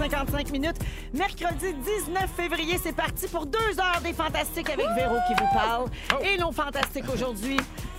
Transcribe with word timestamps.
15h55 0.00 0.52
minutes. 0.52 0.76
Mercredi 1.12 1.74
19 1.74 2.30
février, 2.34 2.78
c'est 2.82 2.94
parti 2.94 3.28
pour 3.28 3.44
deux 3.46 3.78
heures 3.78 4.00
des 4.02 4.14
Fantastiques 4.14 4.70
avec 4.70 4.86
Véro 4.96 5.16
qui 5.28 5.34
vous 5.34 5.48
parle. 5.52 5.88
Et 6.22 6.38
nos 6.38 6.52
Fantastiques 6.52 7.04
aujourd'hui, 7.12 7.58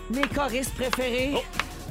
mes 0.10 0.28
choristes 0.28 0.74
préférés. 0.74 1.36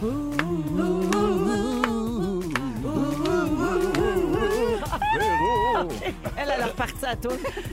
Elle, 6.37 6.51
elle 6.55 6.63
a 6.63 6.67
reparti 6.67 7.07
à 7.07 7.17
tout. 7.17 7.31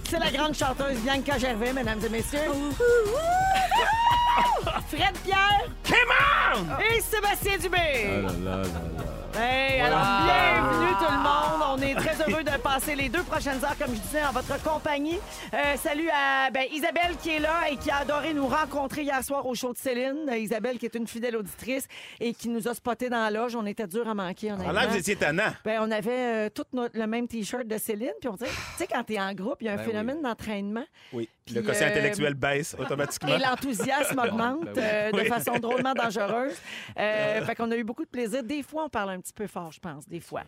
C'est 0.10 0.20
la 0.20 0.32
grande 0.32 0.54
chanteuse 0.54 0.98
Bianca 1.00 1.38
Gervais, 1.38 1.74
mesdames 1.74 2.00
et 2.06 2.10
messieurs. 2.10 2.40
Fred 4.90 5.18
Pierre. 5.24 5.66
Et 6.80 7.02
Sébastien 7.02 7.58
Dubé. 7.58 8.24
Hey, 9.36 9.82
alors 9.82 10.00
bienvenue 10.26 10.94
tout 10.98 11.12
le 11.12 11.18
monde. 11.18 11.62
On 11.70 11.82
est 11.82 11.94
très 11.96 12.16
heureux 12.28 12.44
de 12.44 12.58
passer 12.62 12.96
les 12.96 13.08
deux 13.10 13.22
prochaines 13.24 13.64
heures, 13.64 13.78
comme 13.78 13.94
je 13.94 14.00
disais, 14.02 14.24
en 14.26 14.32
votre 14.32 14.62
compagnie. 14.64 15.20
Euh, 15.54 15.76
salut 15.78 16.10
à 16.12 16.50
ben, 16.50 16.66
Isabelle 16.72 17.16
qui 17.22 17.32
est 17.32 17.40
là 17.40 17.70
et 17.70 17.76
qui 17.78 17.92
a 17.92 17.98
adoré 17.98 18.34
nous 18.34 18.48
rencontrer 18.48 19.04
hier 19.04 19.24
soir 19.24 19.46
au 19.46 19.54
show 19.54 19.74
de 19.74 19.78
Céline. 19.78 20.28
Euh, 20.30 20.38
Isabelle 20.38 20.80
qui 20.80 20.86
est 20.86 20.96
une 20.96 21.08
fidèle 21.08 21.36
auditrice 21.36 21.88
et 22.20 22.34
qui 22.34 22.50
nous 22.50 22.68
a 22.68 22.74
spoté 22.74 23.10
dans 23.10 23.20
la 23.20 23.30
loge. 23.30 23.56
On 23.56 23.66
était 23.68 23.86
dur 23.88 24.08
à 24.08 24.16
manquer. 24.16 24.52
En 24.52 24.56
honnêtement. 24.56 24.74
l'air, 24.80 24.90
vous 24.90 24.98
étiez 24.98 25.16
tannant. 25.16 25.52
Ben, 25.64 25.80
on 25.82 25.92
avait 25.92 26.48
euh, 26.48 26.50
tout 26.50 26.66
notre- 26.74 26.98
le 26.98 27.06
même 27.06 27.28
T-shirt 27.28 27.68
de 27.68 27.78
Céline. 27.78 28.14
Puis 28.20 28.30
on 28.30 28.34
disait, 28.34 28.50
tu 28.50 28.78
sais, 28.78 28.88
quand 28.88 29.04
t'es 29.04 29.20
en 29.20 29.34
groupe, 29.34 29.58
il 29.62 29.66
y 29.66 29.70
a 29.70 29.74
un 29.74 29.78
Ben 29.78 29.86
phénomène 29.86 30.22
d'entraînement. 30.24 30.86
Oui. 31.14 31.30
Puis, 31.48 31.56
le 31.56 31.62
quotient 31.64 31.88
euh, 31.88 31.90
intellectuel 31.90 32.34
baisse 32.36 32.76
automatiquement. 32.78 33.36
Et 33.36 33.40
l'enthousiasme 33.40 34.20
augmente 34.24 34.74
Ben 34.76 34.84
euh, 34.84 35.12
de 35.12 35.18
Oui. 35.22 35.28
façon 35.28 35.58
drôlement 35.58 35.94
dangereuse. 35.96 36.56
Euh, 37.00 37.46
fait 37.46 37.56
qu'on 37.56 37.72
a 37.72 37.76
eu 37.78 37.84
beaucoup 37.84 38.04
de 38.04 38.10
plaisir. 38.10 38.44
Des 38.44 38.62
fois, 38.64 38.84
on 38.86 38.90
parle 38.90 39.12
un 39.12 39.20
petit 39.20 39.34
peu 39.34 39.48
fort, 39.48 39.72
je 39.72 39.80
pense, 39.80 40.08
des 40.08 40.20
fois. 40.20 40.44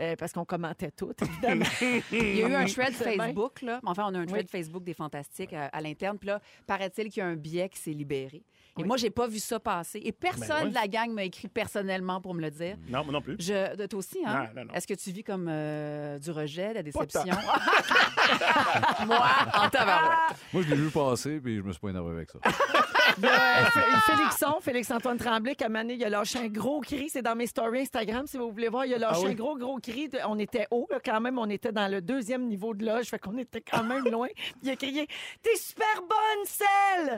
Euh, 0.00 0.16
parce 0.16 0.32
qu'on 0.32 0.44
commentait 0.44 0.90
tout, 0.92 1.12
évidemment. 1.20 1.64
Il 2.12 2.36
y 2.38 2.42
a 2.42 2.48
eu 2.48 2.54
un 2.54 2.64
thread. 2.64 2.92
Facebook, 2.94 3.62
là. 3.62 3.80
Enfin, 3.84 4.06
on 4.10 4.14
a 4.14 4.18
un 4.20 4.26
thread 4.26 4.46
Oui. 4.52 4.60
Facebook 4.60 4.84
des 4.84 4.94
Fantastiques 4.94 5.52
à, 5.52 5.66
à 5.66 5.80
l'interne. 5.80 6.18
Puis 6.18 6.28
là, 6.28 6.40
paraît-il 6.66 7.10
qu'il 7.10 7.20
y 7.20 7.26
a 7.26 7.26
un 7.26 7.36
billet 7.36 7.68
qui 7.68 7.78
s'est 7.78 7.90
libéré. 7.90 8.42
Et 8.76 8.84
moi, 8.84 8.96
j'ai 8.96 9.10
pas 9.10 9.28
vu 9.28 9.38
ça 9.38 9.60
passer. 9.60 10.00
Et 10.04 10.10
personne 10.12 10.48
Ben 10.48 10.64
oui. 10.64 10.70
de 10.70 10.74
la 10.74 10.88
gang 10.88 11.10
m'a 11.12 11.22
écrit 11.24 11.48
personnellement 11.48 12.20
pour 12.20 12.34
me 12.34 12.40
le 12.40 12.50
dire. 12.50 12.76
Non, 12.88 13.04
moi 13.04 13.12
non 13.12 13.20
plus. 13.20 13.36
Je, 13.38 13.76
de 13.76 13.86
toi 13.86 13.98
aussi, 14.00 14.18
hein? 14.26 14.48
Non, 14.54 14.62
non, 14.62 14.68
non. 14.68 14.74
Est-ce 14.74 14.86
que 14.86 14.94
tu 14.94 15.10
vis 15.12 15.22
comme 15.22 15.46
euh, 15.48 16.18
du 16.18 16.30
rejet, 16.32 16.70
de 16.70 16.74
la 16.74 16.82
déception? 16.82 17.22
moi, 19.06 19.24
en 19.54 19.68
tabarouette. 19.68 20.36
Moi, 20.52 20.62
je 20.62 20.70
l'ai 20.70 20.76
vu 20.76 20.90
passer, 20.90 21.40
puis 21.40 21.56
je 21.56 21.62
me 21.62 21.70
suis 21.72 21.80
pas 21.80 21.90
énervé 21.90 22.10
avec 22.16 22.30
ça. 22.30 22.38
Il 23.18 23.24
y 23.24 23.26
a 23.28 23.62
F- 23.64 24.00
Félixon, 24.06 24.60
Félix-Antoine 24.60 25.16
Tremblay, 25.18 25.54
qui 25.54 25.64
a 25.64 25.68
mané, 25.68 25.94
il 25.94 26.04
a 26.04 26.08
lâché 26.08 26.38
un 26.38 26.48
gros 26.48 26.80
cri. 26.80 27.08
C'est 27.08 27.22
dans 27.22 27.34
mes 27.36 27.46
stories 27.46 27.80
Instagram, 27.82 28.26
si 28.26 28.36
vous 28.38 28.50
voulez 28.50 28.68
voir. 28.68 28.86
Il 28.86 28.94
a 28.94 28.98
lâché 28.98 29.20
Ah 29.22 29.26
oui? 29.26 29.32
un 29.32 29.34
gros, 29.34 29.56
gros 29.56 29.78
cri. 29.78 30.08
De- 30.08 30.18
On 30.26 30.38
était 30.38 30.66
haut, 30.70 30.86
là, 30.90 30.98
quand 31.04 31.20
même. 31.20 31.38
On 31.38 31.48
était 31.48 31.72
dans 31.72 31.88
le 31.90 32.00
deuxième 32.00 32.46
niveau 32.46 32.74
de 32.74 32.84
loge. 32.84 33.06
Fait 33.06 33.18
qu'on 33.18 33.36
était 33.38 33.60
quand 33.60 33.84
même 33.84 34.04
loin. 34.04 34.28
Il 34.62 34.70
a 34.70 34.76
crié 34.76 35.06
T'es 35.42 35.56
super 35.56 35.86
bonne, 36.08 36.44
celle! 36.46 37.16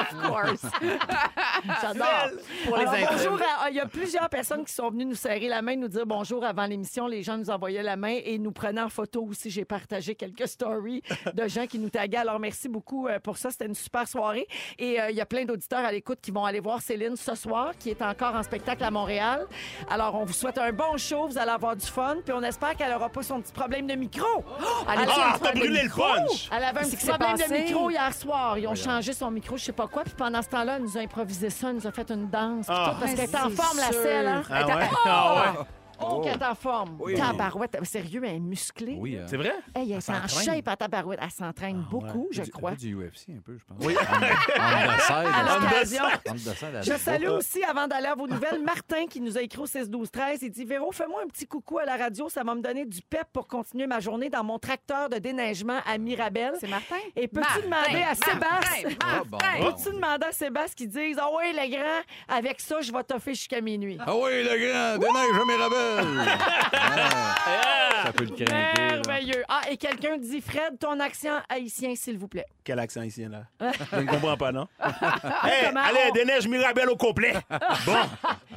Of 0.00 0.22
course. 0.22 0.66
J'adore. 1.80 2.06
Pour 2.66 2.76
les 2.76 2.82
Alors, 2.82 2.94
intimes. 2.94 3.08
bonjour 3.12 3.40
à- 3.60 3.70
Il 3.70 3.76
y 3.76 3.80
a 3.80 3.86
plusieurs 3.86 4.28
personnes 4.28 4.64
qui 4.64 4.72
sont 4.72 4.90
venues 4.90 5.04
nous 5.04 5.14
serrer 5.14 5.48
la 5.48 5.62
main, 5.62 5.76
nous 5.76 5.88
dire 5.88 6.06
bonjour 6.06 6.44
avant 6.44 6.66
l'émission. 6.66 7.06
Les 7.06 7.22
gens 7.22 7.36
nous 7.36 7.50
envoyaient 7.50 7.82
la 7.82 7.96
main 7.96 8.18
et 8.24 8.38
nous 8.38 8.52
prenaient 8.52 8.80
en 8.82 8.88
photo 8.88 9.22
aussi. 9.24 9.50
J'ai 9.50 9.64
partagé 9.64 10.14
quelques 10.14 10.48
stories 10.48 11.02
de 11.34 11.48
gens 11.48 11.66
qui 11.66 11.78
nous 11.78 11.90
taguaient. 11.90 12.18
Alors, 12.18 12.38
merci 12.40 12.68
beaucoup 12.68 13.08
euh, 13.08 13.18
pour 13.18 13.36
ça. 13.36 13.50
C'était 13.50 13.66
une 13.66 13.74
super 13.82 14.06
soirée. 14.08 14.46
Et 14.78 15.00
euh, 15.00 15.10
il 15.10 15.16
y 15.16 15.20
a 15.20 15.26
plein 15.26 15.44
d'auditeurs 15.44 15.84
à 15.84 15.92
l'écoute 15.92 16.18
qui 16.22 16.30
vont 16.30 16.44
aller 16.44 16.60
voir 16.60 16.80
Céline 16.80 17.16
ce 17.16 17.34
soir, 17.34 17.72
qui 17.78 17.90
est 17.90 18.02
encore 18.02 18.34
en 18.34 18.42
spectacle 18.42 18.82
à 18.84 18.90
Montréal. 18.90 19.46
Alors, 19.90 20.14
on 20.14 20.24
vous 20.24 20.32
souhaite 20.32 20.58
un 20.58 20.72
bon 20.72 20.96
show. 20.96 21.26
Vous 21.28 21.38
allez 21.38 21.50
avoir 21.50 21.76
du 21.76 21.86
fun. 21.86 22.16
Puis 22.24 22.32
on 22.34 22.42
espère 22.42 22.76
qu'elle 22.76 22.90
n'aura 22.92 23.08
pas 23.08 23.22
son 23.22 23.40
petit 23.40 23.52
problème 23.52 23.86
de 23.86 23.94
micro. 23.94 24.26
Elle 24.90 25.00
a-tu 25.00 25.10
un 25.10 25.14
Ah, 25.24 25.36
t'as 25.42 25.52
brûlé 25.52 25.82
le 25.82 25.88
punch! 25.90 26.48
Elle 26.52 26.64
avait 26.64 26.80
un 26.80 26.82
petit 26.84 27.06
problème 27.06 27.36
de 27.36 27.52
micro 27.52 27.90
hier 27.90 28.14
soir. 28.14 28.58
Ils 28.58 28.66
ont 28.68 28.74
changé 28.74 29.12
son 29.12 29.30
micro, 29.30 29.56
je 29.56 29.64
sais 29.64 29.72
pas 29.72 29.86
quoi. 29.88 30.04
Puis 30.04 30.14
pendant 30.16 30.42
ce 30.42 30.48
temps-là, 30.48 30.76
elle 30.76 30.82
nous 30.82 30.96
a 30.96 31.00
improvisé 31.00 31.50
ça. 31.50 31.70
Elle 31.70 31.76
nous 31.76 31.86
a 31.86 31.92
fait 31.92 32.10
une 32.10 32.28
danse. 32.28 32.66
Ah. 32.68 32.92
tout, 32.94 33.00
parce 33.00 33.14
qu'elle 33.14 33.24
était 33.24 33.36
en 33.36 33.50
c'est 33.50 33.56
forme, 33.56 33.78
la 33.78 33.92
selle. 33.92 34.26
Hein? 34.26 34.42
Ah 34.50 34.60
Elle 34.60 34.66
ouais? 34.66 34.88
Oh! 34.92 34.98
Ah 35.04 35.34
ouais? 35.58 35.64
Oh, 36.10 36.20
qu'elle 36.20 36.34
est 36.40 36.44
en 36.44 36.54
forme. 36.54 36.96
Oui. 37.00 37.14
Tabarouette. 37.14 37.78
Sérieux, 37.84 38.22
elle 38.24 38.36
est 38.36 38.40
musclée. 38.40 38.96
Oui, 38.98 39.16
hein. 39.16 39.24
C'est 39.28 39.36
vrai? 39.36 39.54
Hey, 39.74 39.84
elle 39.84 39.92
est 39.92 39.96
en 39.96 40.00
s'entraîne. 40.00 40.44
shape 40.56 40.68
à 40.68 40.76
tabarouette. 40.76 41.18
Elle 41.22 41.30
s'entraîne 41.30 41.84
beaucoup, 41.90 42.28
je 42.30 42.42
Du- 42.42 42.50
crois. 42.50 42.72
du 42.72 42.94
UFC, 42.94 43.30
un 43.30 43.40
peu, 43.40 43.56
je 43.58 43.64
pense. 43.64 43.78
Oui. 43.84 43.94
En, 43.96 44.16
en 44.16 45.14
À 45.16 45.42
là. 45.42 45.58
l'occasion. 45.60 46.04
En 46.28 46.32
dessert, 46.34 46.72
là. 46.72 46.82
Je 46.82 46.92
salue 46.96 47.26
aussi, 47.28 47.62
avant 47.64 47.86
d'aller 47.86 48.06
à 48.06 48.14
vos 48.14 48.26
nouvelles, 48.26 48.62
Martin 48.62 49.06
qui 49.06 49.20
nous 49.20 49.36
a 49.38 49.42
écrit 49.42 49.60
au 49.60 49.66
16-12-13. 49.66 50.38
Il 50.42 50.50
dit 50.50 50.64
Véro, 50.64 50.92
fais-moi 50.92 51.20
un 51.24 51.28
petit 51.28 51.46
coucou 51.46 51.78
à 51.78 51.84
la 51.84 51.96
radio. 51.96 52.28
Ça 52.28 52.42
va 52.44 52.54
me 52.54 52.60
donner 52.62 52.84
du 52.84 53.02
pep 53.02 53.24
pour 53.32 53.46
continuer 53.46 53.86
ma 53.86 54.00
journée 54.00 54.28
dans 54.30 54.44
mon 54.44 54.58
tracteur 54.58 55.08
de 55.08 55.16
déneigement 55.18 55.78
à 55.86 55.98
Mirabel. 55.98 56.52
C'est 56.60 56.68
Martin? 56.68 56.96
Et 57.16 57.28
peux-tu 57.28 57.66
Martin, 57.68 57.88
demander 57.92 58.02
à 58.02 58.06
Martin, 58.08 58.32
Sébastien? 58.32 58.96
Ah, 59.04 59.22
bon, 59.24 59.38
Martin. 59.38 59.58
bon. 59.60 59.72
Peux-tu 59.72 59.94
demander 59.96 60.26
à 60.26 60.32
Sébastien 60.32 60.74
qui 60.76 60.88
dise 60.88 61.18
Ah 61.20 61.28
ouais, 61.34 61.52
le 61.52 61.70
grand, 61.70 62.36
avec 62.36 62.60
ça, 62.60 62.80
je 62.80 62.92
vais 62.92 63.02
t'offrir 63.04 63.34
jusqu'à 63.34 63.60
minuit? 63.60 63.98
Ah 64.00 64.14
oui, 64.16 64.42
le 64.42 64.48
grand, 64.48 64.98
déneige 64.98 65.40
à 65.40 65.44
Mirabel. 65.44 65.91
Ah, 65.98 67.34
ça 68.06 68.12
peut 68.12 68.24
le 68.24 68.30
craquer. 68.30 68.44
là. 68.46 68.72
Merveilleux. 69.02 69.44
Ah, 69.48 69.62
et 69.70 69.76
quelqu'un 69.76 70.16
dit 70.18 70.40
Fred, 70.40 70.78
ton 70.78 70.98
accent 71.00 71.38
haïtien, 71.48 71.94
s'il 71.94 72.18
vous 72.18 72.28
plaît. 72.28 72.46
Quel 72.64 72.78
accent 72.78 73.02
ici, 73.02 73.26
là? 73.26 73.44
Je 73.92 73.96
ne 73.96 74.06
comprends 74.06 74.36
pas, 74.36 74.52
non? 74.52 74.68
hey, 74.82 75.66
Comment 75.66 75.80
allez, 75.80 75.98
on- 76.10 76.12
des 76.12 76.24
neiges 76.24 76.46
Mirabel 76.48 76.88
au 76.90 76.96
complet. 76.96 77.34
Bon. 77.86 77.94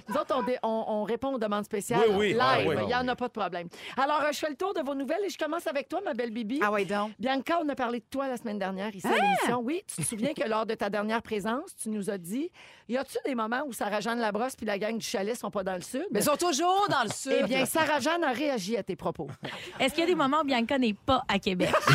Nous 0.07 0.15
autres, 0.15 0.35
on, 0.37 0.43
dé- 0.43 0.57
on- 0.61 0.85
on 0.87 1.03
répond 1.03 1.33
aux 1.33 1.39
demandes 1.39 1.65
spéciales. 1.65 2.01
Oui, 2.09 2.15
oui. 2.15 2.27
Live, 2.33 2.39
Ah, 2.41 2.59
il 2.61 2.85
n'y 2.87 2.93
en 2.95 3.07
a 3.07 3.15
pas 3.15 3.27
de 3.27 3.33
problème. 3.33 3.67
Alors, 3.97 4.21
euh, 4.21 4.31
je 4.31 4.37
fais 4.37 4.49
le 4.49 4.55
tour 4.55 4.73
de 4.73 4.81
vos 4.81 4.93
nouvelles 4.93 5.23
et 5.25 5.29
je 5.29 5.37
commence 5.37 5.65
avec 5.67 5.89
toi, 5.89 6.01
ma 6.05 6.13
belle 6.13 6.31
Bibi. 6.31 6.59
Ah 6.63 6.71
ouais, 6.71 6.85
donc. 6.85 7.11
Bianca, 7.19 7.59
on 7.63 7.69
a 7.69 7.75
parlé 7.75 7.99
de 7.99 8.05
toi 8.09 8.27
la 8.27 8.37
semaine 8.37 8.59
dernière 8.59 8.95
ici 8.95 9.07
à 9.07 9.11
l'émission. 9.11 9.61
Oui, 9.63 9.81
tu 9.87 10.03
te 10.03 10.07
souviens 10.07 10.33
que 10.33 10.47
lors 10.47 10.65
de 10.65 10.75
ta 10.75 10.89
dernière 10.89 11.21
présence, 11.23 11.75
tu 11.81 11.89
nous 11.89 12.09
as 12.09 12.17
dit 12.17 12.51
y 12.87 12.97
a-tu 12.97 13.17
des 13.25 13.33
moments 13.33 13.63
où 13.65 13.73
Sarah-Jeanne 13.73 14.19
Labrosse 14.19 14.55
puis 14.55 14.65
la 14.67 14.77
gang 14.77 14.97
du 14.97 15.05
chalet 15.05 15.35
sont 15.35 15.49
pas 15.49 15.63
dans 15.63 15.73
le 15.73 15.81
sud? 15.81 16.05
Mais 16.11 16.19
ils 16.19 16.23
sont 16.23 16.35
toujours 16.37 16.87
dans 16.89 17.03
le 17.03 17.09
Eh 17.31 17.43
bien, 17.43 17.65
Sarah-Jeanne 17.65 18.23
a 18.23 18.31
réagi 18.31 18.77
à 18.77 18.83
tes 18.83 18.95
propos. 18.95 19.27
Est-ce 19.79 19.93
qu'il 19.93 20.01
y 20.01 20.07
a 20.07 20.09
des 20.09 20.15
moments 20.15 20.41
où 20.41 20.45
Bianca 20.45 20.77
n'est 20.77 20.93
pas 21.05 21.23
à 21.27 21.39
Québec? 21.39 21.69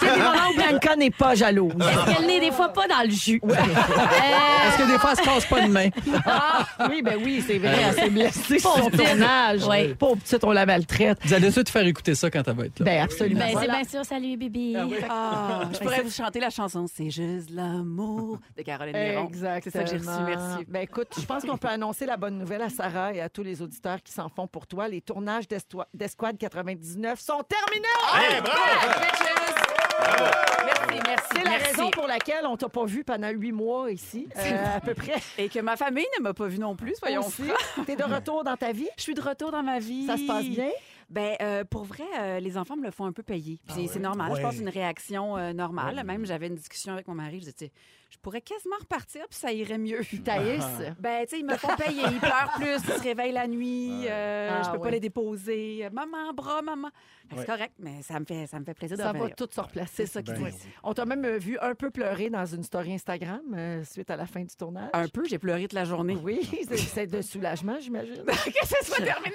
C'est 0.00 0.14
des 0.14 0.20
moments 0.20 0.48
où 0.52 0.56
Bianca 0.56 0.96
n'est 0.96 1.10
pas 1.10 1.34
jalouse? 1.34 1.72
Est-ce 1.80 2.14
qu'elle 2.16 2.26
n'est 2.26 2.40
des 2.40 2.50
fois 2.52 2.68
pas 2.68 2.86
dans 2.86 3.02
le 3.04 3.10
jus? 3.10 3.40
Euh, 3.44 3.54
Parce 3.54 4.76
que 4.76 4.86
des 4.92 4.98
fois, 4.98 5.10
elle 5.12 5.16
se 5.18 5.22
casse 5.22 5.46
pas 5.46 5.60
de 5.62 5.68
main? 5.68 5.88
Ah, 6.28 6.66
oui, 6.90 7.02
ben 7.02 7.18
oui, 7.22 7.42
c'est 7.46 7.58
vrai, 7.58 7.76
elle 7.88 7.94
s'est 7.94 8.10
blessée 8.10 8.58
sur 8.58 8.72
son 8.76 8.90
tournage. 8.90 9.60
Oui. 9.68 9.94
Pauvre 9.94 10.16
petite, 10.16 10.42
on 10.44 10.50
la 10.52 10.66
maltraite. 10.66 11.18
Vous 11.24 11.32
allez 11.34 11.52
te 11.52 11.70
faire 11.70 11.86
écouter 11.86 12.14
ça 12.14 12.30
quand 12.30 12.42
elle 12.46 12.54
va 12.54 12.64
être 12.66 12.80
là. 12.80 12.84
Ben 12.84 13.02
absolument. 13.04 13.40
ben, 13.40 13.46
c'est 13.48 13.52
Voilà. 13.54 13.74
bien 13.80 13.84
sûr. 13.88 14.04
Salut, 14.04 14.36
Bibi. 14.36 14.76
Ah, 15.08 15.60
je 15.72 15.78
pourrais 15.78 16.02
vous 16.02 16.10
chanter 16.10 16.40
la 16.40 16.50
chanson 16.50 16.86
C'est 16.92 17.10
juste 17.10 17.50
l'amour 17.50 18.38
de 18.56 18.62
Caroline 18.62 18.94
Néron. 18.94 19.26
Exactement. 19.28 19.60
C'est 19.64 19.70
ça 19.70 19.84
que 19.84 19.90
j'ai 19.90 19.96
reçu, 19.98 20.22
merci. 20.26 20.64
Ben 20.68 20.80
écoute, 20.82 21.08
je 21.18 21.24
pense 21.24 21.44
qu'on 21.44 21.56
peut 21.56 21.68
annoncer 21.68 22.05
la 22.06 22.16
bonne 22.16 22.38
nouvelle 22.38 22.62
à 22.62 22.70
Sarah 22.70 23.12
et 23.12 23.20
à 23.20 23.28
tous 23.28 23.42
les 23.42 23.62
auditeurs 23.62 24.02
qui 24.02 24.12
s'en 24.12 24.28
font 24.28 24.46
pour 24.46 24.66
toi. 24.66 24.88
Les 24.88 25.00
tournages 25.00 25.46
d'Esquad 25.48 26.38
99 26.38 27.20
sont 27.20 27.42
terminés! 27.42 27.86
Hey, 28.14 28.40
bravo! 28.40 28.56
Merci, 30.66 31.00
merci. 31.06 31.26
C'est 31.32 31.44
la 31.44 31.50
merci. 31.50 31.66
raison 31.66 31.90
pour 31.90 32.06
laquelle 32.06 32.46
on 32.46 32.56
t'a 32.56 32.68
pas 32.68 32.84
vu 32.84 33.04
pendant 33.04 33.28
huit 33.30 33.52
mois 33.52 33.90
ici, 33.90 34.28
euh, 34.36 34.76
à 34.76 34.80
peu 34.80 34.94
près. 34.94 35.14
Et 35.38 35.48
que 35.48 35.60
ma 35.60 35.76
famille 35.76 36.06
ne 36.18 36.22
m'a 36.22 36.34
pas 36.34 36.46
vu 36.46 36.58
non 36.58 36.76
plus, 36.76 36.94
soyons 36.96 37.26
Aussi. 37.26 37.44
T'es 37.86 37.96
de 37.96 38.04
retour 38.04 38.44
dans 38.44 38.56
ta 38.56 38.72
vie? 38.72 38.88
Je 38.96 39.02
suis 39.02 39.14
de 39.14 39.20
retour 39.20 39.50
dans 39.50 39.62
ma 39.62 39.78
vie. 39.78 40.06
Ça 40.06 40.16
se 40.16 40.26
passe 40.26 40.44
bien? 40.44 40.70
Ben, 41.08 41.36
euh, 41.40 41.64
pour 41.64 41.84
vrai, 41.84 42.04
euh, 42.18 42.40
les 42.40 42.56
enfants 42.58 42.76
me 42.76 42.82
le 42.82 42.90
font 42.90 43.04
un 43.04 43.12
peu 43.12 43.22
payer. 43.22 43.60
Puis 43.68 43.88
c'est 43.88 44.00
normal. 44.00 44.32
Je 44.34 44.42
pense 44.42 44.50
que 44.50 44.56
c'est 44.56 44.62
une 44.62 44.68
réaction 44.68 45.36
euh, 45.36 45.52
normale. 45.52 46.02
Même, 46.04 46.26
j'avais 46.26 46.48
une 46.48 46.56
discussion 46.56 46.92
avec 46.92 47.06
mon 47.06 47.14
mari. 47.14 47.40
Je 47.40 47.50
disais, 47.50 47.72
je 48.10 48.18
pourrais 48.18 48.40
quasiment 48.40 48.76
repartir, 48.80 49.22
puis 49.28 49.38
ça 49.38 49.52
irait 49.52 49.78
mieux. 49.78 50.00
Thaïs? 50.24 50.64
Ben, 50.98 51.24
tu 51.24 51.30
sais, 51.30 51.40
ils 51.40 51.46
me 51.46 51.56
font 51.56 51.74
payer. 51.76 52.02
Ils 52.10 52.18
pleurent 52.18 52.52
plus, 52.56 52.74
ils 52.74 52.80
se 52.92 53.00
réveillent 53.02 53.32
la 53.32 53.46
nuit. 53.46 54.06
euh, 54.08 54.48
Ah, 54.52 54.62
je 54.64 54.70
peux 54.70 54.80
pas 54.80 54.90
les 54.90 55.00
déposer. 55.00 55.88
Maman, 55.92 56.32
bras, 56.32 56.62
maman. 56.62 56.88
Fait 57.28 57.34
que 57.34 57.40
C'est 57.40 57.46
correct, 57.46 57.74
mais 57.80 58.02
ça 58.02 58.20
me 58.20 58.24
fait, 58.24 58.46
ça 58.46 58.60
me 58.60 58.64
fait 58.64 58.74
plaisir 58.74 58.96
de 58.96 59.02
Ça 59.02 59.12
va 59.12 59.18
revenir. 59.18 59.34
tout 59.36 59.48
se 59.50 59.60
replacer. 59.60 59.92
C'est 59.96 60.06
ça 60.06 60.22
qu'ils 60.22 60.34
Ben 60.34 60.44
disent. 60.44 60.66
On 60.84 60.94
t'a 60.94 61.04
même 61.04 61.24
euh, 61.24 61.38
vu 61.38 61.58
un 61.60 61.74
peu 61.74 61.90
pleurer 61.90 62.30
dans 62.30 62.46
une 62.46 62.62
story 62.62 62.94
Instagram 62.94 63.40
euh, 63.56 63.82
suite 63.84 64.10
à 64.10 64.16
la 64.16 64.26
fin 64.26 64.42
du 64.42 64.54
tournage. 64.54 64.90
Un 64.92 65.08
peu, 65.08 65.24
j'ai 65.24 65.38
pleuré 65.38 65.62
toute 65.62 65.72
la 65.72 65.84
journée. 65.84 66.16
Oui, 66.22 66.40
c'est- 66.68 66.76
c'est 66.76 67.06
de 67.08 67.20
soulagement, 67.22 67.76
j'imagine. 67.80 68.22
que 68.24 68.66
ce 68.66 68.84
soit 68.86 69.04
terminé. 69.04 69.34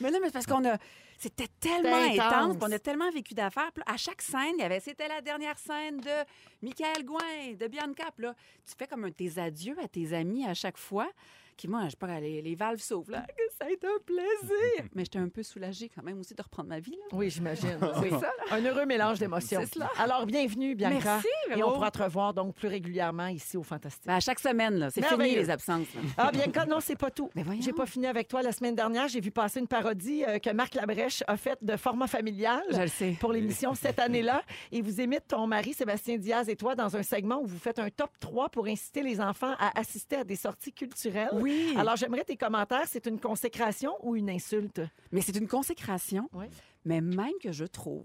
mais 0.00 0.10
non, 0.10 0.18
mais 0.20 0.26
c'est 0.28 0.32
parce 0.32 0.46
qu'on 0.46 0.64
a. 0.68 0.76
C'était 1.18 1.48
tellement 1.58 1.96
intense. 1.96 2.56
on 2.62 2.70
a 2.70 2.78
tellement 2.78 3.10
vécu 3.10 3.34
d'affaires. 3.34 3.72
À 3.86 3.96
chaque 3.96 4.22
scène, 4.22 4.54
il 4.56 4.60
y 4.60 4.62
avait. 4.62 4.78
C'était 4.78 5.08
la 5.08 5.20
dernière 5.20 5.58
scène 5.58 6.00
de 6.00 6.24
Michael 6.62 7.04
Gouin, 7.04 7.54
de 7.58 7.66
Bianca. 7.66 8.04
Puis 8.14 8.24
là, 8.24 8.34
tu 8.64 8.74
fais 8.78 8.86
comme 8.86 9.04
un, 9.04 9.10
tes 9.10 9.36
adieux 9.38 9.76
à 9.82 9.88
tes 9.88 10.12
amis 10.12 10.46
à 10.46 10.54
chaque 10.54 10.78
fois. 10.78 11.08
Puis 11.58 11.66
moi, 11.68 11.82
je 11.86 11.90
sais 11.90 11.96
pas, 11.96 12.20
les, 12.20 12.40
les 12.40 12.54
valves 12.54 12.80
s'ouvrent, 12.80 13.10
là, 13.10 13.26
que 13.36 13.42
ça 13.60 13.66
a 13.66 13.70
été 13.70 13.86
un 13.86 13.98
plaisir. 14.06 14.88
Mais 14.94 15.02
j'étais 15.04 15.18
un 15.18 15.28
peu 15.28 15.42
soulagée 15.42 15.90
quand 15.94 16.02
même 16.04 16.18
aussi 16.20 16.32
de 16.34 16.40
reprendre 16.40 16.68
ma 16.68 16.78
vie. 16.78 16.92
Là. 16.92 17.16
Oui, 17.16 17.28
j'imagine. 17.30 17.76
Oui. 18.00 18.10
ça, 18.10 18.30
Un 18.52 18.62
heureux 18.64 18.86
mélange 18.86 19.18
d'émotions. 19.18 19.60
C'est 19.64 19.74
cela. 19.74 19.90
Alors, 19.98 20.24
bienvenue, 20.24 20.74
Bianca. 20.76 20.94
Merci, 21.04 21.58
Et 21.58 21.62
on 21.64 21.72
pourra 21.72 21.90
te 21.90 22.00
revoir 22.02 22.32
donc 22.32 22.54
plus 22.54 22.68
régulièrement 22.68 23.26
ici 23.26 23.56
au 23.56 23.62
Fantastique. 23.64 24.06
Ben, 24.06 24.14
à 24.14 24.20
chaque 24.20 24.38
semaine, 24.38 24.74
là, 24.78 24.90
c'est 24.90 25.04
fini 25.04 25.34
les 25.34 25.50
absences. 25.50 25.92
là. 25.94 26.00
Ah, 26.16 26.30
Bianca, 26.30 26.64
non, 26.66 26.78
c'est 26.80 26.94
pas 26.96 27.10
tout. 27.10 27.28
Mais 27.34 27.42
voyons. 27.42 27.60
J'ai 27.60 27.72
pas 27.72 27.86
fini 27.86 28.06
avec 28.06 28.28
toi 28.28 28.40
la 28.42 28.52
semaine 28.52 28.76
dernière. 28.76 29.08
J'ai 29.08 29.20
vu 29.20 29.30
passer 29.32 29.58
une 29.58 29.66
parodie 29.66 30.24
euh, 30.24 30.38
que 30.38 30.50
Marc 30.50 30.74
Labrèche 30.74 31.24
a 31.26 31.36
faite 31.36 31.58
de 31.62 31.76
format 31.76 32.06
familial. 32.06 32.62
Je 32.70 32.80
le 32.82 32.86
sais. 32.86 33.16
Pour 33.18 33.32
l'émission 33.32 33.74
cette 33.74 33.98
année-là. 33.98 34.42
Et 34.70 34.80
vous 34.80 35.00
imites 35.00 35.26
ton 35.28 35.46
mari, 35.48 35.74
Sébastien 35.74 36.18
Diaz, 36.18 36.48
et 36.48 36.56
toi 36.56 36.76
dans 36.76 36.94
un 36.96 37.02
segment 37.02 37.40
où 37.42 37.46
vous 37.46 37.58
faites 37.58 37.78
un 37.80 37.90
top 37.90 38.10
3 38.20 38.48
pour 38.50 38.66
inciter 38.66 39.02
les 39.02 39.20
enfants 39.20 39.54
à 39.58 39.76
assister 39.78 40.16
à 40.16 40.24
des 40.24 40.36
sorties 40.36 40.72
culturelles. 40.72 41.30
Oui. 41.32 41.47
Alors, 41.76 41.96
j'aimerais 41.96 42.24
tes 42.24 42.36
commentaires. 42.36 42.84
C'est 42.86 43.06
une 43.06 43.18
consécration 43.20 43.92
ou 44.02 44.16
une 44.16 44.30
insulte? 44.30 44.80
Mais 45.12 45.20
c'est 45.20 45.36
une 45.36 45.48
consécration. 45.48 46.28
Oui. 46.32 46.46
Mais 46.84 47.00
même 47.00 47.32
que 47.42 47.52
je 47.52 47.64
trouve 47.64 48.04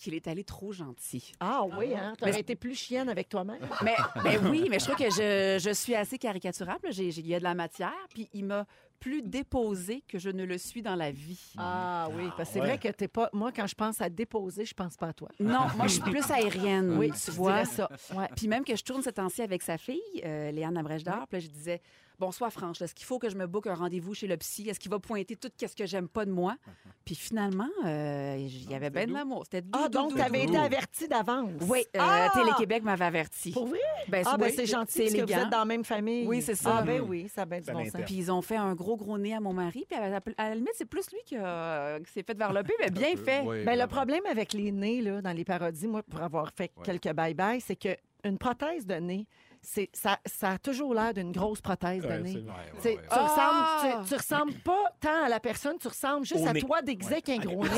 qu'il 0.00 0.14
est 0.14 0.26
allé 0.28 0.44
trop 0.44 0.72
gentil. 0.72 1.32
Ah 1.40 1.64
oui, 1.78 1.94
hein? 1.94 2.14
Tu 2.22 2.28
été 2.30 2.56
plus 2.56 2.74
chienne 2.74 3.10
avec 3.10 3.28
toi-même. 3.28 3.60
Mais, 3.84 3.96
mais 4.24 4.38
oui, 4.38 4.66
mais 4.70 4.78
je 4.78 4.84
trouve 4.86 4.96
que 4.96 5.10
je, 5.10 5.58
je 5.62 5.70
suis 5.74 5.94
assez 5.94 6.16
caricaturable. 6.16 6.88
J'ai- 6.90 7.10
j'ai- 7.10 7.20
Il 7.20 7.26
y 7.26 7.34
a 7.34 7.38
de 7.38 7.44
la 7.44 7.54
matière, 7.54 7.92
puis 8.14 8.28
il 8.32 8.46
m'a 8.46 8.66
plus 8.98 9.20
déposé 9.22 10.02
que 10.08 10.18
je 10.18 10.30
ne 10.30 10.44
le 10.44 10.56
suis 10.56 10.80
dans 10.80 10.94
la 10.94 11.10
vie. 11.10 11.52
Ah 11.58 12.08
oui, 12.16 12.24
parce 12.36 12.48
que 12.48 12.54
c'est 12.54 12.60
ouais. 12.60 12.66
vrai 12.66 12.78
que 12.78 12.88
t'es 12.88 13.08
pas. 13.08 13.28
Moi, 13.34 13.52
quand 13.52 13.66
je 13.66 13.74
pense 13.74 14.00
à 14.00 14.08
déposer, 14.08 14.64
je 14.64 14.74
pense 14.74 14.96
pas 14.96 15.08
à 15.08 15.12
toi. 15.12 15.28
Non, 15.38 15.66
moi, 15.76 15.86
je 15.86 15.92
suis 15.94 16.02
plus 16.02 16.30
aérienne. 16.30 16.96
Oui, 16.96 17.10
tu 17.22 17.30
vois. 17.32 17.66
ça. 17.66 17.90
Ouais. 18.14 18.28
Puis 18.36 18.48
même 18.48 18.64
que 18.64 18.76
je 18.76 18.82
tourne 18.82 19.02
ce 19.02 19.10
temps-ci 19.10 19.42
avec 19.42 19.62
sa 19.62 19.76
fille, 19.76 20.00
euh, 20.24 20.50
Léane 20.50 20.78
Abrèche 20.78 21.02
puis 21.04 21.12
là, 21.12 21.26
je 21.38 21.48
disais 21.48 21.82
Bonsoir, 22.20 22.52
Franche, 22.52 22.82
est-ce 22.82 22.94
qu'il 22.94 23.06
faut 23.06 23.18
que 23.18 23.30
je 23.30 23.34
me 23.34 23.46
book 23.46 23.66
un 23.66 23.74
rendez-vous 23.74 24.12
chez 24.12 24.26
le 24.26 24.36
psy? 24.36 24.68
Est-ce 24.68 24.78
qu'il 24.78 24.90
va 24.90 24.98
pointer 24.98 25.36
tout 25.36 25.48
ce 25.58 25.74
que 25.74 25.86
j'aime 25.86 26.06
pas 26.06 26.26
de 26.26 26.30
moi? 26.30 26.54
Puis 27.06 27.14
finalement, 27.14 27.66
euh, 27.86 28.36
il 28.38 28.70
y 28.70 28.74
avait 28.74 28.90
bien 28.90 29.06
de 29.06 29.12
l'amour. 29.14 29.44
C'était 29.46 29.62
doux, 29.62 29.70
Ah, 29.82 29.88
doux, 29.88 29.98
donc 29.98 30.10
doux, 30.10 30.16
tu 30.16 30.22
avais 30.22 30.44
doux. 30.44 30.52
été 30.52 30.58
averti 30.58 31.08
d'avance. 31.08 31.50
Oui, 31.62 31.80
euh, 31.96 31.98
Ah! 31.98 32.28
Télé-Québec 32.34 32.82
m'avait 32.82 33.06
averti. 33.06 33.52
Pour 33.52 33.66
vrai? 33.68 33.78
Ben, 34.08 34.22
Ah, 34.26 34.36
ben 34.36 34.46
oui, 34.48 34.52
c'est 34.54 34.66
gentil 34.66 34.98
parce 34.98 35.12
que 35.12 35.16
vous 35.16 35.22
élégant. 35.24 35.38
êtes 35.44 35.50
dans 35.50 35.58
la 35.60 35.64
même 35.64 35.84
famille. 35.84 36.26
Oui, 36.26 36.42
c'est 36.42 36.54
ça. 36.56 36.76
Ah, 36.78 36.82
ben 36.82 37.00
oui, 37.00 37.26
ça 37.34 37.42
a 37.42 37.46
bien 37.46 37.60
du 37.60 37.64
Ça 37.64 37.72
bon 37.72 37.78
l'intéresse. 37.78 38.02
sens. 38.02 38.06
Puis 38.06 38.14
ils 38.16 38.30
ont 38.30 38.42
fait 38.42 38.56
un 38.56 38.74
gros, 38.74 38.98
gros 38.98 39.16
nez 39.16 39.34
à 39.34 39.40
mon 39.40 39.54
mari. 39.54 39.86
Puis 39.88 39.98
à, 39.98 40.10
la- 40.10 40.20
à 40.36 40.48
la 40.50 40.54
limite, 40.56 40.74
c'est 40.74 40.84
plus 40.84 41.10
lui 41.10 41.20
qui, 41.24 41.36
a- 41.38 41.98
qui 42.00 42.12
s'est 42.12 42.22
fait 42.22 42.36
varloper, 42.36 42.74
mais 42.80 42.90
bien 42.90 43.16
fait. 43.16 43.40
Oui, 43.46 43.64
Ben, 43.64 43.72
le 43.72 43.76
vraiment. 43.78 43.88
problème 43.88 44.26
avec 44.30 44.52
les 44.52 44.70
nez 44.72 45.00
là, 45.00 45.22
dans 45.22 45.32
les 45.32 45.44
parodies, 45.46 45.86
moi, 45.88 46.02
pour 46.02 46.20
avoir 46.20 46.50
fait 46.54 46.70
quelques 46.84 47.06
bye-bye, 47.06 47.60
c'est 47.66 47.76
que 47.76 47.96
une 48.24 48.36
prothèse 48.36 48.86
de 48.86 48.96
nez, 48.96 49.26
ça, 49.62 50.18
ça 50.26 50.50
a 50.52 50.58
toujours 50.58 50.94
l'air 50.94 51.12
d'une 51.14 51.32
grosse 51.32 51.60
prothèse 51.60 52.02
de 52.02 52.08
Ouais, 52.08 52.18
nez. 52.20 52.32
c'est- 52.32 52.38
Ouais, 52.38 52.54
Tu 52.76 52.80
sais, 52.82 52.88
ouais, 52.90 52.96
ouais. 52.96 53.02
tu, 53.12 53.18
ressembles, 53.18 53.38
Ah! 53.40 54.00
tu, 54.02 54.08
tu 54.08 54.14
ressembles 54.14 54.52
pas 54.64 54.84
tant 55.00 55.24
à 55.24 55.28
la 55.28 55.38
personne, 55.40 55.76
tu 55.80 55.88
ressembles 55.88 56.24
juste 56.26 56.44
Au 56.44 56.48
à 56.48 56.52
nez. 56.52 56.60
toi 56.60 56.82
déguisé 56.82 57.12
avec 57.14 57.28
un 57.28 57.36
gros 57.38 57.62
nez. 57.64 57.70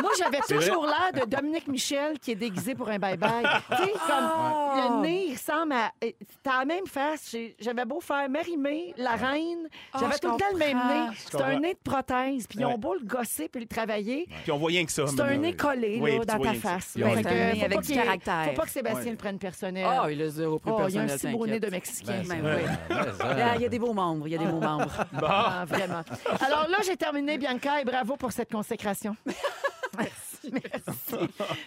Moi, 0.00 0.10
j'avais 0.18 0.40
toujours 0.40 0.86
l'air 0.86 1.24
de 1.24 1.28
Dominique 1.28 1.66
Michel 1.68 2.18
qui 2.18 2.32
est 2.32 2.36
déguisé 2.36 2.74
pour 2.74 2.88
un 2.88 2.98
bye-bye. 2.98 3.42
tu 3.70 3.76
sais, 3.84 3.92
comme 4.06 4.96
le 4.96 5.02
nez, 5.02 5.26
il 5.28 5.34
ressemble 5.34 5.72
à. 5.72 5.92
eh, 6.02 6.14
T'as 6.42 6.58
la 6.60 6.64
même 6.66 6.86
face. 6.86 7.34
J'avais 7.58 7.84
beau 7.84 8.00
faire 8.00 8.28
Marie-Mé, 8.28 8.94
la 8.98 9.16
reine, 9.16 9.68
Ah, 9.92 9.98
j'avais 10.00 10.18
tout 10.18 10.30
le 10.32 10.36
temps 10.36 10.44
le 10.52 10.58
même 10.58 10.76
nez. 10.76 11.16
C'est 11.30 11.40
un 11.40 11.58
nez 11.58 11.74
de 11.74 11.78
prothèse. 11.90 12.46
Puis 12.46 12.58
ils 12.60 12.64
ont 12.66 12.78
beau 12.78 12.94
le 12.94 13.04
gosser 13.04 13.48
puis 13.48 13.60
le 13.62 13.66
travailler. 13.66 14.26
Puis 14.42 14.52
on 14.52 14.58
voit 14.58 14.68
rien 14.68 14.84
que 14.84 14.92
ça. 14.92 15.06
C'est 15.06 15.20
un 15.20 15.36
nez 15.36 15.56
collé 15.56 15.98
là, 15.98 16.18
tu 16.20 16.26
dans 16.26 16.38
ta 16.38 16.54
face. 16.54 16.96
Faut 16.98 17.04
avec 17.04 17.24
pas 17.24 17.80
du 17.80 17.86
qu'il- 17.86 17.96
caractère. 17.96 18.44
Faut 18.46 18.52
pas 18.60 18.62
que 18.64 18.70
Sébastien 18.70 19.10
le 19.12 19.16
prenne 19.16 19.38
personnel. 19.38 19.86
Ah, 19.88 20.06
il 20.10 20.20
a 20.22 20.28
zéro 20.28 20.60
Oh, 20.64 20.70
a 20.70 20.76
personnel, 20.76 21.13
un 21.14 21.18
si 21.18 21.36
beau 21.36 21.46
nez 21.46 21.52
t'inquiète. 21.60 21.62
de 21.64 21.70
Mexicain. 21.70 22.22
Ben 22.28 22.42
Ben, 22.42 22.56
oui. 22.56 22.62
ben. 22.88 23.14
Il 23.32 23.38
y 23.38 23.42
a- 23.42 23.56
il 23.56 23.62
y 23.62 23.64
a 23.64 23.68
des 23.68 23.78
beaux 23.78 23.92
membres, 23.92 24.26
il 24.28 24.30
y 24.32 24.34
a 24.34 24.38
des 24.38 24.46
beaux 24.46 24.60
membres. 24.60 24.92
Ah, 25.26 25.64
vraiment. 25.66 26.02
Alors 26.40 26.68
là, 26.68 26.78
j'ai 26.84 26.96
terminé, 26.96 27.38
Bianca, 27.38 27.80
et 27.80 27.84
bravo 27.84 28.16
pour 28.16 28.32
cette 28.32 28.50
consécration. 28.52 29.16
Merci. 29.96 30.52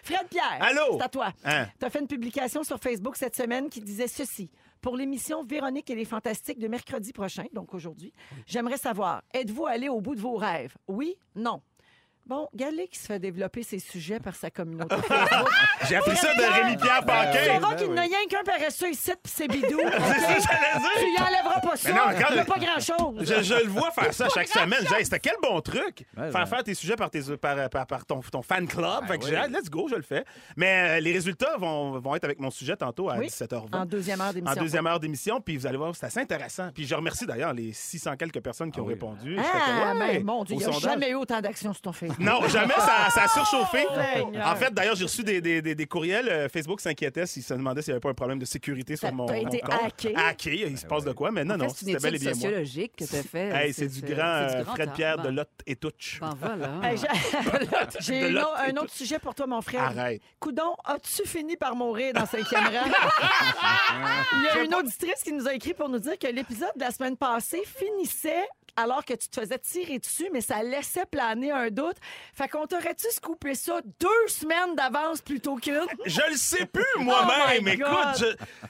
Fred 0.03 0.27
Pierre. 0.29 0.57
Allô? 0.61 0.97
C'est 0.97 1.03
à 1.05 1.09
toi. 1.09 1.33
Hein? 1.45 1.67
Tu 1.79 1.85
as 1.85 1.89
fait 1.89 1.99
une 1.99 2.07
publication 2.07 2.63
sur 2.63 2.77
Facebook 2.79 3.15
cette 3.15 3.35
semaine 3.35 3.69
qui 3.69 3.81
disait 3.81 4.07
ceci. 4.07 4.49
Pour 4.81 4.95
l'émission 4.95 5.44
Véronique 5.44 5.89
et 5.89 5.95
les 5.95 6.05
Fantastiques 6.05 6.59
de 6.59 6.67
mercredi 6.67 7.11
prochain, 7.11 7.45
donc 7.53 7.73
aujourd'hui, 7.73 8.13
j'aimerais 8.45 8.77
savoir, 8.77 9.23
êtes-vous 9.33 9.65
allé 9.65 9.89
au 9.89 10.01
bout 10.01 10.13
de 10.15 10.21
vos 10.21 10.35
rêves? 10.35 10.75
Oui? 10.88 11.15
Non? 11.35 11.61
Bon, 12.27 12.50
Galé 12.53 12.89
qui 12.89 13.00
se 13.00 13.06
fait 13.06 13.19
développer 13.19 13.63
ses 13.63 13.79
sujets 13.79 14.19
par 14.19 14.35
sa 14.35 14.50
communauté 14.51 14.95
Facebook. 15.07 15.50
J'ai 15.88 15.95
appris 15.95 16.18
ça 16.18 16.33
de 16.33 16.41
Rémi-Pierre 16.62 17.00
Tu 17.00 17.06
Paquin. 17.06 17.39
verras 17.59 17.75
qu'il 17.75 17.91
n'y 17.91 18.00
a 18.00 18.01
rien 18.01 18.18
qu'un 18.29 18.44
paresseux 18.44 18.89
ici, 18.89 19.12
puis 19.24 19.33
c'est 19.33 19.47
bidou. 19.47 19.79
OK? 19.79 19.94
C'est 19.94 20.19
ça 20.19 20.33
que 20.35 20.41
j'allais 20.41 20.95
Tu 20.97 21.06
dire. 21.06 21.19
y 21.19 21.21
enlèveras 21.21 21.59
pas 21.62 21.75
ça. 21.77 21.89
Mais 21.89 21.95
non, 21.95 22.06
regarde, 22.07 22.33
Il 22.33 22.35
y 22.35 22.39
a 22.39 22.45
pas 22.45 22.59
grand-chose. 22.59 23.15
Je, 23.21 23.44
je 23.44 23.53
le 23.63 23.69
vois 23.69 23.91
faire 23.91 24.13
ça 24.13 24.27
chaque 24.33 24.50
semaine. 24.50 24.79
J'ai 24.81 24.88
dit, 24.88 24.94
Hey, 24.95 25.06
C'était 25.06 25.19
quel 25.19 25.35
bon 25.41 25.62
truc! 25.62 26.06
Ouais, 26.18 26.29
faire 26.31 26.41
ouais. 26.41 26.45
faire 26.47 26.63
tes 26.63 26.74
sujets 26.74 26.97
par, 26.97 27.09
tes, 27.09 27.21
par, 27.38 27.69
par, 27.69 27.88
par 27.88 28.06
ton, 28.06 28.19
ton 28.19 28.41
fan 28.41 28.68
club. 28.68 28.85
Ben 29.01 29.07
fait 29.07 29.19
que 29.19 29.25
j'ai 29.27 29.35
hâte, 29.38 29.51
let's 29.51 29.69
go, 29.69 29.88
je 29.89 29.95
le 29.95 30.01
fais. 30.01 30.25
Mais 30.57 30.97
euh, 30.97 31.00
les 31.00 31.13
résultats 31.13 31.56
vont, 31.57 31.97
vont 32.00 32.13
être 32.15 32.25
avec 32.25 32.39
mon 32.41 32.51
sujet 32.51 32.75
tantôt 32.75 33.09
à 33.09 33.15
Oui. 33.18 33.27
17h20. 33.27 33.73
En 33.73 33.85
deuxième 33.85 34.19
heure 34.19 34.27
En 34.30 34.33
d'émission. 34.33 34.62
deuxième 34.62 34.88
heure 34.88 35.00
d'émission, 35.00 35.39
puis 35.39 35.56
vous 35.56 35.65
allez 35.65 35.77
voir, 35.77 35.95
c'est 35.95 36.07
assez 36.07 36.19
intéressant. 36.19 36.71
Puis 36.73 36.85
je 36.85 36.94
remercie 36.94 37.25
d'ailleurs 37.25 37.53
les 37.53 37.71
600 37.71 38.18
quelques 38.18 38.41
personnes 38.41 38.69
qui 38.71 38.80
Ah 38.81 38.83
ont 38.83 38.88
répondu. 38.88 39.38
Ah, 39.39 39.44
comme, 39.94 40.01
ouais, 40.01 40.18
ben, 40.18 40.25
mon 40.25 40.44
Dieu, 40.44 40.56
au 40.56 40.59
il 40.59 40.63
n'y 40.65 40.69
a 40.69 40.73
sondage. 40.73 40.91
jamais 40.91 41.09
eu 41.12 41.15
autant 41.15 41.39
d'actions 41.39 41.71
sur 41.71 41.81
ton 41.81 41.94
Facebook. 41.94 42.16
Non, 42.19 42.47
jamais, 42.47 42.73
ça, 42.75 43.09
ça 43.13 43.23
a 43.23 43.27
surchauffé. 43.27 43.85
Seigneur. 44.15 44.47
En 44.47 44.55
fait, 44.55 44.73
d'ailleurs, 44.73 44.95
j'ai 44.95 45.03
reçu 45.05 45.23
des, 45.23 45.39
des, 45.41 45.61
des, 45.61 45.75
des 45.75 45.85
courriels. 45.85 46.27
euh, 46.29 46.49
Facebook 46.49 46.81
s'inquiétait 46.81 47.25
s'ils 47.25 47.43
se 47.43 47.53
demandaient 47.53 47.81
s'il 47.81 47.91
n'y 47.91 47.95
avait 47.95 48.01
pas 48.01 48.09
un 48.09 48.13
problème 48.13 48.39
de 48.39 48.45
sécurité 48.45 48.95
sur 48.95 49.07
T'as- 49.09 49.13
mon, 49.13 49.25
t'as 49.25 49.35
mon 49.35 49.47
été 49.47 49.59
compte. 49.59 49.79
hacké? 49.85 50.15
Hacké, 50.15 50.55
il 50.67 50.77
se 50.77 50.85
passe 50.85 51.03
de 51.03 51.11
quoi, 51.13 51.31
mais 51.31 51.43
non, 51.43 51.55
En 51.55 51.57
fait, 51.59 51.63
non, 51.65 51.69
c'est 51.75 51.85
une 51.85 51.91
c'était 51.99 52.03
bel 52.03 52.13
et 52.13 52.17
étude 52.17 52.27
bien 52.29 52.31
moi. 52.39 52.41
sociologique 52.49 52.95
que 52.97 53.03
tu 53.05 53.15
as 53.15 53.23
fait. 53.23 53.49
Hey, 53.49 53.73
c'est 53.73 53.87
du 53.87 54.01
grand 54.01 54.23
euh, 54.23 54.63
grand 54.63 54.73
Fred. 54.73 54.93
Pierre 54.93 55.17
de 55.19 55.29
Lotte 55.29 55.49
et 55.65 55.75
Touch. 55.75 56.19
Ben 56.21 56.35
voilà. 56.39 56.69
Hey, 56.83 56.97
j'ai- 56.97 57.99
J'ai 57.99 58.21
De 58.21 58.27
une 58.27 58.33
l'autre 58.35 58.49
autre- 58.51 58.61
un 58.67 58.77
autre 58.77 58.91
sujet 58.93 59.19
pour 59.19 59.35
toi, 59.35 59.47
mon 59.47 59.61
frère. 59.61 59.83
Arrête. 59.83 60.21
Coudon, 60.39 60.75
as-tu 60.85 61.27
fini 61.27 61.55
par 61.57 61.75
mourir 61.75 62.13
dans 62.13 62.25
cinquième 62.25 62.63
rang? 62.65 62.89
Il 64.33 64.43
y 64.43 64.59
a 64.59 64.63
une 64.63 64.73
auditrice 64.75 65.21
qui 65.23 65.33
nous 65.33 65.47
a 65.47 65.53
écrit 65.53 65.73
pour 65.73 65.89
nous 65.89 65.99
dire 65.99 66.17
que 66.17 66.27
l'épisode 66.27 66.71
de 66.75 66.81
la 66.81 66.91
semaine 66.91 67.17
passée 67.17 67.63
finissait 67.65 68.47
alors 68.77 69.03
que 69.03 69.13
tu 69.13 69.27
te 69.27 69.39
faisais 69.41 69.57
tirer 69.59 70.00
dessus, 70.00 70.29
mais 70.31 70.41
ça 70.41 70.63
laissait 70.63 71.06
planer 71.06 71.51
un 71.51 71.69
doute. 71.69 71.97
Fait 72.33 72.47
qu'on 72.47 72.65
t'aurait-tu 72.68 73.07
scoopé 73.12 73.56
ça 73.56 73.79
deux 74.00 74.27
semaines 74.27 74.75
d'avance 74.75 75.21
plutôt 75.21 75.56
qu'une? 75.56 75.81
Je 76.06 76.21
le 76.29 76.38
sais 76.38 76.65
plus 76.65 76.85
Oh 76.97 77.01
moi-même. 77.01 77.68
Écoute, 77.68 77.88
je, 78.19 78.25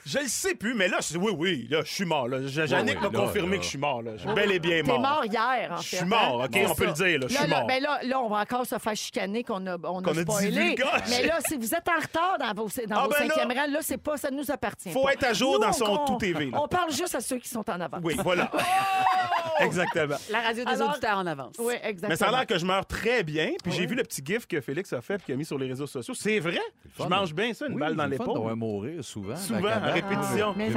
je 0.06 0.18
le 0.18 0.28
sais 0.28 0.54
plus. 0.54 0.74
Mais 0.74 0.88
là, 0.88 0.98
je- 1.00 1.16
oui, 1.18 1.32
oui, 1.36 1.66
là, 1.70 1.82
je 1.84 1.92
suis 1.92 2.04
mort. 2.04 2.26
Là. 2.28 2.38
Je- 2.46 2.66
Jannick 2.66 2.96
oui, 3.00 3.08
m'a 3.08 3.12
là, 3.18 3.26
confirmé 3.26 3.52
là. 3.52 3.56
que 3.58 3.62
je 3.64 3.68
suis 3.68 3.78
mort. 3.78 4.02
Là. 4.02 4.12
Je 4.16 4.22
suis 4.22 4.32
bel 4.34 4.50
et 4.50 4.58
bien 4.58 4.76
T'es 4.82 4.82
mort. 4.82 5.00
mort 5.00 5.24
hier, 5.24 5.70
en 5.72 5.76
Je 5.76 5.88
fait. 5.88 5.96
suis 5.98 6.06
mort, 6.06 6.42
hein? 6.42 6.46
OK? 6.52 6.60
On 6.70 6.74
peut 6.74 6.86
le 6.86 6.92
dire, 6.92 7.18
là. 7.20 7.26
Je 7.28 7.34
Là, 7.34 7.40
suis 7.40 7.50
là, 7.50 7.58
mort. 7.58 7.66
ben 7.66 7.82
là, 7.82 8.00
là, 8.02 8.20
on 8.20 8.28
va 8.28 8.36
encore 8.40 8.66
se 8.66 8.78
faire 8.78 8.96
chicaner 8.96 9.44
qu'on 9.44 9.66
a, 9.66 9.76
on 9.84 10.02
a 10.04 10.14
spoilé. 10.14 10.48
divulgagé. 10.50 11.02
Mais 11.10 11.26
là, 11.26 11.38
si 11.46 11.56
vous 11.56 11.74
êtes 11.74 11.88
en 11.88 12.00
retard 12.00 12.38
dans 12.38 12.54
vos, 12.54 12.68
dans 12.86 12.96
Ah, 12.96 13.04
vos 13.04 13.10
ben 13.10 13.28
là, 13.28 13.34
cinquièmes 13.34 13.58
rangs, 13.58 13.70
là, 13.72 13.78
c'est 13.82 13.98
pas, 13.98 14.16
ça 14.16 14.30
nous 14.30 14.50
appartient. 14.50 14.90
Faut 14.90 15.04
pas. 15.04 15.12
être 15.12 15.24
à 15.24 15.32
jour 15.34 15.54
Nous, 15.54 15.60
dans 15.60 15.68
on- 15.68 15.72
son 15.72 15.84
on- 15.84 16.04
tout 16.06 16.16
TV. 16.18 16.46
là. 16.50 16.60
On 16.62 16.68
parle 16.68 16.90
juste 16.92 17.14
à 17.14 17.20
ceux 17.20 17.38
qui 17.38 17.48
sont 17.48 17.68
en 17.68 17.80
avant. 17.80 17.98
Oui, 18.02 18.16
voilà. 18.22 18.50
Exactement. 19.60 19.97
La 20.30 20.40
radio 20.40 20.64
des 20.64 20.70
Alors- 20.70 20.90
auditeurs 20.90 21.18
en 21.18 21.26
avance. 21.26 21.54
Oui, 21.58 21.74
exactement. 21.82 22.08
Mais 22.10 22.16
ça 22.16 22.28
a 22.28 22.30
l'air 22.30 22.46
que 22.46 22.58
je 22.58 22.64
meurs 22.66 22.86
très 22.86 23.22
bien. 23.22 23.50
Puis 23.62 23.72
j'ai 23.72 23.86
vu 23.86 23.94
le 23.94 24.02
petit 24.02 24.22
gif 24.24 24.46
que 24.46 24.60
Félix 24.60 24.92
a 24.92 25.00
fait 25.00 25.16
et 25.16 25.18
qu'il 25.18 25.34
a 25.34 25.36
mis 25.36 25.44
sur 25.44 25.58
les 25.58 25.66
réseaux 25.68 25.86
sociaux. 25.86 26.14
C'est 26.14 26.38
vrai? 26.40 26.60
Je 26.98 27.04
mange 27.04 27.34
bien 27.34 27.52
ça, 27.54 27.66
une 27.66 27.74
Oui, 27.74 27.80
balle 27.80 27.96
dans 27.96 28.06
l'épaule. 28.06 28.38
voir 28.38 28.56
mourir 28.56 29.02
souvent. 29.04 29.36
Souvent, 29.36 29.62
cabane. 29.68 29.90
répétition. 29.92 30.54
Mais 30.56 30.68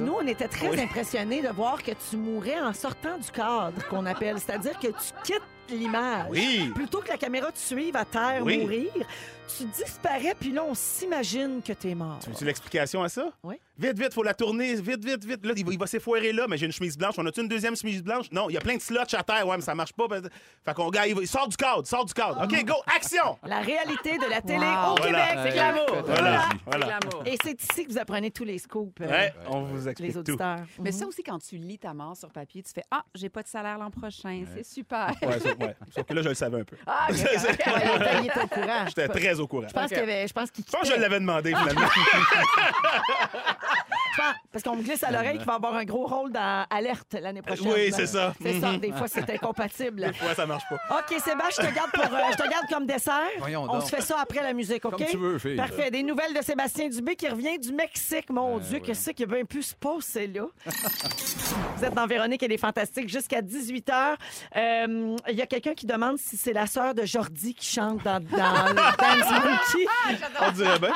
nous, 0.00 0.14
on 0.20 0.26
était 0.26 0.48
très 0.48 0.68
Oui. 0.70 0.80
impressionnés 0.80 1.42
de 1.42 1.48
voir 1.48 1.82
que 1.82 1.92
tu 2.10 2.16
mourais 2.16 2.60
en 2.60 2.72
sortant 2.72 3.18
du 3.18 3.30
cadre, 3.30 3.86
qu'on 3.88 4.06
appelle. 4.06 4.38
C'est-à-dire 4.38 4.78
que 4.78 4.88
tu 4.88 5.12
quittes 5.24 5.42
l'image. 5.70 6.26
Oui. 6.30 6.70
Plutôt 6.74 7.00
que 7.00 7.08
la 7.08 7.16
caméra 7.18 7.50
te 7.52 7.58
suive 7.58 7.96
à 7.96 8.04
terre 8.04 8.40
Oui. 8.42 8.58
mourir, 8.58 8.90
tu 9.56 9.64
disparais, 9.66 10.34
puis 10.38 10.50
là, 10.52 10.64
on 10.64 10.74
s'imagine 10.74 11.60
que 11.62 11.72
t'es 11.72 11.94
mort. 11.94 12.18
Tu 12.24 12.30
veux 12.30 12.46
l'explication 12.46 13.02
à 13.02 13.08
ça? 13.08 13.30
Oui. 13.42 13.56
Vite, 13.76 13.98
vite, 13.98 14.14
faut 14.14 14.22
la 14.22 14.34
tourner. 14.34 14.74
Vite, 14.76 15.04
vite, 15.04 15.24
vite. 15.24 15.44
Là, 15.44 15.52
il 15.56 15.64
va, 15.66 15.72
il 15.72 15.78
va 15.78 15.86
s'effoirer 15.88 16.32
là, 16.32 16.46
mais 16.48 16.56
j'ai 16.56 16.66
une 16.66 16.72
chemise 16.72 16.96
blanche. 16.96 17.14
On 17.18 17.26
a-tu 17.26 17.40
une 17.40 17.48
deuxième 17.48 17.74
chemise 17.74 18.04
blanche? 18.04 18.26
Non, 18.30 18.48
il 18.48 18.52
y 18.52 18.56
a 18.56 18.60
plein 18.60 18.76
de 18.76 18.80
slots 18.80 19.00
à 19.00 19.22
terre. 19.24 19.46
Ouais, 19.48 19.56
mais 19.56 19.62
ça 19.62 19.74
marche 19.74 19.92
pas. 19.92 20.06
parce- 20.08 20.22
Fait 20.64 20.74
qu'on, 20.74 20.90
gars, 20.90 21.06
il, 21.08 21.14
va- 21.14 21.22
il 21.22 21.26
sort 21.28 21.48
du 21.48 21.56
cadre, 21.56 21.84
sort 21.86 22.04
du 22.04 22.14
cadre. 22.14 22.40
OK, 22.44 22.64
go, 22.64 22.74
action! 22.96 23.36
La 23.44 23.60
réalité 23.60 24.16
de 24.16 24.30
la 24.30 24.40
télé 24.40 24.58
Wow. 24.64 24.92
au 24.92 24.96
Voilà. 24.96 25.26
Québec, 25.26 25.38
c'est 25.50 25.56
l'amour. 25.56 26.04
Voilà. 26.06 26.48
C'est 26.50 26.58
voilà. 26.78 26.98
Et 27.26 27.36
c'est 27.42 27.60
ici 27.62 27.84
que 27.84 27.90
vous 27.92 27.98
apprenez 27.98 28.30
tous 28.30 28.44
les 28.44 28.58
scoops, 28.58 29.00
euh, 29.00 29.08
Ouais, 29.08 29.34
on 29.48 29.62
vous 29.64 29.88
les 29.98 30.12
tout. 30.12 30.18
auditeurs. 30.20 30.60
Mais 30.80 30.90
Mhm. 30.92 30.96
ça 30.96 31.06
aussi, 31.08 31.22
quand 31.24 31.38
tu 31.40 31.56
lis 31.56 31.78
ta 31.78 31.92
mort 31.94 32.16
sur 32.16 32.30
papier, 32.30 32.62
tu 32.62 32.72
fais 32.72 32.84
Ah, 32.92 33.02
j'ai 33.14 33.28
pas 33.28 33.42
de 33.42 33.48
salaire 33.48 33.76
l'an 33.78 33.90
prochain. 33.90 34.44
C'est 34.54 34.64
super. 34.64 35.12
Ouais, 35.20 35.40
ça- 35.40 35.53
ouais. 35.60 35.76
Sauf 35.94 36.06
que 36.06 36.14
là, 36.14 36.22
je 36.22 36.28
le 36.28 36.34
savais 36.34 36.60
un 36.60 36.64
peu. 36.64 36.76
Ah, 36.86 37.06
ok, 37.10 37.16
C'est- 37.16 37.62
correct. 37.62 37.66
Ouais, 37.66 38.20
il 38.20 38.26
était- 38.26 38.40
au 38.40 38.46
courant. 38.46 38.84
J'étais 38.86 39.08
très 39.08 39.40
au 39.40 39.46
courant. 39.46 39.68
Je 39.68 39.72
pense 39.72 39.82
Je 39.84 39.88
qu'il 39.88 39.98
y 39.98 40.00
avait- 40.00 40.28
je 40.28 40.32
pense 40.32 40.50
qu'il 40.50 40.64
pense 40.64 40.88
que 40.88 40.94
je 40.94 41.00
l'avais 41.00 41.20
demandé, 41.20 41.54
finalement. 41.54 41.88
Parce 44.52 44.62
qu'on 44.62 44.76
me 44.76 44.82
glisse 44.82 45.02
à 45.02 45.10
l'oreille 45.10 45.36
qu'il 45.38 45.46
va 45.46 45.54
avoir 45.54 45.74
un 45.74 45.84
gros 45.84 46.06
rôle 46.06 46.32
dans 46.32 46.66
Alerte 46.70 47.14
l'année 47.20 47.42
prochaine. 47.42 47.66
Oui, 47.72 47.90
c'est 47.92 48.06
ça. 48.06 48.34
C'est 48.40 48.60
ça. 48.60 48.72
Mhm. 48.72 48.78
Des 48.78 48.92
fois, 48.92 49.08
c'est 49.08 49.28
incompatible. 49.30 50.06
Des 50.06 50.12
fois, 50.12 50.34
ça 50.34 50.46
marche 50.46 50.64
pas. 50.68 50.98
OK, 50.98 51.18
Sébastien, 51.20 51.64
je 51.64 51.68
te 51.70 51.74
garde, 51.74 51.90
pour, 51.92 52.04
euh, 52.04 52.18
je 52.32 52.36
te 52.36 52.48
garde 52.48 52.66
comme 52.70 52.86
dessert. 52.86 53.20
Voyons 53.38 53.62
On 53.64 53.66
donc. 53.66 53.82
se 53.82 53.88
fait 53.88 54.00
ça 54.02 54.16
après 54.20 54.42
la 54.42 54.52
musique, 54.52 54.84
OK? 54.84 54.96
Comme 54.96 55.06
tu 55.06 55.16
veux, 55.16 55.38
fille. 55.38 55.56
Parfait. 55.56 55.90
Des 55.90 56.02
nouvelles 56.02 56.34
de 56.34 56.42
Sébastien 56.42 56.88
Dubé 56.88 57.16
qui 57.16 57.28
revient 57.28 57.58
du 57.58 57.72
Mexique. 57.72 58.30
Mon 58.30 58.58
Dieu, 58.58 58.78
oui. 58.78 58.82
qu'est-ce 58.82 59.10
qui 59.10 59.22
a 59.22 59.26
bien 59.26 59.44
pu 59.44 59.62
se 59.62 59.74
passer 59.74 60.26
là? 60.26 60.46
Vous 61.76 61.84
êtes 61.84 61.94
dans 61.94 62.06
Véronique, 62.06 62.42
elle 62.42 62.52
est 62.52 62.58
fantastique. 62.58 63.08
Jusqu'à 63.08 63.42
18 63.42 63.88
h. 63.88 65.16
Il 65.30 65.34
y 65.36 65.42
a 65.42 65.46
quelqu'un 65.46 65.74
qui 65.74 65.86
demande 65.86 66.18
si 66.18 66.36
c'est 66.36 66.52
la 66.52 66.66
sœur 66.66 66.94
de 66.94 67.04
Jordi 67.04 67.54
qui 67.54 67.66
chante 67.66 68.02
dans, 68.04 68.20
dans 68.20 68.68
le 68.68 68.74
Dance 68.98 69.30
Monkey. 69.30 69.86
On 70.40 70.50
dirait 70.52 70.78
bien. 70.78 70.92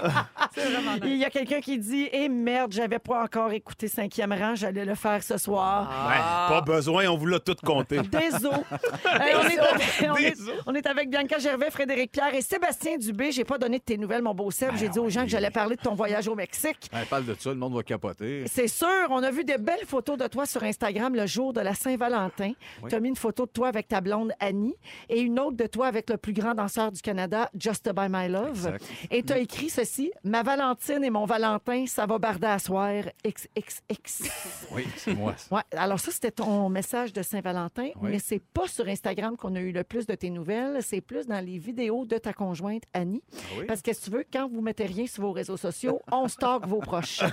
Il 1.04 1.16
y 1.16 1.24
a 1.24 1.30
quelqu'un 1.30 1.60
qui 1.60 1.78
dit 1.78 2.08
Eh 2.12 2.28
merde, 2.30 2.72
j'avais 2.72 2.98
pas 2.98 3.22
encore 3.24 3.52
écouté 3.52 3.88
cinquième 3.88 4.32
rang, 4.32 4.54
j'allais 4.54 4.84
le 4.84 4.94
faire 4.94 5.22
ce 5.22 5.36
soir. 5.38 5.88
Ouais, 6.08 6.54
pas 6.54 6.60
besoin, 6.62 7.06
on 7.08 7.16
vous 7.16 7.26
l'a 7.26 7.40
tout 7.40 7.56
compté. 7.64 8.00
Désolé. 8.12 8.56
Hey, 9.20 9.34
on, 9.34 9.42
est 9.48 9.58
avec, 9.58 9.82
on, 10.10 10.16
est- 10.16 10.30
Désolé. 10.30 10.58
on 10.66 10.74
est 10.74 10.86
avec 10.86 11.10
Bianca 11.10 11.38
Gervais, 11.38 11.70
Frédéric 11.70 12.12
Pierre 12.12 12.34
et 12.34 12.40
Sébastien 12.42 12.96
Dubé. 12.96 13.32
J'ai 13.32 13.44
pas 13.44 13.58
donné 13.58 13.78
de 13.78 13.82
tes 13.82 13.98
nouvelles, 13.98 14.22
mon 14.22 14.34
beau 14.34 14.50
Seb. 14.50 14.70
J'ai 14.76 14.88
dit 14.88 14.98
aux 14.98 15.08
gens 15.10 15.22
que 15.22 15.28
j'allais 15.28 15.50
parler 15.50 15.76
de 15.76 15.80
ton 15.82 15.94
voyage 15.94 16.28
au 16.28 16.34
Mexique. 16.34 16.88
Ouais, 16.92 17.04
parle 17.08 17.26
de 17.26 17.34
ça, 17.38 17.50
le 17.50 17.56
monde 17.56 17.74
va 17.74 17.82
capoter. 17.82 18.44
C'est 18.46 18.68
sûr, 18.68 18.86
on 19.10 19.22
a 19.22 19.30
vu 19.30 19.44
de 19.44 19.56
belles 19.58 19.84
photos 19.86 20.16
de 20.16 20.26
toi 20.26 20.46
sur 20.46 20.62
Instagram 20.62 21.14
le 21.14 21.26
jour 21.26 21.52
de 21.52 21.60
la 21.60 21.74
Saint-Valentin. 21.74 22.52
Tu 22.88 22.94
as 22.94 23.00
mis 23.00 23.08
une 23.08 23.16
photo 23.16 23.46
de 23.46 23.50
toi 23.50 23.68
avec 23.68 23.88
ta 23.88 24.00
blonde 24.00 24.32
Annie 24.40 24.74
et 25.08 25.20
une 25.20 25.38
autre 25.40 25.56
de 25.56 25.66
toi 25.66 25.86
avec 25.88 26.08
le 26.08 26.16
plus 26.16 26.32
grand 26.32 26.54
danseur 26.54 26.92
du 26.92 27.00
Canada, 27.02 27.50
Just 27.58 27.90
By 27.92 28.06
My 28.08 28.28
Love. 28.28 28.48
Exact. 28.50 28.84
Et 29.10 29.22
tu 29.22 29.32
as 29.32 29.38
écrit 29.38 29.68
ceci 29.70 30.12
Ma 30.24 30.42
Valentine 30.42 31.04
et 31.04 31.10
mon 31.10 31.26
Valentin, 31.26 31.84
ça 31.86 32.06
va 32.06 32.18
barder 32.20 32.46
à 32.46 32.58
soir. 32.58 32.92
XXX. 33.26 34.28
Oui, 34.72 34.86
c'est 34.96 35.14
moi. 35.14 35.34
ça. 35.36 35.52
Ouais, 35.56 35.62
alors 35.76 35.98
ça, 35.98 36.12
c'était 36.12 36.30
ton 36.30 36.68
message 36.68 37.12
de 37.12 37.22
Saint-Valentin, 37.22 37.88
Oui. 38.00 38.10
mais 38.12 38.18
c'est 38.20 38.38
pas 38.38 38.68
sur 38.68 38.86
Instagram 38.86 39.36
qu'on 39.36 39.56
a 39.56 39.60
eu 39.60 39.72
le 39.72 39.82
plus 39.82 40.06
de 40.06 40.14
tes 40.14 40.30
nouvelles, 40.30 40.80
c'est 40.82 41.00
plus 41.00 41.26
dans 41.26 41.44
les 41.44 41.58
vidéos 41.58 42.04
de 42.04 42.16
ta 42.18 42.32
conjointe 42.32 42.84
Annie. 42.94 43.22
Ah 43.34 43.36
oui? 43.58 43.64
Parce 43.66 43.82
que 43.82 43.92
si 43.92 44.02
tu 44.02 44.10
veux, 44.10 44.24
quand 44.32 44.48
vous 44.48 44.60
mettez 44.60 44.84
rien 44.86 45.06
sur 45.08 45.22
vos 45.24 45.32
réseaux 45.32 45.56
sociaux, 45.56 46.00
on 46.12 46.28
stocke 46.28 46.66
vos 46.66 46.78
proches. 46.78 47.20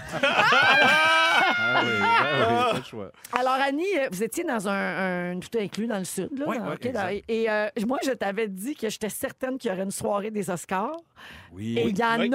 Ah 1.40 1.82
oui, 1.84 1.92
ah 2.02 2.72
oui, 2.76 2.82
choix. 2.84 3.12
Alors 3.34 3.54
Annie, 3.54 3.86
euh, 4.00 4.08
vous 4.12 4.24
étiez 4.24 4.44
dans 4.44 4.68
un, 4.68 5.32
un 5.34 5.40
tout 5.40 5.56
inclus 5.60 5.86
dans 5.88 6.00
le 6.00 6.04
sud, 6.04 6.30
là, 6.38 6.46
Oui, 6.48 6.58
dans- 6.58 6.92
dans- 6.92 7.22
et 7.28 7.50
euh, 7.50 7.68
moi 7.86 8.00
je 8.04 8.12
t'avais 8.12 8.48
dit 8.48 8.76
que 8.76 8.90
j'étais 8.90 9.10
certaine 9.10 9.58
qu'il 9.58 9.70
y 9.70 9.74
aurait 9.74 9.84
une 9.84 9.92
soirée 9.92 10.32
des 10.32 10.50
Oscars, 10.50 10.96
Oui. 11.54 11.78
et 11.78 11.88
il 11.88 11.98
y 11.98 12.04
en 12.04 12.08
a 12.20 12.26
eu 12.26 12.28
une. 12.28 12.32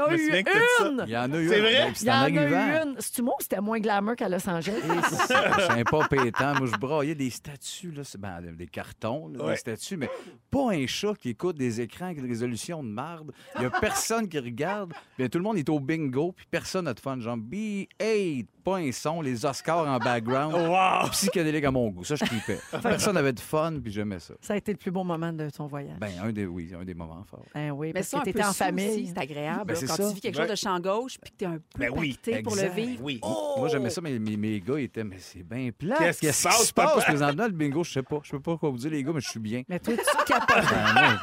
Il 1.07 1.11
y 1.11 1.17
en 1.17 1.33
a 1.33 1.39
eu 1.41 1.49
C'est 1.49 1.59
un, 1.59 1.63
vrai? 1.63 1.93
Il 2.01 2.07
y 2.07 2.11
en 2.11 2.23
a 2.23 2.29
eu 2.31 2.83
une. 2.87 2.95
C'est-tu 2.99 3.23
moi 3.23 3.35
ou 3.39 3.43
c'était 3.43 3.61
moins 3.61 3.79
glamour 3.81 4.17
qu'à 4.17 4.29
Los 4.29 4.49
Angeles? 4.49 4.75
C'est 5.29 5.35
un 5.71 5.85
pas 5.85 6.07
pétant. 6.09 6.55
Moi, 6.55 6.67
je 6.73 6.79
braillais 6.79 7.15
des 7.15 7.31
statues, 7.31 7.93
là, 7.93 8.05
c'est- 8.05 8.19
ben, 8.19 8.41
des 8.57 8.67
cartons, 8.67 9.29
là, 9.29 9.45
Ouais. 9.45 9.51
des 9.53 9.57
statues, 9.59 9.97
mais 9.97 10.11
pas 10.51 10.73
un 10.73 10.87
chat 10.87 11.15
qui 11.19 11.31
écoute 11.31 11.57
des 11.57 11.81
écrans 11.81 12.07
avec 12.07 12.19
une 12.19 12.29
résolution 12.29 12.83
de 12.83 12.89
marde. 12.89 13.33
Il 13.57 13.61
n'y 13.61 13.67
a 13.67 13.71
personne 13.71 14.29
qui 14.29 14.39
regarde. 14.39 14.93
Puis 15.17 15.29
tout 15.31 15.39
le 15.39 15.45
monde 15.45 15.57
est 15.59 15.69
au 15.69 15.79
bingo, 15.81 16.33
puis 16.33 16.47
personne 16.51 16.85
n'a 16.87 16.95
de 16.95 17.01
fun. 17.01 17.19
Genre, 17.21 17.37
B8, 17.37 18.47
pas 18.65 18.77
un 18.79 18.93
son, 18.93 19.21
les 19.21 19.45
Oscars 19.45 19.87
en 19.89 19.99
background. 19.99 20.55
Wow! 20.73 21.09
Psychédélique 21.11 21.65
à 21.65 21.71
mon 21.71 21.89
goût. 21.91 22.05
Ça, 22.05 22.15
je 22.15 22.25
tripais. 22.25 22.59
Personne 22.83 23.15
n'avait 23.15 23.33
de 23.33 23.41
fun, 23.41 23.75
puis 23.83 23.93
j'aimais 23.93 24.19
ça. 24.21 24.35
Ça 24.41 24.55
a 24.55 24.57
été 24.57 24.73
le 24.73 24.79
plus 24.79 24.91
beau 24.91 25.03
moment 25.05 25.33
de 25.33 25.51
ton 25.51 25.67
voyage. 25.67 25.99
Ben, 25.99 26.11
un 26.23 26.33
des, 26.33 26.47
oui, 26.47 26.73
un 26.79 26.85
des 26.85 26.95
moments 26.95 27.25
forts. 27.29 27.45
Ben 27.55 27.71
oui, 27.73 27.89
Mais 27.89 27.95
parce 27.95 28.07
ça, 28.09 28.21
que 28.21 28.25
t'étais 28.25 28.45
en 28.45 28.53
famille. 28.53 29.02
C'est 29.07 29.19
agréable. 29.19 29.65
Ben, 29.67 29.75
là, 29.75 29.81
quand 29.87 29.97
ça. 29.97 30.09
tu 30.09 30.15
vis 30.15 30.21
quelque 30.21 30.37
chose 30.39 30.51
de 30.51 30.55
champ 30.55 30.79
gauche 30.81 31.19
puis 31.21 31.31
que 31.33 31.37
tu 31.39 31.45
es 31.45 31.49
un 31.49 31.53
peu 31.59 31.79
Ben 31.79 31.91
oui, 31.97 32.13
pacté 32.15 32.43
pour 32.43 32.57
le 32.57 32.69
vivre. 32.69 33.01
Oui. 33.03 33.21
Moi, 33.23 33.69
j'aimais 33.69 33.91
ça, 33.91 34.01
mais 34.01 34.19
mes, 34.19 34.37
mes 34.37 34.61
gars 34.61 34.79
étaient, 34.79 35.05
mais 35.05 35.17
c'est 35.19 35.43
bien 35.43 35.71
plat. 35.77 35.97
Qu'est-ce 35.99 36.21
qui 36.21 36.33
se 36.33 36.43
passe, 36.43 36.67
se 36.69 36.73
passe 36.73 36.91
papa? 36.95 37.03
présentement, 37.05 37.45
le 37.45 37.53
bingo? 37.53 37.85
Je 37.85 37.93
sais 37.93 38.03
pas. 38.03 38.21
Je 38.23 38.31
sais 38.31 38.39
pas 38.41 38.57
quoi 38.57 38.71
vous 38.71 38.79
dire, 38.79 38.91
les 38.91 39.03
gars, 39.05 39.13
mais 39.15 39.21
je 39.21 39.29
suis 39.29 39.41
bien. 39.41 39.63
Mais 39.69 39.79
toi, 39.79 39.95
tu 39.97 40.33
capotais, 40.33 40.61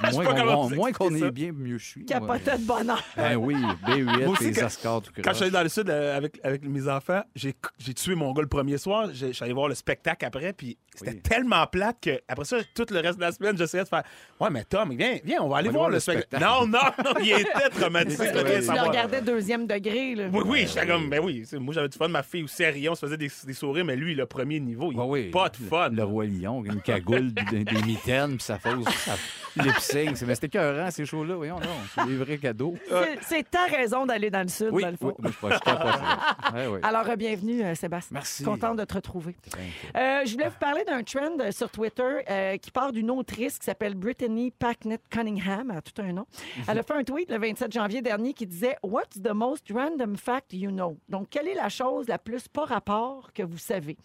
Ben, 0.02 0.76
moins 0.76 0.92
qu'on 0.92 1.14
est 1.16 1.32
bien, 1.32 1.52
mieux 1.52 1.78
je 1.78 1.86
suis. 1.86 2.06
capotais 2.06 2.58
de 2.58 2.64
bonheur. 2.66 3.04
Ben 3.16 3.36
oui, 3.36 3.56
B8, 3.86 4.04
Moi 4.04 4.28
aussi, 4.30 4.46
les 4.46 4.54
quand- 4.54 4.66
Oscars, 4.66 5.02
tout 5.02 5.12
Quand 5.24 5.32
je 5.32 5.36
suis 5.36 5.44
allé 5.44 5.52
dans 5.52 5.64
le 5.64 5.70
sud 5.70 5.90
euh, 5.90 6.18
avec, 6.18 6.40
avec 6.44 6.64
mes 6.66 6.88
enfants, 6.88 7.22
j'ai 7.36 7.54
j'ai 7.78 7.94
tué 7.94 8.16
mon 8.16 8.32
gars 8.34 8.42
le 8.42 8.48
premier 8.48 8.78
soir. 8.78 9.10
J'ai- 9.14 9.28
Je 9.30 9.34
suis 9.34 9.44
allé 9.44 9.54
voir 9.54 9.68
le 9.68 9.76
spectacle 9.76 10.26
après, 10.26 10.54
puis 10.54 10.78
c'était 11.00 11.12
Oui. 11.12 11.22
tellement 11.22 11.66
plate 11.68 11.98
que 12.02 12.22
après 12.28 12.46
ça, 12.46 12.58
tout 12.76 12.86
le 12.92 13.00
reste 13.00 13.18
de 13.18 13.22
la 13.24 13.32
semaine, 13.32 13.58
j'essayais 13.58 13.84
de 13.84 13.90
faire 13.90 14.04
Ouais, 14.40 14.50
mais 14.52 14.64
Tom, 14.64 14.96
viens, 14.96 15.18
viens, 15.24 15.42
on 15.42 15.50
va 15.50 15.58
aller 15.58 15.70
On 15.70 15.72
va 15.74 15.78
voir, 15.78 15.90
voir 15.90 15.90
le 15.90 15.96
le 15.96 16.00
spectacle. 16.00 16.28
spectacle. 16.38 16.44
Non, 16.44 16.68
non, 16.68 17.12
non, 17.14 17.20
il 17.22 17.32
était 17.32 17.70
traumatisé. 17.80 18.28
Tu 18.28 18.34
le 18.74 18.82
regardais 18.88 19.22
deuxième 19.22 19.68
degré. 19.68 20.16
Là. 20.16 20.28
Oui, 20.32 20.44
oui, 20.46 20.66
j'étais 20.68 20.88
comme, 20.88 21.10
ben 21.10 21.20
oui, 21.24 21.44
moi 21.54 21.74
j'avais 21.74 21.90
du 21.90 21.98
fun, 21.98 22.08
ma 22.08 22.24
fille 22.24 22.44
aussi, 22.44 22.64
elle 22.64 22.74
riait, 22.74 22.90
on 22.90 22.96
se 22.96 23.06
faisait 23.06 23.18
des, 23.18 23.30
des 23.46 23.54
sourires, 23.54 23.86
mais 23.86 23.96
lui, 23.96 24.16
le 24.16 24.26
premier 24.26 24.60
niveau, 24.60 24.92
il 24.92 24.98
Ouais, 25.00 25.06
oui. 25.08 25.30
pas 25.32 25.50
de 25.50 25.58
fun. 25.58 25.90
Le 25.90 26.04
roi 26.04 26.26
lion, 26.26 26.64
une 26.66 26.82
cagoule, 26.82 27.34
des, 27.34 27.64
des 27.64 27.82
mitaines, 27.84 28.36
puis 28.38 28.44
ça 28.44 28.60
fausse, 28.60 28.86
ça 29.06 29.16
lip 29.56 29.78
sync. 29.80 30.16
C'est- 30.18 30.26
Mais 30.26 30.36
c'était 30.36 30.48
écœurant, 30.48 30.90
ces 30.92 31.06
shows-là. 31.06 31.36
Voyons, 31.36 31.60
non, 31.60 31.68
c'est 31.96 32.06
des 32.06 32.16
vrais 32.18 32.38
cadeaux. 32.38 32.76
C'est- 33.22 33.50
ta 33.50 33.66
raison 33.66 34.06
d'aller 34.06 34.30
dans 34.30 34.42
le 34.44 34.48
sud, 34.48 34.70
Oui, 34.72 34.84
dans 34.84 34.90
le 34.90 34.98
oui, 35.02 35.12
fond. 35.12 35.16
moi, 35.20 35.32
je 35.52 35.56
je 35.56 35.60
capote, 35.60 35.86
là. 35.86 36.36
Ouais, 36.54 36.68
ouais. 36.68 36.80
Alors, 36.84 37.08
euh, 37.10 37.16
bienvenue, 37.16 37.64
euh, 37.64 37.74
Sébastien. 37.76 38.14
Merci. 38.16 38.44
Contente 38.44 38.78
de 38.78 38.84
te 38.86 38.94
retrouver. 38.94 39.36
Thank 39.50 39.62
you. 39.64 40.00
Euh, 40.00 40.22
je 40.26 40.32
voulais 40.34 40.50
vous 40.50 40.60
parler 40.60 40.84
d'un 40.90 41.04
trend 41.04 41.40
euh, 41.40 41.52
sur 41.52 41.70
Twitter 41.70 42.18
euh, 42.30 42.58
qui 42.58 42.72
part 42.72 42.92
d'une 42.92 43.12
autrice 43.12 43.58
qui 43.60 43.66
s'appelle 43.66 43.96
Brittany 43.96 44.52
Packnett 44.52 45.02
Cunningham, 45.10 45.70
elle 45.72 45.78
a 45.78 45.82
tout 45.82 46.02
un 46.02 46.14
nom. 46.14 46.26
Elle 46.68 46.80
a 46.80 46.84
fait 46.84 46.94
un 46.94 47.04
tweet 47.04 47.30
le 47.32 47.38
27 47.38 47.72
janvier 47.72 48.02
dernier 48.02 48.34
qui 48.34 48.46
disait 48.48 48.76
What's 48.84 49.22
the 49.22 49.32
most 49.34 49.66
random 49.74 50.18
fact 50.18 50.54
you 50.54 50.72
know? 50.72 50.98
Donc, 51.08 51.30
quelle 51.30 51.48
est 51.48 51.54
la 51.56 51.70
chose 51.70 52.08
la 52.08 52.18
plus 52.18 52.48
pas 52.48 52.66
rapport 52.66 53.32
que 53.34 53.44
vous 53.44 53.58
savez? 53.58 53.98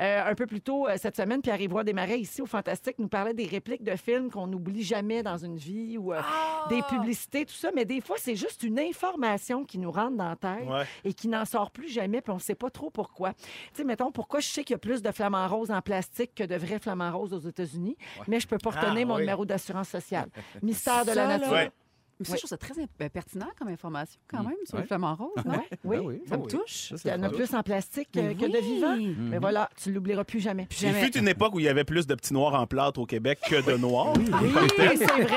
Euh, 0.00 0.30
un 0.30 0.34
peu 0.34 0.46
plus 0.46 0.60
tôt 0.60 0.86
cette 0.96 1.16
semaine, 1.16 1.42
Pierre-Yvois 1.42 1.84
Desmarais, 1.84 2.20
ici 2.20 2.42
au 2.42 2.46
Fantastique, 2.46 2.98
nous 2.98 3.08
parlait 3.08 3.34
des 3.34 3.46
répliques 3.46 3.84
de 3.84 3.96
films 3.96 4.30
qu'on 4.30 4.46
n'oublie 4.46 4.82
jamais 4.82 5.22
dans 5.22 5.36
une 5.36 5.56
vie 5.56 5.98
ou 5.98 6.12
euh, 6.12 6.20
des 6.68 6.82
publicités, 6.82 7.44
tout 7.44 7.54
ça. 7.54 7.70
Mais 7.74 7.84
des 7.84 8.00
fois, 8.00 8.16
c'est 8.18 8.36
juste 8.36 8.62
une 8.62 8.78
information 8.78 9.64
qui 9.64 9.78
nous 9.78 9.90
rentre 9.90 10.16
dans 10.16 10.28
la 10.30 10.36
tête 10.36 10.68
Ouais. 10.68 10.84
et 11.04 11.12
qui 11.14 11.28
n'en 11.28 11.44
sort 11.44 11.70
plus 11.70 11.88
jamais, 11.88 12.20
puis 12.20 12.30
on 12.32 12.36
ne 12.36 12.40
sait 12.40 12.54
pas 12.54 12.70
trop 12.70 12.90
pourquoi. 12.90 13.32
Tu 13.34 13.44
sais, 13.74 13.84
mettons, 13.84 14.10
pourquoi 14.12 14.40
je 14.40 14.48
sais 14.48 14.62
qu'il 14.64 14.74
y 14.74 14.76
a 14.76 14.78
plus 14.78 15.02
de 15.02 15.10
flamants 15.10 15.48
roses 15.48 15.70
en 15.70 15.80
plastique 15.80 16.29
que 16.34 16.44
de 16.44 16.54
vrais 16.56 16.78
flamants 16.78 17.16
roses 17.16 17.32
aux 17.32 17.38
États-Unis, 17.48 17.96
mais 18.28 18.40
je 18.40 18.46
peux 18.48 18.58
pas 18.58 18.70
retenir 18.70 19.02
Ah, 19.02 19.04
mon 19.06 19.14
oui. 19.14 19.20
numéro 19.20 19.44
d'assurance 19.44 19.88
sociale. 19.88 20.28
Mystère 20.62 21.04
de 21.04 21.10
Ça, 21.10 21.14
la 21.14 21.26
là, 21.26 21.38
nature. 21.38 21.72
Mais 22.20 22.26
ça, 22.26 22.32
Oui. 22.32 22.38
je 22.38 22.46
trouve 22.46 22.50
ça 22.50 22.56
très 22.58 22.74
euh, 22.82 23.08
pertinent 23.08 23.48
comme 23.58 23.68
information, 23.68 24.20
quand 24.28 24.42
même, 24.42 24.54
sur 24.68 24.76
le 24.78 24.84
flamant 24.84 25.14
rose, 25.14 25.30
non? 25.44 25.54
Oui, 25.84 25.96
Ben 25.96 26.02
oui, 26.04 26.22
Ça 26.28 26.36
me 26.36 26.46
touche. 26.46 26.92
Ça, 26.94 26.96
Il 27.04 27.08
y 27.10 27.14
en 27.14 27.22
a 27.22 27.30
plus 27.30 27.54
en 27.54 27.62
plastique 27.62 28.08
que, 28.12 28.20
Mais 28.20 28.34
que 28.34 28.44
de 28.46 28.58
oui. 28.58 28.74
vivants. 28.74 28.96
Mhm. 28.96 29.28
Mais 29.30 29.38
voilà, 29.38 29.68
tu 29.82 29.90
l'oublieras 29.90 30.24
plus 30.24 30.40
jamais. 30.40 30.68
Il 30.70 30.76
jamais. 30.76 31.00
fut 31.02 31.16
une 31.18 31.28
époque 31.28 31.54
où 31.54 31.60
il 31.60 31.64
y 31.64 31.68
avait 31.68 31.84
plus 31.84 32.06
de 32.06 32.14
petits 32.14 32.34
noirs 32.34 32.54
en 32.54 32.66
plâtre 32.66 33.00
au 33.00 33.06
Québec 33.06 33.38
que 33.48 33.64
de 33.64 33.76
noirs. 33.78 34.12
Oui, 34.16 34.52
c'est 34.98 35.06
vrai. 35.06 35.28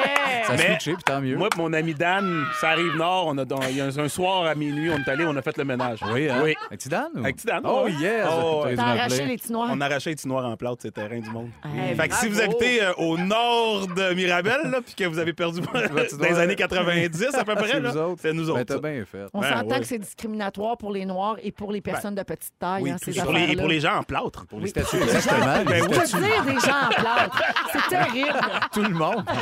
Ça 0.46 0.54
a 0.54 0.58
Mais- 0.58 0.68
switché, 0.72 0.94
puis 0.94 1.04
tant 1.04 1.22
mieux. 1.22 1.38
Moi, 1.38 1.48
et 1.54 1.58
mon 1.58 1.72
ami 1.74 1.94
Dan, 1.94 2.44
ça 2.60 2.72
arrive 2.72 2.96
nord. 2.98 3.28
On 3.28 3.38
a, 3.38 3.44
on- 3.44 3.62
il 3.70 3.78
y 3.78 3.82
a 3.82 3.86
un, 3.86 3.98
un 3.98 4.10
soir 4.10 4.46
à 4.46 4.56
minuit, 4.56 4.90
on 4.92 4.98
est 4.98 5.08
allé, 5.10 5.24
on 5.26 5.36
a 5.38 5.42
fait 5.42 5.58
le 5.58 5.64
ménage. 5.66 6.00
Oui, 6.12 6.30
hein? 6.30 6.42
Oui. 6.44 6.54
Avec 6.68 6.80
Tidane? 6.82 7.12
ou? 7.16 7.20
Avec 7.20 7.38
Oh, 7.64 7.88
yes! 7.88 8.28
Oh. 8.30 8.60
T'as 8.64 8.70
dû 8.72 8.76
T'as 8.76 8.84
arraché 8.84 9.26
les 9.26 9.38
petits 9.38 9.52
noirs. 9.54 9.70
On 9.72 9.80
a 9.82 9.86
arraché 9.86 10.10
les 10.10 10.16
petits 10.18 10.28
noirs 10.28 10.46
en 10.46 10.58
plâtre, 10.58 10.78
c'est 10.82 10.92
terrain 10.92 11.20
du 11.20 11.30
monde. 11.30 11.50
Hey, 11.64 11.96
Fait 11.96 12.10
que 12.10 12.16
si 12.16 12.28
vous 12.28 12.42
habitez 12.42 12.84
euh, 12.84 12.92
au 12.98 13.18
nord 13.18 13.88
de 13.88 14.14
Mirabel, 14.14 14.76
puis 14.86 14.96
que 14.96 15.06
vous 15.06 15.20
avez 15.20 15.34
perdu 15.34 15.62
dans 15.62 16.26
les 16.28 16.40
années 16.40 16.56
90 16.74 17.36
à 17.36 17.44
peu 17.46 17.56
près, 17.56 17.82
C'est 18.20 18.34
nous 18.34 18.50
autres. 18.50 18.60
Ben, 18.60 18.66
t'as 18.66 18.80
bien 18.80 19.06
fait. 19.06 19.26
On 19.34 19.42
Ben, 19.42 19.54
s'entend 19.58 19.70
ouais. 19.76 19.80
que 19.80 19.86
c'est 19.86 20.00
discriminatoire 20.00 20.78
pour 20.78 20.92
les 20.92 21.06
Noirs 21.06 21.38
et 21.42 21.52
pour 21.52 21.72
les 21.72 21.82
personnes 21.82 22.16
de 22.16 22.24
petite 22.24 22.54
taille, 22.60 22.84
Oui, 22.84 22.92
hein, 22.92 22.98
tout 23.02 23.12
ces. 23.12 23.22
Pour 23.22 23.34
les, 23.34 23.52
et 23.52 23.56
pour 23.56 23.68
les 23.68 23.80
gens 23.80 23.98
en 23.98 24.04
plâtre. 24.04 24.46
Pour 24.48 24.60
les 24.60 24.68
statues, 24.68 24.98
exactement. 24.98 25.64
Ben 25.66 25.84
oui. 25.84 25.90
Je 25.94 26.00
peux 26.00 26.06
statues. 26.06 26.24
dire 26.24 26.44
des 26.46 26.60
gens 26.60 26.86
en 26.86 26.90
plâtre. 26.90 27.44
C'est 27.72 27.90
terrible. 27.90 28.40
Tout 28.74 28.84
le 28.84 28.90
monde. 28.90 29.24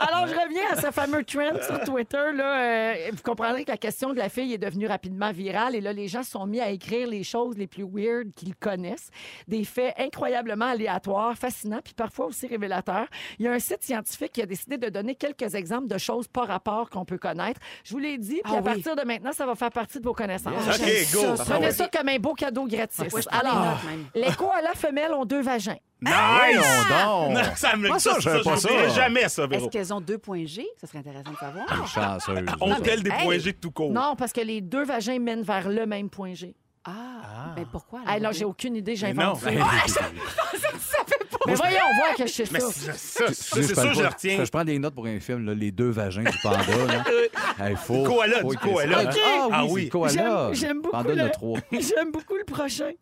Alors, 0.00 0.26
je 0.26 0.34
reviens 0.34 0.62
à 0.72 0.80
ce 0.80 0.90
fameux 0.90 1.24
trend 1.24 1.60
sur 1.66 1.80
Twitter. 1.84 2.32
Là, 2.34 2.58
Euh, 2.58 2.94
vous 3.12 3.22
comprendrez 3.22 3.64
que 3.64 3.70
la 3.70 3.76
question 3.76 4.12
de 4.12 4.18
la 4.18 4.28
fille 4.28 4.52
est 4.54 4.58
devenue 4.58 4.86
rapidement 4.86 5.32
virale. 5.32 5.74
Et 5.74 5.80
là, 5.80 5.92
les 5.92 6.08
gens 6.08 6.22
se 6.22 6.30
sont 6.32 6.46
mis 6.46 6.60
à 6.60 6.70
écrire 6.70 7.08
les 7.08 7.22
choses 7.24 7.56
les 7.56 7.66
plus 7.66 7.84
weird 7.84 8.32
qu'ils 8.34 8.54
connaissent. 8.56 9.10
Des 9.46 9.64
faits 9.64 9.94
incroyablement 9.98 10.66
aléatoires, 10.66 11.36
fascinants, 11.36 11.80
puis 11.82 11.94
parfois 11.94 12.26
aussi 12.26 12.46
révélateurs. 12.46 13.06
Il 13.38 13.46
y 13.46 13.48
a 13.48 13.52
un 13.52 13.58
site 13.58 13.82
scientifique 13.82 14.32
qui 14.32 14.42
a 14.42 14.46
décidé 14.46 14.78
de 14.78 14.88
donner 14.88 15.14
quelques 15.14 15.37
exemples 15.46 15.86
de 15.88 15.98
choses 15.98 16.28
pas 16.28 16.44
rapport 16.44 16.90
qu'on 16.90 17.04
peut 17.04 17.18
connaître. 17.18 17.60
Je 17.84 17.92
vous 17.92 17.98
l'ai 17.98 18.18
dit, 18.18 18.40
puis 18.44 18.52
Ah 18.54 18.58
à 18.58 18.58
oui. 18.58 18.62
partir 18.64 18.96
de 18.96 19.02
maintenant, 19.02 19.32
ça 19.32 19.46
va 19.46 19.54
faire 19.54 19.70
partie 19.70 19.98
de 20.00 20.04
vos 20.04 20.12
connaissances. 20.14 20.54
OK, 20.66 20.74
J'aime 20.84 21.04
go. 21.12 21.36
ça, 21.36 21.44
Prenez 21.44 21.70
ça 21.72 21.88
comme 21.88 22.08
un 22.08 22.18
beau 22.18 22.34
cadeau 22.34 22.66
gratis. 22.66 23.00
Ouais, 23.12 23.20
des 23.20 23.26
Alors, 23.30 23.78
les 24.14 24.32
koalas 24.34 24.74
femelles 24.74 25.12
ont 25.12 25.24
deux 25.24 25.42
vagins. 25.42 25.76
Nice! 26.00 26.12
Voyons 26.14 26.60
donc. 26.60 27.32
Non, 27.34 27.42
ça 27.56 27.76
me 27.76 27.88
Moi, 27.88 27.98
ça, 27.98 28.14
ça, 28.20 28.20
ça, 28.20 28.38
pas 28.44 28.56
ça. 28.56 28.88
jamais, 28.90 29.28
ça, 29.28 29.44
Est-ce 29.50 29.68
qu'elles 29.68 29.92
ont 29.92 30.00
deux 30.00 30.18
points 30.18 30.44
G? 30.46 30.64
Ça 30.80 30.86
serait 30.86 30.98
intéressant 30.98 31.32
de 31.32 31.36
savoir. 31.36 31.86
Chanceuse. 31.88 32.44
Ont-elles 32.60 33.02
des 33.02 33.10
Hey! 33.10 33.24
points 33.24 33.38
G 33.38 33.52
de 33.52 33.58
tout 33.58 33.72
court? 33.72 33.90
Non, 33.90 34.14
parce 34.16 34.32
que 34.32 34.40
les 34.40 34.60
deux 34.60 34.84
vagins 34.84 35.18
mènent 35.18 35.42
vers 35.42 35.68
le 35.68 35.86
même 35.86 36.08
point 36.08 36.34
G. 36.34 36.54
Ah, 36.84 37.52
mais 37.56 37.66
pourquoi? 37.70 38.00
Ah, 38.06 38.12
alors? 38.12 38.30
là, 38.30 38.38
j'ai 38.38 38.44
aucune 38.44 38.76
idée, 38.76 38.92
non. 38.92 38.96
j'invente 38.98 39.40
ça. 39.40 39.50
Ben, 39.50 41.17
Mais 41.48 41.54
voyons 41.54 41.78
voir 41.96 42.14
que 42.16 42.26
je 42.26 42.32
sais 42.32 42.44
Mais 42.52 42.60
ça. 42.60 42.66
c'est 42.72 42.92
ça, 42.92 43.26
ça, 43.26 43.32
c'est 43.32 43.74
sûr, 43.74 43.94
je 43.94 44.00
le 44.02 44.06
retiens. 44.08 44.44
Je 44.44 44.50
prends 44.50 44.64
des 44.64 44.78
notes 44.78 44.94
pour 44.94 45.06
un 45.06 45.18
film, 45.20 45.44
là, 45.46 45.54
les 45.54 45.70
deux 45.72 45.90
vagins 45.90 46.22
du 46.22 46.38
panda. 46.42 46.58
Là. 46.86 47.04
Hey, 47.60 47.74
faut, 47.74 48.02
Du 48.02 48.08
koala, 48.08 48.40
faut 48.40 48.50
du 48.50 48.56
koala, 48.58 49.10
ça. 49.10 49.18
Ah 49.20 49.46
oui, 49.46 49.50
Ah 49.52 49.62
c'est 49.66 49.72
oui. 49.72 49.88
koala. 49.88 50.52
J'aime- 50.52 50.80
beaucoup 50.80 50.90
Panda, 50.96 51.14
le- 51.24 51.30
trois. 51.30 51.58
J'aime 51.72 52.12
beaucoup 52.12 52.36
le 52.36 52.44
prochain. 52.44 52.92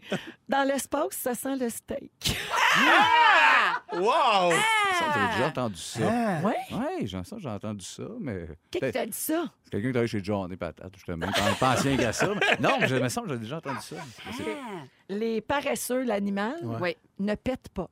Dans 0.49 0.67
l'espace, 0.67 1.09
ça 1.12 1.35
sent 1.35 1.57
le 1.57 1.69
steak. 1.69 2.38
Wow! 3.93 4.50
Ça, 4.99 5.05
J'ai 5.15 5.37
déjà 5.37 5.49
entendu 5.49 5.76
ça. 5.81 6.00
Ouais? 6.43 6.55
Oui, 6.73 7.07
j'ai 7.07 7.23
ça, 7.25 7.37
j'ai 7.38 7.49
entendu 7.49 7.85
ça, 7.85 8.03
mais. 8.21 8.47
Qui 8.71 8.81
que 8.81 8.91
t'a 8.91 9.07
dit 9.07 9.12
ça? 9.17 9.45
C'est 9.65 9.71
quelqu'un 9.71 9.88
qui 9.88 9.93
travaille 9.93 10.09
chez 10.09 10.25
John 10.25 10.53
et 10.53 10.57
Patate, 10.57 10.93
justement. 10.95 11.26
Pas 11.61 11.73
ancien 11.75 11.97
qu'à 11.97 12.12
ça. 12.12 12.26
Non, 12.61 12.79
mais 12.81 12.88
je 12.88 12.97
me 12.97 13.09
semble 13.09 13.29
que 13.29 13.35
j'ai 13.35 13.41
déjà 13.41 13.57
entendu 13.59 13.79
ça. 13.81 13.97
C'est- 14.37 14.45
Ah, 14.59 14.83
Les 15.09 15.41
paresseux, 15.41 16.03
l'animal, 16.03 16.57
Oui. 16.81 16.97
ne 17.19 17.35
pètent 17.35 17.69
pas. 17.75 17.88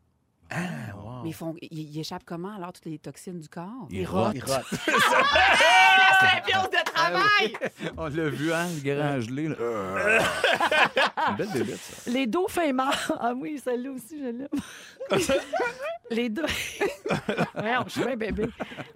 Mais 0.51 1.31
ils, 1.31 1.35
font, 1.35 1.55
ils, 1.61 1.97
ils 1.97 2.01
échappent 2.01 2.25
comment, 2.25 2.55
alors, 2.55 2.73
toutes 2.73 2.85
les 2.87 2.99
toxines 2.99 3.41
du 3.41 3.49
corps? 3.49 3.89
Il 3.91 4.07
rote. 4.07 4.35
Il 4.35 4.43
rate. 6.25 6.73
de 6.73 6.91
travail! 6.91 7.53
On 7.97 8.05
l'a 8.07 8.29
vu, 8.29 8.53
hein, 8.53 8.67
le 8.85 8.95
grand 8.95 9.21
gelé. 9.21 9.49
là. 9.49 9.55
C'est 9.57 11.31
une 11.31 11.37
belle 11.37 11.51
débite, 11.53 11.77
ça. 11.77 12.11
Les 12.11 12.27
dauphins 12.27 12.73
morts. 12.73 12.95
Ah 13.21 13.33
oui, 13.37 13.61
celle-là 13.63 13.91
aussi, 13.91 14.19
je 14.19 14.25
l'aime. 14.25 14.49
Les 16.11 16.29
deux. 16.29 16.45
Voyons, 17.55 17.85
je 17.87 17.93
suis 17.93 18.05
bien 18.05 18.17
bébé. 18.17 18.45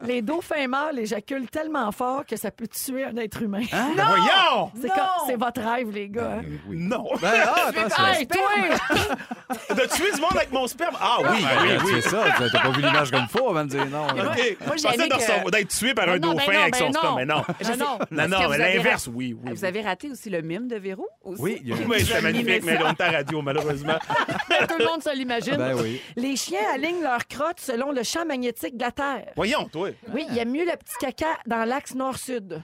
Les 0.02 0.20
dauphins 0.22 0.68
morts 0.68 0.90
l'éjaculent 0.92 1.48
tellement 1.48 1.90
fort 1.90 2.24
que 2.26 2.36
ça 2.36 2.50
peut 2.50 2.66
tuer 2.68 3.04
un 3.04 3.16
être 3.16 3.42
humain. 3.42 3.62
Ben 3.72 3.94
Voyons! 3.94 4.70
C'est 4.80 4.88
comme- 4.88 5.26
c'est 5.26 5.36
votre 5.36 5.60
rêve, 5.62 5.90
les 5.90 6.08
gars. 6.08 6.34
hein. 6.38 6.42
Ben 6.44 6.58
oui. 6.68 6.76
Non! 6.78 7.08
Ben, 7.20 7.30
ah, 7.46 7.68
attention. 7.68 8.04
Hey, 8.06 8.26
toi! 8.26 9.74
De 9.74 9.86
tuer 9.94 10.12
du 10.12 10.20
monde 10.20 10.36
avec 10.36 10.52
mon 10.52 10.66
sperme? 10.66 10.96
Ah 11.00 11.16
oui, 11.20 11.42
Ben, 11.42 11.62
oui, 11.62 11.78
oui. 11.84 11.92
C'est 12.02 12.10
ça, 12.10 12.24
t'as 12.38 12.50
t'as 12.50 12.60
pas 12.60 12.70
vu 12.70 12.82
l'image 12.82 13.10
comme 13.10 13.22
il 13.22 13.28
faut 13.38 13.48
avant 13.48 13.64
de 13.64 13.70
dire 13.70 13.86
non. 13.86 14.06
là. 14.08 14.12
OK. 14.30 14.56
Moi, 14.66 14.76
Je 14.76 14.82
j'ai 14.82 14.88
pensais 14.88 14.96
de 15.08 15.08
que- 15.08 15.14
recevoir- 15.14 15.50
d'être 15.50 15.68
tué 15.68 15.94
par 15.94 16.08
un 16.10 16.18
Non, 16.18 16.32
dauphin 16.34 16.46
ben 16.46 16.52
non, 16.54 16.60
avec 16.60 16.72
ben 16.74 16.78
son 16.78 16.84
non. 16.86 16.92
sperme. 16.92 17.17
Mais 17.18 17.26
non. 17.26 17.42
Je. 17.60 17.72
Non, 17.78 17.98
non, 18.10 18.38
mais 18.38 18.46
vous 18.46 18.52
avez 18.52 18.76
l'inverse, 18.76 19.08
oui, 19.12 19.36
oui. 19.40 19.52
Vous 19.52 19.64
avez 19.64 19.80
raté 19.82 20.10
aussi 20.10 20.30
le 20.30 20.40
mime 20.42 20.68
de 20.68 20.76
Véro? 20.76 21.06
Aussi? 21.22 21.42
Oui, 21.42 21.58
il 21.62 21.68
y 21.68 21.72
a 21.72 21.76
Oui, 21.86 22.00
c'était 22.00 22.20
magnifique, 22.22 22.64
mais 22.64 22.78
on 22.82 22.90
est 22.90 23.00
à 23.00 23.10
radio, 23.10 23.42
malheureusement. 23.42 23.98
Tout 24.68 24.78
le 24.78 24.84
monde 24.84 25.02
se 25.02 25.14
l'imagine. 25.16 25.56
Ben 25.56 25.74
oui. 25.74 26.00
Les 26.16 26.36
chiens 26.36 26.60
alignent 26.74 27.02
leur 27.02 27.26
crotte 27.26 27.60
selon 27.60 27.92
le 27.92 28.02
champ 28.02 28.24
magnétique 28.24 28.76
de 28.76 28.82
la 28.82 28.92
Terre. 28.92 29.32
Voyons, 29.36 29.68
toi. 29.68 29.90
Oui, 30.12 30.26
il 30.28 30.34
y 30.36 30.40
a 30.40 30.44
mieux 30.44 30.64
le 30.64 30.76
petit 30.76 30.94
caca 31.00 31.38
dans 31.46 31.64
l'axe 31.64 31.94
nord-sud. 31.94 32.62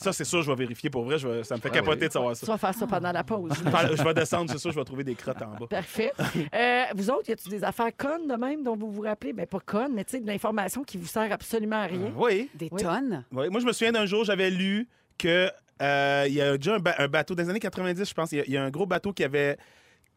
Ça, 0.00 0.12
c'est 0.12 0.24
sûr, 0.24 0.40
je 0.42 0.50
vais 0.50 0.56
vérifier. 0.56 0.88
Pour 0.90 1.04
vrai, 1.04 1.18
je 1.18 1.28
vais- 1.28 1.44
ça 1.44 1.56
me 1.56 1.60
fait 1.60 1.68
Ah 1.70 1.74
capoter 1.74 2.00
oui. 2.02 2.08
de 2.08 2.12
savoir 2.12 2.32
Tu 2.34 2.46
ça. 2.46 2.52
vas 2.52 2.58
faire 2.58 2.74
ça 2.74 2.86
pendant 2.86 3.12
la 3.12 3.22
pause. 3.22 3.52
Par- 3.70 3.94
Je 3.94 4.02
vais 4.02 4.14
descendre, 4.14 4.50
c'est 4.50 4.58
sûr, 4.58 4.70
je 4.72 4.78
vais 4.78 4.84
trouver 4.84 5.04
des 5.04 5.14
crottes 5.14 5.42
en 5.42 5.50
bas. 5.58 5.66
Parfait. 5.68 6.12
Euh, 6.54 6.84
vous 6.94 7.10
autres, 7.10 7.28
y 7.28 7.32
a-t-il 7.32 7.50
des 7.50 7.62
affaires 7.64 7.90
connes 7.96 8.26
de 8.26 8.34
même 8.34 8.62
dont 8.62 8.76
vous 8.76 8.90
vous 8.90 9.02
rappelez? 9.02 9.32
Ben, 9.32 9.46
pas 9.46 9.60
connes, 9.60 9.92
mais 9.94 10.04
tu 10.04 10.12
sais, 10.12 10.20
de 10.20 10.26
l'information 10.26 10.82
qui 10.84 10.96
vous 10.96 11.06
sert 11.06 11.30
absolument 11.30 11.76
à 11.82 11.86
rien. 11.86 12.12
Oui. 12.16 12.48
Des 12.54 12.68
Oui. 12.72 12.82
tonnes? 12.82 13.24
Oui, 13.32 13.48
moi, 13.50 13.60
je 13.60 13.66
me 13.66 13.72
souviens 13.72 13.92
d'un 13.92 14.06
jour, 14.06 14.24
j'avais 14.24 14.50
lu 14.50 14.88
que 15.18 15.50
euh, 15.82 16.24
il 16.28 16.34
y 16.34 16.40
a 16.40 16.56
déjà 16.56 16.76
un, 16.76 16.78
ba- 16.78 16.94
un 16.98 17.08
bateau 17.08 17.34
des 17.34 17.48
années 17.48 17.60
90, 17.60 18.08
je 18.08 18.14
pense. 18.14 18.32
Il 18.32 18.38
y 18.38 18.40
a- 18.40 18.44
il 18.46 18.52
y, 18.52 18.56
a 18.56 18.62
un 18.64 18.70
gros 18.70 18.86
bateau 18.86 19.12
qui 19.12 19.24
avait 19.24 19.56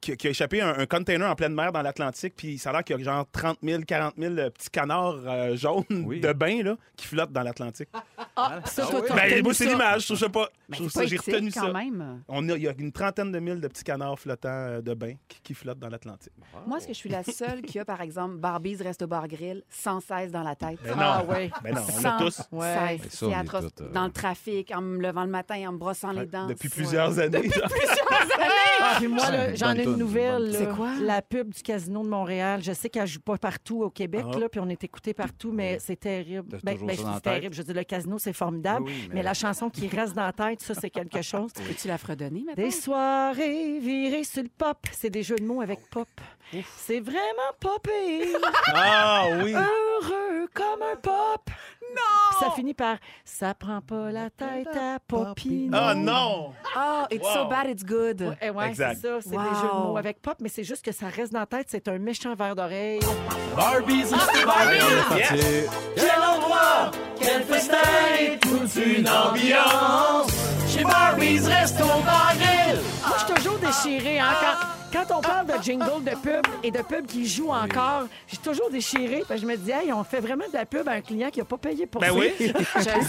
qui, 0.04 0.18
qui 0.18 0.28
a 0.28 0.30
échappé 0.32 0.62
un, 0.62 0.78
un 0.78 0.86
container 0.86 1.30
en 1.30 1.36
pleine 1.36 1.54
mer 1.54 1.72
dans 1.72 1.82
l'Atlantique, 1.82 2.34
puis 2.36 2.58
ça 2.58 2.70
a 2.70 2.74
l'air 2.74 2.84
qu'il 2.84 2.98
y 2.98 3.02
a 3.02 3.04
genre 3.04 3.26
30 3.32 3.58
000, 3.64 3.82
40 3.88 4.14
000 4.18 4.36
petits 4.50 4.70
canards 4.70 5.20
euh, 5.26 5.56
jaunes 5.56 5.84
Oui. 6.06 6.20
de 6.20 6.34
bain 6.34 6.62
là, 6.64 6.76
qui 6.98 7.08
flottent 7.08 7.32
dans 7.32 7.42
l'Atlantique. 7.44 7.90
Ah, 8.36 8.60
ça, 8.66 8.84
Ah 8.88 8.92
toi, 8.92 9.00
oui. 9.02 9.08
t'as 9.08 9.16
Ben, 9.16 9.44
c'est 9.54 9.64
ça. 9.66 9.70
l'image, 9.72 10.02
je 10.02 10.06
trouve 10.08 10.18
ça 10.20 10.30
pas. 10.30 10.50
Ben, 10.70 10.76
je 10.76 10.76
trouve 10.78 10.88
c'est 10.90 10.94
ça, 10.94 11.00
pas 11.02 11.08
j'ai 11.08 11.18
retenu 11.18 11.52
quand 11.52 11.68
ça. 11.68 11.74
même. 11.74 12.22
On 12.28 12.50
a, 12.50 12.54
il 12.56 12.64
y 12.64 12.68
a 12.68 12.74
une 12.78 12.92
trentaine 12.92 13.32
de 13.32 13.40
mille 13.40 13.62
de 13.62 13.68
petits 13.68 13.84
canards 13.84 14.20
flottants 14.20 14.50
euh, 14.50 14.82
de 14.82 14.94
bain 14.94 15.14
qui, 15.28 15.40
qui 15.42 15.54
flottent 15.54 15.80
dans 15.80 15.90
l'Atlantique. 15.90 16.34
Moi, 16.68 16.78
est-ce 16.78 16.88
que 16.88 16.94
je 16.94 16.98
suis 16.98 17.10
la 17.10 17.24
seule 17.24 17.62
qui 17.62 17.80
a, 17.80 17.86
par 17.86 18.02
exemple, 18.02 18.36
Barbies 18.38 18.78
Resto 18.82 19.08
Bar 19.08 19.28
Grill 19.28 19.64
sans 19.70 20.00
cesse 20.02 20.32
dans 20.32 20.44
la 20.44 20.56
tête? 20.56 20.80
Ben 20.84 20.92
non. 20.96 21.02
Ah, 21.02 21.24
ouais. 21.28 21.52
Ben 21.64 21.74
non, 21.76 21.82
on 21.88 21.92
Sans 22.02 22.02
l'a 22.02 22.18
tous. 22.20 22.42
Ouais. 22.52 23.00
ça, 23.10 23.26
on 23.28 23.32
est 23.32 23.36
atroce. 23.36 23.66
euh, 23.82 23.90
Dans 23.94 24.06
le 24.06 24.12
trafic, 24.12 24.72
en 24.76 24.82
me 24.82 25.02
levant 25.02 25.24
le 25.24 25.30
matin, 25.30 25.56
en 25.68 25.72
me 25.74 25.78
brossant 25.78 26.12
les 26.12 26.26
dents. 26.26 26.48
Depuis 26.48 26.68
Ouais. 26.70 26.76
plusieurs 26.76 27.20
années. 27.20 27.50
genre. 27.50 27.70
Ah, 28.86 28.96
puis 28.98 29.08
moi, 29.08 29.32
là, 29.32 29.48
Bonne 29.48 29.56
j'en 29.56 29.72
ai 29.76 29.86
nouvelle. 29.98 30.52
là. 30.52 30.58
C'est 30.60 30.70
quoi? 30.76 30.92
La 31.02 31.22
pub 31.22 31.54
du 31.54 31.62
Casino 31.62 32.04
de 32.04 32.10
Montréal. 32.10 32.62
Je 32.64 32.72
sais 32.74 32.90
qu'elle 32.90 33.08
joue 33.08 33.20
pas 33.22 33.38
partout 33.38 33.84
au 33.84 33.90
Québec, 33.90 34.26
Ah. 34.34 34.38
là, 34.40 34.50
puis 34.50 34.60
on 34.60 34.70
est 34.70 34.84
écouté 34.84 35.14
partout, 35.14 35.52
mais 35.52 35.78
c'est 35.80 36.00
terrible. 36.00 36.48
T'as 36.52 36.58
Ben, 36.64 36.74
toujours 36.74 36.88
ben, 36.88 36.96
ça 36.98 37.04
dans 37.04 37.10
la 37.10 37.16
c'est 37.16 37.22
tête? 37.22 37.34
terrible. 37.34 37.54
Je 37.56 37.62
veux 37.62 37.66
dire, 37.66 37.76
le 37.76 37.84
casino, 37.84 38.18
c'est 38.20 38.34
formidable, 38.34 38.86
Oui, 38.86 38.92
oui, 38.96 39.06
mais... 39.10 39.16
mais- 39.16 39.24
la 39.24 39.34
chanson 39.34 39.70
qui 39.70 39.88
reste 39.96 40.14
dans 40.16 40.26
la 40.26 40.34
tête, 40.34 40.62
ça, 40.62 40.74
c'est 40.74 40.90
quelque 40.90 41.22
chose. 41.22 41.52
Peux-tu 41.54 41.88
la 41.88 41.98
fredonner 41.98 42.44
maintenant? 42.46 42.64
Des 42.64 42.72
soirées 42.72 43.80
virées 43.80 44.24
sur 44.24 44.44
le 44.44 44.50
pop. 44.50 44.78
C'est 44.92 45.10
des 45.10 45.24
jeux 45.24 45.36
de 45.38 45.44
mots 45.46 45.62
avec 45.62 45.90
pop. 45.90 46.08
C'est 46.78 47.00
vraiment 47.00 47.52
popé. 47.60 48.28
Ah 48.76 49.26
oui. 49.44 49.54
Heureux 49.54 50.48
comme 50.54 50.82
un 50.82 50.96
pop. 50.98 51.50
Non! 51.96 52.40
Ça 52.40 52.52
finit 52.56 52.74
par 52.74 52.98
Ça 53.24 53.54
prend 53.54 53.80
pas 53.82 54.12
la 54.12 54.30
tête 54.30 54.68
à 54.76 55.00
Popino. 55.08 55.78
Ah 55.80 55.94
non! 55.96 56.52
Oh, 56.76 57.04
it's 57.12 57.28
so 57.34 57.46
bad, 57.48 57.68
it's 57.70 57.84
good. 57.86 58.22
Ouais, 58.22 58.38
eh 58.42 58.50
ouais, 58.50 58.64
c'est 58.66 58.70
Exact. 58.72 59.02
ça, 59.02 59.08
c'est 59.22 59.36
Wow. 59.36 59.44
des 59.44 59.56
jeux 59.56 59.68
de 59.68 59.88
mots 59.88 59.98
avec 59.98 60.22
pop, 60.22 60.36
mais 60.42 60.50
c'est 60.50 60.64
juste 60.64 60.84
que 60.84 60.92
ça 60.92 61.08
reste 61.08 61.32
dans 61.32 61.40
la 61.42 61.46
tête, 61.46 61.68
c'est 61.70 61.88
un 61.88 62.00
méchant 62.00 62.34
verre 62.36 62.56
d'oreille. 62.56 63.00
Barbies, 63.56 64.06
C'est- 64.08 65.68
Quel 65.96 66.22
endroit, 66.22 66.92
quel 67.20 67.44
festin, 67.44 67.78
toute 68.42 68.76
une 68.84 69.08
ambiance. 69.08 70.32
Chez 70.68 70.84
Barbies, 70.84 71.40
Resto 71.48 71.86
Bar 72.06 72.34
Grill. 72.36 72.80
Moi, 73.08 73.18
je 73.20 73.26
suis 73.26 73.34
toujours 73.36 73.60
déchirée. 73.60 74.20
Hein, 74.20 74.26
quand, 74.42 74.68
quand 74.94 75.18
on 75.18 75.22
parle 75.22 75.48
de 75.48 75.62
jingle 75.64 76.04
de 76.04 76.12
pub 76.12 76.46
et 76.64 76.70
de 76.72 76.82
pub 76.84 77.06
qui 77.08 77.28
joue 77.28 77.50
encore, 77.50 78.04
j'ai 78.28 78.38
toujours 78.38 78.70
déchiré. 78.70 79.24
Parce 79.28 79.42
que 79.42 79.48
je 79.48 79.52
me 79.52 79.58
dis, 79.58 79.72
hey, 79.72 79.92
on 79.92 80.04
fait 80.04 80.20
vraiment 80.20 80.46
de 80.48 80.54
la 80.54 80.66
pub 80.66 80.88
à 80.88 80.92
un 80.94 81.02
client 81.02 81.30
qui 81.32 81.40
n'a 81.40 81.46
pas 81.46 81.58
payé 81.58 81.86
pour 81.88 82.00
Ben 82.02 82.10
ça. 82.10 82.14
oui. 82.14 82.32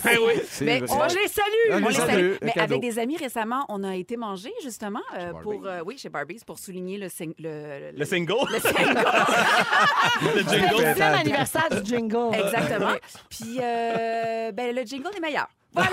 Ben 0.04 0.18
oui. 0.26 0.32
c'est 0.48 0.64
Mais 0.64 0.80
vrai. 0.80 0.88
On 0.90 1.04
les 1.04 1.28
salue! 1.28 1.84
On 1.84 1.88
les 1.88 2.00
un 2.34 2.38
Mais 2.42 2.58
avec 2.58 2.80
des 2.80 2.98
amis 2.98 3.16
récemment, 3.16 3.64
on 3.68 3.84
a 3.84 3.94
été 3.96 4.16
manger 4.16 4.52
justement 4.62 5.02
euh, 5.18 5.32
pour 5.42 5.66
euh, 5.66 5.80
oui 5.84 5.98
chez 5.98 6.08
Barbies 6.08 6.40
pour 6.46 6.58
souligner 6.58 6.96
le 6.98 7.08
sing- 7.08 7.34
le, 7.38 7.90
Le 7.96 8.04
single. 8.04 8.34
le 8.50 8.58
single. 8.60 9.04
Le 10.22 10.42
C'est 10.42 10.58
jingle. 10.58 10.82
le 10.82 10.88
dixième 10.88 11.14
anniversaire 11.14 11.68
du 11.70 11.84
jingle. 11.84 12.34
Exactement. 12.34 12.92
Puis 13.28 13.58
euh, 13.60 14.52
ben, 14.52 14.74
le 14.74 14.82
jingle 14.84 15.10
est 15.16 15.20
meilleur. 15.20 15.48
Voilà. 15.74 15.90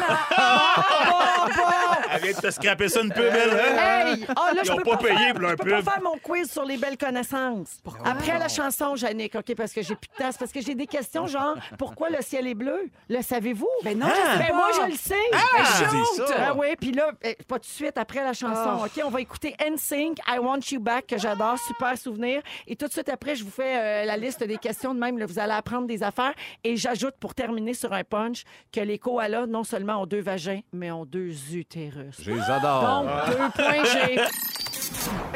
Elle 2.13 2.22
vient 2.22 2.32
de 2.34 2.38
te 2.41 2.52
scraper 2.52 2.89
ça 2.89 3.02
une 3.02 3.12
pub, 3.12 3.24
elle, 3.24 3.52
hein? 3.52 3.78
Hey! 4.12 4.26
Ah, 4.36 4.52
là, 4.54 4.62
Ils 4.63 4.67
je 4.67 4.72
ont 4.74 4.76
peux 4.78 4.84
pas 4.84 4.98
payé 4.98 5.15
faire, 5.15 5.34
pour 5.34 5.41
leur 5.41 5.52
je 5.52 5.56
peux 5.58 5.70
pas 5.70 5.82
faire 5.82 6.02
mon 6.04 6.17
quiz 6.17 6.52
sur 6.52 6.65
les 6.65 6.78
belles 6.78 6.98
connaissances. 6.98 7.80
Après 8.04 8.38
la 8.38 8.48
chanson, 8.48 8.96
Jannick, 8.96 9.36
OK, 9.36 9.56
parce 9.56 9.72
que 9.72 9.82
j'ai 9.82 9.96
plus 9.96 10.10
de 10.10 10.24
temps. 10.24 10.30
C'est 10.32 10.39
parce 10.39 10.52
que 10.52 10.62
j'ai 10.62 10.76
des 10.76 10.88
questions 10.88 11.26
genre, 11.28 11.56
pourquoi 11.78 12.10
le 12.10 12.22
ciel 12.22 12.48
est 12.48 12.54
bleu? 12.54 12.89
Le 13.10 13.22
savez-vous? 13.22 13.70
Ben 13.84 13.98
non, 13.98 14.08
je 14.10 14.13
sais 14.13 14.38
Ben 14.39 14.48
pas. 14.50 14.54
moi, 14.56 14.67
je 14.82 14.91
le 14.91 14.98
sais. 14.98 15.15
Ah, 15.34 15.38
Ben, 15.58 15.63
dis 15.89 15.98
shoot! 16.17 16.28
ça. 16.28 16.36
Ah 16.50 16.54
oui, 16.56 16.67
puis 16.80 16.91
là, 16.91 17.12
eh, 17.22 17.36
pas 17.48 17.56
tout 17.56 17.62
de 17.62 17.74
suite 17.74 17.98
après 17.98 18.24
la 18.24 18.34
chanson. 18.34 18.80
Oh. 18.82 18.86
OK, 18.86 19.02
on 19.06 19.10
va 19.10 19.22
écouter 19.22 19.56
NSYNC, 19.60 20.20
I 20.28 20.38
Want 20.39 20.60
You 20.72 20.80
Back, 20.80 21.08
que 21.08 21.17
j'adore, 21.17 21.58
super 21.60 21.98
souvenir. 21.98 22.41
Et 22.67 22.76
tout 22.76 22.88
de 22.88 22.91
suite 22.91 23.10
après, 23.10 23.36
je 23.36 23.44
vous 23.44 23.52
fais 23.52 23.78
euh, 23.78 24.06
la 24.06 24.17
liste 24.17 24.44
des 24.44 24.58
questions 24.58 24.94
de 24.94 25.00
même. 25.00 25.17
là, 25.17 25.26
vous 25.26 25.39
allez 25.39 25.54
apprendre 25.54 25.88
des 25.88 26.04
affaires. 26.04 26.34
Et 26.63 26.76
j'ajoute, 26.76 27.15
pour 27.20 27.34
terminer 27.34 27.74
sur 27.74 27.94
un 27.94 28.04
punch, 28.04 28.44
que 28.72 28.82
les 28.82 29.00
koalas, 29.00 29.46
non 29.48 29.63
seulement 29.72 30.02
ont 30.02 30.06
deux 30.06 30.20
vagins, 30.20 30.60
mais 30.74 30.92
ont 30.92 31.06
deux 31.06 31.34
utérus. 31.54 32.18
Je 32.22 32.32
les 32.32 32.42
adore. 32.42 33.04
Donc, 33.04 33.10
deux 33.28 33.64
points 33.64 33.86
G. 33.86 34.20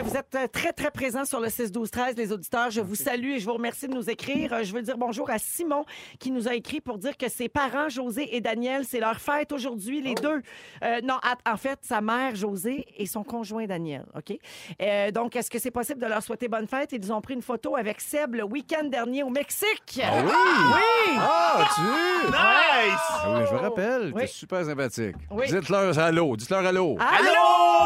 Vous 0.03 0.15
êtes 0.15 0.35
euh, 0.35 0.47
très, 0.47 0.71
très 0.73 0.91
présents 0.91 1.25
sur 1.25 1.39
le 1.39 1.47
6-12-13, 1.47 2.15
les 2.17 2.31
auditeurs. 2.31 2.69
Je 2.69 2.81
vous 2.81 2.95
salue 2.95 3.31
et 3.31 3.39
je 3.39 3.45
vous 3.45 3.53
remercie 3.53 3.87
de 3.87 3.93
nous 3.93 4.09
écrire. 4.09 4.53
Euh, 4.53 4.63
Je 4.63 4.73
veux 4.73 4.81
dire 4.81 4.97
bonjour 4.97 5.29
à 5.29 5.39
Simon 5.39 5.85
qui 6.19 6.31
nous 6.31 6.47
a 6.47 6.53
écrit 6.55 6.81
pour 6.81 6.97
dire 6.97 7.17
que 7.17 7.29
ses 7.29 7.49
parents, 7.49 7.89
José 7.89 8.35
et 8.35 8.41
Daniel, 8.41 8.83
c'est 8.85 8.99
leur 8.99 9.17
fête 9.19 9.51
aujourd'hui, 9.51 10.01
les 10.01 10.13
deux. 10.15 10.41
Euh, 10.83 11.01
non, 11.03 11.15
en 11.49 11.57
fait, 11.57 11.79
sa 11.81 12.01
mère, 12.01 12.35
José, 12.35 12.85
et 12.97 13.05
son 13.05 13.23
conjoint, 13.23 13.65
Daniel. 13.65 14.05
OK? 14.15 14.37
Euh, 14.81 15.11
donc, 15.11 15.35
est-ce 15.35 15.49
que 15.49 15.59
c'est 15.59 15.71
possible 15.71 15.99
de 16.01 16.07
leur 16.07 16.21
souhaiter 16.21 16.47
bonne 16.47 16.67
fête? 16.67 16.91
Ils 16.91 17.11
ont 17.11 17.21
pris 17.21 17.33
une 17.33 17.41
photo 17.41 17.75
avec 17.75 17.99
Seb 18.01 18.35
le 18.35 18.43
week-end 18.43 18.85
dernier 18.85 19.23
au 19.23 19.29
Mexique. 19.29 20.01
Ah 20.03 20.09
oui? 20.23 20.31
Oui! 20.31 21.15
Ah, 21.17 21.67
tu? 21.75 21.81
Nice! 22.27 22.35
Ah 22.37 23.25
oui, 23.33 23.41
je 23.49 23.53
me 23.53 23.59
rappelle, 23.59 24.11
Oui. 24.13 24.21
t'es 24.21 24.27
super 24.27 24.63
sympathique. 24.65 25.15
Oui. 25.31 25.47
Dites-leur 25.47 25.97
allô, 25.99 26.35
dites-leur 26.35 26.65
allô. 26.65 26.97
Allô! 26.99 27.31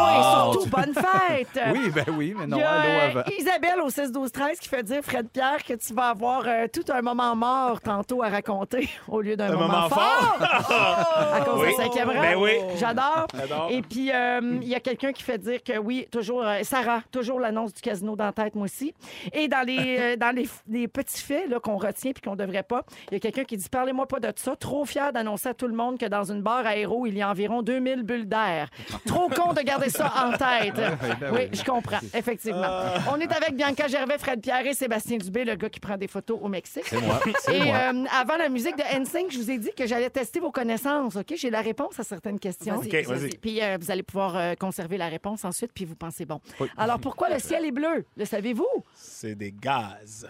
Et 0.10 0.23
surtout, 0.54 0.69
bonne 0.69 0.93
fête! 0.93 1.60
Oui, 1.71 1.79
ben 1.94 2.06
oui, 2.18 2.34
mais 2.38 2.48
non, 2.48 2.58
Il 2.58 2.60
y 2.62 2.63
a, 2.63 2.70
allô 2.72 2.89
euh, 2.89 3.10
avant. 3.20 3.24
Isabelle 3.38 3.82
au 3.84 3.89
16 3.89 4.12
12 4.12 4.32
13 4.32 4.60
qui 4.60 4.68
fait 4.70 4.84
dire 4.84 5.02
Fred 5.04 5.30
Pierre 5.30 5.63
que 5.63 5.74
tu 5.74 5.94
vas 5.94 6.10
avoir 6.10 6.44
euh, 6.46 6.68
tout 6.72 6.84
un 6.92 7.02
moment 7.02 7.36
mort 7.36 7.80
tantôt 7.82 8.22
à 8.24 8.30
raconter 8.30 8.89
au 9.08 9.22
lieu 9.22 9.36
d'un 9.36 9.48
Un 9.50 9.54
moment, 9.54 9.68
moment 9.68 9.89
fort. 9.89 10.38
à 10.39 11.42
cause 11.46 11.62
Oui. 11.62 11.72
de 11.72 11.82
cinquième 11.82 12.10
rang. 12.10 12.22
Ben 12.22 12.36
oui. 12.38 12.52
J'adore. 12.78 13.28
J'adore. 13.34 13.68
Et 13.72 13.82
puis 13.82 14.12
euh, 14.13 14.58
il 14.62 14.68
y 14.68 14.76
a 14.76 14.80
quelqu'un 14.80 15.12
qui 15.12 15.24
fait 15.24 15.38
dire 15.38 15.63
que 15.63 15.78
oui, 15.78 16.08
toujours 16.12 16.44
euh, 16.44 16.60
Sarah, 16.63 17.02
toujours 17.12 17.39
l'annonce 17.39 17.74
du 17.74 17.82
casino 17.82 18.15
dans 18.15 18.26
la 18.26 18.34
tête 18.34 18.56
moi 18.56 18.65
aussi. 18.65 18.94
Et 19.34 19.48
dans 19.48 19.65
les 19.65 19.98
euh, 20.00 20.15
dans 20.15 20.36
les, 20.36 20.48
les 20.70 20.88
petits 20.88 21.22
faits 21.22 21.50
là, 21.50 21.60
qu'on 21.60 21.78
retient 21.78 22.12
puis 22.12 22.22
qu'on 22.22 22.36
devrait 22.36 22.63
pas, 22.63 22.84
il 23.12 23.13
y 23.13 23.18
a 23.18 23.20
quelqu'un 23.20 23.44
qui 23.44 23.58
dit 23.58 23.70
parlez-moi 23.70 24.08
pas 24.08 24.20
de 24.20 24.32
ça, 24.36 24.56
trop 24.56 24.86
fier 24.86 25.12
d'annoncer 25.13 25.50
à 25.50 25.54
tout 25.54 25.68
le 25.68 25.76
monde 25.76 25.98
que 25.98 26.06
dans 26.06 26.24
une 26.32 26.42
barre 26.42 26.65
aéro, 26.65 27.06
il 27.06 27.18
y 27.18 27.22
a 27.22 27.30
environ 27.30 27.62
2000 27.62 28.04
bulles 28.04 28.28
d'air. 28.28 28.70
Trop 29.06 29.30
con 29.30 29.54
de 29.54 29.62
garder 29.62 29.89
ça 29.89 30.12
en 30.26 30.32
tête. 30.32 30.76
ben 30.76 30.98
oui, 31.34 31.39
oui. 31.42 31.50
je 31.52 31.63
comprends, 31.70 32.00
effectivement. 32.14 32.68
On 33.12 33.20
est 33.20 33.32
avec 33.32 33.56
Bianca 33.56 33.88
Gervais, 33.88 34.18
Fred 34.18 34.42
Pierre 34.42 34.66
et 34.66 34.74
Sébastien 34.74 35.18
Dubé, 35.18 35.44
le 35.44 35.56
gars 35.56 35.70
qui 35.70 35.80
prend 35.80 35.98
des 35.98 36.08
photos 36.08 36.40
au 36.42 36.48
Mexique. 36.48 36.86
C'est 36.88 37.02
moi. 37.02 37.20
Et 37.52 37.60
moi. 37.64 37.76
euh, 37.76 38.06
avant 38.20 38.38
la 38.38 38.50
musique 38.50 38.76
de 38.78 38.84
NSYNC, 39.00 39.32
je 39.32 39.38
vous 39.40 39.52
ai 39.52 39.58
dit 39.58 39.72
que 39.76 39.86
j'allais 39.88 40.10
tester 40.10 40.40
vos 40.40 40.52
connaissances. 40.52 41.16
OK? 41.16 41.34
J'ai 41.36 41.50
la 41.50 41.62
réponse 41.62 42.00
à 42.00 42.04
certaines 42.04 42.40
questions. 42.40 42.78
Vas-y, 42.80 43.00
OK, 43.00 43.06
vas-y. 43.08 43.30
Puis 43.38 43.62
euh, 43.62 43.78
vous 43.80 43.92
allez 43.92 44.04
pouvoir 44.04 44.36
euh, 44.36 44.54
conserver 44.56 44.98
la 44.98 45.08
réponse 45.08 45.46
ensuite, 45.46 45.72
puis 45.74 45.86
vous 45.86 45.96
pensez 45.96 46.26
bon. 46.26 46.40
Oui. 46.60 46.68
Alors, 46.78 47.00
pourquoi 47.00 47.30
le 47.30 47.40
ciel 47.40 47.66
est 47.66 47.72
bleu? 47.72 48.06
Le 48.18 48.26
savez-vous? 48.26 48.68
C'est 48.96 49.36
des 49.36 49.52
gaz. 49.52 50.28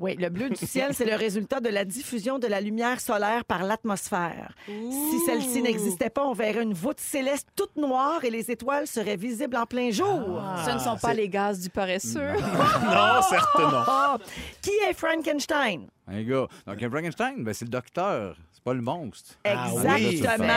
Oui, 0.00 0.16
le 0.16 0.28
bleu 0.28 0.48
du 0.50 0.66
ciel, 0.66 0.94
c'est 0.94 1.04
le 1.04 1.14
résultat 1.26 1.60
de 1.60 1.68
la 1.68 1.84
diffusion 1.84 2.38
de 2.38 2.46
la 2.46 2.60
lumière 2.60 3.00
solaire 3.00 3.44
par 3.44 3.64
l'atmosphère. 3.64 4.54
Si 4.66 5.18
celle-ci 5.26 5.62
n'existait 5.62 6.10
pas, 6.10 6.24
on 6.24 6.32
verrait 6.32 6.62
une 6.62 6.74
voûte 6.74 7.00
céleste 7.00 7.48
toute 7.56 7.76
noire 7.76 8.24
et 8.24 8.30
les 8.30 8.50
étoiles 8.50 8.86
seraient 8.86 9.16
visibles 9.16 9.56
en 9.56 9.66
plein 9.66 9.90
jour. 9.90 10.40
Ce 10.64 10.70
ne 10.70 10.78
sont 10.78 10.96
pas 10.96 11.14
les 11.14 11.28
gaz 11.28 11.60
du 11.60 11.70
paresseux. 11.70 12.32
Non, 12.34 13.22
certes 13.28 13.48
non. 13.58 13.82
Ah! 13.86 14.18
Qui 14.62 14.70
est 14.88 14.94
Frankenstein? 14.94 15.88
Un 16.06 16.22
gars. 16.22 16.46
Donc, 16.66 16.82
un 16.82 16.90
Frankenstein, 16.90 17.44
ben, 17.44 17.52
c'est 17.52 17.64
le 17.64 17.70
docteur. 17.70 18.36
C'est 18.58 18.64
pas 18.64 18.74
le 18.74 18.82
monstre. 18.82 19.34
Ah 19.44 19.68
oui. 19.72 20.06
Exactement. 20.16 20.48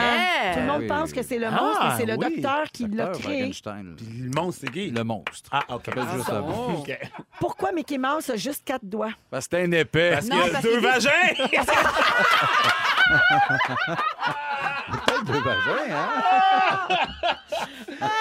Tout 0.54 0.58
le 0.58 0.66
monde 0.66 0.86
pense 0.88 1.12
que 1.12 1.22
c'est 1.22 1.38
le 1.38 1.46
Ah, 1.46 1.50
monstre, 1.52 1.84
mais 1.84 1.90
c'est 1.98 2.06
le 2.06 2.14
oui. 2.18 2.34
docteur 2.34 2.64
qui 2.72 2.86
l'a 2.88 3.04
Docteur 3.04 3.20
créé. 3.22 3.38
Frankenstein. 3.38 3.94
Puis 3.96 4.06
le 4.24 4.30
monstre, 4.30 4.60
c'est 4.64 4.72
qui? 4.72 4.90
Le 4.90 5.04
monstre. 5.04 5.50
Ah, 5.52 5.62
OK. 5.68 5.82
Ça 5.84 5.92
s'appelle 5.94 6.16
juste 6.16 6.30
Ah. 6.32 6.40
OK. 6.42 6.98
Pourquoi 7.38 7.70
Mickey 7.72 7.98
Mouse 7.98 8.28
a 8.28 8.36
juste 8.36 8.64
quatre 8.64 8.84
doigts? 8.84 9.12
Parce 9.30 9.46
que 9.46 9.56
c'est 9.56 9.62
un 9.64 9.70
épais. 9.72 10.10
Parce 10.14 10.26
Non, 10.26 10.36
qu'il 10.36 10.46
y 10.46 10.48
a 10.48 10.52
parce 10.52 10.64
deux 10.64 10.70
qu'il- 10.72 10.80
vagins! 10.80 11.10
Deux 15.26 15.40
vagins, 15.40 15.90
hein? 15.90 16.88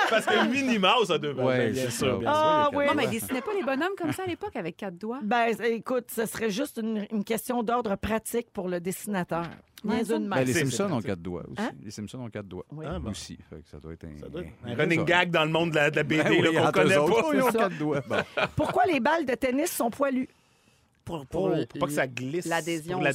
Parce 0.09 0.25
que 0.25 0.45
Minnie 0.47 0.77
Mouse 0.77 1.09
a 1.09 1.17
deux 1.17 1.31
vagins, 1.31 1.47
Ouais, 1.47 1.69
bien 1.71 1.83
c'est 1.85 1.91
sûr. 1.91 2.13
ça. 2.13 2.17
bien 2.19 2.31
Ah, 2.31 2.33
sûr. 2.33 2.43
sûr, 2.43 2.51
il 2.51 2.51
y 2.51 2.53
a 2.53 2.69
oui. 2.77 2.85
quatre 2.85 2.95
Non, 2.95 3.01
mais 3.01 3.07
ils 3.07 3.19
dessinaient 3.19 3.41
pas 3.41 3.53
les 3.53 3.63
bonhommes 3.63 3.95
comme 3.97 4.11
ça 4.13 4.23
à 4.23 4.25
l'époque 4.27 4.55
avec 4.55 4.77
quatre 4.77 4.97
doigts. 4.97 5.19
Ben, 5.23 5.55
écoute, 5.63 6.05
ce 6.13 6.25
serait 6.25 6.49
juste 6.51 6.77
une, 6.77 7.07
une 7.11 7.23
question 7.23 7.63
d'ordre 7.63 7.95
pratique 7.95 8.51
pour 8.53 8.67
le 8.67 8.79
dessinateur. 8.79 9.45
Ouais, 9.83 10.03
même. 10.03 10.29
Ben, 10.29 10.43
les 10.43 10.53
C'est- 10.53 10.59
Simpsons 10.65 10.91
ont 10.93 11.01
quatre 11.01 11.21
doigts 11.21 11.43
aussi. 11.49 11.61
Hein? 11.61 11.71
Les 11.83 11.91
Simpsons 11.91 12.19
ont 12.19 12.29
quatre 12.29 12.47
doigts. 12.47 12.65
Oui. 12.71 12.85
Ah, 12.87 12.99
bon. 12.99 13.11
Aussi. 13.11 13.37
Fait 13.49 13.61
que 13.61 13.69
ça 13.69 13.79
doit 13.79 13.93
être 13.93 14.05
un, 14.05 14.17
Ça 14.19 14.29
doit 14.29 14.41
être 14.41 14.49
un 14.65 14.71
un 14.71 14.75
running 14.75 14.99
ça. 14.99 15.05
gag 15.05 15.31
dans 15.31 15.45
le 15.45 15.51
monde 15.51 15.71
de 15.71 15.75
la, 15.75 15.89
de 15.91 15.95
la 15.95 16.03
BD 16.03 16.23
Ben 16.23 16.31
oui, 16.31 16.55
qu'on 16.55 16.71
connaît 16.71 16.97
autres, 16.97 17.21
pas. 17.21 17.35
Ils 17.35 17.41
ont 17.41 17.51
quatre 17.51 17.77
doigts. 17.77 18.01
Bon. 18.07 18.15
Pourquoi 18.55 18.85
les 18.85 18.99
balles 18.99 19.25
de 19.25 19.33
tennis 19.33 19.71
sont 19.71 19.89
poilues? 19.89 20.29
Pour, 21.03 21.25
pour 21.25 21.49
pour 21.49 21.79
pas 21.79 21.87
que 21.87 21.91
ça 21.93 22.05
glisse. 22.07 22.45
l'adhésion 22.45 23.01
ouais, 23.01 23.11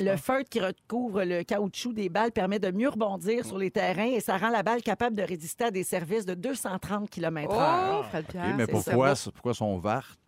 Le 0.00 0.16
feutre 0.16 0.50
qui 0.50 0.58
recouvre 0.60 1.22
le 1.22 1.44
caoutchouc 1.44 1.92
des 1.92 2.08
balles 2.08 2.32
permet 2.32 2.58
de 2.58 2.72
mieux 2.72 2.88
rebondir 2.88 3.46
sur 3.46 3.56
les 3.56 3.70
terrains 3.70 4.10
et 4.10 4.20
ça 4.20 4.36
rend 4.36 4.50
la 4.50 4.64
balle 4.64 4.82
capable 4.82 5.14
de 5.16 5.22
résister 5.22 5.64
à 5.64 5.70
des 5.70 5.84
services 5.84 6.26
de 6.26 6.34
230 6.34 7.08
km/h. 7.08 8.02
Oh, 8.02 8.52
mais 8.56 8.66
pourquoi, 8.66 9.14
pourquoi 9.32 9.54
sont 9.54 9.78
vertes? 9.78 10.18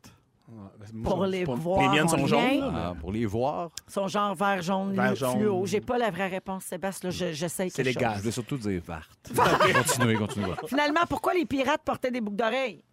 Pour 1.03 1.27
les 1.27 1.45
voir. 1.45 1.81
Les 1.81 1.89
miennes 1.89 2.05
en 2.05 2.09
sont 2.09 2.27
jaunes. 2.27 2.73
Ah, 2.75 2.95
pour 3.01 3.11
les 3.13 3.27
voir. 3.27 3.71
Son 3.89 4.07
genre 4.07 4.35
vert 4.35 4.63
jaune, 4.63 4.95
Vert 4.95 5.15
jaune. 5.17 5.39
fluo. 5.39 5.67
J'ai 5.67 5.81
pas 5.81 5.99
la 5.99 6.11
vraie 6.11 6.29
réponse, 6.29 6.65
Sébastien. 6.65 7.11
là, 7.11 7.15
je- 7.17 7.33
J'essaye 7.33 7.71
C'est 7.71 7.83
les 7.83 7.93
gaz. 7.95 8.15
Je 8.17 8.21
voulais 8.21 8.33
surtout 8.33 8.57
dire 8.57 8.81
vertes. 8.87 9.33
continuez, 9.75 10.15
continuez. 10.17 10.53
Finalement, 10.67 11.01
pourquoi 11.09 11.35
les 11.35 11.45
pirates 11.47 11.83
portaient 11.85 12.11
des 12.13 12.21
boucles 12.21 12.37
d'oreilles? 12.37 12.85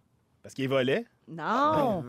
Parce 0.42 0.54
qu'ils 0.54 0.68
volaient. 0.68 1.04
Non! 1.28 2.04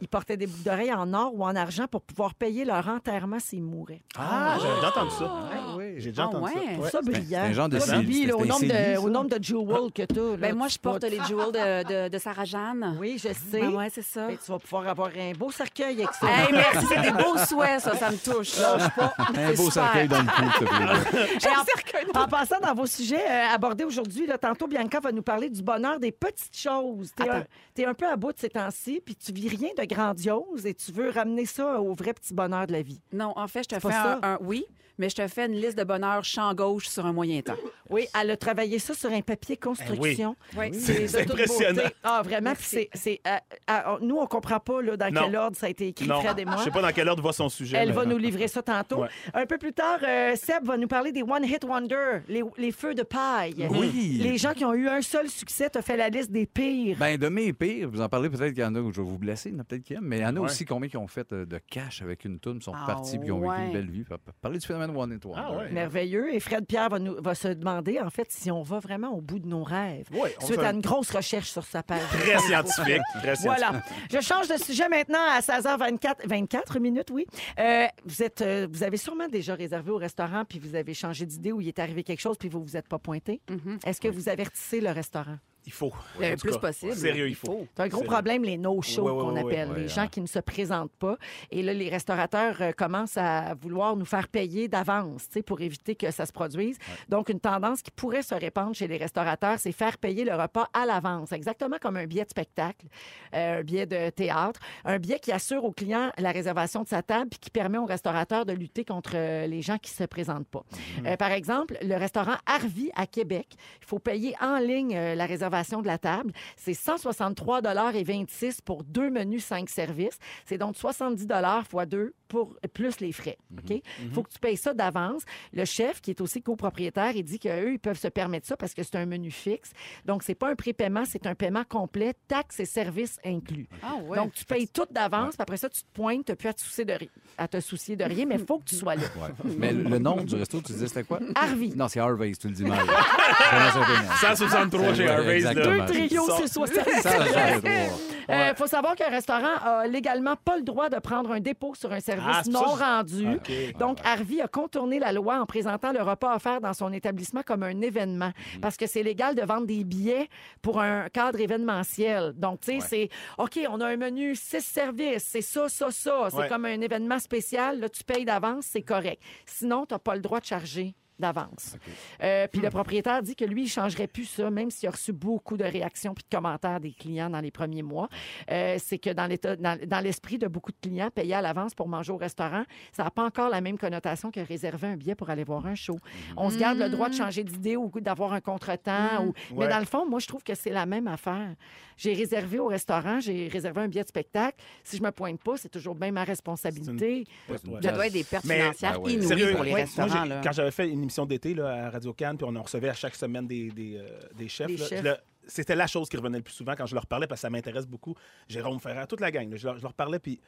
Ils 0.00 0.08
portaient 0.08 0.36
des 0.36 0.46
boucles 0.46 0.62
d'oreilles 0.64 0.92
en 0.92 1.12
or 1.12 1.32
ou 1.34 1.44
en 1.44 1.54
argent 1.56 1.86
pour 1.86 2.02
pouvoir 2.02 2.34
payer 2.34 2.64
leur 2.64 2.86
enterrement 2.88 3.38
s'ils 3.40 3.62
mouraient. 3.62 4.02
Ah, 4.18 4.56
j'ai 4.60 4.68
déjà 4.76 4.88
entendu 4.88 5.10
ça. 5.18 5.32
oui. 5.76 5.94
J'ai 5.98 6.10
déjà 6.10 6.22
Ah, 6.22 6.26
entendu 6.28 6.44
ouais. 6.44 6.52
ça. 6.52 6.60
C'est 6.70 6.78
Ouais. 6.80 6.90
ça 6.90 7.00
brillant. 7.02 7.26
c'est 7.30 7.36
un 7.36 7.52
genre 7.52 7.68
de 7.68 7.78
Bibi, 8.00 8.26
là, 8.26 8.36
au, 8.36 8.44
nombre 8.44 8.64
de, 8.66 8.98
au 8.98 9.10
nombre 9.10 9.38
de 9.38 9.42
jewels 9.42 9.92
que 9.92 10.02
tu 10.02 10.20
as. 10.20 10.36
Ben, 10.36 10.54
moi, 10.56 10.68
je 10.68 10.78
porte 10.78 11.02
les 11.04 11.20
jewels 11.24 11.52
de, 11.52 12.04
de, 12.06 12.08
de 12.08 12.18
Sarah 12.18 12.44
Jeanne. 12.44 12.96
Oui, 13.00 13.14
je 13.18 13.28
sais. 13.32 13.60
Ben 13.60 13.74
ouais, 13.74 13.88
c'est 13.90 14.02
ça. 14.02 14.30
Et 14.30 14.36
tu 14.36 14.50
vas 14.50 14.58
pouvoir 14.58 14.88
avoir 14.88 15.08
un 15.18 15.32
beau 15.32 15.50
cercueil 15.50 16.02
avec 16.02 16.14
ça. 16.14 16.26
Hey, 16.28 16.52
merci, 16.52 16.86
c'est 16.86 17.02
des 17.02 17.10
beaux 17.12 17.36
souhaits, 17.38 17.80
ça, 17.80 17.94
ça 17.96 18.10
me 18.10 18.16
touche. 18.16 18.58
Lâche 18.58 18.90
pas. 18.94 19.14
Un 19.18 19.48
beau 19.50 19.56
super. 19.68 19.72
cercueil 19.72 20.08
dans 20.08 20.18
le 20.22 20.24
cou, 20.26 20.50
s'il 20.58 20.66
te 20.66 20.74
plaît. 20.76 21.50
En, 22.14 22.22
en 22.22 22.28
passant 22.28 22.58
dans 22.60 22.74
vos 22.74 22.86
sujets 22.86 23.20
euh, 23.28 23.54
abordés 23.54 23.84
aujourd'hui, 23.84 24.26
tantôt, 24.40 24.66
Bianca 24.66 25.00
va 25.00 25.12
nous 25.12 25.22
parler 25.22 25.48
du 25.50 25.62
bonheur 25.62 25.98
des 26.00 26.12
petites 26.12 26.56
choses. 26.56 27.12
T'es 27.14 27.28
un, 27.28 27.32
Attends. 27.32 27.46
t'es 27.74 27.84
un 27.84 27.94
peu 27.94 28.06
à 28.08 28.16
bout 28.16 28.32
de 28.32 28.38
ces 28.38 28.48
temps-ci, 28.64 29.00
puis 29.04 29.14
tu 29.16 29.32
vis 29.32 29.48
rien 29.48 29.70
de 29.78 29.84
grandiose 29.84 30.66
et 30.66 30.74
tu 30.74 30.92
veux 30.92 31.10
ramener 31.10 31.46
ça 31.46 31.80
au 31.80 31.94
vrai 31.94 32.12
petit 32.14 32.34
bonheur 32.34 32.66
de 32.66 32.72
la 32.72 32.82
vie. 32.82 33.00
Non, 33.12 33.32
en 33.36 33.48
fait, 33.48 33.64
je 33.64 33.76
te 33.76 33.80
fais 33.80 33.88
un, 33.88 33.90
ça? 33.90 34.18
un- 34.22 34.38
Oui, 34.42 34.64
mais 35.00 35.08
je 35.08 35.16
te 35.16 35.26
fais 35.26 35.46
une 35.46 35.54
liste 35.54 35.78
de 35.78 35.82
bonheur 35.84 36.22
champ 36.22 36.54
gauche 36.54 36.86
sur 36.88 37.06
un 37.06 37.12
moyen 37.12 37.40
temps. 37.40 37.56
Oui, 37.88 38.06
elle 38.20 38.30
a 38.30 38.36
travaillé 38.36 38.78
ça 38.78 38.94
sur 38.94 39.10
un 39.10 39.22
papier 39.22 39.56
construction. 39.56 40.36
Oui. 40.56 40.72
C'est 40.74 41.22
impressionnant. 41.22 41.82
beauté. 41.82 41.94
Ah, 42.04 42.22
vraiment. 42.24 42.52
c'est, 42.58 42.88
c'est, 42.94 43.20
euh, 43.26 43.36
euh, 43.70 43.98
nous, 44.02 44.16
on 44.16 44.26
comprend 44.26 44.60
pas 44.60 44.82
là, 44.82 44.96
dans 44.96 45.10
Non. 45.10 45.22
quel 45.24 45.36
ordre 45.36 45.56
ça 45.56 45.66
a 45.66 45.68
été 45.70 45.88
écrit, 45.88 46.06
Non, 46.06 46.20
Fred 46.20 46.38
et 46.38 46.44
moi. 46.44 46.56
je 46.58 46.64
sais 46.64 46.70
pas 46.70 46.82
dans 46.82 46.92
quelle 46.92 47.08
ordre 47.08 47.22
va 47.22 47.32
son 47.32 47.48
sujet. 47.48 47.78
Elle 47.78 47.88
mais- 47.88 47.94
va 47.94 48.04
nous 48.04 48.18
livrer 48.18 48.46
ça 48.46 48.62
tantôt. 48.62 49.02
Ouais. 49.02 49.08
Un 49.34 49.46
peu 49.46 49.58
plus 49.58 49.72
tard, 49.72 49.98
euh, 50.06 50.36
Seb 50.36 50.64
va 50.66 50.76
nous 50.76 50.86
parler 50.86 51.10
des 51.12 51.22
One 51.22 51.44
Hit 51.44 51.64
Wonder, 51.64 52.20
les, 52.28 52.42
les 52.58 52.70
feux 52.70 52.94
de 52.94 53.02
paille. 53.02 53.66
Oui. 53.70 54.18
Les 54.22 54.36
gens 54.38 54.52
qui 54.52 54.64
ont 54.64 54.74
eu 54.74 54.86
un 54.88 55.00
seul 55.02 55.28
succès, 55.28 55.68
tu 55.70 55.80
fait 55.82 55.96
la 55.96 56.10
liste 56.10 56.30
des 56.30 56.46
pires. 56.46 56.96
Ben, 56.98 57.16
de 57.16 57.28
mes 57.28 57.52
pires, 57.54 57.88
vous 57.90 58.00
en 58.02 58.08
parlez 58.08 58.28
peut-être 58.28 58.52
qu'il 58.52 58.62
y 58.62 58.66
en 58.66 58.74
a 58.74 58.80
où 58.80 58.92
je 58.92 59.00
vais 59.00 59.08
vous 59.08 59.18
blesser, 59.18 59.48
il 59.48 59.54
y 59.54 59.58
en 59.58 59.60
a 59.60 59.64
peut-être 59.64 59.82
qui 59.82 59.94
aiment, 59.94 60.04
mais 60.04 60.18
il 60.18 60.22
y 60.22 60.26
en 60.26 60.36
a 60.36 60.40
Ouais. 60.40 60.46
aussi 60.46 60.64
combien 60.64 60.88
qui 60.88 60.96
ont 60.96 61.08
fait 61.08 61.32
de 61.32 61.58
cash 61.70 62.02
avec 62.02 62.24
une 62.24 62.38
toune, 62.38 62.60
sont 62.60 62.72
Ah, 62.74 62.84
partis 62.86 63.16
puis 63.18 63.26
qui 63.26 63.32
ont 63.32 63.40
vécu 63.40 63.62
une 63.66 63.72
belle 63.72 63.90
vie. 63.90 64.04
Parlez 64.42 64.58
du 64.58 64.66
phénomène 64.66 64.89
One 64.96 65.12
It 65.12 65.24
Wonder. 65.24 65.42
Ah, 65.44 65.52
ouais. 65.56 65.70
Merveilleux. 65.70 66.34
Et 66.34 66.40
Fred 66.40 66.66
Pierre 66.66 66.88
va, 66.88 66.98
nous, 66.98 67.16
va 67.20 67.34
se 67.34 67.48
demander, 67.48 68.00
en 68.00 68.10
fait, 68.10 68.26
si 68.30 68.50
on 68.50 68.62
va 68.62 68.78
vraiment 68.78 69.10
au 69.12 69.20
bout 69.20 69.38
de 69.38 69.46
nos 69.46 69.62
rêves. 69.62 70.06
On 70.12 70.24
Suite 70.46 70.60
fait 70.60 70.64
à 70.66 70.68
un- 70.70 70.74
une 70.74 70.80
grosse 70.80 71.10
recherche 71.10 71.50
sur 71.50 71.64
sa 71.64 71.82
page. 71.82 72.00
Très 72.10 72.38
scientifique. 72.38 73.00
Très 73.22 73.36
scientifique. 73.36 73.44
Voilà. 73.70 73.82
Je 74.12 74.20
change 74.20 74.48
de 74.48 74.56
sujet 74.56 74.88
maintenant 74.88 75.18
à 75.30 75.40
16h24 75.40 76.26
24 76.26 76.78
minutes, 76.80 77.10
oui. 77.12 77.26
Euh, 77.58 77.86
vous, 78.04 78.22
êtes, 78.22 78.42
euh, 78.42 78.66
vous 78.70 78.82
avez 78.82 78.96
sûrement 78.96 79.28
déjà 79.28 79.54
réservé 79.54 79.90
au 79.90 79.96
restaurant, 79.96 80.44
puis 80.48 80.58
vous 80.58 80.74
avez 80.74 80.94
changé 80.94 81.26
d'idée 81.26 81.52
ou 81.52 81.60
il 81.60 81.68
est 81.68 81.78
arrivé 81.78 82.02
quelque 82.04 82.20
chose, 82.20 82.36
puis 82.38 82.48
vous 82.48 82.62
vous 82.62 82.76
êtes 82.76 82.88
pas 82.88 82.98
pointé. 82.98 83.40
Mhm. 83.50 83.78
Est-ce 83.84 84.00
que 84.00 84.08
vous 84.08 84.28
avertissez 84.28 84.80
le 84.80 84.90
restaurant? 84.90 85.36
Il 85.66 85.72
faut. 85.72 85.92
Le 86.18 86.36
plus 86.36 86.52
cas, 86.52 86.58
possible. 86.58 86.94
Sérieux, 86.94 87.28
il 87.28 87.34
faut. 87.34 87.66
C'est 87.76 87.82
un 87.82 87.88
gros 87.88 88.02
problème, 88.02 88.42
les 88.44 88.56
no-shows 88.56 89.04
qu'on 89.04 89.36
appelle, 89.36 89.70
les 89.76 89.88
gens 89.88 90.02
hein. 90.02 90.08
qui 90.08 90.20
ne 90.20 90.26
se 90.26 90.38
présentent 90.38 90.92
pas. 90.92 91.16
Et 91.50 91.62
là, 91.62 91.74
les 91.74 91.88
restaurateurs 91.88 92.56
euh, 92.60 92.72
commencent 92.72 93.18
à 93.18 93.54
vouloir 93.54 93.96
nous 93.96 94.04
faire 94.04 94.28
payer 94.28 94.68
d'avance 94.68 95.28
pour 95.46 95.60
éviter 95.60 95.94
que 95.94 96.10
ça 96.10 96.26
se 96.26 96.32
produise. 96.32 96.78
Donc, 97.08 97.28
une 97.28 97.40
tendance 97.40 97.82
qui 97.82 97.90
pourrait 97.90 98.22
se 98.22 98.34
répandre 98.34 98.74
chez 98.74 98.88
les 98.88 98.96
restaurateurs, 98.96 99.58
c'est 99.58 99.72
faire 99.72 99.98
payer 99.98 100.24
le 100.24 100.34
repas 100.34 100.68
à 100.72 100.86
l'avance, 100.86 101.32
exactement 101.32 101.76
comme 101.80 101.96
un 101.96 102.06
billet 102.06 102.24
de 102.24 102.30
spectacle, 102.30 102.86
euh, 103.34 103.60
un 103.60 103.62
billet 103.62 103.86
de 103.86 104.10
théâtre, 104.10 104.60
un 104.84 104.98
billet 104.98 105.18
qui 105.18 105.32
assure 105.32 105.64
au 105.64 105.72
client 105.72 106.10
la 106.18 106.32
réservation 106.32 106.82
de 106.82 106.88
sa 106.88 107.02
table 107.02 107.28
puis 107.30 107.38
qui 107.38 107.50
permet 107.50 107.78
au 107.78 107.86
restaurateur 107.86 108.46
de 108.46 108.52
lutter 108.52 108.84
contre 108.84 109.12
euh, 109.14 109.46
les 109.46 109.62
gens 109.62 109.78
qui 109.78 109.92
ne 109.92 110.04
se 110.04 110.04
présentent 110.04 110.48
pas. 110.48 110.64
Euh, 111.04 111.16
par 111.16 111.32
exemple, 111.32 111.76
le 111.82 111.96
restaurant 111.96 112.36
Harvey 112.46 112.90
à 112.96 113.06
Québec, 113.06 113.46
il 113.82 113.86
faut 113.86 113.98
payer 113.98 114.34
en 114.40 114.58
ligne 114.58 114.94
la 114.94 115.26
réservation 115.26 115.49
de 115.82 115.86
la 115.86 115.98
table. 115.98 116.32
C'est 116.56 116.72
163,26 116.72 118.60
pour 118.64 118.84
deux 118.84 119.10
menus, 119.10 119.44
cinq 119.44 119.68
services. 119.68 120.18
C'est 120.46 120.58
donc 120.58 120.76
70 120.76 121.26
fois 121.68 121.86
deux 121.86 122.14
pour 122.28 122.56
plus 122.72 123.00
les 123.00 123.12
frais. 123.12 123.36
OK? 123.58 123.70
Il 124.02 124.10
faut 124.12 124.22
que 124.22 124.30
tu 124.30 124.38
payes 124.38 124.56
ça 124.56 124.72
d'avance. 124.72 125.22
Le 125.52 125.64
chef, 125.64 126.00
qui 126.00 126.10
est 126.10 126.20
aussi 126.20 126.42
copropriétaire, 126.42 127.12
il 127.16 127.24
dit 127.24 127.38
qu'eux, 127.38 127.72
ils 127.72 127.78
peuvent 127.78 127.98
se 127.98 128.08
permettre 128.08 128.46
ça 128.46 128.56
parce 128.56 128.72
que 128.74 128.82
c'est 128.82 128.96
un 128.96 129.06
menu 129.06 129.30
fixe. 129.30 129.72
Donc, 130.06 130.22
c'est 130.22 130.34
pas 130.34 130.50
un 130.50 130.54
prépaiement, 130.54 131.04
c'est 131.04 131.26
un 131.26 131.34
paiement 131.34 131.64
complet, 131.68 132.14
taxes 132.28 132.60
et 132.60 132.64
services 132.64 133.18
inclus. 133.24 133.68
Ah 133.82 133.96
ouais. 134.04 134.16
Donc, 134.16 134.32
tu 134.32 134.44
payes 134.44 134.68
tout 134.68 134.86
d'avance, 134.90 135.30
puis 135.34 135.42
après 135.42 135.56
ça, 135.56 135.68
tu 135.68 135.80
te 135.82 135.86
pointes, 135.92 136.24
tu 136.26 136.32
n'as 136.32 136.36
plus 136.36 136.48
à 136.48 136.52
te 136.54 136.60
soucier 136.60 136.84
de, 136.84 136.92
ri- 136.92 137.10
à 137.36 137.48
te 137.48 137.60
soucier 137.60 137.96
de 137.96 138.04
rien, 138.04 138.26
mais 138.26 138.36
il 138.36 138.46
faut 138.46 138.58
que 138.58 138.64
tu 138.64 138.76
sois 138.76 138.94
là. 138.94 139.02
Ouais. 139.16 139.30
Mais 139.58 139.72
le 139.72 139.98
nom 139.98 140.22
du 140.22 140.34
resto, 140.36 140.60
tu 140.60 140.72
disais 140.72 140.86
c'était 140.88 141.04
quoi? 141.04 141.18
Harvey. 141.34 141.70
Non, 141.74 141.88
c'est 141.88 142.00
Harvey's, 142.00 142.38
tu 142.38 142.48
le 142.48 142.54
dis 142.54 142.64
mal. 142.64 142.78
Comment 142.86 143.70
ça 143.70 143.72
s'appelle? 143.72 144.06
163 144.20 144.94
chez 144.94 145.04
Ouais, 145.04 145.39
Là. 145.42 145.50
exactement. 145.52 145.84
Deux 145.86 145.92
trios, 146.08 146.26
Ça- 146.26 146.34
c'est 146.38 146.52
60. 146.52 146.84
Ça, 147.02 147.10
j'arrête 147.32 147.62
de 147.64 147.68
voir. 147.68 147.98
Il 148.28 148.34
Euh, 148.34 148.54
faut 148.54 148.66
savoir 148.68 148.94
qu'un 148.94 149.08
restaurant 149.08 149.56
a 149.64 149.86
légalement 149.88 150.36
pas 150.36 150.56
le 150.56 150.62
droit 150.62 150.88
de 150.88 150.98
prendre 151.00 151.32
un 151.32 151.40
dépôt 151.40 151.74
sur 151.74 151.90
un 151.92 151.98
service 151.98 152.24
Ah, 152.28 152.42
non 152.48 152.76
ça 152.76 152.96
rendu. 152.98 153.26
OK. 153.34 153.76
Donc, 153.78 153.98
Harvey 154.04 154.40
a 154.40 154.46
contourné 154.46 155.00
la 155.00 155.10
loi 155.12 155.40
en 155.40 155.46
présentant 155.46 155.90
le 155.92 156.00
repas 156.02 156.36
offert 156.36 156.60
dans 156.60 156.72
son 156.72 156.92
établissement 156.92 157.42
comme 157.44 157.64
un 157.64 157.80
événement. 157.80 158.30
Mhm. 158.54 158.60
Parce 158.60 158.76
que 158.76 158.86
c'est 158.86 159.02
légal 159.02 159.34
de 159.34 159.42
vendre 159.42 159.66
des 159.66 159.82
billets 159.82 160.28
pour 160.62 160.80
un 160.80 161.08
cadre 161.08 161.40
événementiel. 161.40 162.32
Donc, 162.36 162.60
tu 162.60 162.78
sais, 162.80 162.86
c'est 162.86 163.08
OK, 163.38 163.58
on 163.68 163.80
a 163.80 163.86
un 163.88 163.96
menu, 163.96 164.36
six 164.36 164.60
services, 164.64 165.24
c'est 165.28 165.40
ça, 165.42 165.68
ça, 165.68 165.90
ça. 165.90 166.28
C'est 166.30 166.36
Ouais. 166.36 166.48
comme 166.48 166.66
un 166.66 166.80
événement 166.80 167.18
spécial. 167.18 167.80
Là, 167.80 167.88
tu 167.88 168.04
payes 168.04 168.24
d'avance, 168.24 168.66
c'est 168.70 168.82
correct. 168.82 169.20
Sinon, 169.46 169.86
tu 169.86 169.94
n'as 169.94 169.98
pas 169.98 170.14
le 170.14 170.20
droit 170.20 170.38
de 170.40 170.44
charger 170.46 170.94
d'avance. 171.20 171.76
Euh, 172.22 172.46
puis 172.50 172.60
le 172.60 172.70
propriétaire 172.70 173.22
dit 173.22 173.36
que 173.36 173.44
lui, 173.44 173.64
il 173.64 173.68
changerait 173.68 174.06
plus 174.08 174.24
ça, 174.24 174.50
même 174.50 174.70
s'il 174.70 174.88
a 174.88 174.92
reçu 174.92 175.12
beaucoup 175.12 175.56
de 175.56 175.64
réactions 175.64 176.14
puis 176.14 176.24
de 176.28 176.34
commentaires 176.36 176.80
des 176.80 176.92
clients 176.92 177.30
dans 177.30 177.40
les 177.40 177.50
premiers 177.50 177.82
mois. 177.82 178.08
Euh, 178.50 178.76
c'est 178.78 178.98
que 178.98 179.10
dans 179.10 179.26
l'état- 179.26 179.56
dans, 179.56 179.78
dans 179.86 180.00
l'esprit 180.00 180.38
de 180.38 180.46
beaucoup 180.48 180.72
de 180.72 180.76
clients, 180.80 181.10
payer 181.10 181.34
à 181.34 181.42
l'avance 181.42 181.74
pour 181.74 181.88
manger 181.88 182.12
au 182.12 182.16
restaurant, 182.16 182.64
ça 182.92 183.04
n'a 183.04 183.10
pas 183.10 183.24
encore 183.24 183.50
la 183.50 183.60
même 183.60 183.78
connotation 183.78 184.30
que 184.30 184.40
réserver 184.40 184.88
un 184.88 184.96
billet 184.96 185.14
pour 185.14 185.30
aller 185.30 185.44
voir 185.44 185.66
un 185.66 185.74
show. 185.74 185.98
On 186.36 186.50
se 186.50 186.58
garde 186.58 186.78
le 186.78 186.88
droit 186.88 187.08
de 187.08 187.14
changer 187.14 187.44
d'idée 187.44 187.76
ou 187.76 187.90
d'avoir 188.00 188.32
un 188.32 188.40
contretemps. 188.40 189.26
ou- 189.26 189.32
Mais 189.58 189.68
dans 189.68 189.78
le 189.78 189.84
fond, 189.86 190.08
moi, 190.08 190.18
je 190.20 190.26
trouve 190.26 190.42
que 190.42 190.54
c'est 190.54 190.70
la 190.70 190.86
même 190.86 191.06
affaire. 191.06 191.54
J'ai 191.96 192.14
réservé 192.14 192.58
au 192.58 192.66
restaurant, 192.68 193.20
j'ai 193.20 193.48
réservé 193.48 193.82
un 193.82 193.88
billet 193.88 194.02
de 194.04 194.08
spectacle. 194.08 194.56
Si 194.82 194.96
je 194.96 195.02
me 195.02 195.10
pointe 195.10 195.38
pas, 195.42 195.58
c'est 195.58 195.68
toujours 195.68 195.94
bien 195.94 196.10
ma 196.12 196.24
responsabilité. 196.24 197.24
Ouais. 197.48 197.56
Ça 197.82 197.92
doit 197.92 198.06
être 198.06 198.12
des 198.14 198.24
pertes 198.24 198.44
Mais- 198.46 198.60
financières 198.60 199.02
ouais. 199.02 199.12
inouïes 199.12 199.26
Sérieux, 199.26 199.52
pour 199.54 199.64
les 199.64 199.72
ouais. 199.74 199.80
restaurants. 199.82 200.08
Moi, 200.16 200.26
là. 200.26 200.40
quand 200.42 200.52
j'avais 200.52 200.70
fait 200.70 200.88
une 200.88 201.09
émission 201.10 201.26
d'été 201.26 201.54
là, 201.54 201.86
à 201.86 201.90
Radio 201.90 202.12
Cannes, 202.14 202.36
puis 202.38 202.46
on 202.48 202.54
en 202.54 202.62
recevait 202.62 202.88
à 202.88 202.94
chaque 202.94 203.16
semaine 203.16 203.46
des, 203.46 203.70
des, 203.70 203.96
euh, 203.96 204.08
des 204.36 204.48
chefs, 204.48 204.68
Des 204.68 204.76
là, 204.76 204.86
chefs. 204.86 205.02
là, 205.02 205.18
c'était 205.46 205.74
la 205.74 205.88
chose 205.88 206.08
qui 206.08 206.16
revenait 206.16 206.38
le 206.38 206.44
plus 206.44 206.54
souvent 206.54 206.74
quand 206.76 206.86
je 206.86 206.94
leur 206.94 207.06
parlais, 207.06 207.26
parce 207.26 207.40
que 207.40 207.42
ça 207.42 207.50
m'intéresse 207.50 207.86
beaucoup. 207.86 208.14
Jérôme 208.48 208.78
Ferrer, 208.78 209.06
toute 209.08 209.20
la 209.20 209.32
gang, 209.32 209.50
là, 209.50 209.56
je, 209.56 209.66
leur, 209.66 209.76
je 209.78 209.82
leur 209.82 209.92
parlais, 209.94 210.20
puis 210.20 210.38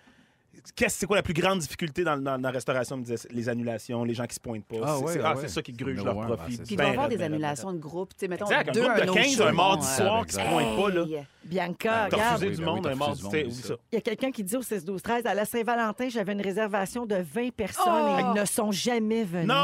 qu'est-ce 0.76 0.98
c'est 0.98 1.06
quoi 1.06 1.16
la 1.16 1.22
plus 1.22 1.34
grande 1.34 1.58
difficulté 1.60 2.04
dans, 2.04 2.16
dans- 2.16 2.38
dans 2.38 2.48
la 2.48 2.50
restauration? 2.50 2.96
Ils 2.96 3.00
me 3.00 3.04
disaient, 3.04 3.28
les 3.30 3.48
annulations, 3.48 4.04
les 4.04 4.14
gens 4.14 4.26
qui 4.26 4.34
se 4.34 4.40
pointent 4.40 4.64
pas. 4.64 4.76
Ah 4.82 4.94
c'est 4.98 5.04
ouais, 5.04 5.12
c'est- 5.12 5.20
ah 5.20 5.24
ah, 5.28 5.34
ouais. 5.34 5.40
c'est 5.42 5.48
ça 5.48 5.62
qui 5.62 5.72
gruge 5.72 6.02
leur 6.04 6.14
profit. 6.20 6.56
Puis 6.58 6.66
il 6.70 6.76
doit 6.76 6.86
y 6.86 6.90
avoir 6.90 7.08
des 7.08 7.22
annulations 7.22 7.72
de 7.72 7.78
groupe. 7.78 8.10
Tu 8.10 8.20
sais, 8.20 8.28
mettons, 8.28 8.46
Exact, 8.46 8.68
un 8.68 8.72
deux, 8.72 8.80
groupe 8.82 8.96
de 8.96 9.02
autre 9.10 9.14
15 9.14 9.36
show, 9.36 9.42
un 9.44 9.52
mardi 9.52 9.86
soir 9.86 10.26
qui 10.26 10.32
se 10.34 10.40
pointe 10.40 10.76
pas, 10.76 10.88
là. 10.90 11.04
Bianca, 11.44 12.06
T'as 12.08 12.34
refusé 12.34 12.50
du 12.56 12.62
monde 12.64 12.86
un 12.86 12.94
mardi. 12.94 13.22
Il 13.34 13.74
y 13.94 13.96
a 13.96 14.00
quelqu'un 14.00 14.30
qui 14.30 14.44
dit 14.44 14.56
au 14.56 14.62
6-12-13, 14.62 15.26
à 15.26 15.34
la 15.34 15.44
Saint-Valentin, 15.44 16.08
j'avais 16.08 16.32
une 16.32 16.40
réservation 16.40 17.04
de 17.04 17.16
20 17.16 17.50
personnes 17.52 17.82
Oh! 17.86 18.16
et 18.18 18.22
ils 18.22 18.40
ne 18.40 18.44
sont 18.44 18.70
jamais 18.70 19.24
venus. 19.24 19.48
Non! 19.48 19.54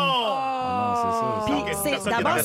D'abord, 2.05 2.39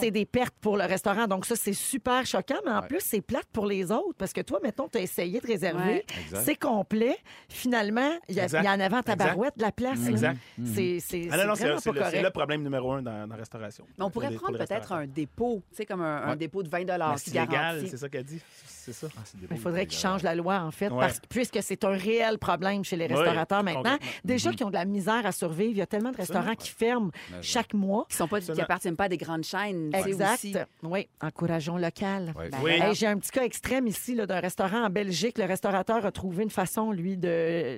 c'est 0.00 0.10
des, 0.10 0.24
pertes 0.24 0.54
pour 0.60 0.76
le 0.76 0.84
restaurant. 0.84 1.26
Donc, 1.26 1.44
ça, 1.46 1.54
c'est 1.56 1.72
super 1.72 2.24
choquant. 2.26 2.56
Mais 2.64 2.72
en 2.72 2.82
plus, 2.82 3.00
c'est 3.00 3.20
plate 3.20 3.46
pour 3.52 3.66
les 3.66 3.90
autres. 3.90 4.14
Parce 4.16 4.32
que 4.32 4.40
toi, 4.40 4.58
mettons, 4.62 4.88
tu 4.88 4.98
as 4.98 5.02
essayé 5.02 5.40
de 5.40 5.46
réserver. 5.46 6.04
C'est 6.44 6.56
complet. 6.56 7.16
Finalement, 7.48 7.87
il 8.28 8.34
y, 8.36 8.40
a- 8.40 8.44
Exact. 8.44 8.62
il 8.62 8.66
y 8.66 8.68
en 8.68 8.80
avait 8.80 8.96
en 8.96 9.02
tabarouette 9.02 9.56
de 9.56 9.62
la 9.62 9.72
place. 9.72 9.98
là. 10.00 10.10
Exact. 10.10 10.38
C'est 10.64 10.98
c'est- 11.00 11.28
Ah 11.30 11.36
non, 11.38 11.46
non, 11.46 11.54
c'est 11.54 11.60
c'est 11.60 11.64
vraiment 11.66 11.80
c'est 11.80 11.90
pas 11.90 11.94
le, 11.94 12.00
c'est 12.04 12.10
correct. 12.10 12.22
le 12.24 12.30
problème 12.30 12.62
numéro 12.62 12.92
un 12.92 13.02
dans, 13.02 13.26
dans 13.26 13.34
la 13.34 13.36
restauration. 13.36 13.84
Mais 13.98 14.04
on 14.04 14.10
pourrait 14.10 14.30
les- 14.30 14.36
prendre 14.36 14.52
pour 14.52 14.58
les 14.60 14.66
peut-être 14.66 14.80
restaurateurs. 14.80 15.04
un 15.04 15.06
dépôt, 15.06 15.62
tu 15.70 15.76
sais, 15.76 15.86
comme 15.86 16.00
un, 16.02 16.16
un 16.24 16.30
Ouais. 16.30 16.36
dépôt 16.36 16.62
de 16.62 16.68
20 16.68 16.78
Mais 16.86 17.14
qui 17.16 17.20
c'est 17.30 17.30
légal, 17.30 17.48
garantit. 17.50 17.88
c'est 17.88 17.96
ça 17.96 18.08
qu'elle 18.08 18.24
dit. 18.24 18.40
C'est 18.66 18.92
ça. 18.92 19.06
Mais 19.40 19.48
Il 19.56 19.58
faudrait 19.58 19.86
qu'ils 19.86 19.98
changent 19.98 20.22
la 20.22 20.34
loi, 20.34 20.60
en 20.60 20.70
fait, 20.70 20.88
Ouais. 20.90 20.98
parce 21.00 21.20
que, 21.20 21.26
puisque 21.28 21.62
c'est 21.62 21.84
un 21.84 21.90
réel 21.90 22.38
problème 22.38 22.84
chez 22.84 22.96
les 22.96 23.06
Oui, 23.06 23.14
restaurateurs 23.14 23.62
maintenant. 23.62 23.82
complètement. 23.82 24.08
Déjà 24.24 24.52
qui 24.52 24.64
ont 24.64 24.68
de 24.70 24.74
la 24.74 24.84
misère 24.86 25.26
à 25.26 25.32
survivre, 25.32 25.70
il 25.72 25.76
y 25.78 25.82
a 25.82 25.86
tellement 25.86 26.10
de 26.10 26.16
restaurants 26.16 26.54
qui 26.54 26.70
ferment 26.70 27.10
chaque 27.42 27.74
mois. 27.74 28.06
Qui 28.08 28.16
sont 28.16 28.26
pas, 28.28 28.38
qui 28.38 28.44
Absolument. 28.44 28.64
appartiennent 28.64 28.96
pas 28.96 29.04
à 29.04 29.08
des 29.08 29.18
grandes 29.18 29.44
chaînes. 29.44 29.90
tu 29.92 30.00
sais, 30.02 30.08
Exact. 30.08 30.34
aussi. 30.34 30.54
Oui, 30.82 31.06
encourageons 31.20 31.76
local. 31.76 32.32
Ouais. 32.36 32.48
Ben, 32.48 32.58
Oui. 32.62 32.70
Hey, 32.72 32.94
J'ai 32.94 33.06
un 33.06 33.18
petit 33.18 33.30
cas 33.30 33.44
extrême 33.44 33.86
ici 33.86 34.14
là, 34.14 34.26
d'un 34.26 34.40
restaurant 34.40 34.84
en 34.86 34.90
Belgique. 34.90 35.36
Le 35.38 35.44
restaurateur 35.44 36.04
a 36.06 36.10
trouvé 36.12 36.42
une 36.44 36.50
façon, 36.50 36.90
lui, 36.90 37.16
de, 37.16 37.77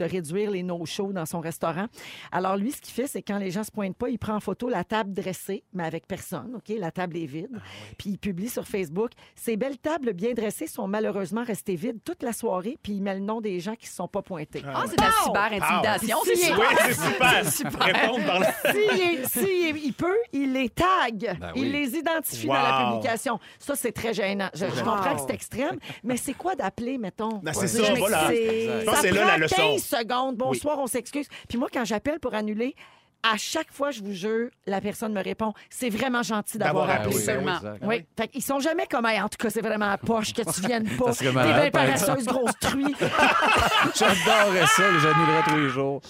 de 0.00 0.04
réduire 0.10 0.50
les 0.50 0.62
no-shows 0.62 1.12
dans 1.12 1.26
son 1.26 1.40
restaurant. 1.40 1.86
Alors, 2.32 2.56
lui, 2.56 2.72
ce 2.72 2.80
qu'il 2.80 2.94
fait, 2.94 3.06
c'est 3.06 3.22
quand 3.22 3.38
les 3.38 3.50
gens 3.50 3.64
se 3.64 3.70
pointent 3.70 3.96
pas, 3.96 4.08
il 4.08 4.18
prend 4.18 4.34
en 4.34 4.40
photo 4.40 4.68
la 4.68 4.82
table 4.82 5.12
dressée, 5.12 5.62
mais 5.74 5.84
avec 5.84 6.06
personne. 6.06 6.52
OK? 6.56 6.74
La 6.78 6.90
table 6.90 7.16
est 7.18 7.26
vide. 7.26 7.60
Puis 7.98 8.10
il 8.10 8.18
publie 8.18 8.48
sur 8.48 8.66
Facebook 8.66 9.10
Ces 9.34 9.56
belles 9.56 9.78
tables 9.78 10.12
bien 10.14 10.32
dressées 10.32 10.66
sont 10.66 10.88
malheureusement 10.88 11.44
restées 11.44 11.76
vides 11.76 11.98
toute 12.04 12.22
la 12.22 12.32
soirée. 12.32 12.78
Puis 12.82 12.92
il 12.94 13.02
met 13.02 13.14
le 13.14 13.20
nom 13.20 13.40
des 13.40 13.60
gens 13.60 13.74
qui 13.74 13.84
ne 13.86 13.90
se 13.90 13.94
sont 13.96 14.08
pas 14.08 14.22
pointés. 14.22 14.62
Ah, 14.66 14.84
c'est 14.88 14.96
de 14.96 15.02
la 15.02 15.10
cyber-intimidation. 15.24 16.16
Pow! 16.16 16.24
c'est 16.26 16.36
Si, 16.36 16.46
ça. 16.46 16.54
Oui, 16.56 16.66
c'est 17.44 17.50
super. 17.50 17.84
Répondre 17.84 18.26
par 18.26 18.40
là. 18.40 18.52
Il 18.74 19.92
peut, 19.96 20.16
il 20.32 20.52
les 20.52 20.68
tag. 20.70 21.36
Ben 21.40 21.52
Il 21.56 21.72
les 21.72 21.94
identifie 21.96 22.46
dans 22.46 22.52
la 22.54 22.90
publication. 22.92 23.38
Ça, 23.58 23.74
c'est 23.76 23.92
très 23.92 24.14
gênant. 24.14 24.48
Je, 24.54 24.64
je 24.66 24.82
comprends 24.82 25.14
que 25.14 25.20
c'est 25.26 25.34
extrême, 25.34 25.78
mais 26.02 26.16
c'est 26.16 26.34
quoi 26.34 26.54
d'appeler, 26.54 26.96
mettons? 26.98 27.38
Ben, 27.42 27.52
c'est 27.52 27.68
ça, 27.68 27.94
Je 27.94 27.98
voilà. 27.98 28.28
m'excuse. 28.28 28.70
Je 28.80 28.84
pense 28.84 28.94
Ça 28.94 29.02
que 29.02 29.08
c'est 29.08 29.14
là 29.14 29.24
la 29.26 29.38
leçon. 29.38 29.56
15 29.56 29.82
secondes. 29.90 30.36
Bonsoir, 30.36 30.78
on 30.78 30.86
s'excuse. 30.86 31.26
Puis 31.48 31.58
moi, 31.58 31.68
quand 31.72 31.84
j'appelle 31.84 32.18
pour 32.20 32.34
annuler, 32.34 32.74
à 33.22 33.36
chaque 33.36 33.70
fois, 33.70 33.90
je 33.90 34.00
vous 34.02 34.14
jure, 34.14 34.48
la 34.66 34.80
personne 34.80 35.12
me 35.12 35.22
répond 35.22 35.52
c'est 35.68 35.90
vraiment 35.90 36.22
gentil 36.22 36.56
d'avoir 36.56 36.88
appelé. 36.88 37.14
exact. 37.14 37.62
Oui, 37.82 38.02
fait 38.18 38.28
qu'ils 38.28 38.42
sont 38.42 38.60
jamais 38.60 38.86
comme 38.86 39.04
Hey, 39.04 39.20
en 39.20 39.28
tout 39.28 39.36
cas, 39.38 39.50
c'est 39.50 39.60
vraiment 39.60 39.90
à 39.90 39.98
poche 39.98 40.32
que 40.32 40.40
tu 40.40 40.60
viennes 40.66 40.88
pas. 40.98 41.12
T'es 41.12 41.30
bien 41.30 41.70
paresseuse, 41.70 42.24
grosse 42.24 42.58
truie. 42.60 42.94
J'adorerais 43.94 44.66
ça, 44.66 44.84
j'annulerais 45.02 45.42
tous 45.46 45.56
les 45.56 45.68
jours. 45.68 46.00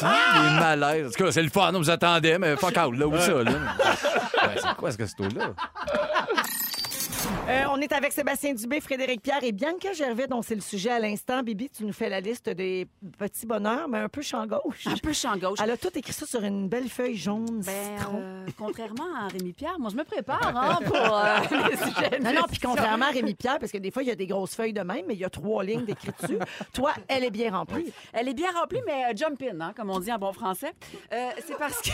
Malaises. 0.00 1.08
En 1.08 1.10
tout 1.10 1.24
cas, 1.24 1.32
c'est 1.32 1.42
le 1.42 1.50
fun, 1.50 1.70
on 1.74 1.78
vous 1.78 1.90
attendait, 1.90 2.38
mais 2.38 2.56
fuck 2.56 2.76
out, 2.78 2.96
là, 2.96 3.06
où 3.06 3.18
ça, 3.18 3.42
là? 3.42 3.50
Ouais, 3.50 4.54
c'est 4.56 4.74
quoi 4.76 4.90
ce 4.90 4.96
resto-là? 4.98 5.52
Euh, 7.48 7.64
on 7.70 7.80
est 7.80 7.92
avec 7.92 8.12
Sébastien 8.12 8.52
Dubé, 8.54 8.80
Frédéric 8.80 9.22
Pierre 9.22 9.42
et 9.42 9.52
Bianca 9.52 9.92
Gervais, 9.92 10.26
dont 10.26 10.42
c'est 10.42 10.54
le 10.54 10.60
sujet 10.60 10.90
à 10.90 10.98
l'instant. 10.98 11.42
Bibi, 11.42 11.70
tu 11.70 11.84
nous 11.84 11.92
fais 11.92 12.08
la 12.08 12.20
liste 12.20 12.48
des 12.50 12.86
petits 13.18 13.46
bonheurs, 13.46 13.88
mais 13.88 13.98
un 13.98 14.08
peu 14.08 14.20
champ 14.20 14.46
gauche. 14.46 14.86
Un 14.86 14.96
peu 14.96 15.12
champ 15.12 15.36
gauche. 15.36 15.58
Elle 15.62 15.70
a 15.70 15.76
tout 15.76 15.90
écrit 15.96 16.12
ça 16.12 16.26
sur 16.26 16.42
une 16.42 16.68
belle 16.68 16.88
feuille 16.90 17.16
jaune 17.16 17.62
Ben, 17.64 17.98
citron. 17.98 18.20
euh, 18.22 18.46
contrairement 18.58 19.14
à 19.18 19.28
Rémi 19.28 19.52
Pierre, 19.52 19.78
moi, 19.78 19.90
je 19.90 19.96
me 19.96 20.04
prépare 20.04 20.40
hein, 20.56 20.78
pour 20.84 20.96
euh, 20.96 21.68
les 21.70 21.76
sujets. 21.76 22.18
Non, 22.20 22.32
non, 22.34 22.42
puis 22.50 22.58
contrairement 22.58 23.06
à 23.06 23.10
Rémi 23.10 23.34
Pierre, 23.34 23.58
parce 23.58 23.72
que 23.72 23.78
des 23.78 23.90
fois, 23.90 24.02
il 24.02 24.08
y 24.08 24.12
a 24.12 24.16
des 24.16 24.26
grosses 24.26 24.54
feuilles 24.54 24.74
de 24.74 24.82
même, 24.82 25.04
mais 25.06 25.14
il 25.14 25.20
y 25.20 25.24
a 25.24 25.30
trois 25.30 25.64
lignes 25.64 25.84
d'écriture. 25.86 26.40
Toi, 26.74 26.92
elle 27.08 27.24
est 27.24 27.30
bien 27.30 27.50
remplie. 27.56 27.92
Elle 28.12 28.28
est 28.28 28.34
bien 28.34 28.50
remplie, 28.52 28.80
mais 28.86 29.16
jump 29.16 29.42
in, 29.42 29.60
hein, 29.60 29.72
comme 29.74 29.90
on 29.90 30.00
dit 30.00 30.12
en 30.12 30.18
bon 30.18 30.32
français. 30.32 30.72
C'est 31.10 31.56
parce 31.58 31.80
que 31.80 31.90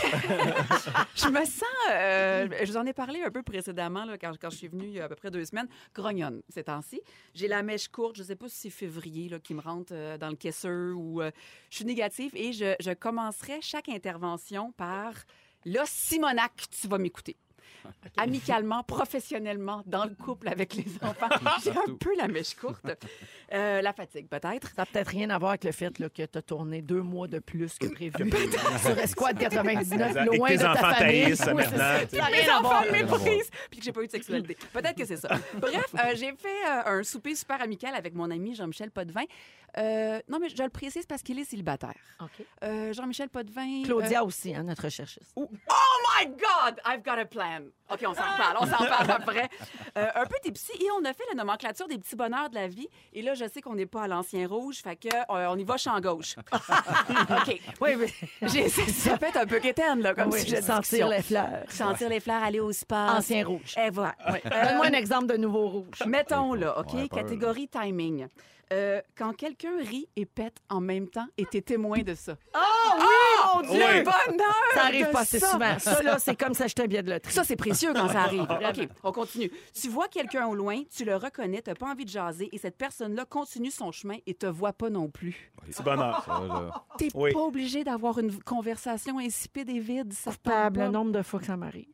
je 1.15 1.27
me 1.29 1.45
sens. 1.45 1.63
je 1.89 2.65
vous 2.65 2.77
en 2.77 2.85
ai 2.85 2.93
parlé 2.93 3.21
un 3.25 3.31
peu 3.31 3.41
précédemment, 3.41 4.05
là, 4.05 4.17
quand, 4.17 4.33
quand 4.39 4.49
je 4.49 4.57
suis 4.57 4.67
venue 4.67 4.85
il 4.85 4.93
y 4.95 4.99
a 4.99 5.05
à 5.05 5.07
peu 5.07 5.15
près 5.15 5.24
deux 5.31 5.45
semaines, 5.45 5.67
grognonne 5.93 6.41
ces 6.49 6.63
temps-ci. 6.63 7.01
J'ai 7.33 7.47
la 7.47 7.63
mèche 7.63 7.87
courte, 7.87 8.15
je 8.15 8.21
ne 8.21 8.27
sais 8.27 8.35
pas 8.35 8.49
si 8.49 8.55
c'est 8.55 8.69
février 8.69 9.29
là, 9.29 9.39
qui 9.39 9.53
me 9.53 9.61
rentre 9.61 9.93
euh, 9.93 10.17
dans 10.17 10.29
le 10.29 10.35
caisseur 10.35 10.97
ou 10.97 11.21
euh, 11.21 11.31
je 11.69 11.77
suis 11.77 11.85
négative 11.85 12.31
et 12.35 12.53
je, 12.53 12.75
je 12.79 12.91
commencerai 12.91 13.59
chaque 13.61 13.89
intervention 13.89 14.71
par 14.73 15.13
Là, 15.67 15.83
Simonac, 15.87 16.67
tu 16.69 16.87
vas 16.87 16.99
m'écouter. 16.99 17.37
Amicalement, 18.17 18.83
professionnellement, 18.83 19.83
dans 19.85 20.05
le 20.05 20.15
couple 20.15 20.47
avec 20.47 20.75
les 20.75 20.85
enfants. 21.01 21.29
J'ai 21.63 21.71
un 21.71 21.95
peu 21.99 22.15
la 22.17 22.27
mèche 22.27 22.55
courte. 22.55 22.85
Euh, 23.53 23.81
la 23.81 23.93
fatigue, 23.93 24.27
peut-être. 24.27 24.69
Ça 24.69 24.81
n'a 24.81 24.85
peut-être 24.85 25.09
rien 25.09 25.29
à 25.29 25.37
voir 25.37 25.51
avec 25.51 25.63
le 25.63 25.71
fait 25.71 25.97
là, 25.99 26.09
que 26.09 26.23
tu 26.23 26.37
as 26.37 26.41
tourné 26.41 26.81
deux 26.81 27.01
mois 27.01 27.27
de 27.27 27.39
plus 27.39 27.77
que 27.77 27.87
prévu 27.87 28.31
sur 28.81 28.97
Esquad 28.97 29.37
99, 29.37 30.07
Exact. 30.07 30.33
Et 30.33 30.37
loin 30.37 30.47
que 30.47 30.53
tes 30.53 30.57
de 30.57 30.63
ta 30.63 30.71
enfants 30.71 30.93
famille. 30.93 31.29
maintenant. 31.29 31.77
ça. 31.77 32.25
rien 32.25 32.55
à 32.55 32.61
voir. 32.61 32.81
enfants 32.81 32.91
méprisent, 32.91 33.49
puis 33.69 33.79
que 33.79 33.85
j'ai 33.85 33.91
pas 33.91 34.01
eu 34.01 34.07
de 34.07 34.11
sexualité. 34.11 34.57
Peut-être 34.73 34.97
que 34.97 35.05
c'est 35.05 35.17
ça. 35.17 35.29
Bref, 35.55 35.93
euh, 35.93 36.15
j'ai 36.15 36.33
fait 36.37 36.67
euh, 36.67 36.99
un 36.99 37.03
souper 37.03 37.35
super 37.35 37.61
amical 37.61 37.93
avec 37.95 38.13
mon 38.13 38.29
ami 38.31 38.55
Jean-Michel 38.55 38.91
Potvin. 38.91 39.23
Euh, 39.77 40.19
non, 40.29 40.39
mais 40.39 40.47
je 40.49 40.61
le 40.63 40.69
précise 40.69 41.05
parce 41.05 41.21
qu'il 41.21 41.37
est 41.39 41.43
célibataire. 41.43 41.93
OK. 42.21 42.29
Euh, 42.63 42.93
Jean-Michel 42.93 43.29
Potvin. 43.29 43.83
Claudia 43.83 44.23
aussi, 44.23 44.55
hein, 44.55 44.63
notre 44.63 44.83
recherchiste. 44.83 45.33
euh, 45.37 45.41
Oh 45.69 46.19
my 46.19 46.27
God! 46.27 46.79
I've 46.85 47.03
got 47.03 47.19
a 47.19 47.25
plan. 47.25 47.61
OK, 47.91 47.99
on 48.07 48.13
s'en 48.13 48.21
reparle. 48.21 48.57
On 48.61 48.65
s'en 48.65 48.77
parle 48.87 49.11
après. 49.11 49.49
Euh, 49.97 50.07
un 50.15 50.25
peu 50.25 50.35
tipsy. 50.41 50.71
Et 50.79 50.87
on 50.99 51.03
a 51.03 51.13
fait 51.13 51.23
la 51.29 51.35
nomenclature 51.35 51.87
des 51.87 51.97
petits 51.97 52.15
bonheurs 52.15 52.49
de 52.49 52.55
la 52.55 52.67
vie. 52.67 52.87
Et 53.13 53.21
là, 53.21 53.33
je 53.33 53.45
sais 53.49 53.61
qu'on 53.61 53.75
n'est 53.75 53.85
pas 53.85 54.03
à 54.03 54.07
l'ancien 54.07 54.47
rouge, 54.47 54.77
fait 54.81 54.95
que 54.95 55.09
euh, 55.13 55.49
on 55.49 55.57
y 55.57 55.63
va 55.65 55.75
champ 55.77 55.99
gauche. 55.99 56.35
OK. 56.53 57.59
Oui, 57.81 57.89
mais 57.97 58.47
J'ai- 58.47 58.69
Ça 58.69 59.17
être 59.21 59.37
un 59.37 59.45
peu 59.45 59.59
quétaine, 59.59 60.01
là, 60.01 60.13
comme 60.13 60.29
oui, 60.31 60.39
sujet 60.41 60.61
de 60.61 60.65
sentir 60.65 61.07
les 61.09 61.21
fleurs. 61.21 61.63
Sentir 61.69 62.09
les 62.09 62.19
fleurs, 62.19 62.43
aller 62.43 62.59
au 62.59 62.71
spa. 62.71 63.15
Ancien 63.17 63.45
rouge. 63.45 63.75
Et 63.77 63.89
voilà. 63.89 64.15
Donne-moi 64.43 64.87
un 64.87 64.93
exemple 64.93 65.27
de 65.27 65.37
nouveau 65.37 65.67
rouge. 65.67 66.03
Mettons 66.07 66.53
là, 66.53 66.79
OK? 66.79 67.09
Catégorie 67.09 67.67
timing. 67.67 68.27
Euh, 68.73 69.01
quand 69.15 69.33
quelqu'un 69.33 69.77
rit 69.77 70.07
et 70.15 70.25
pète 70.25 70.57
en 70.69 70.81
même 70.81 71.07
temps 71.07 71.27
et 71.37 71.45
t'es 71.45 71.61
témoin 71.61 71.99
de 71.99 72.15
ça. 72.15 72.37
Oui, 72.55 72.84
mon 73.55 73.61
Dieu! 73.61 73.83
Oui. 73.83 74.03
Bonheur! 74.03 74.53
Ça 74.73 74.83
arrive 74.85 75.09
pas 75.11 75.19
assez 75.21 75.39
ça. 75.39 75.51
souvent. 75.51 75.79
Ça, 75.79 76.01
là, 76.03 76.17
c'est 76.19 76.35
comme 76.35 76.53
s'acheter 76.53 76.83
un 76.83 76.87
billet 76.87 77.03
de 77.03 77.09
loterie. 77.11 77.33
Ça, 77.33 77.43
c'est 77.43 77.55
précieux 77.55 77.93
quand 77.93 78.07
ça 78.09 78.21
arrive. 78.21 78.41
OK, 78.43 78.87
on 79.03 79.11
continue. 79.11 79.51
Tu 79.73 79.89
vois 79.89 80.07
quelqu'un 80.07 80.47
au 80.47 80.55
loin, 80.55 80.81
tu 80.95 81.05
le 81.05 81.15
reconnais, 81.15 81.61
t'as 81.61 81.75
pas 81.75 81.87
envie 81.87 82.05
de 82.05 82.09
jaser 82.09 82.49
et 82.51 82.57
cette 82.57 82.77
personne-là 82.77 83.25
continue 83.25 83.71
son 83.71 83.91
chemin 83.91 84.17
et 84.25 84.33
te 84.33 84.45
voit 84.45 84.73
pas 84.73 84.89
non 84.89 85.09
plus. 85.09 85.51
Petit 85.65 85.81
bonheur. 85.83 86.85
T'es 86.97 87.09
Oui. 87.13 87.33
pas 87.33 87.39
obligé 87.41 87.83
d'avoir 87.83 88.19
une 88.19 88.31
conversation 88.43 89.19
insipide 89.19 89.69
et 89.69 89.79
vide. 89.79 90.13
Ça 90.13 90.31
coupable 90.31 90.79
le 90.79 90.85
pas. 90.85 90.91
nombre 90.91 91.11
de 91.11 91.21
fois 91.21 91.39
que 91.39 91.45
ça 91.45 91.57
m'arrive. 91.57 91.85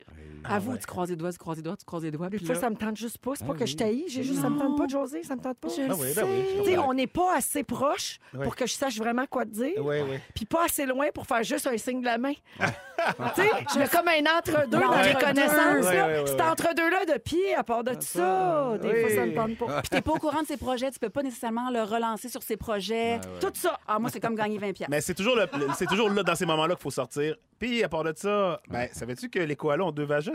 À 0.44 0.58
vous, 0.58 0.76
tu 0.76 0.88
croises 0.88 1.10
les 1.12 1.16
doigts, 1.16 1.32
tu 1.32 1.38
croises 1.38 1.58
les 1.58 1.64
doigts, 1.64 1.78
tu 1.78 1.86
croises 1.86 2.04
les 2.04 2.10
doigts. 2.10 2.28
Des 2.30 2.40
fois, 2.40 2.56
là- 2.56 2.62
ça 2.62 2.70
me 2.72 2.76
tente 2.76 2.98
juste 2.98 3.20
pas. 3.20 3.34
C'est 3.36 3.46
pas 3.46 3.54
Ah 3.56 3.60
que 3.60 3.66
je 3.68 3.76
taillis. 3.76 4.06
J'ai 4.08 4.24
juste, 4.24 4.42
ça 4.42 4.50
me 4.50 4.58
tente 4.58 4.76
pas 4.76 4.86
de 4.86 4.90
jaser. 4.90 5.24
Ça 5.24 5.36
me 5.36 5.42
tente 5.42 5.58
pas. 5.60 5.68
Je 5.70 5.82
Ah 5.88 5.94
oui, 5.96 6.66
ben 6.66 6.80
on 6.80 6.94
n'est 6.96 7.06
pas 7.08 7.36
assez 7.36 7.64
proche 7.64 8.20
Oui. 8.34 8.44
pour 8.44 8.56
que 8.56 8.66
je 8.66 8.74
sache 8.74 8.98
vraiment 8.98 9.26
quoi 9.28 9.46
te 9.46 9.52
dire, 9.52 9.74
Oui, 9.78 9.98
oui. 10.10 10.18
puis 10.34 10.46
pas 10.46 10.66
assez 10.66 10.86
loin 10.88 11.08
pour 11.14 11.28
faire 11.28 11.44
juste 11.52 11.68
un 11.68 11.78
signe 11.78 12.02
de 12.02 12.06
la 12.06 12.18
main. 12.18 12.34
Tu 13.36 13.42
sais, 13.42 13.80
y 13.80 13.82
a 13.84 13.88
comme 13.88 14.08
un 14.08 14.38
entre-deux 14.38 14.80
dans 14.80 15.02
les 15.02 15.14
connaissances. 15.14 15.94
Là. 15.94 16.26
Cet 16.26 16.42
entre-deux-là 16.42 17.06
de 17.14 17.18
pied, 17.20 17.56
à 17.56 17.64
part 17.64 17.84
de 17.84 17.96
ça, 18.00 18.74
des 18.82 18.90
oui. 18.90 19.02
fois, 19.02 19.10
ça 19.10 19.26
ne 19.26 19.32
tente 19.36 19.58
pas. 19.58 19.82
Puis 19.82 19.90
t'es 19.90 20.02
pas 20.02 20.12
au 20.12 20.18
courant 20.20 20.42
de 20.42 20.48
ses 20.48 20.58
projets, 20.58 20.92
tu 20.92 21.00
peux 21.00 21.10
pas 21.10 21.24
nécessairement 21.24 21.70
le 21.70 21.82
relancer 21.84 22.30
sur 22.30 22.44
ses 22.44 22.58
projets. 22.58 23.20
Tout 23.40 23.52
ça. 23.54 23.78
Ah, 23.88 24.00
moi, 24.00 24.10
c'est 24.12 24.20
comme 24.20 24.36
gagner 24.36 24.58
20 24.58 24.74
pièces. 24.74 24.90
Mais 24.90 25.02
c'est 25.02 25.14
toujours, 25.16 25.36
le- 25.36 25.48
le- 25.58 25.68
c'est 25.78 25.86
toujours 25.88 26.10
là, 26.10 26.24
dans 26.24 26.36
ces 26.36 26.46
moments-là 26.46 26.76
qu'il 26.76 26.84
faut 26.84 26.92
sortir. 26.92 27.36
Puis, 27.60 27.84
à 27.84 27.90
part 27.90 28.04
de 28.04 28.14
ça, 28.16 28.60
ben, 28.70 28.88
savais-tu 28.92 29.30
que 29.30 29.38
les 29.40 29.56
koalas 29.56 29.84
ont 29.84 29.92
deux 29.92 30.04
vagins? 30.06 30.32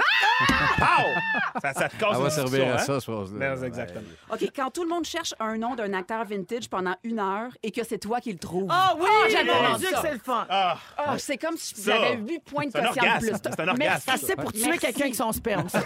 Pow! 0.78 1.60
Ça, 1.60 1.72
ça 1.72 1.88
te 1.88 1.96
casse 1.96 2.10
Ça 2.12 2.16
une 2.18 2.22
va 2.22 2.30
servir 2.30 2.68
à 2.68 2.74
hein? 2.74 2.78
ça, 2.78 2.98
je 3.00 3.06
pense. 3.06 3.30
Ben, 3.30 3.62
exactement. 3.64 4.04
OK, 4.32 4.48
quand 4.54 4.70
tout 4.70 4.82
le 4.84 4.88
monde 4.88 5.04
cherche 5.04 5.34
un 5.40 5.56
nom 5.58 5.74
d'un 5.74 5.92
acteur 5.92 6.24
vintage 6.24 6.68
pendant 6.68 6.94
une 7.02 7.18
heure 7.18 7.50
et 7.64 7.70
que 7.72 7.82
c'est 7.84 7.98
toi 7.98 8.20
qui 8.20 8.32
le 8.32 8.38
trouves. 8.38 8.68
Ah 8.70 8.94
oui, 8.98 9.08
j'adore 9.30 9.62
mon 9.70 9.76
Dieu 9.76 9.88
ça. 9.90 9.96
que 10.02 10.06
c'est 10.06 10.12
le 10.14 10.20
fun. 10.20 10.46
Ah, 10.48 10.76
Ah, 10.96 11.18
c'est 11.18 11.36
comme 11.38 11.56
si 11.56 11.74
Ça, 11.74 11.92
j'avais 11.96 12.16
8 12.16 12.40
points 12.56 12.66
de 12.66 12.70
c'est 12.72 12.78
un 12.80 12.86
quotient 12.88 13.02
de 13.02 13.06
orgasme. 13.08 13.28
plus. 13.28 13.36
C'est 13.50 13.60
un 13.60 13.68
orgasme. 13.68 14.10
Assez 14.10 14.36
pour 14.36 14.52
tuer 14.52 14.62
Merci. 14.64 14.78
quelqu'un 14.80 15.00
avec 15.02 15.14
son 15.14 15.32
sperme. 15.32 15.68
ça. 15.68 15.80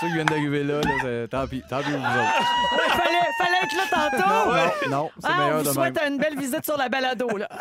Ceux 0.00 0.06
qui 0.08 0.12
viennent 0.14 0.26
d'arriver 0.26 0.64
là, 0.64 0.80
là, 0.80 0.90
c'est- 1.02 1.28
tant 1.28 1.46
pis, 1.46 1.62
tant 1.68 1.78
pis 1.78 1.90
pour 1.90 2.00
vous 2.00 2.06
autres. 2.06 2.96
fallait, 2.96 3.28
fallait 3.38 3.62
être 3.62 3.76
là 3.76 3.84
tantôt. 3.90 4.18
Non, 4.90 4.96
non, 4.96 5.10
c'est 5.20 5.28
Ah, 5.28 5.32
on 5.32 5.36
meilleur 5.38 5.56
vous 5.58 5.62
de 5.62 5.68
même. 5.68 5.74
souhaite 5.74 5.98
une 6.08 6.18
belle 6.18 6.36
visite 6.38 6.64
sur 6.64 6.76
la 6.76 6.88
balado. 6.88 7.28
Là. 7.36 7.48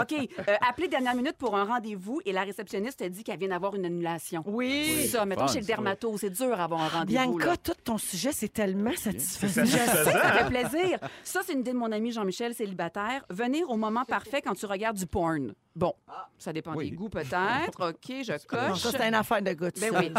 OK, 0.00 0.12
euh, 0.12 0.56
appelez 0.68 0.88
dernière 0.88 1.14
minute 1.14 1.36
pour 1.38 1.56
un 1.56 1.64
rendez-vous 1.64 2.20
et 2.24 2.32
la 2.32 2.42
réceptionniste 2.42 2.98
te 3.00 3.04
dit 3.04 3.22
qu'elle 3.22 3.38
vient 3.38 3.48
d'avoir 3.48 3.74
une 3.76 3.84
annulation. 3.84 4.42
Oui. 4.46 5.08
Ça, 5.10 5.24
mettons 5.24 5.46
Fun, 5.46 5.52
chez 5.52 5.60
le 5.60 5.64
ça. 5.64 5.74
dermato, 5.74 6.16
c'est 6.18 6.30
dur 6.30 6.56
d'avoir 6.56 6.82
un 6.82 6.88
rendez-vous. 6.88 7.38
là. 7.38 7.44
Bianca, 7.46 7.56
tout 7.62 7.74
ton 7.84 7.98
sujet, 7.98 8.30
c'est 8.32 8.52
tellement 8.52 8.90
satisfaisant. 8.96 9.64
satisfaisant, 9.66 10.04
Ça 10.04 10.10
hein? 10.26 10.32
fait 10.38 10.46
plaisir. 10.68 10.98
Ça, 11.22 11.40
c'est 11.46 11.52
une 11.52 11.60
idée 11.60 11.72
de 11.72 11.76
mon 11.78 11.92
ami 11.92 12.10
Jean-Michel, 12.12 12.54
célibataire. 12.54 13.22
Venir 13.30 13.70
au 13.70 13.76
moment 13.76 14.04
parfait 14.04 14.42
quand 14.42 14.54
tu 14.54 14.66
regardes 14.66 14.96
du 14.96 15.06
porn. 15.06 15.23
Bon, 15.76 15.92
ça 16.38 16.52
dépend 16.52 16.72
Oui. 16.76 16.90
des 16.90 16.96
goûts 16.96 17.08
peut-être. 17.08 17.88
OK, 17.90 17.96
je 18.08 18.30
Non, 18.32 18.38
coche. 18.68 18.78
ça, 18.78 18.90
c'est 18.92 19.08
une 19.08 19.14
affaire 19.14 19.42
de 19.42 19.52
tout 19.54 19.80
Ben 19.80 19.92
oui. 19.98 20.12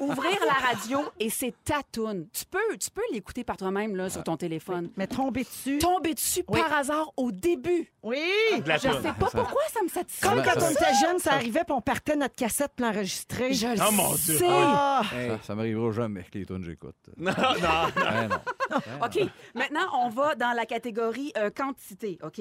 Ouvrir 0.00 0.36
la 0.44 0.66
radio 0.66 0.98
et 1.20 1.30
c'est 1.30 1.54
ta 1.62 1.80
toune. 1.92 2.26
Tu 2.32 2.44
peux, 2.44 2.76
tu 2.76 2.90
peux 2.90 3.02
l'écouter 3.12 3.44
par 3.44 3.56
toi-même 3.56 3.94
là, 3.94 4.10
sur 4.10 4.24
ton 4.24 4.36
téléphone. 4.36 4.90
Mais 4.96 5.06
tomber 5.06 5.44
dessus. 5.44 5.78
Tomber 5.78 6.12
dessus 6.14 6.42
Oui. 6.48 6.60
par 6.60 6.72
hasard 6.78 7.12
au 7.16 7.30
début. 7.30 7.92
Oui. 8.02 8.18
de 8.60 8.66
la 8.68 8.78
Je 8.78 8.88
toune. 8.88 9.00
sais 9.02 9.12
pas 9.12 9.30
pourquoi 9.30 9.62
ça 9.72 9.80
me 9.84 9.88
satisfait. 9.88 10.26
Comme 10.26 10.42
quand 10.42 10.60
on 10.60 10.70
était 10.70 10.94
jeune, 11.00 11.20
ça 11.20 11.34
arrivait 11.34 11.62
puis 11.62 11.72
on 11.74 11.80
partait 11.80 12.16
notre 12.16 12.34
cassette 12.34 12.72
pour 12.74 12.86
l'enregistrer. 12.86 13.52
Je 13.54 13.66
le 13.68 13.74
Oh, 13.88 13.92
mon 13.92 14.12
Dieu. 14.16 14.38
sais. 14.38 14.46
Ah. 14.48 15.02
Ça, 15.08 15.38
ça 15.42 15.54
m'arrivera 15.54 15.92
jamais 15.92 16.24
que 16.24 16.36
les 16.38 16.46
tunes 16.46 16.64
j'écoute. 16.64 16.96
Non, 17.16 17.32
non. 17.32 18.02
Ouais, 18.02 18.26
non. 18.28 18.76
OK. 19.04 19.20
Maintenant, 19.54 19.86
on 20.04 20.08
va 20.08 20.34
dans 20.34 20.52
la 20.52 20.66
catégorie 20.66 21.32
euh, 21.36 21.50
quantité, 21.50 22.18
OK? 22.24 22.40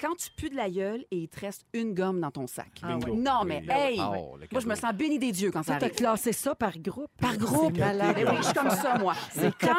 Quand 0.00 0.14
tu 0.16 0.28
pues 0.36 0.50
de 0.50 0.56
la 0.56 0.68
gueule 0.68 1.04
et 1.10 1.16
il 1.18 1.28
te 1.28 1.38
reste 1.40 1.64
une 1.72 1.94
gomme 1.94 2.20
dans 2.20 2.30
ton 2.30 2.46
sac. 2.46 2.68
Bingo. 2.82 3.14
Non, 3.14 3.44
mais 3.46 3.62
Oui. 3.66 3.72
hey! 3.72 4.00
Oh, 4.00 4.36
moi, 4.50 4.60
je 4.60 4.66
me 4.66 4.74
sens 4.74 4.92
béni 4.94 5.18
des 5.18 5.30
dieux 5.32 5.50
quand 5.52 5.62
ça 5.62 5.74
Ça, 5.74 5.78
t'as 5.78 5.86
arrive. 5.86 5.96
classé 5.96 6.32
ça 6.32 6.54
par 6.54 6.76
groupe. 6.78 7.10
Par 7.20 7.36
groupe. 7.36 7.76
Malade. 7.78 8.16
Eh 8.18 8.24
oui, 8.24 8.36
je 8.38 8.42
suis 8.42 8.54
comme 8.54 8.70
ça, 8.70 8.98
moi. 8.98 9.14
C'est 9.32 9.52
Quand, 9.58 9.74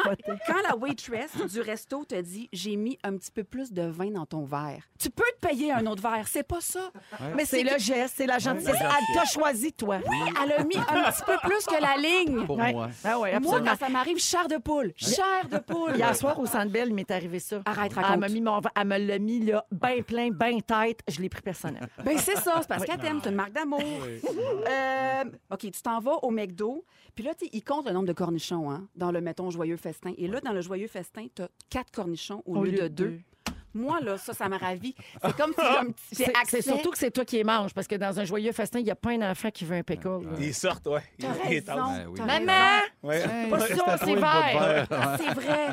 la 0.68 0.76
waitress 0.76 1.30
du 1.52 1.60
resto 1.60 2.04
te 2.04 2.20
dit 2.20 2.48
j'ai 2.52 2.76
mis 2.76 2.98
un 3.02 3.16
petit 3.16 3.30
peu 3.30 3.44
plus 3.44 3.72
de 3.72 3.82
vin 3.82 4.10
dans 4.10 4.24
ton 4.26 4.44
verre, 4.44 4.82
tu 4.98 5.10
peux 5.10 5.24
te 5.40 5.46
payer 5.48 5.72
un 5.72 5.84
autre 5.86 6.02
verre. 6.02 6.26
C'est 6.26 6.42
pas 6.46 6.60
ça. 6.60 6.90
Mais 7.36 7.44
c'est 7.44 7.62
le 7.62 7.78
geste, 7.78 8.14
c'est 8.16 8.26
la 8.26 8.38
gentillesse. 8.38 8.76
Elle 8.80 9.14
t'a 9.14 9.24
choisi, 9.26 9.72
toi. 9.72 9.98
Elle 10.42 10.52
a 10.52 10.64
mis 10.64 10.76
un 10.76 11.10
petit 11.10 11.22
peu 11.26 11.36
plus 11.42 11.64
que 11.66 11.80
la 11.80 11.96
ligne. 11.96 12.46
Pour 12.46 12.56
Ouais. 12.56 12.72
moi. 12.72 12.88
Ah 13.04 13.18
oui, 13.18 13.28
Moi, 13.30 13.36
absolument. 13.36 13.70
quand 13.72 13.78
ça 13.78 13.88
m'arrive, 13.90 14.18
chair 14.18 14.48
de 14.48 14.56
poule. 14.56 14.92
Chair 14.96 15.48
de 15.50 15.58
poule. 15.58 15.96
Hier 15.96 16.14
soir, 16.16 16.38
au 16.38 16.46
Centre 16.46 16.70
Bell, 16.70 16.88
il 16.88 16.94
m'est 16.94 17.10
arrivé 17.10 17.38
ça. 17.40 17.60
Arrête, 17.66 17.92
Elle 17.96 18.02
raconte. 18.02 18.20
m'a 18.20 18.28
mis 18.28 18.40
mon... 18.40 18.60
Elle 18.76 18.86
me 18.86 18.98
l'a 18.98 19.18
mis, 19.18 19.40
là, 19.40 19.66
bien 19.72 20.02
plein, 20.04 20.30
bien 20.30 20.60
tête. 20.60 21.00
Je 21.08 21.20
l'ai 21.20 21.28
pris 21.28 21.42
personnel. 21.42 21.88
Ben 22.04 22.18
c'est 22.18 22.36
ça, 22.36 22.58
c'est 22.60 22.68
parce 22.68 22.84
qu'elle 22.84 22.98
t'aime, 22.98 23.20
c'est 23.22 23.30
une 23.30 23.36
marque 23.36 23.52
d'amour. 23.52 23.80
Euh, 23.80 25.24
OK, 25.50 25.60
tu 25.60 25.82
t'en 25.82 26.00
vas 26.00 26.16
au 26.22 26.30
McDo, 26.30 26.84
puis 27.14 27.24
là, 27.24 27.34
tu 27.34 27.46
sais, 27.46 27.50
il 27.52 27.62
compte 27.62 27.86
le 27.86 27.92
nombre 27.92 28.06
de 28.06 28.12
cornichons 28.12 28.70
hein, 28.70 28.86
dans 28.96 29.10
le, 29.10 29.20
mettons, 29.20 29.50
joyeux 29.50 29.76
festin. 29.76 30.12
Et 30.18 30.28
là, 30.28 30.40
dans 30.40 30.52
le 30.52 30.60
joyeux 30.60 30.88
festin, 30.88 31.26
tu 31.34 31.42
as 31.42 31.48
quatre 31.70 31.90
cornichons 31.90 32.42
au, 32.46 32.64
lieu, 32.64 32.72
de 32.72 32.88
deux. 32.88 33.20
Moi, 33.74 34.00
là, 34.00 34.16
ça, 34.18 34.32
ça 34.32 34.48
m'a 34.48 34.56
ravi. 34.58 34.94
C'est 35.22 35.36
comme 35.36 35.52
si 35.52 35.60
j'ai 35.64 35.76
un 35.78 35.84
petit- 35.86 36.02
j'ai 36.12 36.24
C'est 36.26 36.36
accès. 36.36 36.62
c'est 36.62 36.70
surtout 36.70 36.90
que 36.90 36.98
c'est 36.98 37.10
toi 37.10 37.24
qui 37.24 37.36
les 37.36 37.44
manges, 37.44 37.74
parce 37.74 37.86
que 37.88 37.96
dans 37.96 38.18
un 38.20 38.24
joyeux 38.24 38.52
festin, 38.52 38.78
il 38.78 38.84
n'y 38.84 38.90
a 38.90 38.94
pas 38.96 39.10
un 39.10 39.30
enfant 39.30 39.50
qui 39.50 39.64
veut 39.64 39.76
un 39.76 39.82
pickle. 39.82 40.20
Ils 40.38 40.54
sortent, 40.54 40.86
ouais. 40.86 41.02
T'as 41.18 41.28
Ils- 41.28 41.48
raison. 41.48 41.74
Ben 41.74 42.06
oui. 42.08 42.14
t'as 42.16 42.26
Maman! 42.40 42.80
Ouais. 43.02 43.22
Pas 43.50 43.56
à 43.56 43.98
c'est 43.98 44.14
vert. 44.14 44.86
verre. 44.86 44.86
C'est 45.18 45.34
vrai. 45.34 45.68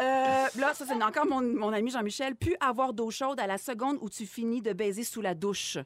Euh, 0.00 0.46
là, 0.60 0.74
ça, 0.74 0.84
c'est 0.86 1.02
encore 1.02 1.26
mon, 1.26 1.40
mon 1.42 1.72
ami 1.72 1.90
Jean-Michel. 1.90 2.34
Plus 2.36 2.56
avoir 2.60 2.92
d'eau 2.92 3.10
chaude 3.10 3.40
à 3.40 3.46
la 3.46 3.58
seconde 3.58 3.98
où 4.00 4.08
tu 4.08 4.26
finis 4.26 4.62
de 4.62 4.72
baiser 4.72 5.04
sous 5.04 5.20
la 5.20 5.34
douche. 5.34 5.78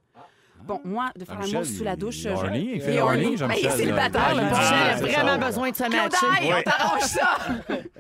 Bon, 0.65 0.81
moi, 0.85 1.11
de 1.17 1.25
faire 1.25 1.39
l'amour 1.39 1.65
sous 1.65 1.85
la 1.85 1.93
il- 1.93 1.97
douche. 1.97 2.17
il 2.23 2.27
est 2.27 2.37
je- 2.37 2.55
il 2.75 2.81
fait 2.81 3.01
horny, 3.01 3.37
Ben, 3.37 3.51
il 3.57 3.67
est 3.67 3.71
célibataire, 3.71 4.35
le 4.35 4.43
Ah, 4.53 4.57
a 4.57 4.97
c'est 4.97 5.05
vraiment 5.05 5.41
ça. 5.41 5.47
besoin 5.47 5.71
de 5.71 5.77
se 5.77 5.83
matcher. 5.85 6.09
Claudaille, 6.09 6.55
on 6.59 6.63
t'arrange 6.63 7.01
ça. 7.03 7.39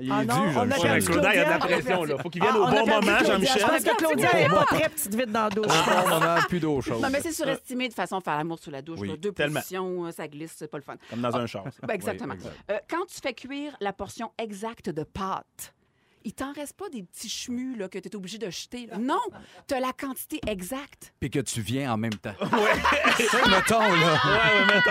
Il 0.00 0.08
est 0.08 0.12
Ah 0.12 0.24
dû, 0.24 0.52
Jean-Michel. 0.52 0.68
perdu 0.68 0.86
Ouais, 0.90 1.00
Claudia, 1.00 1.32
il 1.32 1.36
y 1.36 1.40
a 1.40 1.44
de 1.44 1.50
la 1.50 1.58
pression, 1.58 2.04
là. 2.04 2.16
Faut 2.18 2.28
qu'il 2.30 2.42
vienne 2.42 2.54
Ah, 2.56 2.58
au 2.58 2.66
bon 2.66 2.86
moment. 2.86 3.18
Jean-Michel. 3.24 3.60
Je 3.62 3.66
pense 3.66 3.84
que 3.84 3.96
Claudia 3.96 4.34
n'est 4.34 4.48
pas 4.48 4.64
très 4.64 4.88
petite 4.88 5.14
vite 5.14 5.30
dans 5.32 5.44
la 5.44 5.50
douche. 5.50 5.66
Un 5.86 6.02
bon 6.02 6.08
moment, 6.08 6.36
plus 6.48 6.60
d'eau 6.60 6.80
chaude. 6.80 7.00
Non, 7.00 7.08
mais 7.10 7.20
c'est 7.20 7.32
surestimé 7.32 7.88
de 7.88 7.94
façon 7.94 8.18
de 8.18 8.24
faire 8.24 8.36
l'amour 8.36 8.58
sous 8.58 8.70
la 8.70 8.82
douche. 8.82 8.98
Deux 9.18 9.32
tellement. 9.32 9.60
positions, 9.60 10.06
euh, 10.06 10.10
ça 10.10 10.26
glisse, 10.26 10.54
c'est 10.56 10.68
pas 10.70 10.78
le 10.78 10.82
fun. 10.82 10.94
Comme 11.08 11.20
dans 11.20 11.36
un 11.36 11.46
char. 11.46 11.64
Ben, 11.86 11.94
exactement. 11.94 12.34
Euh, 12.70 12.78
quand 12.90 13.04
tu 13.06 13.20
fais 13.22 13.32
cuire 13.32 13.76
la 13.80 13.92
portion 13.92 14.32
exacte 14.38 14.90
de 14.90 15.04
pâte, 15.04 15.72
il 16.26 16.32
t'en 16.32 16.52
reste 16.52 16.74
pas 16.76 16.88
des 16.88 17.02
petits 17.04 17.28
chemus 17.28 17.76
là, 17.76 17.88
que 17.88 17.98
tu 17.98 18.08
es 18.08 18.16
obligé 18.16 18.36
de 18.38 18.50
jeter. 18.50 18.86
là. 18.86 18.98
Non, 18.98 19.20
tu 19.68 19.74
as 19.74 19.80
la 19.80 19.92
quantité 19.92 20.40
exacte. 20.46 21.14
Puis 21.20 21.30
que 21.30 21.38
tu 21.38 21.60
viens 21.60 21.92
en 21.92 21.96
même 21.96 22.14
temps. 22.14 22.34
Ça, 22.40 23.48
mettons, 23.48 23.80
là. 23.80 24.18
Ouais, 24.24 24.60
ouais, 24.60 24.74
mettons, 24.74 24.90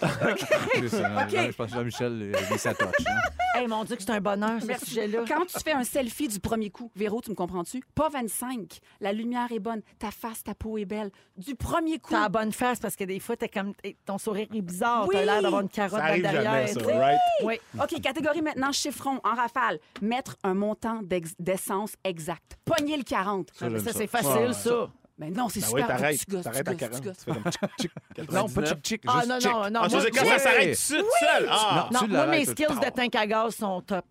Ah, 0.00 0.30
excusez. 0.32 1.04
OK. 1.06 1.50
Je 1.50 1.52
pense 1.56 1.70
que 1.70 1.76
Jean-Michel 1.76 2.32
a 2.34 2.52
mis 2.52 2.58
sa 2.58 2.74
touch. 2.74 2.88
hein. 3.06 3.12
Hey, 3.54 3.66
mon 3.66 3.84
Dieu, 3.84 3.96
que 3.96 4.02
c'est 4.02 4.10
un 4.10 4.20
bonheur, 4.20 4.60
ce 4.60 4.84
sujet-là. 4.86 5.24
Quand 5.26 5.46
tu 5.46 5.58
fais 5.64 5.72
un 5.72 5.84
selfie 5.84 6.28
du 6.28 6.40
premier 6.40 6.68
coup, 6.70 6.90
Véro, 6.94 7.20
tu 7.22 7.30
me 7.30 7.34
comprends-tu? 7.34 7.82
Pas 7.94 8.08
25. 8.10 8.78
La 9.00 9.12
lumière 9.12 9.50
est 9.50 9.58
bonne, 9.58 9.80
ta 9.98 10.10
face, 10.10 10.42
ta 10.42 10.54
peau 10.54 10.76
est 10.78 10.84
belle. 10.84 11.10
Du 11.38 11.54
premier 11.54 11.98
coup. 11.98 12.10
T'as 12.12 12.22
la 12.22 12.28
bonne 12.28 12.52
face 12.52 12.78
parce 12.80 12.96
que 12.96 13.04
des 13.04 13.18
fois, 13.18 13.36
t'es 13.36 13.48
comme, 13.48 13.72
ton 14.04 14.18
sourire 14.18 14.46
est 14.54 14.60
bizarre. 14.60 15.06
Oui. 15.08 15.14
T'as 15.14 15.24
l'air 15.24 15.42
d'avoir 15.42 15.62
une 15.62 15.68
carotte 15.70 16.00
Ça 16.00 16.18
derrière. 16.18 16.42
jamais, 16.42 16.66
ça, 16.66 16.80
right? 16.98 17.18
Oui. 17.44 17.54
OK, 17.82 18.00
catégorie 18.02 18.42
maintenant, 18.42 18.72
chiffron, 18.72 19.20
en 19.24 19.34
rafale. 19.34 19.65
Mettre 20.02 20.36
un 20.42 20.54
montant 20.54 21.00
d'essence 21.38 21.94
exact. 22.04 22.56
Pogner 22.64 22.96
le 22.96 23.02
40. 23.04 23.48
Ça, 23.54 23.68
Ça, 23.70 23.78
ça. 23.78 23.92
c'est 23.92 24.06
facile, 24.06 24.30
Ouais. 24.48 24.52
ça. 24.52 24.88
Mais 25.18 25.30
non, 25.30 25.48
c'est 25.48 25.60
Ben 25.60 25.66
super. 25.66 25.82
oui, 25.82 25.88
t'arrêtes. 25.88 26.18
Tu 26.18 26.26
gosses, 26.30 26.40
tu 26.40 26.44
T'arrêtes 26.44 26.68
à 26.68 26.74
gosses, 26.74 26.80
tu 26.80 27.00
40. 27.00 27.04
gosses. 27.04 27.16
Tu 27.16 27.24
fais 27.24 27.32
comme 27.32 27.52
tchic, 27.52 27.60
tchic, 27.80 27.92
Non, 28.32 28.48
pas 28.48 28.62
99. 28.62 28.68
chic 28.68 28.86
chic, 28.86 29.02
Ah, 29.06 29.12
juste 29.24 29.28
non, 29.28 29.52
non, 29.52 29.70
non. 29.70 29.80
Ah, 29.82 29.88
moi, 29.88 30.00
quand 30.14 30.24
ça 30.26 30.38
s'arrête 30.38 30.64
tout 30.64 30.70
de 30.70 30.74
suite, 30.74 31.04
seul. 31.20 31.48
Ah! 31.50 31.88
Non, 31.92 32.00
moi, 32.08 32.26
mes 32.26 32.44
skills 32.44 32.66
de 32.66 32.84
de 32.84 32.90
tank 32.90 33.14
à 33.14 33.26
gaz 33.26 33.54
sont 33.56 33.80
top. 33.80 34.04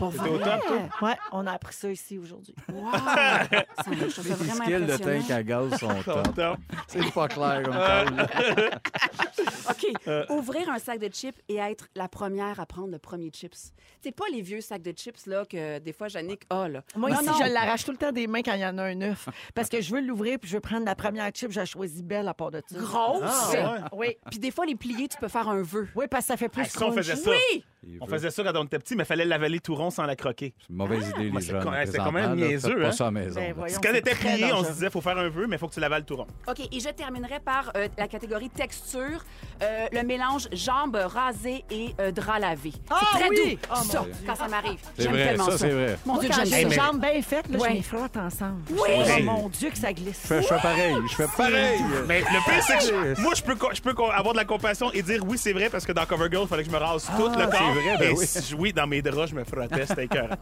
Pas 0.00 0.08
T'es 0.10 0.16
vrai? 0.18 0.30
au 0.30 0.38
top, 0.38 0.60
toi? 0.66 1.08
Ouais, 1.08 1.14
on 1.32 1.46
a 1.46 1.52
appris 1.52 1.74
ça 1.74 1.90
ici 1.90 2.18
aujourd'hui. 2.18 2.54
Wow! 2.72 2.90
Ça, 2.94 3.46
je 3.92 3.96
trouve 3.98 4.10
ça 4.10 4.22
Les 4.22 4.30
vraiment 4.34 4.64
skills 4.64 4.72
de 4.86 4.92
impressionnant. 4.92 5.20
tank 5.20 5.30
à 5.30 5.42
gaz 5.42 5.74
sont 5.78 6.02
top. 6.02 6.34
top. 6.34 6.58
C'est 6.88 7.12
pas 7.12 7.28
clair 7.28 7.62
comme 7.62 7.74
ça. 7.74 8.04
OK. 9.70 10.30
Ouvrir 10.30 10.68
un 10.70 10.78
sac 10.78 10.98
de 10.98 11.08
chips 11.08 11.38
et 11.48 11.56
être 11.56 11.88
la 11.94 12.08
première 12.08 12.60
à 12.60 12.66
prendre 12.66 12.88
le 12.90 12.98
premier 12.98 13.30
chips. 13.30 13.72
C'est 14.02 14.12
pas 14.12 14.24
les 14.32 14.42
vieux 14.42 14.60
sacs 14.60 14.82
de 14.82 14.92
chips 14.92 15.26
là, 15.26 15.44
que 15.44 15.78
des 15.78 15.92
fois, 15.92 16.08
Jannick 16.08 16.42
a. 16.50 16.68
Là. 16.68 16.82
Moi, 16.96 17.10
Non, 17.10 17.16
ici, 17.20 17.26
non. 17.26 17.34
je 17.46 17.52
l'arrache 17.52 17.84
tout 17.84 17.92
le 17.92 17.96
temps 17.98 18.12
des 18.12 18.26
mains 18.26 18.42
quand 18.42 18.54
il 18.54 18.60
y 18.60 18.66
en 18.66 18.78
a 18.78 18.82
un 18.84 18.94
neuf. 18.94 19.28
Parce 19.54 19.68
que 19.68 19.80
je 19.80 19.94
veux 19.94 20.00
l'ouvrir 20.00 20.38
puis 20.38 20.48
je 20.48 20.56
veux 20.56 20.60
prendre 20.60 20.84
la 20.86 20.94
première 20.94 21.30
chip. 21.34 21.50
J'ai 21.52 21.66
choisi 21.66 22.02
belle 22.02 22.28
à 22.28 22.34
part 22.34 22.50
de 22.50 22.62
ça. 22.66 22.78
Grosse? 22.78 23.22
Ah, 23.24 23.50
ouais. 23.92 24.08
Oui. 24.08 24.16
Puis 24.30 24.38
des 24.38 24.50
fois, 24.50 24.66
les 24.66 24.76
pliés, 24.76 25.08
tu 25.08 25.18
peux 25.18 25.28
faire 25.28 25.48
un 25.48 25.62
vœu. 25.62 25.88
Oui, 25.94 26.06
parce 26.10 26.24
que 26.24 26.28
ça 26.28 26.36
fait 26.36 26.48
plus 26.48 26.62
Ah, 26.62 26.68
ça, 26.78 26.86
on 26.86 26.92
faisait 26.92 27.16
ça. 27.16 27.30
Oui! 27.30 27.64
On 28.00 28.06
faisait 28.06 28.30
ça 28.30 28.42
quand 28.44 28.52
on 28.60 28.64
était 28.64 28.78
petit, 28.78 28.94
mais 28.94 29.04
il 29.04 29.06
fallait 29.06 29.24
l'avaler 29.24 29.60
tout 29.60 29.74
rond 29.74 29.90
sans 29.90 30.04
la 30.04 30.16
croquer. 30.16 30.54
C'est 30.60 30.70
une 30.70 30.76
mauvaise 30.76 31.08
idée, 31.08 31.30
les 31.30 31.40
c'est 31.40 31.52
jeunes. 31.52 31.62
quand- 31.64 31.72
c'est 31.86 31.96
quand 31.98 32.12
même 32.12 32.30
là. 32.38 32.46
niaiseux, 32.48 32.80
pas 32.80 32.88
hein? 32.88 32.92
ça 32.92 33.04
à 33.04 33.06
la 33.06 33.10
maison. 33.12 33.40
Ben, 33.40 33.48
là. 33.48 33.54
voyons, 33.56 33.78
Quand 33.82 33.88
on 33.90 33.94
était 33.94 34.14
plié, 34.14 34.52
on 34.52 34.64
se 34.64 34.72
disait 34.72 34.90
faut 34.90 35.00
faire 35.00 35.18
un 35.18 35.28
vœu, 35.28 35.46
mais 35.48 35.56
il 35.56 35.58
faut 35.58 35.68
que 35.68 35.74
tu 35.74 35.80
l'avales 35.80 36.04
tout 36.04 36.16
rond. 36.16 36.26
OK. 36.48 36.60
Et 36.60 36.80
je 36.80 36.88
terminerai 36.90 37.40
par 37.40 37.72
euh, 37.76 37.88
la 37.96 38.08
catégorie 38.08 38.50
texture. 38.50 39.24
Euh, 39.62 39.86
le 39.92 40.02
mélange 40.02 40.48
jambes 40.52 40.96
rasées 40.96 41.64
et 41.70 41.94
euh, 42.00 42.10
drap 42.12 42.38
lavé. 42.38 42.72
Ah, 42.90 43.00
c'est 43.12 43.18
très 43.18 43.28
oui! 43.28 43.56
doux. 43.56 43.60
Oh, 43.70 43.74
mon 43.76 43.82
ça, 43.82 44.00
Dieu. 44.02 44.12
quand 44.26 44.34
ça 44.34 44.48
m'arrive. 44.48 44.78
C'est 44.96 45.02
J'aime 45.02 45.12
vrai, 45.12 45.24
tellement 45.28 45.44
ça, 45.46 45.50
ça. 45.52 45.58
c'est 45.58 45.70
vrai. 45.70 45.98
Mon 46.06 46.14
Moi, 46.14 46.22
Dieu, 46.22 46.30
quand 46.34 46.44
j'ai 46.44 46.64
les 46.64 46.70
jambes 46.70 47.00
bien 47.00 47.22
faites, 47.22 47.48
là, 47.48 47.58
je 47.68 47.72
les 47.74 47.82
frotte 47.82 48.16
ensemble. 48.16 48.60
Oui! 48.70 48.78
Oh, 49.18 49.22
mon 49.22 49.48
Dieu, 49.48 49.70
que 49.70 49.78
ça 49.78 49.92
glisse. 49.92 50.22
Je 50.30 50.40
fais, 50.42 50.56
pareil. 50.60 50.96
Je 51.10 51.14
fais 51.14 51.26
pareil. 51.36 51.80
Mais 52.08 52.20
le 52.20 52.24
pire, 52.50 52.62
c'est 52.62 52.78
que 52.90 53.20
moi, 53.20 53.32
je 53.34 53.42
peux, 53.42 53.92
avoir 54.12 54.32
de 54.32 54.38
la 54.38 54.44
compassion 54.44 54.90
et 54.92 55.02
dire 55.02 55.22
oui, 55.26 55.38
c'est 55.38 55.52
vrai, 55.52 55.68
parce 55.70 55.84
que 55.86 55.92
dans 55.92 56.06
CoverGirl, 56.06 56.44
il 56.44 56.48
fallait 56.48 56.62
que 56.64 56.70
je 56.70 56.74
me 56.74 56.80
rase 56.80 57.08
tout 57.16 57.28
le 57.28 57.46
corps. 57.46 57.69
C'est 57.74 57.80
vrai, 57.88 57.96
ben 57.98 58.10
et 58.10 58.14
oui. 58.18 58.26
si 58.26 58.42
je- 58.50 58.56
oui, 58.56 58.72
dans 58.72 58.86
mes 58.86 59.02
draps, 59.02 59.30
je 59.30 59.34
me 59.34 59.44
frottais, 59.44 59.86
c'était 59.86 60.04
écœurant. 60.04 60.36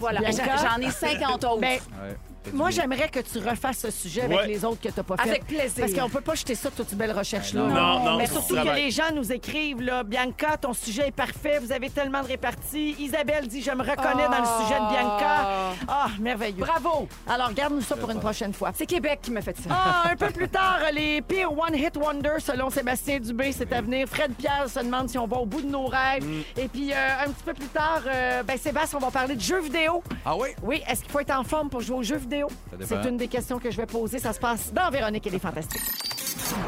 Voilà. 0.00 0.20
Bianca? 0.20 0.56
J'en 0.56 0.80
ai 0.80 0.90
50 0.90 1.44
autres. 1.44 1.60
Ben, 1.60 1.78
Ouais. 2.02 2.16
Moi, 2.52 2.70
j'aimerais 2.70 3.08
que 3.08 3.20
tu 3.20 3.38
refasses 3.38 3.78
ce 3.78 3.90
sujet 3.90 4.22
avec 4.22 4.38
Ouais. 4.38 4.46
les 4.46 4.64
autres 4.64 4.80
que 4.80 4.88
tu 4.88 4.94
n'as 4.96 5.02
pas 5.02 5.16
fait. 5.16 5.28
Avec 5.28 5.46
plaisir. 5.46 5.74
Parce 5.86 5.92
qu'on 5.92 6.08
peut 6.08 6.20
pas 6.20 6.34
jeter 6.34 6.54
ça, 6.54 6.70
toute 6.70 6.88
cette 6.88 6.98
belle 6.98 7.12
recherche-là. 7.16 7.62
Non, 7.62 7.74
là. 7.74 8.00
non, 8.04 8.16
Mais 8.18 8.26
c'est 8.26 8.32
surtout 8.32 8.54
du 8.54 8.60
que 8.60 8.64
travail. 8.64 8.84
les 8.84 8.90
gens 8.90 9.12
nous 9.14 9.32
écrivent, 9.32 9.80
là, 9.82 10.02
Bianca, 10.02 10.56
ton 10.56 10.72
sujet 10.72 11.08
est 11.08 11.12
parfait, 11.16 11.58
vous 11.58 11.72
avez 11.72 11.90
tellement 11.90 12.22
de 12.22 12.26
réparties. 12.28 12.94
Isabelle 12.98 13.46
dit, 13.48 13.62
je 13.62 13.70
me 13.70 13.82
reconnais 13.82 14.28
dans 14.28 14.40
le 14.40 14.62
sujet 14.64 14.78
de 14.80 14.88
Bianca. 14.90 15.72
Ah, 15.88 16.06
merveilleux. 16.20 16.58
Bravo! 16.64 17.08
Alors, 17.28 17.52
garde-nous 17.52 17.80
ça 17.82 17.96
pour 17.96 18.10
une 18.10 18.20
prochaine 18.20 18.52
fois. 18.52 18.70
C'est 18.74 18.86
Québec 18.86 19.20
qui 19.22 19.30
m'a 19.30 19.40
fait 19.40 19.56
ça. 19.56 19.70
Ah, 19.70 20.10
un 20.12 20.16
peu 20.16 20.28
plus 20.30 20.48
tard, 20.48 20.78
les 20.92 21.22
pires 21.22 21.50
One 21.52 21.74
Hit 21.74 21.96
Wonder 21.96 22.34
selon 22.40 22.70
Sébastien 22.70 23.20
Dubé, 23.20 23.52
c'est 23.52 23.72
à 23.72 23.80
venir. 23.80 24.06
Fred 24.08 24.32
Pierre 24.34 24.68
se 24.68 24.80
demande 24.80 25.08
si 25.08 25.18
on 25.18 25.26
va 25.26 25.36
au 25.38 25.46
bout 25.46 25.62
de 25.62 25.68
nos 25.68 25.86
rêves. 25.86 26.24
Et 26.56 26.68
puis, 26.68 26.92
euh, 26.92 26.96
un 27.26 27.30
petit 27.30 27.44
peu 27.44 27.54
plus 27.54 27.68
tard, 27.68 28.02
euh, 28.06 28.42
ben, 28.42 28.58
Sébastien, 28.58 28.98
on 29.00 29.04
va 29.04 29.10
parler 29.10 29.34
de 29.36 29.40
jeux 29.40 29.60
vidéo. 29.60 30.02
Ah 30.24 30.36
oui? 30.36 30.48
Oui, 30.62 30.82
est-ce 30.88 31.02
qu'il 31.02 31.10
faut 31.10 31.20
être 31.20 31.34
en 31.36 31.44
forme 31.44 31.68
pour 31.70 31.80
jouer 31.80 31.96
aux 31.96 32.02
jeux 32.02 32.16
vidéo? 32.16 32.33
C'est 32.80 33.04
une 33.08 33.16
des 33.16 33.28
questions 33.28 33.58
que 33.58 33.70
je 33.70 33.76
vais 33.76 33.86
poser. 33.86 34.18
Ça 34.18 34.32
se 34.32 34.38
passe 34.40 34.72
dans 34.72 34.90
Véronique 34.90 35.26
et 35.26 35.30
les 35.30 35.38
Fantastiques. 35.38 35.82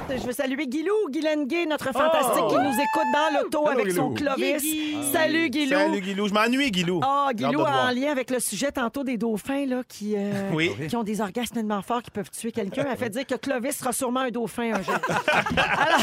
Je 0.08 0.22
veux 0.22 0.32
saluer 0.32 0.66
Guilou, 0.68 0.94
Guylaine 1.10 1.46
Gay, 1.46 1.66
notre 1.66 1.92
fantastique 1.92 2.42
Oh! 2.44 2.48
qui 2.48 2.54
nous 2.56 2.72
écoute 2.72 3.06
dans 3.12 3.38
l'auto 3.40 3.68
avec 3.68 3.90
son. 3.92 4.14
Clovis. 4.14 4.62
Guigui. 4.62 4.96
Salut 5.12 5.50
Guilou. 5.50 5.76
Salut, 5.78 6.00
Guilou. 6.00 6.28
Je 6.28 6.32
m'ennuie, 6.34 6.70
Guilou. 6.70 7.00
Ah, 7.02 7.30
Guilou, 7.34 7.60
en 7.60 7.90
lien 7.90 8.10
avec 8.12 8.30
le 8.30 8.38
sujet 8.40 8.70
tantôt 8.72 9.04
des 9.04 9.16
dauphins 9.18 9.66
là, 9.66 9.82
qui, 9.88 10.14
euh, 10.16 10.50
Oui. 10.54 10.70
qui 10.88 10.96
ont 10.96 11.02
des 11.02 11.20
orgasmes 11.20 11.54
tellement 11.54 11.82
forts 11.82 12.02
qu'ils 12.02 12.12
peuvent 12.12 12.30
tuer 12.30 12.52
quelqu'un, 12.52 12.86
elle 12.90 12.96
fait 12.96 13.10
dire 13.10 13.26
que 13.26 13.34
Clovis 13.34 13.76
sera 13.76 13.92
sûrement 13.92 14.20
un 14.20 14.30
dauphin 14.30 14.74
un 14.74 14.82
jour. 14.82 14.94
Alors, 15.56 16.00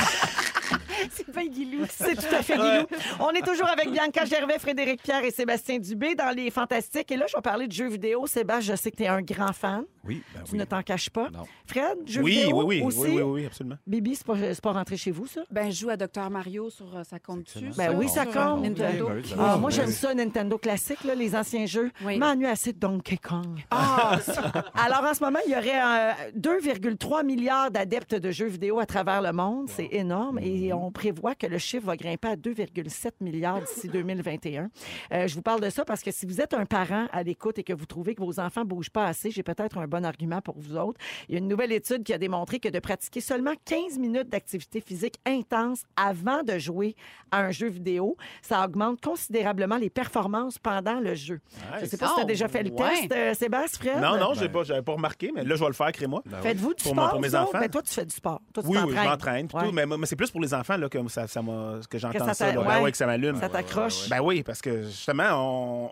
C'est 1.12 1.30
bien 1.30 1.46
Guilou. 1.46 1.86
c'est 1.90 2.16
tout 2.16 2.36
à 2.36 2.42
fait 2.42 2.56
Guilou. 2.56 2.86
On 3.20 3.32
est 3.32 3.46
toujours 3.46 3.68
avec 3.68 3.92
Bianca 3.92 4.26
Gervais, 4.26 4.60
Frédéric 4.60 5.02
Pierre 5.02 5.24
et 5.24 5.32
Sébastien 5.32 5.80
Dubé 5.80 6.16
dans 6.16 6.36
les 6.36 6.50
Fantastiques. 6.52 7.12
Et 7.12 7.18
là, 7.18 7.26
je 7.28 7.36
vais 7.36 7.42
parler 7.42 7.68
de 7.68 7.72
jeux 7.72 7.90
vidéo. 7.90 8.28
Sébastien, 8.28 8.74
je 8.74 8.82
sais 8.82 8.92
que 8.92 8.98
tu 8.98 9.04
es 9.04 9.08
un 9.08 9.22
grand 9.22 9.54
fan. 9.54 9.84
Oui, 10.06 10.22
ben 10.36 10.42
Tu 10.44 10.52
oui. 10.54 10.58
ne 10.60 10.66
t'en 10.66 10.82
caches 10.82 11.10
pas. 11.10 11.30
Non. 11.30 11.44
Fred, 11.66 11.98
jeux 12.06 12.22
Oui, 12.24 12.32
vidéo 12.40 12.64
oui, 12.64 12.80
oui, 12.80 12.82
aussi? 12.84 13.00
oui, 13.00 13.10
oui, 13.16 13.22
oui, 13.22 13.46
absolument. 13.46 13.78
Bibi, 13.88 14.16
c'est 14.16 14.26
pas, 14.26 14.36
pas 14.62 14.72
rentré 14.74 14.98
chez 14.98 15.12
vous, 15.12 15.28
ça? 15.28 15.42
Ben, 15.50 15.72
je 15.72 15.80
joue 15.80 15.90
à 15.90 15.98
Dr 15.98 16.30
Mario 16.30 16.70
sur 16.70 16.96
euh, 16.98 17.04
ça 17.04 17.20
compte 17.20 17.44
dessus. 17.44 17.70
Ben 17.78 17.96
oui, 17.98 18.10
ça 18.10 18.24
Sur, 18.24 18.34
compte. 18.34 18.60
euh, 18.60 18.70
Nintendo. 18.70 19.08
Ben 19.08 19.16
oui, 19.16 19.28
ça 19.30 19.36
Ah, 19.40 19.58
moi, 19.58 19.70
Ben 19.70 19.76
j'aime 19.76 19.92
ça, 19.92 20.14
Nintendo 20.14 20.58
classique, 20.58 21.04
là, 21.06 21.16
les 21.16 21.36
anciens 21.36 21.66
jeux. 21.66 21.92
Oui. 22.04 22.18
M'ennuie 22.18 22.48
assez 22.48 22.74
de 22.74 22.80
Donkey 22.80 23.18
Kong. 23.18 23.64
Ah, 23.72 24.18
Alors, 24.76 25.04
en 25.10 25.14
ce 25.14 25.24
moment, 25.24 25.40
il 25.48 25.52
y 25.54 25.56
aurait 25.56 25.82
euh, 25.82 26.32
2,3 26.38 27.26
milliards 27.26 27.72
d'adeptes 27.72 28.16
de 28.16 28.32
jeux 28.32 28.48
vidéo 28.48 28.80
à 28.80 28.86
travers 28.86 29.22
le 29.22 29.32
monde. 29.32 29.70
C'est 29.70 29.90
énorme. 29.92 30.40
Et 30.40 30.74
Mhm. 30.74 30.80
on 30.80 30.92
prévoit 30.92 31.36
que 31.36 31.48
le 31.48 31.58
chiffre 31.58 31.86
va 31.86 31.96
grimper 31.98 32.28
à 32.30 32.36
2,7 32.36 33.12
milliards 33.22 33.62
d'ici 33.62 33.88
2021. 33.88 34.70
Euh, 35.14 35.28
je 35.28 35.36
vous 35.36 35.42
parle 35.42 35.62
de 35.62 35.70
ça 35.70 35.86
parce 35.86 36.02
que 36.02 36.12
si 36.12 36.26
vous 36.26 36.42
êtes 36.42 36.54
un 36.54 36.66
parent 36.66 37.08
à 37.12 37.24
l'écoute 37.24 37.58
et 37.60 37.64
que 37.64 37.74
vous 37.74 37.86
trouvez 37.86 38.16
que 38.16 38.22
vos 38.22 38.40
enfants 38.40 38.62
ne 38.62 38.66
bougent 38.68 38.90
pas 38.90 39.06
assez, 39.06 39.32
j'ai 39.32 39.44
peut-être 39.44 39.78
un 39.78 39.88
bon 39.94 40.06
argument 40.06 40.42
pour 40.42 40.56
vous 40.60 40.76
autres. 40.76 41.00
Il 41.30 41.34
y 41.34 41.36
a 41.36 41.40
une 41.40 41.48
nouvelle 41.48 41.72
étude 41.72 42.04
qui 42.04 42.14
a 42.14 42.18
démontré 42.18 42.60
que 42.60 42.70
de 42.70 42.80
pratiquer 42.80 43.22
seulement 43.22 43.54
15 43.66 43.98
minutes 44.00 44.30
d'activité 44.30 44.82
physique 44.82 45.16
intense 45.26 45.84
avant 45.96 46.44
de 46.44 46.58
jouer 46.58 46.96
à 47.32 47.42
un 47.42 47.52
jeu 47.52 47.68
vidéo, 47.68 48.18
ça 48.42 48.64
augmente 48.66 49.02
considérablement 49.02 49.78
les 49.78 49.90
performances 49.90 50.58
pendant 50.60 51.00
le 51.00 51.16
jeu. 51.16 51.40
Je 51.80 51.86
ne 51.86 51.90
sais 51.90 51.98
pas 51.98 52.08
si 52.08 52.14
tu 52.16 52.20
as 52.20 52.24
Oh, 52.24 52.28
déjà 52.28 52.48
fait 52.48 52.64
le 52.64 52.72
ouais. 52.72 52.90
test, 53.08 53.12
euh, 53.12 53.34
Sébastien, 53.34 53.94
Fred. 53.94 54.02
Non, 54.04 54.18
non, 54.18 54.34
j'ai 54.34 54.50
pas, 54.50 54.64
j'avais 54.64 54.82
pas 54.82 54.94
remarqué, 54.94 55.32
mais 55.34 55.44
là, 55.44 55.56
je 55.56 55.62
vais 55.62 55.68
le 55.68 55.74
faire, 55.74 55.92
crée-moi. 55.92 56.22
Ben 56.26 56.38
oui. 56.38 56.44
Faites-vous 56.44 56.74
du 56.74 56.84
Pour 56.84 56.92
sport? 56.94 57.04
mon- 57.06 57.10
pour 57.12 57.20
mes 57.22 57.28
vous 57.30 57.36
enfants. 57.36 57.60
Ben, 57.60 57.70
toi, 57.70 57.82
tu 57.82 57.94
fais 57.94 58.06
du 58.06 58.16
sport. 58.16 58.42
Toi, 58.54 58.64
tu 58.64 58.70
Oui, 58.70 58.78
oui, 58.86 58.96
je 58.96 59.08
m'entraîne. 59.10 59.48
Ouais. 59.54 59.72
Mais, 59.72 59.86
mais 59.86 60.06
c'est 60.06 60.16
plus 60.16 60.30
pour 60.32 60.42
les 60.42 60.54
enfants 60.54 60.78
là, 60.78 60.90
que 60.90 60.98
ça, 61.10 61.26
que 61.28 61.98
j'entends 61.98 62.26
ça 62.26 62.34
ça. 62.34 62.46
t'a- 62.48 62.54
là. 62.54 62.62
ouais. 62.62 62.68
Ben 62.68 62.82
ouais, 62.82 62.92
que 62.92 62.98
ça 62.98 63.06
m'allume. 63.06 63.40
Ça 63.40 63.50
t'accroche. 63.50 64.10
Ben 64.10 64.22
oui, 64.22 64.44
parce 64.44 64.62
que 64.62 64.84
justement, 64.84 65.26
on... 65.34 65.90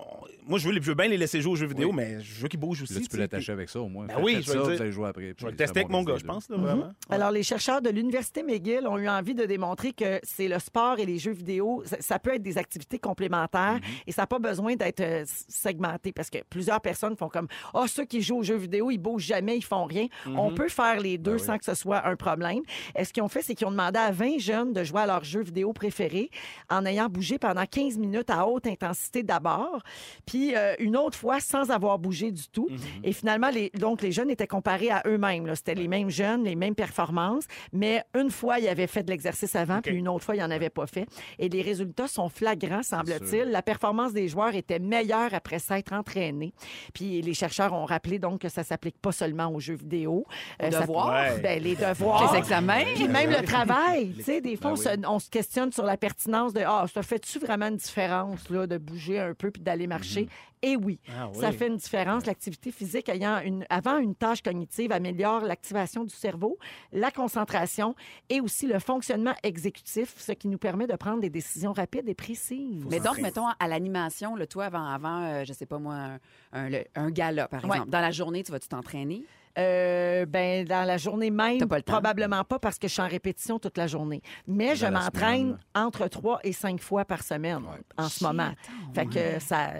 moi, 0.47 0.59
je 0.59 0.67
veux, 0.69 0.75
je 0.75 0.87
veux 0.87 0.95
bien 0.95 1.07
les 1.07 1.17
laisser 1.17 1.41
jouer 1.41 1.51
aux 1.53 1.55
jeux 1.55 1.67
vidéo, 1.67 1.91
mais 1.91 2.19
je 2.21 2.41
veux 2.41 2.47
qu'ils 2.47 2.59
bougent 2.59 2.83
aussi. 2.83 2.93
Là, 2.93 2.99
tu 3.01 3.07
peux 3.09 3.17
l'attacher 3.17 3.51
avec 3.51 3.69
ça 3.69 3.79
au 3.81 3.89
moins. 3.91 4.05
Ben 4.07 4.15
oui, 4.21 4.33
je 4.33 4.37
vais 4.39 4.43
ça, 4.45 4.53
le 4.55 4.59
vous 4.63 4.71
dire. 4.71 4.81
allez 4.81 4.91
jouer 4.91 5.07
après. 5.09 5.21
puis 5.21 5.29
Je 5.31 5.35
puis 5.35 5.45
vais 5.45 5.51
le 5.51 5.57
c'est 5.57 5.63
tester 5.65 5.79
avec 5.81 5.89
mon 5.91 6.03
gars, 6.03 6.15
je 6.17 6.25
pense. 6.25 6.49
Là, 6.49 6.57
Mhm. 6.57 6.63
vraiment. 6.63 6.91
Alors, 7.09 7.31
les 7.31 7.43
chercheurs 7.43 7.81
de 7.81 7.89
l'Université 7.89 8.41
McGill 8.43 8.87
ont 8.87 8.97
eu 8.97 9.07
envie 9.09 9.35
de 9.35 9.45
démontrer 9.45 9.91
que 9.93 10.19
c'est 10.23 10.47
le 10.47 10.59
sport 10.59 10.99
et 10.99 11.05
les 11.05 11.17
jeux 11.19 11.31
vidéo, 11.33 11.83
ça, 11.85 11.97
ça 11.99 12.19
peut 12.19 12.33
être 12.33 12.41
des 12.43 12.57
activités 12.57 12.97
complémentaires 12.99 13.79
et 14.07 14.11
ça 14.11 14.23
n'a 14.23 14.27
pas 14.27 14.39
besoin 14.39 14.75
d'être 14.75 15.01
euh, 15.01 15.23
segmenté 15.47 16.11
parce 16.11 16.29
que 16.29 16.39
plusieurs 16.49 16.81
personnes 16.81 17.15
font 17.15 17.29
comme 17.29 17.47
Ah, 17.73 17.85
ceux 17.87 18.05
qui 18.05 18.21
jouent 18.21 18.37
aux 18.39 18.43
jeux 18.43 18.55
vidéo, 18.57 18.89
ils 18.91 18.97
bougent 18.97 19.25
jamais, 19.25 19.57
ils 19.57 19.63
font 19.63 19.85
rien. 19.85 20.07
On 20.25 20.53
peut 20.53 20.69
faire 20.69 20.99
les 20.99 21.17
deux 21.17 21.37
sans 21.37 21.57
que 21.57 21.65
ce 21.65 21.73
soit 21.75 22.05
un 22.07 22.15
problème. 22.15 22.61
Et 22.97 23.03
ce 23.05 23.13
qu'ils 23.13 23.23
ont 23.23 23.27
fait, 23.27 23.41
c'est 23.41 23.55
qu'ils 23.55 23.67
ont 23.67 23.71
demandé 23.71 23.99
à 23.99 24.11
20 24.11 24.39
jeunes 24.39 24.73
de 24.73 24.83
jouer 24.83 25.01
à 25.01 25.05
leur 25.05 25.23
jeu 25.23 25.41
vidéo 25.43 25.73
préféré 25.73 26.29
en 26.69 26.85
ayant 26.85 27.07
bougé 27.09 27.37
pendant 27.37 27.65
15 27.65 27.97
minutes 27.97 28.29
à 28.29 28.47
haute 28.47 28.67
intensité 28.67 29.23
d'abord, 29.23 29.81
puis 30.25 30.55
euh, 30.55 30.75
une 30.79 30.95
autre 30.97 31.17
fois 31.17 31.39
sans 31.39 31.69
avoir 31.71 31.99
bougé 31.99 32.31
du 32.31 32.47
tout. 32.49 32.67
Et 33.03 33.13
finalement, 33.13 33.49
les, 33.49 33.71
donc, 33.81 34.01
les 34.01 34.13
jeunes 34.13 34.29
étaient 34.29 34.47
comparés 34.47 34.89
à 34.91 35.03
eux-mêmes. 35.05 35.45
là. 35.45 35.55
C'était 35.55 35.75
les 35.75 35.89
mêmes 35.89 36.09
jeunes, 36.09 36.45
les 36.45 36.55
mêmes 36.55 36.75
performances, 36.75 37.43
mais 37.73 38.03
une 38.15 38.29
fois, 38.31 38.59
ils 38.59 38.69
avaient 38.69 38.87
fait 38.87 39.03
de 39.03 39.11
l'exercice 39.11 39.55
avant, 39.55 39.81
puis 39.81 39.93
une 39.95 40.07
autre 40.07 40.23
fois, 40.23 40.35
ils 40.35 40.39
n'en 40.39 40.51
avaient 40.51 40.69
pas 40.69 40.87
fait. 40.87 41.05
Et 41.39 41.49
les 41.49 41.61
résultats 41.61 42.07
sont 42.07 42.29
flagrants, 42.29 42.83
semble-t-il. 42.83 43.49
La 43.51 43.61
performance 43.61 44.13
des 44.13 44.27
joueurs 44.29 44.55
était 44.55 44.79
meilleure 44.79 45.33
après 45.33 45.59
s'être 45.59 45.91
entraînés. 45.93 46.53
Puis 46.93 47.21
les 47.21 47.33
chercheurs 47.33 47.73
ont 47.73 47.85
rappelé 47.85 48.19
donc 48.19 48.41
que 48.41 48.49
ça 48.49 48.63
s'applique 48.63 48.97
pas 49.01 49.11
seulement 49.11 49.47
aux 49.47 49.59
jeux 49.59 49.75
vidéo. 49.75 50.25
Aux 50.63 50.71
ça- 50.71 50.81
devoirs? 50.81 51.33
Ouais. 51.35 51.41
Ben, 51.41 51.61
les 51.61 51.75
devoirs. 51.75 52.31
Les 52.31 52.37
examens? 52.39 52.83
Puis 52.95 53.07
même 53.07 53.31
le 53.31 53.43
travail. 53.43 54.13
Tu 54.15 54.23
sais, 54.23 54.41
des 54.41 54.55
fois, 54.55 54.71
Ben 54.71 54.77
on, 54.77 54.77
se, 54.77 55.07
on 55.07 55.19
se 55.19 55.29
questionne 55.29 55.71
sur 55.71 55.83
la 55.83 55.97
pertinence 55.97 56.53
de 56.53 56.61
Ah, 56.65 56.85
ça 56.93 57.01
fait-tu 57.01 57.39
vraiment 57.39 57.67
une 57.67 57.77
différence 57.77 58.49
là, 58.49 58.67
de 58.67 58.77
bouger 58.77 59.19
un 59.19 59.33
peu 59.33 59.49
puis 59.51 59.61
d'aller 59.61 59.87
marcher? 59.87 60.27
Et 60.63 60.75
oui, 60.75 60.99
Ah 61.09 61.27
oui. 61.33 61.39
ça 61.41 61.51
fait 61.51 61.67
une 61.67 61.77
différence. 61.77 62.27
L'activité 62.27 62.71
physique 62.71 63.09
ayant 63.09 63.39
une, 63.39 63.65
avant 63.71 63.97
une 63.97 64.13
tâche 64.13 64.43
cognitive 64.43 64.91
améliore 64.91 65.41
l'activation 65.41 66.03
du 66.03 66.13
cerveau, 66.13 66.57
la 66.91 67.09
concentration 67.09 67.95
et 68.29 68.41
aussi 68.41 68.67
le 68.67 68.77
fonctionnement 68.79 69.33
exécutif, 69.43 70.13
ce 70.17 70.33
qui 70.33 70.47
nous 70.47 70.57
permet 70.57 70.85
de 70.87 70.95
prendre 70.95 71.21
des 71.21 71.29
décisions 71.29 71.71
rapides 71.73 72.07
et 72.07 72.13
précises. 72.13 72.85
Mais 72.89 72.99
donc, 72.99 73.17
mettons, 73.19 73.47
à 73.59 73.67
l'animation, 73.67 74.35
le 74.35 74.45
toi, 74.45 74.65
avant, 74.65 74.85
avant 74.85 75.23
euh, 75.23 75.43
je 75.45 75.53
sais 75.53 75.65
pas 75.65 75.79
moi, 75.79 75.95
un, 75.95 76.19
un, 76.53 76.69
un 76.95 77.09
gala, 77.09 77.47
par 77.47 77.63
Ouais. 77.63 77.71
exemple. 77.77 77.89
Dans 77.89 78.01
la 78.01 78.11
journée, 78.11 78.43
tu 78.43 78.51
vas-tu 78.51 78.67
t'entraîner? 78.67 79.23
Euh, 79.57 80.25
ben, 80.25 80.65
dans 80.65 80.83
la 80.87 80.97
journée 80.97 81.29
même, 81.31 81.67
pas 81.67 81.81
probablement 81.81 82.43
pas 82.43 82.59
parce 82.59 82.77
que 82.79 82.87
je 82.87 82.93
suis 82.93 83.01
en 83.01 83.07
répétition 83.07 83.59
toute 83.59 83.77
la 83.77 83.87
journée. 83.87 84.21
Mais 84.47 84.75
je 84.75 84.85
m'entraîne 84.85 85.57
entre 85.75 86.07
trois 86.07 86.39
et 86.43 86.53
cinq 86.53 86.79
fois 86.81 87.05
par 87.05 87.23
semaine 87.23 87.57
Ouais. 87.57 87.81
en 87.97 88.07
ce 88.09 88.23
moment. 88.23 88.51
Fait 88.93 89.05
que 89.05 89.39
ça, 89.39 89.71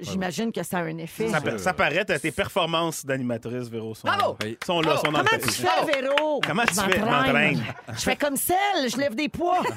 j'imagine 0.00 0.50
que 0.52 0.62
ça 0.62 0.78
a 0.78 0.82
un 0.82 0.98
effet. 0.98 1.28
Ça, 1.28 1.40
pa- 1.40 1.58
ça 1.58 1.72
paraît, 1.74 2.04
t'as 2.04 2.18
tes 2.18 2.30
performances 2.32 3.04
d'animatrice, 3.04 3.68
Véro. 3.68 3.94
Sont, 3.94 4.06
Bravo! 4.08 4.36
Sont 4.64 4.80
là, 4.80 4.94
Bravo! 4.94 5.04
sont 5.06 5.12
dans 5.12 5.18
Comment 5.24 5.42
tu 5.42 5.50
fais, 5.50 6.00
Véro? 6.00 6.40
Comment 6.46 6.64
tu 6.64 6.74
fais? 6.74 6.98
m'entraîne. 7.00 7.10
M'entraîne. 7.58 7.62
Je 7.88 8.00
fais 8.00 8.16
comme 8.16 8.36
celle, 8.36 8.88
je 8.90 8.96
lève 8.96 9.14
des 9.14 9.28
poids. 9.28 9.62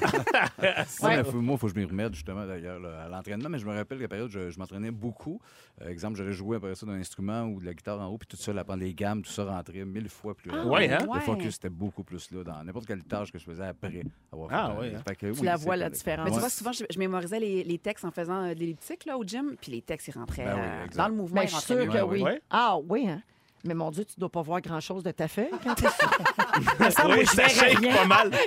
Ouais, 0.61 0.73
Ouais. 1.01 1.17
mais 1.17 1.23
faut- 1.23 1.41
moi, 1.41 1.55
il 1.55 1.59
faut 1.59 1.67
que 1.67 1.73
je 1.73 1.79
m'y 1.79 1.85
remette 1.85 2.13
justement 2.13 2.45
d'ailleurs 2.45 2.79
à 3.03 3.07
l'entraînement. 3.09 3.49
Mais 3.49 3.59
je 3.59 3.65
me 3.65 3.75
rappelle 3.75 3.97
qu'à 3.97 4.03
la 4.03 4.07
période, 4.07 4.29
je, 4.31 4.49
je 4.49 4.59
m'entraînais 4.59 4.91
beaucoup. 4.91 5.39
Euh, 5.81 5.89
exemple, 5.89 6.17
j'allais 6.17 6.33
jouer 6.33 6.57
après 6.57 6.75
ça 6.75 6.85
d'un 6.85 6.93
instrument 6.93 7.43
ou 7.43 7.59
de 7.59 7.65
la 7.65 7.73
guitare 7.73 7.99
en 7.99 8.07
haut, 8.07 8.17
puis 8.17 8.27
tout 8.27 8.37
ça, 8.37 8.51
apprendre 8.51 8.81
les 8.83 8.93
gammes, 8.93 9.21
tout 9.21 9.31
ça 9.31 9.40
rentrait 9.43 9.85
mille 9.85 10.09
fois 10.09 10.33
plus 10.35 10.49
rapide. 10.51 10.69
Ouais, 10.69 10.91
hein? 10.91 11.07
Le 11.13 11.19
focus 11.21 11.55
était 11.55 11.69
beaucoup 11.69 12.03
plus 12.03 12.31
là 12.31 12.43
dans 12.43 12.63
n'importe 12.63 12.85
quelle 12.85 13.03
tâche 13.03 13.31
que 13.31 13.37
je 13.39 13.43
faisais 13.45 13.65
après 13.67 14.03
avoir 14.31 14.49
fait. 14.49 14.55
Ah, 14.57 14.73
ouais, 14.79 14.95
hein? 14.95 15.01
fait 15.07 15.15
que 15.15 15.25
Tu 15.33 15.39
oui, 15.39 15.45
la 15.45 15.57
c'est 15.57 15.63
vois, 15.65 15.75
la 15.75 15.85
correct. 15.85 15.95
différence. 15.97 16.25
Mais 16.29 16.33
tu 16.33 16.39
vois, 16.39 16.49
souvent, 16.49 16.71
je, 16.71 16.83
je 16.89 16.99
mémorisais 16.99 17.39
les, 17.39 17.63
les 17.63 17.77
textes 17.77 18.05
en 18.05 18.11
faisant 18.11 18.43
euh, 18.43 18.53
de 18.53 18.59
l'elliptique 18.59 19.05
là, 19.05 19.17
au 19.17 19.23
gym, 19.23 19.55
puis 19.59 19.71
les 19.71 19.81
textes, 19.81 20.07
ils 20.07 20.11
rentraient 20.17 20.45
Ben 20.45 20.55
oui, 20.55 20.61
euh, 20.93 20.97
dans 20.97 21.07
le 21.07 21.13
mouvement. 21.15 21.41
Mais 21.41 21.47
ils 21.47 21.49
je 21.49 21.55
suis 21.57 21.75
mieux. 21.75 21.85
que 21.87 22.01
oui. 22.03 22.23
Ah 22.49 22.77
oui, 22.87 23.07
hein? 23.07 23.21
Mais 23.63 23.73
mon 23.73 23.91
Dieu, 23.91 24.05
tu 24.05 24.15
dois 24.19 24.29
pas 24.29 24.41
voir 24.41 24.59
grand-chose 24.61 25.03
de 25.03 25.11
ta 25.11 25.27
feuille 25.27 25.49
quand 25.63 25.75
tu 25.75 25.83
Me 25.83 26.89
semble 26.89 27.13
Oui, 27.19 27.25
ça 27.27 27.47
shake 27.47 27.81
pas 27.95 28.05
mal. 28.05 28.31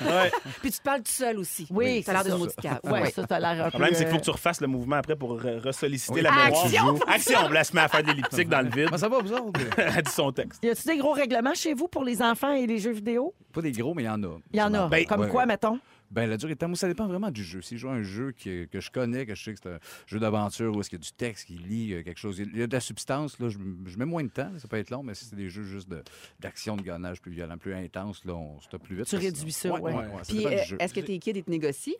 Ouais. 0.00 0.30
Puis 0.62 0.70
tu 0.70 0.78
te 0.78 0.82
parles 0.84 1.02
tout 1.02 1.10
seul 1.10 1.36
aussi. 1.38 1.66
Oui, 1.70 2.00
ça 2.04 2.12
a 2.12 2.14
l'air 2.14 2.22
d'une 2.24 2.32
ça. 2.32 2.38
maudite 2.38 2.60
cave. 2.60 2.78
Ouais. 2.84 3.10
ça, 3.10 3.26
t'as 3.26 3.40
l'air 3.40 3.60
un 3.60 3.64
Le 3.64 3.70
problème, 3.70 3.90
c'est 3.94 4.04
qu'il 4.04 4.08
faut 4.08 4.14
euh, 4.16 4.18
que 4.20 4.24
tu 4.24 4.30
refasses 4.30 4.60
le 4.60 4.68
mouvement 4.68 4.96
après 4.96 5.16
pour 5.16 5.36
re- 5.40 5.58
ressolliciter 5.58 6.14
Oui. 6.14 6.20
la 6.22 6.30
mémoire. 6.30 6.64
Action! 6.64 6.98
Action! 7.08 7.38
On 7.46 7.48
la 7.48 7.64
se 7.64 7.74
met 7.74 7.80
à 7.80 7.88
faire 7.88 8.02
de 8.04 8.08
l'elliptique 8.08 8.48
dans 8.48 8.60
le 8.60 8.68
vide. 8.70 8.84
Comment 8.86 8.98
ça 8.98 9.08
va, 9.08 9.18
vous 9.18 9.32
autres? 9.32 9.60
Elle 9.76 10.02
dit 10.02 10.10
son 10.12 10.30
texte. 10.30 10.62
Y 10.62 10.68
a-tu 10.70 10.86
des 10.86 10.96
gros 10.96 11.12
règlements 11.12 11.54
chez 11.54 11.74
vous 11.74 11.88
pour 11.88 12.04
les 12.04 12.22
enfants 12.22 12.52
et 12.52 12.66
les 12.68 12.78
jeux 12.78 12.92
vidéo? 12.92 13.34
Pas 13.52 13.62
des 13.62 13.72
gros, 13.72 13.94
mais 13.94 14.04
il 14.04 14.06
y 14.06 14.10
en 14.10 14.22
a. 14.22 14.36
Il 14.52 14.58
y 14.60 14.62
en 14.62 14.74
a. 14.74 14.86
Ben, 14.86 15.04
Comme 15.06 15.22
ouais. 15.22 15.28
quoi, 15.28 15.44
mettons? 15.46 15.80
Ben, 16.10 16.28
la 16.28 16.36
durée 16.36 16.54
de 16.54 16.58
temps, 16.58 16.68
moi, 16.68 16.76
ça 16.76 16.86
dépend 16.86 17.06
vraiment 17.08 17.30
du 17.30 17.42
jeu. 17.42 17.60
Si 17.60 17.76
je 17.76 17.82
joue 17.82 17.88
à 17.88 17.94
un 17.94 18.02
jeu 18.02 18.30
qui- 18.32 18.68
que 18.68 18.80
je 18.80 18.90
connais, 18.90 19.26
que 19.26 19.34
je 19.34 19.42
sais 19.42 19.54
que 19.54 19.58
c'est 19.62 19.68
un 19.70 19.78
jeu 20.06 20.20
d'aventure 20.20 20.76
où 20.76 20.80
est-ce 20.80 20.90
qu'il 20.90 20.98
y 20.98 21.02
a 21.02 21.04
du 21.04 21.12
texte, 21.12 21.46
qui 21.46 21.54
lit 21.54 21.92
euh, 21.94 22.02
quelque 22.02 22.18
chose, 22.20 22.38
il 22.38 22.56
y 22.56 22.62
a 22.62 22.66
de 22.66 22.72
la 22.72 22.80
substance, 22.80 23.38
là, 23.40 23.48
je, 23.48 23.58
je 23.86 23.98
mets 23.98 24.04
moins 24.04 24.22
de 24.22 24.28
temps, 24.28 24.52
ça 24.58 24.68
peut 24.68 24.76
être 24.76 24.90
long, 24.90 25.02
mais 25.02 25.14
si 25.14 25.24
c'est 25.24 25.34
des 25.36 25.48
jeux 25.48 25.64
juste 25.64 25.88
de- 25.88 26.02
d'action, 26.40 26.76
de, 26.76 26.82
gannage 26.82 27.20
plus 27.20 27.32
violent, 27.32 27.58
plus 27.58 27.74
intense, 27.74 28.24
là, 28.24 28.34
on 28.34 28.60
stoppe 28.60 28.84
plus 28.84 28.96
vite. 28.96 29.06
Tu 29.06 29.16
réduis 29.16 29.50
sinon- 29.52 29.76
ça, 29.76 29.82
ouais. 29.82 29.94
ouais, 29.94 30.06
Puis 30.28 30.46
euh, 30.46 30.76
est-ce 30.78 30.94
que 30.94 31.00
tes 31.00 31.18
kids, 31.18 31.32
ils 31.34 31.42
te 31.44 31.50
négocient? 31.50 31.94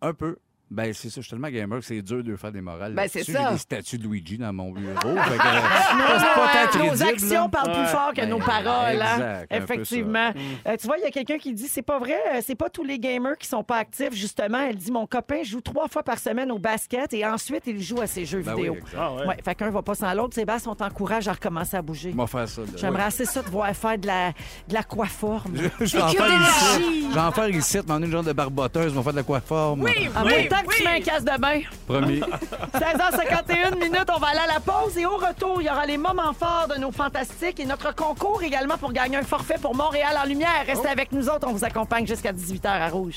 Un 0.00 0.12
peu. 0.14 0.36
Ben, 0.68 0.92
c'est 0.92 1.08
ça, 1.10 1.16
je 1.16 1.20
suis 1.22 1.30
tellement 1.30 1.48
gamer 1.48 1.78
que 1.78 1.84
c'est 1.84 2.02
dur 2.02 2.24
de 2.24 2.34
faire 2.34 2.50
des 2.50 2.60
morales. 2.60 2.92
Ben, 2.92 3.06
c'est 3.08 3.22
ça. 3.22 3.44
J'ai 3.48 3.52
des 3.52 3.58
statues 3.58 3.98
de 3.98 4.08
Luigi 4.08 4.36
dans 4.36 4.52
mon 4.52 4.72
bureau. 4.72 4.94
fait 4.94 5.38
que, 5.38 5.46
euh, 5.46 5.60
c'est 6.18 6.34
pas 6.34 6.68
tant 6.72 6.84
nos 6.86 7.02
actions 7.04 7.42
là. 7.42 7.48
parlent 7.48 7.72
plus 7.72 7.86
fort 7.86 8.12
que 8.14 8.24
nos 8.24 8.38
Ben, 8.38 8.44
paroles. 8.44 9.00
hein. 9.02 9.42
exact, 9.42 9.52
Effectivement. 9.52 10.32
Euh, 10.66 10.76
tu 10.80 10.86
vois, 10.88 10.98
il 10.98 11.04
y 11.04 11.06
a 11.06 11.10
quelqu'un 11.12 11.38
qui 11.38 11.52
dit 11.54 11.68
c'est 11.68 11.82
pas 11.82 12.00
vrai, 12.00 12.18
euh, 12.34 12.40
c'est 12.44 12.56
pas 12.56 12.68
tous 12.68 12.82
les 12.82 12.98
gamers 12.98 13.38
qui 13.38 13.46
sont 13.46 13.62
pas 13.62 13.76
actifs. 13.76 14.12
Justement, 14.12 14.58
elle 14.68 14.74
dit 14.76 14.90
mon 14.90 15.06
copain 15.06 15.42
joue 15.44 15.60
trois 15.60 15.86
fois 15.86 16.02
par 16.02 16.18
semaine 16.18 16.50
au 16.50 16.58
basket 16.58 17.12
et 17.14 17.24
ensuite 17.24 17.62
il 17.68 17.80
joue 17.80 18.00
à 18.00 18.08
ses 18.08 18.24
jeux 18.24 18.42
Ben 18.42 18.54
oui, 18.54 18.62
vidéo. 18.62 18.74
exact. 18.74 18.96
Ah 18.98 19.12
ouais. 19.14 19.26
Ouais, 19.28 19.36
fait 19.44 19.54
qu'un 19.54 19.70
va 19.70 19.82
pas 19.82 19.94
sans 19.94 20.12
l'autre. 20.14 20.34
Sébastien, 20.34 20.72
on 20.72 20.74
t'encourage 20.74 21.28
à 21.28 21.32
recommencer 21.34 21.76
à 21.76 21.82
bouger. 21.82 22.12
Faire 22.26 22.48
ça. 22.48 22.62
J'aimerais 22.76 23.04
assez 23.04 23.24
ça 23.24 23.40
te 23.44 23.50
voir 23.50 23.72
faire 23.76 23.98
de 23.98 24.06
la, 24.08 24.30
de 24.66 24.74
l'aquaforme. 24.74 25.54
Je 25.80 25.96
vais 25.96 26.02
en 26.02 26.08
faire 26.08 26.42
ici. 26.42 27.06
Je 27.08 27.14
vais 27.14 27.20
en 27.20 27.30
faire 27.30 27.48
ici, 27.50 27.78
une 27.88 28.10
genre 28.10 28.24
de 28.24 28.32
barboteuse, 28.32 28.92
on 28.92 28.96
va 28.96 29.02
faire 29.04 29.12
de 29.12 29.18
l'aquaforme. 29.18 29.82
Oui, 29.82 30.08
En 30.16 30.24
même 30.24 30.48
temps 30.62 30.68
que 30.68 30.76
tu 30.76 30.84
mets 30.84 30.96
un 30.96 31.00
casse 31.00 31.24
de 31.24 31.38
bain. 31.38 31.60
Promis. 31.86 32.20
16h51 32.74 33.74
minutes, 33.78 34.10
on 34.14 34.18
va 34.18 34.28
aller 34.28 34.40
à 34.40 34.54
la 34.54 34.60
pause 34.60 34.96
et 34.98 35.06
au 35.06 35.16
retour, 35.16 35.60
il 35.60 35.66
y 35.66 35.70
aura 35.70 35.86
les 35.86 35.96
moments 35.96 36.32
forts 36.32 36.68
de 36.74 36.80
nos 36.80 36.92
fantastiques 36.92 37.60
et 37.60 37.64
notre 37.64 37.94
concours 37.94 38.42
également 38.42 38.76
pour 38.78 38.92
gagner 38.92 39.16
un 39.16 39.22
forfait 39.22 39.58
pour 39.60 39.74
Montréal 39.74 40.16
en 40.22 40.26
lumière. 40.26 40.64
Restez 40.66 40.88
avec 40.88 41.12
nous 41.12 41.28
autres, 41.28 41.46
on 41.48 41.52
vous 41.52 41.64
accompagne 41.64 42.06
jusqu'à 42.06 42.32
18h 42.32 42.66
à 42.66 42.88
Rouge. 42.88 43.16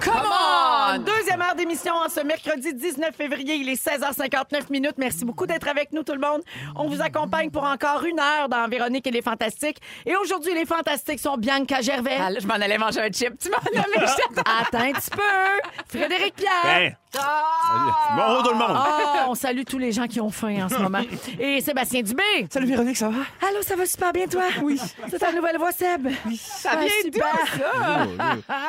Come 0.00 0.14
on! 0.14 0.98
Deuxième 0.98 1.40
heure 1.40 1.54
d'émission 1.54 1.94
en 1.94 2.08
ce 2.08 2.20
mercredi 2.20 2.74
19 2.74 3.14
février. 3.14 3.56
Il 3.56 3.68
est 3.68 3.80
16h59 3.80 4.70
minutes. 4.70 4.94
Merci 4.98 5.24
beaucoup 5.24 5.46
d'être 5.46 5.68
avec 5.68 5.92
nous, 5.92 6.02
tout 6.02 6.14
le 6.14 6.20
monde. 6.20 6.42
On 6.74 6.88
vous 6.88 7.00
accompagne 7.00 7.50
pour 7.50 7.62
encore 7.64 8.04
une 8.04 8.18
heure 8.18 8.48
dans 8.48 8.66
Véronique 8.68 9.06
et 9.06 9.10
les 9.10 9.22
Fantastiques. 9.22 9.78
Et 10.06 10.16
aujourd'hui, 10.16 10.54
les 10.54 10.64
Fantastiques 10.64 11.20
sont 11.20 11.36
Bianca 11.36 11.80
Gervais. 11.80 12.16
Ah, 12.18 12.30
là, 12.30 12.40
je 12.40 12.46
m'en 12.46 12.54
allais 12.54 12.78
manger 12.78 13.00
un 13.00 13.12
chip. 13.12 13.38
Tu 13.38 13.50
m'en 13.50 13.58
as 13.58 13.86
mis. 13.86 14.04
Attends 14.38 14.78
un 14.78 14.92
petit 14.92 15.10
peu. 15.10 15.98
Frédéric 15.98 16.34
Pierre. 16.34 16.96
Ben, 17.14 17.22
bon, 18.16 18.42
tout 18.42 18.50
le 18.50 18.58
monde. 18.58 18.76
Ah, 18.76 19.26
on 19.28 19.34
salue 19.34 19.62
tous 19.66 19.78
les 19.78 19.92
gens 19.92 20.06
qui 20.06 20.20
ont 20.20 20.30
faim 20.30 20.64
en 20.64 20.68
ce 20.68 20.76
moment. 20.76 21.00
Et 21.38 21.60
Sébastien 21.60 22.02
Dubé. 22.02 22.22
Salut 22.50 22.66
Véronique, 22.66 22.96
ça 22.96 23.08
va? 23.08 23.20
Allô, 23.48 23.62
ça 23.62 23.76
va 23.76 23.86
super 23.86 24.12
bien, 24.12 24.26
toi? 24.26 24.42
Oui. 24.62 24.78
C'est 25.08 25.18
ta 25.18 25.32
nouvelle 25.32 25.56
voix, 25.56 25.72
Seb? 25.72 26.08
Oui. 26.26 26.36
Ça 26.36 26.76
vient 26.76 26.88
super. 27.02 27.24
Oh, 27.74 28.22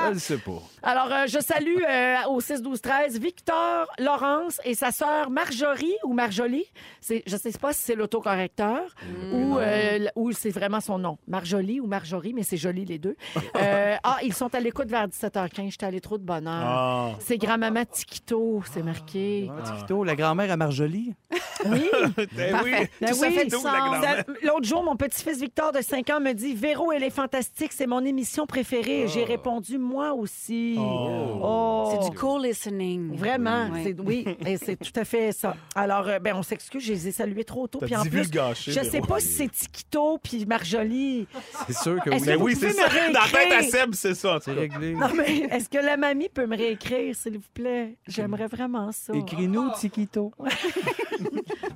je 0.07 0.13
ne 0.13 0.19
sais 0.19 0.37
pas. 0.37 0.61
Alors, 0.81 0.98
euh, 1.07 1.27
je 1.27 1.39
salue 1.39 1.81
euh, 1.87 2.15
au 2.29 2.41
6-12-13 2.41 3.19
Victor, 3.19 3.87
Laurence 3.99 4.59
et 4.63 4.73
sa 4.73 4.91
sœur 4.91 5.29
Marjorie 5.29 5.95
ou 6.03 6.13
Marjolie. 6.13 6.65
C'est, 6.99 7.23
je 7.25 7.37
sais 7.37 7.51
pas 7.59 7.73
si 7.73 7.81
c'est 7.81 7.95
l'autocorrecteur 7.95 8.95
ou, 9.33 9.57
euh, 9.57 10.07
ou 10.15 10.31
c'est 10.31 10.49
vraiment 10.49 10.81
son 10.81 10.99
nom. 10.99 11.17
Marjolie 11.27 11.79
ou 11.79 11.87
Marjorie, 11.87 12.33
mais 12.33 12.43
c'est 12.43 12.57
joli 12.57 12.85
les 12.85 12.97
deux. 12.97 13.15
Euh, 13.55 13.95
ah, 14.03 14.17
ils 14.23 14.33
sont 14.33 14.53
à 14.53 14.59
l'écoute 14.59 14.89
vers 14.89 15.07
17h15. 15.07 15.71
J'étais 15.71 15.85
allée 15.85 16.01
trop 16.01 16.17
de 16.17 16.23
bonheur. 16.23 16.63
Ah. 16.65 17.11
C'est 17.19 17.37
grand-maman 17.37 17.85
Tiquito, 17.85 18.61
c'est 18.71 18.83
marqué. 18.83 19.49
Ah, 19.57 19.61
Tito, 19.79 20.03
la 20.03 20.15
grand-mère 20.15 20.51
à 20.51 20.57
Marjolie? 20.57 21.13
Oui. 21.65 21.89
Ben. 22.35 22.87
Ben 23.01 23.13
ça 23.13 23.27
oui, 23.27 23.33
fait 23.33 23.43
la 23.45 23.57
grand-mère? 23.57 24.23
L'autre 24.43 24.63
jour, 24.63 24.83
mon 24.83 24.95
petit-fils 24.95 25.39
Victor 25.39 25.71
de 25.71 25.81
5 25.81 26.09
ans 26.09 26.19
me 26.19 26.31
dit 26.33 26.53
Véro, 26.53 26.91
elle 26.91 27.03
est 27.03 27.09
fantastique, 27.09 27.73
c'est 27.73 27.87
mon 27.87 28.03
émission 28.05 28.45
préférée. 28.45 29.01
Et 29.01 29.07
J'ai 29.07 29.25
répondu 29.25 29.77
moi 29.77 30.13
aussi. 30.13 30.77
Oh. 31.41 31.89
C'est 31.91 32.09
du 32.11 32.15
co-listening. 32.17 33.15
Vraiment, 33.15 33.69
Ouais. 33.69 33.81
c'est 33.83 33.99
oui, 33.99 34.25
et 34.45 34.57
c'est 34.57 34.75
tout 34.75 34.91
à 34.97 35.05
fait 35.05 35.31
ça. 35.31 35.55
Alors, 35.75 36.07
euh, 36.07 36.19
ben, 36.19 36.35
on 36.35 36.43
s'excuse, 36.43 36.83
je 36.83 36.93
les 36.93 37.07
ai 37.07 37.11
salués 37.11 37.43
trop 37.43 37.67
tôt. 37.67 37.79
Puis 37.79 37.95
en 37.95 38.01
plus, 38.01 38.09
divulgaché, 38.09 38.71
je 38.71 38.81
sais 38.81 39.01
pas 39.01 39.19
si 39.19 39.27
c'est 39.27 39.51
Tiquito 39.51 40.17
puis 40.21 40.45
Marjolie. 40.45 41.27
C'est 41.67 41.75
sûr 41.77 41.99
que 42.03 42.09
Est-ce 42.11 42.15
oui. 42.15 42.25
que 42.25 42.25
Ben 42.31 42.37
vous 42.37 42.45
oui, 42.45 42.55
c'est 42.55 42.71
ça. 42.71 42.87
Dans 42.87 43.19
la 43.19 43.27
tête 43.31 43.51
à? 43.53 43.63
Seb, 43.63 43.93
c'est 43.93 44.13
ça. 44.15 44.39
C'est 44.43 44.53
réglé. 44.53 44.93
Non, 44.93 45.07
mais 45.15 45.47
est-ce 45.51 45.69
que 45.69 45.77
la 45.77 45.97
mamie 45.97 46.29
peut 46.29 46.45
me 46.45 46.57
réécrire, 46.57 47.15
s'il 47.15 47.37
vous 47.37 47.43
plaît? 47.53 47.95
J'aimerais 48.07 48.47
vraiment 48.47 48.91
ça. 48.91 49.13
Écris-nous, 49.13 49.71
Tiquito. 49.79 50.31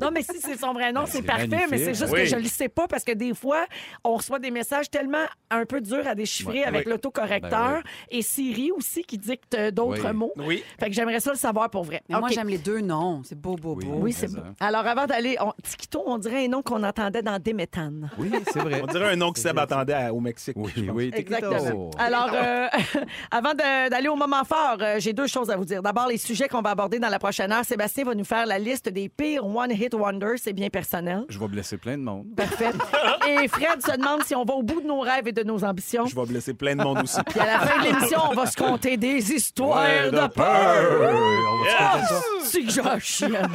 Non, 0.03 0.11
mais 0.11 0.21
si 0.23 0.39
c'est 0.39 0.57
son 0.57 0.73
vrai 0.73 0.91
nom, 0.91 1.05
c'est 1.05 1.17
c'est 1.17 1.21
parfait, 1.23 1.67
mais 1.69 1.77
c'est 1.77 1.93
juste 1.93 2.11
Oui. 2.11 2.19
que 2.21 2.25
je 2.25 2.35
ne 2.35 2.41
le 2.41 2.47
sais 2.47 2.69
pas 2.69 2.87
parce 2.87 3.03
que 3.03 3.11
des 3.11 3.33
fois, 3.33 3.65
on 4.03 4.15
reçoit 4.15 4.39
des 4.39 4.51
messages 4.51 4.89
tellement 4.89 5.25
un 5.49 5.65
peu 5.65 5.79
durs 5.81 6.07
à 6.07 6.15
déchiffrer 6.15 6.59
Ouais, 6.59 6.65
avec 6.65 6.85
oui. 6.85 6.91
l'autocorrecteur 6.91 7.51
Ben 7.75 7.81
et 8.09 8.21
Siri 8.21 8.71
aussi 8.71 9.03
qui 9.03 9.17
dicte 9.17 9.53
euh, 9.55 9.71
d'autres 9.71 10.07
Oui. 10.09 10.13
mots. 10.15 10.31
Oui. 10.37 10.63
Fait 10.79 10.87
que 10.87 10.93
j'aimerais 10.93 11.19
ça 11.19 11.31
le 11.31 11.37
savoir 11.37 11.69
pour 11.69 11.83
vrai. 11.83 12.01
Mais 12.09 12.19
moi, 12.19 12.29
j'aime 12.29 12.49
les 12.49 12.57
deux 12.57 12.81
noms. 12.81 13.21
C'est 13.23 13.39
beau, 13.39 13.55
beau, 13.55 13.75
beau. 13.75 13.93
Oui, 13.99 14.11
c'est 14.13 14.31
beau. 14.31 14.41
Alors, 14.59 14.85
avant 14.85 15.05
d'aller, 15.05 15.37
on... 15.39 15.53
Tiquito, 15.63 16.03
on 16.05 16.17
dirait 16.17 16.45
un 16.45 16.49
nom 16.49 16.61
qu'on 16.61 16.83
entendait 16.83 17.21
dans 17.21 17.39
Déméthane. 17.39 18.09
Oui, 18.17 18.31
c'est 18.51 18.59
vrai. 18.59 18.81
On 18.83 18.87
dirait 18.87 19.11
un 19.11 19.15
nom 19.15 19.31
que 19.31 19.39
Seb 19.39 19.57
attendait 19.59 19.93
à- 19.93 20.13
au 20.13 20.19
Mexique. 20.19 20.55
Oui, 20.57 20.71
je 20.75 20.83
pense. 20.83 20.95
oui. 20.95 21.11
Exactement. 21.13 21.91
Alors, 21.97 22.29
euh, 22.33 22.67
avant 23.31 23.53
d'aller 23.53 24.07
au 24.07 24.15
moment 24.15 24.43
fort, 24.43 24.77
euh, 24.81 24.95
j'ai 24.99 25.13
deux 25.13 25.27
choses 25.27 25.49
à 25.49 25.55
vous 25.57 25.65
dire. 25.65 25.81
D'abord, 25.81 26.07
les 26.07 26.17
sujets 26.17 26.47
qu'on 26.47 26.61
va 26.61 26.71
aborder 26.71 26.99
dans 26.99 27.09
la 27.09 27.19
prochaine 27.19 27.51
heure. 27.51 27.63
Sébastien 27.65 28.03
va 28.05 28.15
nous 28.15 28.23
faire 28.25 28.45
la 28.45 28.59
liste 28.59 28.89
des 28.89 29.09
pires 29.09 29.45
one-hit 29.45 29.92
wonders. 29.95 30.37
C'est 30.37 30.53
bien 30.53 30.69
personnel. 30.69 31.25
Je 31.29 31.39
vais 31.39 31.47
blesser 31.47 31.77
plein 31.77 31.97
de 31.97 32.03
monde. 32.03 32.25
Parfait. 32.35 32.71
Et 33.29 33.47
Fred 33.47 33.81
se 33.85 33.95
demande 33.97 34.23
si 34.23 34.35
on 34.35 34.43
va 34.43 34.53
au 34.53 34.63
bout 34.63 34.81
de 34.81 34.87
nos 34.87 34.99
rêves 34.99 35.27
et 35.27 35.31
de 35.31 35.43
nos 35.43 35.63
ambitions. 35.63 36.05
Je 36.05 36.15
vais 36.15 36.25
blesser 36.25 36.53
plein 36.53 36.75
de 36.75 36.83
monde 36.83 37.01
aussi. 37.03 37.17
Puis 37.27 37.39
à 37.39 37.45
la 37.45 37.59
fin 37.59 37.79
de 37.81 37.87
l'émission, 37.87 38.19
on 38.31 38.33
va 38.35 38.45
se 38.45 38.57
compter 38.57 38.97
des 38.97 39.31
histoires 39.31 39.83
Ouais, 39.83 40.11
de, 40.11 40.17
de 40.17 40.27
peur. 40.27 41.13
On 41.51 41.63
va 41.63 41.69
se 41.71 41.77
compter 41.77 42.05
ça. 42.07 42.21
C'est 42.43 42.63
que 42.63 42.71
j'en 42.71 42.99
chienne. 42.99 43.47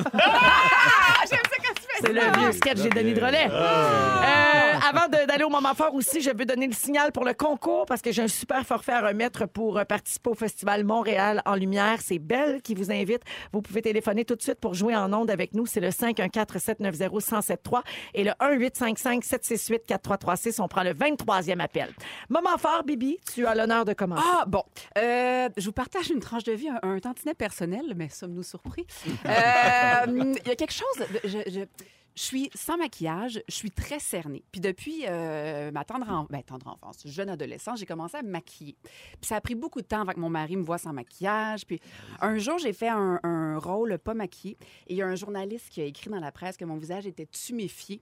C'est 2.01 2.13
le 2.13 2.21
vieux 2.39 2.53
sketch 2.53 2.79
des 2.81 2.91
Denis 2.91 3.15
Drolet. 3.15 3.49
Euh, 3.51 4.73
avant 4.89 5.09
de- 5.09 5.27
d'aller 5.27 5.45
au 5.45 5.49
moment 5.49 5.75
fort 5.75 5.95
aussi, 5.95 6.21
je 6.21 6.31
veux 6.31 6.45
donner 6.45 6.67
le 6.67 6.73
signal 6.73 7.13
pour 7.13 7.25
le 7.25 7.35
concours 7.35 7.87
parce 7.87 8.03
que 8.03 8.13
j'ai 8.13 8.23
un 8.23 8.29
super 8.29 8.65
forfait 8.65 8.93
à 8.93 9.01
remettre 9.07 9.47
pour 9.47 9.79
euh, 9.79 9.85
participer 9.85 10.31
au 10.31 10.35
Festival 10.35 10.85
Montréal 10.85 11.43
en 11.47 11.55
lumière. 11.55 11.99
C'est 12.03 12.19
Belle 12.19 12.61
qui 12.63 12.75
vous 12.75 12.91
invite. 12.91 13.23
Vous 13.53 13.63
pouvez 13.63 13.83
téléphoner 13.83 14.25
tout 14.25 14.35
de 14.37 14.43
suite 14.43 14.61
pour 14.61 14.75
jouer 14.75 14.95
en 14.97 15.13
ondes 15.13 15.31
avec 15.31 15.55
nous. 15.55 15.67
C'est 15.67 15.81
le 15.81 15.89
514-790-1073 15.91 17.83
et 18.15 18.25
le 18.25 18.31
1-855-768-4336. 18.41 20.61
On 20.61 20.69
prend 20.69 20.83
le 20.83 20.93
23e 20.93 21.61
appel. 21.61 21.91
Moment 22.29 22.57
fort, 22.59 22.83
Bibi, 22.85 23.19
tu 23.35 23.47
as 23.47 23.55
l'honneur 23.55 23.85
de 23.85 23.93
commencer. 23.93 24.23
Ah, 24.25 24.45
bon. 24.47 24.63
Euh, 24.99 25.49
je 25.57 25.65
vous 25.65 25.73
partage 25.73 26.11
une 26.11 26.21
tranche 26.21 26.45
de 26.45 26.53
vie, 26.53 26.69
un, 26.69 26.79
un 26.83 26.99
tantinet 27.01 27.35
personnel, 27.35 27.95
mais 27.97 28.09
sommes-nous 28.09 28.43
surpris? 28.43 28.87
Euh, 29.27 30.35
Il 30.45 30.49
y 30.49 30.51
a 30.51 30.57
quelque 30.57 30.73
chose. 30.73 30.87
de- 30.99 31.29
je, 31.29 31.39
je- 31.51 31.61
je 32.19 32.23
suis 32.25 32.51
sans 32.55 32.77
maquillage, 32.77 33.41
je 33.49 33.55
suis 33.55 33.71
très 33.71 34.01
cernée. 34.01 34.43
Puis 34.51 34.61
depuis 34.61 35.05
euh, 35.09 35.71
ma 35.71 35.85
tendre, 35.85 36.11
en- 36.11 36.25
ben, 36.29 36.43
tendre 36.43 36.66
enfance, 36.66 36.99
jeune 37.05 37.29
adolescence, 37.31 37.79
j'ai 37.79 37.87
commencé 37.87 38.16
à 38.16 38.23
me 38.23 38.29
maquiller. 38.31 38.77
Puis 38.83 39.29
ça 39.29 39.37
a 39.37 39.41
pris 39.41 39.55
beaucoup 39.55 39.81
de 39.81 39.87
temps 39.87 40.01
avant 40.01 40.12
que 40.12 40.19
mon 40.19 40.29
mari 40.29 40.57
me 40.57 40.64
voit 40.64 40.79
sans 40.79 40.93
maquillage. 40.93 41.64
Puis 41.64 41.81
un 42.21 42.37
jour, 42.39 42.59
j'ai 42.59 42.73
fait 42.73 42.89
un, 42.89 43.21
un 43.23 43.57
rôle 43.59 43.97
pas 43.99 44.14
maquillé. 44.14 44.57
Et 44.89 44.95
il 44.95 44.97
y 44.97 45.03
a 45.03 45.07
un 45.07 45.14
journaliste 45.14 45.69
qui 45.71 45.81
a 45.81 45.85
écrit 45.85 46.11
dans 46.11 46.19
la 46.19 46.33
presse 46.33 46.57
que 46.57 46.64
mon 46.64 46.77
visage 46.77 47.07
était 47.07 47.27
tuméfié. 47.27 48.01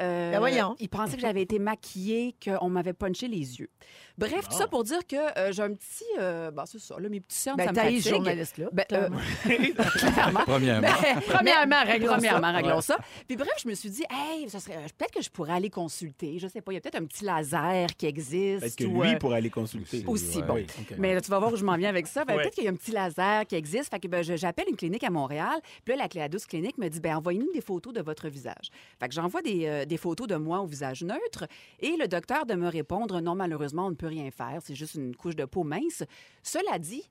Euh, 0.00 0.30
Ben 0.32 0.38
voyons. 0.38 0.76
Il 0.78 0.88
pensait 0.88 1.16
que 1.16 1.22
j'avais 1.22 1.42
été 1.42 1.58
maquillée, 1.58 2.36
qu'on 2.44 2.68
m'avait 2.70 2.92
punché 2.92 3.26
les 3.26 3.58
yeux. 3.58 3.70
Bref, 4.16 4.48
tout 4.48 4.56
ça 4.56 4.68
pour 4.68 4.84
dire 4.84 5.04
que 5.06 5.16
euh, 5.38 5.50
j'ai 5.52 5.62
un 5.62 5.74
petit... 5.74 6.04
Euh, 6.20 6.50
bon, 6.52 6.64
c'est 6.66 6.78
ça, 6.80 6.98
là, 7.00 7.08
mes 7.08 7.20
petits 7.20 7.36
cernes, 7.38 7.56
Ben, 7.56 7.66
ça 7.66 7.72
me 7.72 7.76
fatigue. 7.76 8.00
ce 8.02 8.08
journaliste-là. 8.10 8.66
Ben, 8.72 8.84
euh, 8.92 9.08
clairement. 9.08 9.18
clairement. 9.98 10.40
Premièrement. 10.44 10.88
Premièrement, 11.28 11.82
réglons 11.84 12.08
ça. 12.08 12.14
Premièrement, 12.16 12.52
réglons 12.52 12.80
ça. 12.80 12.98
Puis 13.26 13.36
bref, 13.36 13.47
je 13.62 13.68
me 13.68 13.74
suis 13.74 13.90
dit, 13.90 14.04
hey, 14.10 14.48
ça 14.50 14.60
serait 14.60 14.76
peut-être 14.96 15.12
que 15.12 15.22
je 15.22 15.30
pourrais 15.30 15.52
aller 15.52 15.70
consulter. 15.70 16.38
Je 16.38 16.48
sais 16.48 16.60
pas, 16.60 16.72
il 16.72 16.76
y 16.76 16.78
a 16.78 16.80
peut-être 16.80 17.00
un 17.00 17.04
petit 17.04 17.24
laser 17.24 17.88
qui 17.96 18.06
existe. 18.06 18.60
Peut-être 18.60 18.76
que 18.76 18.84
ou, 18.84 19.02
lui 19.02 19.10
euh, 19.14 19.18
pourrait 19.18 19.38
aller 19.38 19.50
consulter. 19.50 20.04
aussi, 20.06 20.38
Ouais. 20.38 20.42
bon. 20.46 20.54
Oui. 20.54 20.66
Mais 20.98 21.14
là, 21.14 21.20
tu 21.20 21.30
vas 21.30 21.38
voir 21.38 21.52
où 21.52 21.56
je 21.56 21.64
m'en 21.64 21.76
viens 21.76 21.88
avec 21.88 22.06
ça. 22.06 22.24
Ben, 22.24 22.34
Ouais. 22.36 22.42
Peut-être 22.42 22.54
qu'il 22.54 22.64
y 22.64 22.68
a 22.68 22.70
un 22.70 22.74
petit 22.76 22.90
laser 22.92 23.46
qui 23.46 23.54
existe. 23.54 23.90
Fait 23.90 24.00
que 24.00 24.08
ben, 24.08 24.22
je- 24.22 24.36
j'appelle 24.36 24.66
une 24.68 24.76
clinique 24.76 25.04
à 25.04 25.10
Montréal. 25.10 25.60
Puis 25.84 25.94
là, 25.96 26.02
la 26.02 26.08
Cléadouce 26.08 26.46
Clinique 26.46 26.78
me 26.78 26.88
dit 26.88 27.00
ben, 27.00 27.16
envoyez-nous 27.16 27.52
des 27.52 27.60
photos 27.60 27.92
de 27.94 28.00
votre 28.02 28.28
visage. 28.28 28.70
Fait 29.00 29.08
que 29.08 29.14
j'envoie 29.14 29.42
des, 29.42 29.66
euh, 29.66 29.84
des 29.84 29.96
photos 29.96 30.26
de 30.26 30.36
moi 30.36 30.60
au 30.60 30.66
visage 30.66 31.02
neutre. 31.02 31.46
Et 31.80 31.96
le 31.96 32.08
docteur 32.08 32.46
de 32.46 32.54
me 32.54 32.68
répondre 32.68 33.20
non, 33.20 33.34
malheureusement, 33.34 33.86
on 33.86 33.90
ne 33.90 33.94
peut 33.96 34.06
rien 34.08 34.30
faire. 34.30 34.58
C'est 34.62 34.74
juste 34.74 34.94
une 34.94 35.14
couche 35.16 35.36
de 35.36 35.44
peau 35.44 35.64
mince. 35.64 36.02
Cela 36.42 36.78
dit, 36.78 37.02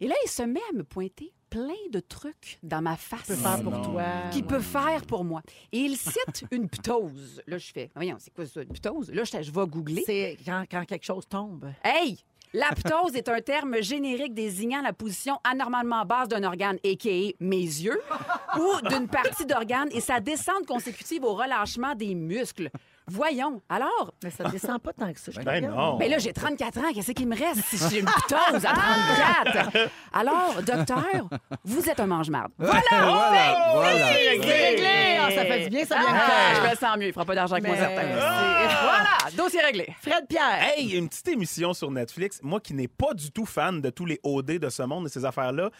et 0.00 0.08
là, 0.08 0.14
il 0.24 0.28
se 0.28 0.42
met 0.42 0.60
à 0.70 0.76
me 0.76 0.84
pointer 0.84 1.32
plein 1.50 1.72
de 1.90 2.00
trucs 2.00 2.58
dans 2.62 2.82
ma 2.82 2.96
face. 2.96 3.26
peut 3.28 3.34
faire 3.34 3.62
pour 3.62 3.82
toi. 3.82 4.02
Qu'il 4.32 4.44
peut 4.44 4.60
faire 4.60 5.02
pour 5.06 5.24
moi. 5.24 5.42
Et 5.72 5.78
il 5.78 5.96
cite 5.96 6.44
une 6.50 6.68
ptose. 6.68 7.42
Là, 7.46 7.58
je 7.58 7.72
fais, 7.72 7.90
voyons, 7.94 8.16
c'est 8.18 8.34
quoi 8.34 8.46
ça, 8.46 8.62
une 8.62 8.72
ptose? 8.72 9.10
Là, 9.12 9.22
je, 9.24 9.42
je 9.42 9.52
vais 9.52 9.66
googler. 9.66 10.02
C'est 10.04 10.36
quand, 10.44 10.64
quand 10.70 10.84
quelque 10.84 11.04
chose 11.04 11.26
tombe. 11.28 11.70
Hey! 11.84 12.18
L'aptose 12.54 13.16
est 13.16 13.28
un 13.28 13.40
terme 13.40 13.82
générique 13.82 14.32
désignant 14.32 14.80
la 14.80 14.92
position 14.92 15.40
anormalement 15.42 16.04
basse 16.04 16.28
d'un 16.28 16.44
organe, 16.44 16.76
a.k.a. 16.84 17.32
mes 17.40 17.60
yeux, 17.60 18.00
ou 18.56 18.88
d'une 18.88 19.08
partie 19.08 19.44
d'organe 19.44 19.88
et 19.90 20.00
sa 20.00 20.20
descente 20.20 20.64
consécutive 20.64 21.24
au 21.24 21.34
relâchement 21.34 21.96
des 21.96 22.14
muscles. 22.14 22.70
Voyons. 23.06 23.60
Alors, 23.68 24.14
Mais 24.22 24.30
ça 24.30 24.44
descend 24.44 24.80
pas 24.80 24.92
tant 24.92 25.12
que 25.12 25.20
ça. 25.20 25.30
je 25.30 25.38
te 25.38 25.44
Ben 25.44 25.56
regarde. 25.56 25.76
non. 25.76 25.98
mais 25.98 26.08
là, 26.08 26.18
j'ai 26.18 26.32
34 26.32 26.78
ans. 26.78 26.92
Qu'est-ce 26.94 27.12
qui 27.12 27.26
me 27.26 27.36
reste 27.36 27.60
si 27.66 27.76
j'ai 27.90 28.00
une 28.00 28.06
ptose 28.06 28.64
à 28.64 28.72
34? 28.72 29.90
Alors, 30.12 30.62
docteur, 30.62 31.28
vous 31.64 31.88
êtes 31.88 32.00
un 32.00 32.06
mange-marde. 32.06 32.50
Voilà! 32.58 32.80
Voilà, 32.90 33.70
voilà. 33.74 34.12
C'est 34.12 34.28
réglé! 34.30 35.18
Ah, 35.20 35.30
ça 35.30 35.44
fait 35.44 35.64
du 35.64 35.70
bien, 35.70 35.84
ça 35.84 35.98
vient 35.98 36.06
Ah, 36.10 36.54
je 36.56 36.70
me 36.70 36.74
sens 36.76 36.96
mieux. 36.98 37.06
Il 37.08 37.12
fera 37.12 37.24
pas 37.24 37.34
d'argent 37.34 37.54
avec 37.56 37.66
moi, 37.66 37.76
Mais- 37.76 37.94
certain. 37.94 38.08
Voilà! 38.82 39.36
Dossier 39.36 39.60
réglé. 39.60 39.94
Fred 40.00 40.26
Pierre. 40.28 40.62
Hey, 40.76 40.96
une 40.96 41.08
petite 41.08 41.28
émission 41.28 41.74
sur 41.74 41.90
Netflix. 41.90 42.40
Moi 42.42 42.60
qui 42.60 42.74
n'ai 42.74 42.88
pas 42.88 43.12
du 43.14 43.30
tout 43.30 43.46
fan 43.46 43.80
de 43.80 43.90
tous 43.90 44.06
les 44.06 44.18
OD 44.22 44.58
de 44.58 44.68
ce 44.70 44.82
monde, 44.82 45.04
de 45.04 45.08
ces 45.08 45.24
affaires-là, 45.24 45.70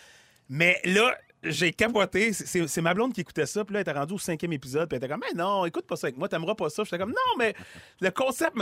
Mais 0.49 0.79
là, 0.85 1.15
j'ai 1.45 1.73
capoté. 1.73 2.33
C'est- 2.33 2.81
ma 2.81 2.95
blonde 2.95 3.13
qui 3.13 3.21
écoutait 3.21 3.47
ça. 3.47 3.65
Puis 3.65 3.75
là, 3.75 3.81
elle 3.81 3.83
était 3.89 3.99
rendue 3.99 4.15
au 4.15 4.19
cinquième 4.19 4.53
épisode. 4.53 4.89
Puis 4.89 4.97
elle 4.97 5.05
était 5.05 5.13
comme, 5.13 5.23
mais 5.27 5.37
non, 5.39 5.65
écoute 5.65 5.87
pas 5.87 5.97
ça 5.97 6.07
avec 6.07 6.17
moi, 6.19 6.29
t'aimeras 6.29 6.55
pas 6.55 6.71
ça. 6.71 6.85
J'étais 6.85 6.99
comme, 6.99 7.11
non, 7.11 7.37
mais 7.39 7.55
le 8.01 8.11
concept, 8.11 8.57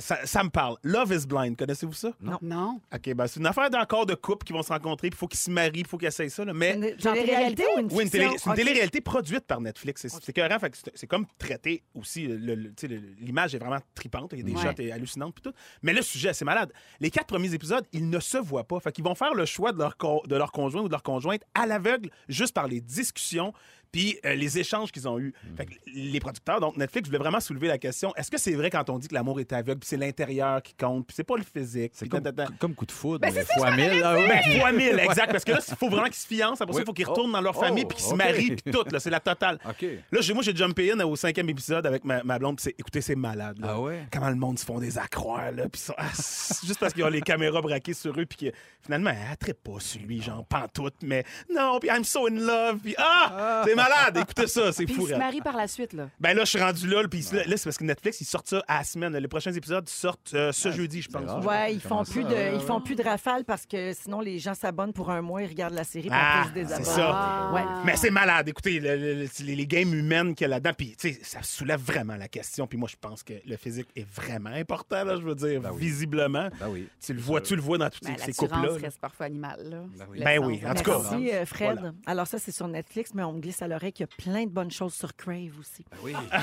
ça, 0.00 0.24
ça 0.26 0.42
me 0.44 0.50
parle. 0.50 0.76
Love 0.82 1.12
is 1.12 1.26
blind. 1.26 1.56
Connaissez-vous 1.56 1.92
ça? 1.92 2.12
Non. 2.20 2.80
OK, 2.94 3.14
ben 3.14 3.26
c'est 3.26 3.40
une 3.40 3.46
affaire 3.46 3.70
d'encore 3.70 4.06
de 4.06 4.14
couple 4.14 4.44
qui 4.46 4.52
vont 4.52 4.62
se 4.62 4.72
rencontrer. 4.72 5.10
Puis 5.10 5.16
il 5.16 5.18
faut 5.18 5.28
qu'ils 5.28 5.38
se 5.40 5.50
marient, 5.50 5.80
il 5.80 5.86
faut 5.86 5.98
qu'ils 5.98 6.08
essayent 6.08 6.30
ça. 6.30 6.44
là. 6.44 6.52
Mais. 6.52 6.74
Une 6.74 6.96
télé-réalité 6.96 7.64
ou 7.76 7.80
une 7.80 7.88
Oui, 7.92 8.04
une 8.04 8.10
télé- 8.10 8.28
c'est 8.36 8.46
une 8.46 8.50
OK. 8.52 8.56
télé-réalité 8.56 9.00
produite 9.00 9.46
par 9.46 9.60
Netflix. 9.60 10.02
C'est 10.02 10.08
c'est 10.08 10.28
écœurant, 10.28 10.58
fait 10.58 10.70
que 10.70 10.76
c'est- 10.76 10.92
c'est 10.94 11.06
comme 11.06 11.26
traité 11.38 11.82
aussi. 11.94 12.26
le- 12.26 12.54
le- 12.54 12.68
tu 12.74 12.74
sais, 12.82 12.88
le- 12.88 13.00
L'image 13.20 13.54
est 13.54 13.58
vraiment 13.58 13.78
tripante. 13.94 14.32
Il 14.32 14.38
y 14.38 14.42
a 14.42 14.44
des 14.44 14.52
Ouais. 14.54 14.62
shots 14.62 14.92
hallucinantes 14.92 15.34
puis 15.34 15.42
tout. 15.42 15.56
Mais 15.82 15.92
le 15.92 16.02
sujet, 16.02 16.32
c'est 16.32 16.44
malade. 16.44 16.72
Les 17.00 17.10
quatre 17.10 17.26
premiers 17.26 17.52
épisodes, 17.54 17.86
ils 17.92 18.08
ne 18.08 18.20
se 18.20 18.36
voient 18.38 18.64
pas. 18.64 18.80
Fait 18.80 18.92
qu'ils 18.92 19.04
vont 19.04 19.14
faire 19.14 19.34
le 19.34 19.44
choix 19.46 19.72
de 19.72 19.78
leur, 19.78 19.96
co- 19.96 20.22
de 20.26 20.36
leur 20.36 20.52
conjoint 20.52 20.82
ou 20.82 20.86
de 20.88 20.92
leur 20.92 21.02
conjointe 21.02 21.42
à 21.54 21.66
l'aveugle 21.66 22.10
juste 22.28 22.54
par 22.54 22.66
les 22.68 22.80
discussions 22.80 23.52
puis 23.94 24.18
euh, 24.26 24.34
les 24.34 24.58
échanges 24.58 24.90
qu'ils 24.90 25.06
ont 25.08 25.18
eus. 25.20 25.32
Fait 25.56 25.66
que 25.66 25.72
les 25.94 26.18
producteurs, 26.18 26.58
donc 26.60 26.76
Netflix, 26.76 27.08
voulaient 27.08 27.18
vraiment 27.20 27.38
soulever 27.40 27.68
la 27.68 27.78
question 27.78 28.12
est-ce 28.16 28.30
que 28.30 28.38
c'est 28.38 28.54
vrai 28.54 28.68
quand 28.70 28.90
on 28.90 28.98
dit 28.98 29.06
que 29.08 29.14
l'amour 29.14 29.38
est 29.38 29.52
aveugle, 29.52 29.78
puis 29.78 29.88
c'est 29.88 29.96
l'intérieur 29.96 30.60
qui 30.62 30.74
compte, 30.74 31.06
puis 31.06 31.14
c'est 31.14 31.22
pas 31.24 31.36
le 31.36 31.44
physique? 31.44 31.92
C'est 31.94 32.08
comme, 32.08 32.22
comme 32.58 32.74
coup 32.74 32.86
de 32.86 32.92
foudre, 32.92 33.20
Ben, 33.20 33.32
mais 33.32 33.44
fois 33.44 33.70
mille. 33.76 34.02
Ah 34.04 34.16
oui. 34.16 34.24
Ben, 34.28 34.60
fois 34.60 34.72
mille, 34.72 34.98
exact. 34.98 35.30
Parce 35.30 35.44
que 35.44 35.52
là, 35.52 35.60
il 35.66 35.76
faut 35.76 35.88
vraiment 35.88 36.06
qu'ils 36.06 36.14
se 36.14 36.26
fiancent. 36.26 36.60
Après 36.60 36.72
ça, 36.72 36.78
Oui. 36.78 36.82
il 36.82 36.86
faut 36.86 36.92
qu'ils 36.92 37.06
retournent 37.06 37.32
dans 37.32 37.40
leur 37.40 37.56
Oh, 37.56 37.60
famille 37.60 37.84
puis 37.84 37.96
qu'ils 37.98 38.06
se 38.06 38.14
marient 38.14 38.56
puis 38.56 38.72
tout. 38.72 38.84
là, 38.90 38.98
C'est 38.98 39.10
la 39.10 39.20
totale. 39.20 39.58
OK. 39.68 39.86
Là, 40.10 40.20
j'ai- 40.20 40.34
moi, 40.34 40.42
j'ai 40.42 40.54
jumpé 40.56 40.90
in 40.92 41.00
au 41.00 41.14
cinquième 41.14 41.48
épisode 41.48 41.86
avec 41.86 42.04
ma, 42.04 42.22
ma 42.24 42.38
blonde. 42.38 42.56
puis 42.56 42.64
c'est- 42.64 42.74
Écoutez, 42.78 43.00
c'est 43.00 43.14
malade. 43.14 43.58
là. 43.60 43.68
Ah 43.70 43.80
ouais? 43.80 44.06
Comment 44.12 44.30
le 44.30 44.34
monde 44.36 44.58
se 44.58 44.64
font 44.64 44.80
des 44.80 44.98
accroires, 44.98 45.52
là. 45.52 45.68
Puis 45.68 45.80
ça, 45.80 45.94
ah, 45.96 46.08
c'est 46.14 46.66
juste 46.66 46.80
parce 46.80 46.92
qu'ils 46.92 47.04
ont 47.04 47.08
les 47.08 47.20
caméras 47.20 47.60
braquées 47.62 47.94
sur 47.94 48.18
eux. 48.18 48.26
Puis 48.26 48.50
que 48.50 48.56
finalement, 48.82 49.10
elle 49.10 49.36
traite 49.36 49.62
pas 49.62 49.78
sur 49.78 50.00
lui, 50.02 50.20
genre 50.20 50.44
pantoute. 50.46 50.94
Mais 51.02 51.24
non, 51.54 51.78
puis 51.78 51.88
I'm 51.90 52.02
so 52.04 52.26
in 52.26 52.34
love. 52.40 52.78
Puis 52.82 52.94
ah, 52.98 53.62
c'est 53.66 53.74
malade. 53.88 54.16
Écoutez 54.18 54.46
ça, 54.46 54.72
c'est 54.72 54.84
Puis 54.84 54.94
fou. 54.94 55.06
il 55.08 55.14
se 55.14 55.18
marie 55.18 55.40
par 55.40 55.56
la 55.56 55.68
suite, 55.68 55.92
là. 55.92 56.08
Ben 56.20 56.34
là, 56.36 56.44
je 56.44 56.50
suis 56.50 56.60
rendu 56.60 56.86
là. 56.88 57.02
Puis 57.08 57.20
là, 57.32 57.56
c'est 57.56 57.64
parce 57.64 57.78
que 57.78 57.84
Netflix, 57.84 58.20
ils 58.20 58.24
sortent 58.24 58.48
ça 58.48 58.62
à 58.68 58.78
la 58.78 58.84
semaine. 58.84 59.16
Les 59.16 59.28
prochains 59.28 59.52
épisodes 59.52 59.88
sortent 59.88 60.32
euh, 60.34 60.52
ce 60.52 60.70
jeudi, 60.72 61.02
je 61.02 61.08
pense. 61.08 61.24
rare. 61.28 61.44
Ouais, 61.44 61.74
ils 61.74 61.80
font 61.80 62.04
plus 62.04 62.22
ça? 62.22 62.28
de, 62.28 62.54
ils 62.54 62.60
font 62.60 62.80
plus 62.80 62.94
de 62.94 63.02
rafales 63.02 63.44
parce 63.44 63.66
que 63.66 63.92
sinon 63.92 64.20
les 64.20 64.38
gens 64.38 64.54
s'abonnent 64.54 64.92
pour 64.92 65.10
un 65.10 65.22
mois, 65.22 65.42
ils 65.42 65.48
regardent 65.48 65.74
la 65.74 65.84
série, 65.84 66.08
puis 66.08 66.18
Ah, 66.20 66.42
après 66.46 66.60
ils 66.62 66.68
se 66.68 66.74
c'est 66.76 66.84
ça. 66.84 67.10
Ah. 67.14 67.50
Ouais. 67.54 67.62
Mais 67.84 67.96
c'est 67.96 68.10
malade. 68.10 68.48
Écoutez, 68.48 68.80
le- 68.80 68.96
le- 68.96 69.14
le- 69.22 69.28
les, 69.44 69.56
les 69.56 69.66
games 69.66 69.92
humaines 69.94 70.34
qu'il 70.34 70.44
y 70.44 70.46
a 70.46 70.48
là-dedans, 70.48 70.72
puis 70.76 70.94
tu 70.98 71.12
sais, 71.12 71.20
ça 71.22 71.42
soulève 71.42 71.80
vraiment 71.80 72.16
la 72.16 72.28
question. 72.28 72.66
Puis 72.66 72.78
moi, 72.78 72.88
je 72.90 72.96
pense 73.00 73.22
que 73.22 73.34
le 73.46 73.56
physique 73.56 73.88
est 73.96 74.06
vraiment 74.08 74.50
important, 74.50 75.04
là, 75.04 75.16
je 75.16 75.22
veux 75.22 75.34
dire, 75.34 75.60
Ben 75.60 75.70
oui. 75.72 75.80
visiblement. 75.80 76.48
Ben 76.60 76.68
oui. 76.68 76.88
Tu 77.04 77.12
le 77.12 77.20
vois, 77.20 77.40
tu 77.40 77.56
le 77.56 77.62
vois 77.62 77.78
dans 77.78 77.90
tous 77.90 78.00
Ben, 78.02 78.16
ces 78.18 78.32
couples-là. 78.32 78.72
là. 78.72 78.78
reste 78.80 78.98
parfois 79.00 79.26
animale, 79.26 79.60
là. 79.70 79.78
Ben 79.98 80.06
oui. 80.10 80.20
Ben 80.24 80.38
oui, 80.44 80.60
en 80.66 80.74
tout 80.74 80.82
cas. 80.82 80.98
Merci, 81.10 81.30
euh, 81.32 81.46
Fred. 81.46 81.78
Voilà. 81.78 81.92
Alors 82.06 82.26
ça, 82.26 82.38
c'est 82.38 82.52
sur 82.52 82.68
Netflix, 82.68 83.12
mais 83.14 83.22
on 83.22 83.32
me 83.32 83.40
glisse 83.40 83.60
à 83.62 83.68
l'oreille 83.74 83.92
qu'il 83.92 84.06
y 84.06 84.08
a 84.10 84.30
plein 84.30 84.44
de 84.44 84.50
bonnes 84.50 84.70
choses 84.70 84.94
sur 84.94 85.14
Crave 85.16 85.52
aussi. 85.60 85.84
Ben 85.90 85.96
oui. 86.02 86.12
Ça, 86.32 86.38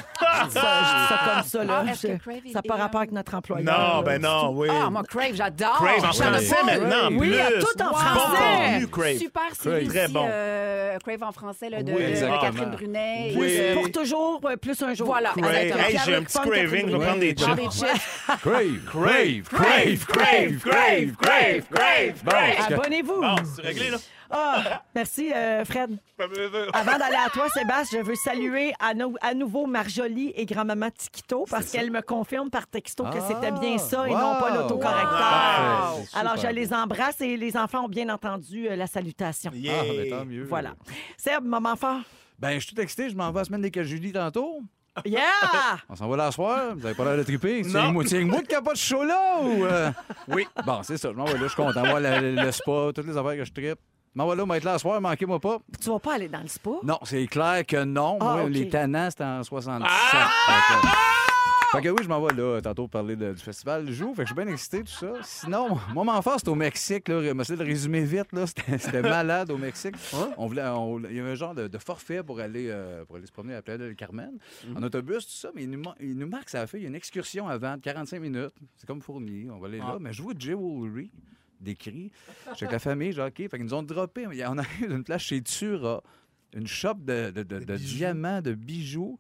je 0.46 0.48
dis 0.50 1.08
ça 1.10 1.20
comme 1.34 1.44
ça, 1.44 1.64
là. 1.64 1.84
Ah, 1.88 1.94
Je- 1.94 2.18
Crave 2.18 2.42
ça 2.48 2.52
n'a 2.56 2.62
pas 2.62 2.76
rapport 2.76 3.00
euh, 3.00 3.04
avec 3.04 3.12
notre 3.12 3.34
employeur. 3.36 3.66
Non, 3.66 3.98
là. 3.98 4.02
ben 4.04 4.22
non, 4.22 4.50
oui. 4.56 4.68
Ah, 4.72 4.90
moi, 4.90 5.04
Crave, 5.04 5.34
j'adore. 5.36 5.74
Crave 5.76 6.06
en 6.06 6.14
français 6.14 6.56
maintenant, 6.66 7.08
en 7.08 7.14
Oui, 7.14 7.30
plus. 7.30 7.60
tout 7.60 7.82
en 7.82 7.90
Bon 7.90 7.96
français. 7.96 8.38
contenu, 8.72 8.88
Crave. 8.88 9.18
Super 9.18 9.56
série 9.56 9.88
Très 9.88 10.08
bon. 10.08 10.28
euh, 10.30 10.98
Crave 11.00 11.24
en 11.24 11.32
français, 11.32 11.70
là, 11.70 11.84
de, 11.84 11.92
Oui, 11.92 12.04
de. 12.14 12.42
Catherine 12.42 12.72
Brunet. 12.72 13.34
Oui. 13.36 13.48
et, 13.48 13.62
euh, 13.62 13.74
Pour 13.76 13.92
toujours, 13.92 14.42
euh, 14.46 14.56
plus 14.58 14.82
un 14.84 14.94
jour. 14.94 15.08
Voilà. 15.08 15.34
Hey, 15.38 15.98
j'ai 16.06 16.16
un 16.16 16.24
petit 16.24 16.38
craving, 16.40 16.90
je 16.90 16.98
vais 16.98 17.06
prendre 17.06 17.20
des 17.20 17.34
Prends 17.34 17.56
chips. 17.56 17.56
des 17.56 17.88
chips. 17.88 18.02
Crave, 18.42 18.80
Crave, 18.86 19.42
crave, 19.44 20.06
crave, 20.06 20.60
crave, 20.60 21.16
crave, 21.20 21.64
crave, 21.72 22.14
crave. 22.26 22.74
Abonnez-vous. 22.74 23.22
Bon, 23.22 23.36
c'est 23.56 23.62
réglé, 23.62 23.90
là. 23.90 23.98
Ah, 24.32 24.84
merci, 24.96 25.32
euh, 25.34 25.66
Fred. 25.66 25.98
Avant 26.74 26.98
d'aller 26.98 27.18
à 27.26 27.30
toi, 27.30 27.50
Sébastien, 27.50 28.00
je 28.02 28.06
veux 28.06 28.16
saluer 28.16 28.74
à, 28.80 28.94
nou- 28.94 29.16
à 29.22 29.34
nouveau 29.34 29.66
Marjolie 29.66 30.32
et 30.36 30.46
grand-maman 30.46 30.90
Tiquito 30.96 31.46
parce 31.50 31.70
qu'elles 31.72 31.92
me 31.92 32.02
confirment 32.02 32.50
par 32.50 32.68
texto 32.68 33.04
que 33.04 33.18
Ah, 33.20 33.28
c'était 33.28 33.52
bien 33.52 33.78
ça 33.78 34.08
et 34.08 34.12
wow. 34.12 34.18
non 34.20 34.36
pas 34.40 34.56
l'autocorrecteur. 34.56 35.96
Alors, 36.14 36.38
je 36.38 36.48
les 36.48 36.74
embrasse 36.74 37.20
et 37.22 37.38
les 37.38 37.58
enfants 37.58 37.86
ont 37.86 37.90
bien 37.90 38.10
entendu 38.10 38.68
euh, 38.70 38.76
la 38.76 38.88
salutation. 38.88 39.52
Yeah. 39.54 39.74
Ah, 39.82 39.84
ben 39.90 40.10
tant 40.10 40.26
mieux. 40.26 40.44
Voilà. 40.44 40.74
Seb, 41.18 41.44
moment 41.44 41.76
fort. 41.76 42.00
Ben, 42.40 42.54
je 42.60 42.66
suis 42.66 42.76
tout 42.76 42.82
excité. 42.82 43.10
Je 43.10 43.16
m'en 43.16 43.32
vais 43.32 43.40
la 43.40 43.44
semaine 43.46 43.62
des 43.62 43.72
cas 43.72 43.84
Julie 43.84 44.12
tantôt. 44.12 44.62
Yeah! 45.06 45.22
On 45.90 45.96
s'en 45.96 46.08
va 46.10 46.18
là 46.18 46.32
ce 46.32 46.36
soir. 46.36 46.76
Vous 46.76 46.86
avez 46.86 46.96
pas 46.96 47.06
l'air 47.06 47.18
de 47.18 47.24
triper. 47.24 47.64
C'est 47.64 47.70
Non. 47.82 47.94
moi, 47.94 48.04
c'est 48.06 48.24
moi 48.24 48.42
qui 48.42 48.54
pas 48.62 48.74
de 48.74 48.78
show 48.78 49.04
là 49.04 49.40
ou. 49.42 49.64
euh? 49.66 49.90
Oui. 50.28 50.46
Bon, 50.66 50.84
c'est 50.84 50.98
ça. 50.98 51.10
Je 51.12 51.16
m'en 51.16 51.26
vais 51.26 51.34
là. 51.34 51.40
Je 51.44 51.48
suis 51.48 51.56
content. 51.56 51.82
Le, 51.98 52.36
le 52.36 52.52
spa, 52.52 52.90
toutes 52.94 53.08
les 53.08 53.16
affaires 53.18 53.38
que 53.38 53.46
je 53.46 53.52
tripe. 53.54 53.80
Je 54.14 54.18
m'en 54.20 54.28
vais 54.30 54.36
là, 54.36 54.46
m'être 54.46 54.64
là 54.66 54.74
ce 54.74 54.80
soir. 54.82 55.00
Manquez-moi 55.00 55.40
pas. 55.40 55.60
Tu 55.82 55.90
vas 55.90 56.00
pas 56.00 56.16
aller 56.16 56.28
dans 56.28 56.42
le 56.42 56.48
spa? 56.48 56.72
Non, 56.84 57.00
c'est 57.04 57.26
clair 57.28 57.66
que 57.66 57.84
non. 57.84 58.18
Ah, 58.20 58.34
Moi, 58.34 58.44
OK. 58.44 58.50
les 58.50 58.68
tannants, 58.70 59.10
c'était 59.10 59.24
en 59.24 59.44
67. 59.44 59.90
Ah! 59.90 60.30
Fait 60.48 60.76
que- 60.76 60.88
Fait 61.72 61.82
que 61.84 61.90
oui, 61.90 62.00
je 62.04 62.10
m'en 62.10 62.20
vais 62.22 62.34
là, 62.34 62.60
tantôt 62.62 62.82
pour 62.84 62.90
parler 62.90 63.16
de- 63.16 63.32
du 63.32 63.42
festival 63.42 63.86
du 63.86 63.96
jour. 63.96 64.14
Fait 64.14 64.24
que 64.24 64.28
je 64.30 64.34
suis 64.34 64.44
bien 64.44 64.52
excité, 64.54 64.80
tout 64.84 64.92
ça. 64.92 65.14
Sinon, 65.24 65.78
mon 65.94 66.04
moment 66.04 66.22
fort, 66.22 66.36
c'était 66.38 66.50
au 66.52 66.56
Mexique. 66.56 67.08
Là. 67.08 67.22
Je 67.24 67.30
vais 67.30 67.42
essayer 67.42 67.58
de 67.58 67.64
le 67.64 67.70
résumer 67.70 68.02
vite. 68.04 68.34
Là. 68.34 68.46
C'était, 68.46 68.78
c'était 68.78 69.02
malade 69.02 69.50
au 69.52 69.58
Mexique. 69.58 69.96
On 70.38 70.48
voulait, 70.48 70.66
on- 70.68 71.00
il 71.00 71.16
y 71.16 71.20
avait 71.22 71.32
un 71.32 71.36
genre 71.36 71.56
de, 71.56 71.70
de 71.70 71.78
forfait 71.78 72.22
pour 72.24 72.42
aller, 72.42 72.68
euh, 72.70 73.06
pour 73.06 73.16
aller 73.16 73.26
se 73.26 73.32
promener 73.32 73.54
à 73.54 73.58
la 73.58 73.62
playa 73.62 73.78
del 73.78 73.96
Carmen. 73.96 74.34
En 74.76 74.84
autobus, 74.84 75.26
tout 75.26 75.32
ça. 75.32 75.52
Mais 75.56 75.64
il 75.64 75.70
nous, 75.72 75.80
mar- 75.80 75.96
il 76.02 76.18
nous 76.18 76.28
marque, 76.28 76.50
ça 76.50 76.60
a 76.60 76.68
fait 76.68 76.80
il 76.80 76.82
y 76.84 76.86
a 76.86 76.90
une 76.90 76.96
excursion 76.96 77.48
avant 77.48 77.78
de 77.78 77.82
45 77.82 78.20
minutes. 78.20 78.52
C'est 78.76 78.86
comme 78.86 79.02
fourni. 79.02 79.48
On 79.50 79.58
va 79.60 79.68
aller 79.68 79.78
là. 79.78 79.96
Mais 80.02 80.12
je 80.12 80.22
vois 80.22 80.34
Jewelry 80.38 81.10
décrit. 81.62 82.12
Je 82.52 82.56
suis 82.58 82.66
avec 82.66 82.74
la 82.74 82.80
famille, 82.80 83.12
j'ai 83.14 83.22
OK. 83.22 83.36
Fait 83.38 83.50
qu'ils 83.50 83.64
nous 83.64 83.74
ont 83.74 83.84
droppé. 83.84 84.28
Y 84.32 84.42
a- 84.44 84.52
On 84.52 84.58
arrive 84.58 84.88
d'une 84.90 85.04
place 85.04 85.22
chez 85.22 85.42
Tura, 85.42 86.02
une 86.54 86.68
shop 86.68 86.96
de, 86.96 87.32
de- 87.32 87.44
de- 87.44 87.60
de 87.60 87.76
bijoux. 87.78 87.96
diamants, 87.98 88.42
de 88.42 88.54
bijoux. 88.54 89.18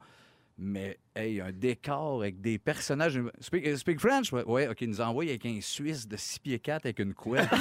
Mais, 0.57 0.99
hey, 1.15 1.41
un 1.41 1.51
décor 1.51 2.21
avec 2.21 2.39
des 2.41 2.59
personnages. 2.59 3.19
Speak, 3.39 3.77
speak 3.77 3.99
French? 3.99 4.31
Ouais, 4.31 4.43
ouais, 4.43 4.67
OK. 4.67 4.81
Ils 4.81 4.89
nous 4.89 5.01
envoie 5.01 5.23
avec 5.23 5.45
un 5.45 5.57
Suisse 5.61 6.07
de 6.07 6.17
6 6.17 6.39
pieds 6.39 6.59
4 6.59 6.85
avec 6.85 6.99
une 6.99 7.13
couette. 7.13 7.49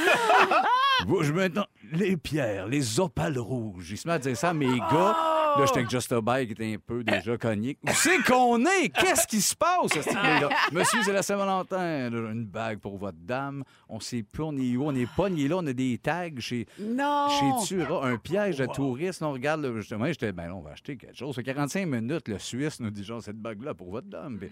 Je 1.23 1.33
maintenant, 1.33 1.67
les 1.93 2.17
pierres, 2.19 2.67
les 2.69 3.01
opales 3.01 3.39
rouges. 3.39 3.91
Il 3.93 3.97
se 3.97 4.07
met 4.07 4.15
à 4.15 4.19
dire 4.19 4.37
ça 4.37 4.53
mes 4.53 4.79
gars. 4.79 5.17
Là, 5.59 5.65
j'étais 5.67 5.79
avec 5.79 5.91
Just 5.91 6.13
a 6.13 6.21
Bike 6.21 6.47
qui 6.49 6.53
était 6.53 6.75
un 6.75 6.79
peu 6.85 7.03
déjà 7.05 7.37
cogné. 7.37 7.77
Où 7.83 7.91
c'est 7.93 8.23
qu'on 8.25 8.65
est? 8.65 8.89
Qu'est-ce 8.91 9.27
qui 9.27 9.41
se 9.41 9.55
passe? 9.57 9.93
ce 9.93 10.03
style-là? 10.03 10.49
Monsieur, 10.73 11.01
c'est 11.03 11.13
la 11.13 11.23
Saint-Valentin. 11.23 12.11
Là, 12.11 12.31
Une 12.33 12.45
bague 12.47 12.79
pour 12.79 12.97
votre 12.99 13.19
dame. 13.19 13.65
On 13.89 14.01
sait 14.01 14.23
plus, 14.23 14.43
on 14.45 14.57
est 14.57 14.77
où? 14.77 14.85
On 14.87 14.95
est 14.95 15.09
pogné 15.15 15.49
là. 15.49 15.57
On 15.59 15.67
a 15.67 15.73
des 15.73 15.99
tags 15.99 16.29
chez, 16.39 16.67
Non! 16.79 17.29
chez 17.29 17.67
Tura, 17.67 18.07
un 18.07 18.17
piège 18.17 18.61
à 18.61 18.67
touristes. 18.67 19.21
Là, 19.21 19.29
on 19.29 19.33
regarde, 19.33 19.63
là, 19.63 19.73
justement, 19.77 20.07
j'étais, 20.07 20.33
ben 20.33 20.47
là, 20.49 20.55
on 20.55 20.61
va 20.61 20.71
acheter 20.71 20.97
quelque 20.97 21.17
chose. 21.17 21.35
Ça 21.35 21.43
fait 21.43 21.53
45 21.55 21.87
minutes, 21.87 22.29
le 22.29 22.39
Suisse 22.39 22.81
nous 22.81 22.91
dit, 22.91 23.05
genre, 23.05 23.23
cette 23.23 23.37
bague-là 23.39 23.75
pour 23.75 23.91
votre 23.91 24.07
dame. 24.09 24.39
Puis, 24.39 24.51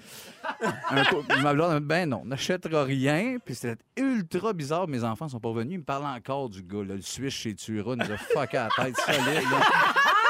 un 0.91 1.05
coup, 1.05 1.23
ma 1.43 1.55
blonde, 1.55 1.81
ben 1.85 2.09
non, 2.09 2.21
on 2.25 2.27
n'achètera 2.27 2.85
rien. 2.85 3.37
Puis 3.45 3.55
c'était 3.55 3.83
ultra 3.97 4.53
bizarre. 4.53 4.89
Mes 4.89 5.05
enfants 5.05 5.29
sont 5.29 5.41
pas 5.41 5.53
venus. 5.53 5.75
Ils 5.75 5.79
me 5.79 5.85
parlent 5.85 6.07
encore 6.07 6.49
du 6.49 6.63
gars, 6.63 6.85
là, 6.85 6.95
le 6.95 7.01
Suisse 7.03 7.35
chez 7.35 7.55
Tura, 7.55 7.95
nous 7.97 8.11
a 8.11 8.17
fucké 8.17 8.57
à 8.57 8.69
la 8.77 8.85
tête 8.85 8.97
solide. 8.97 9.25
là. 9.51 9.61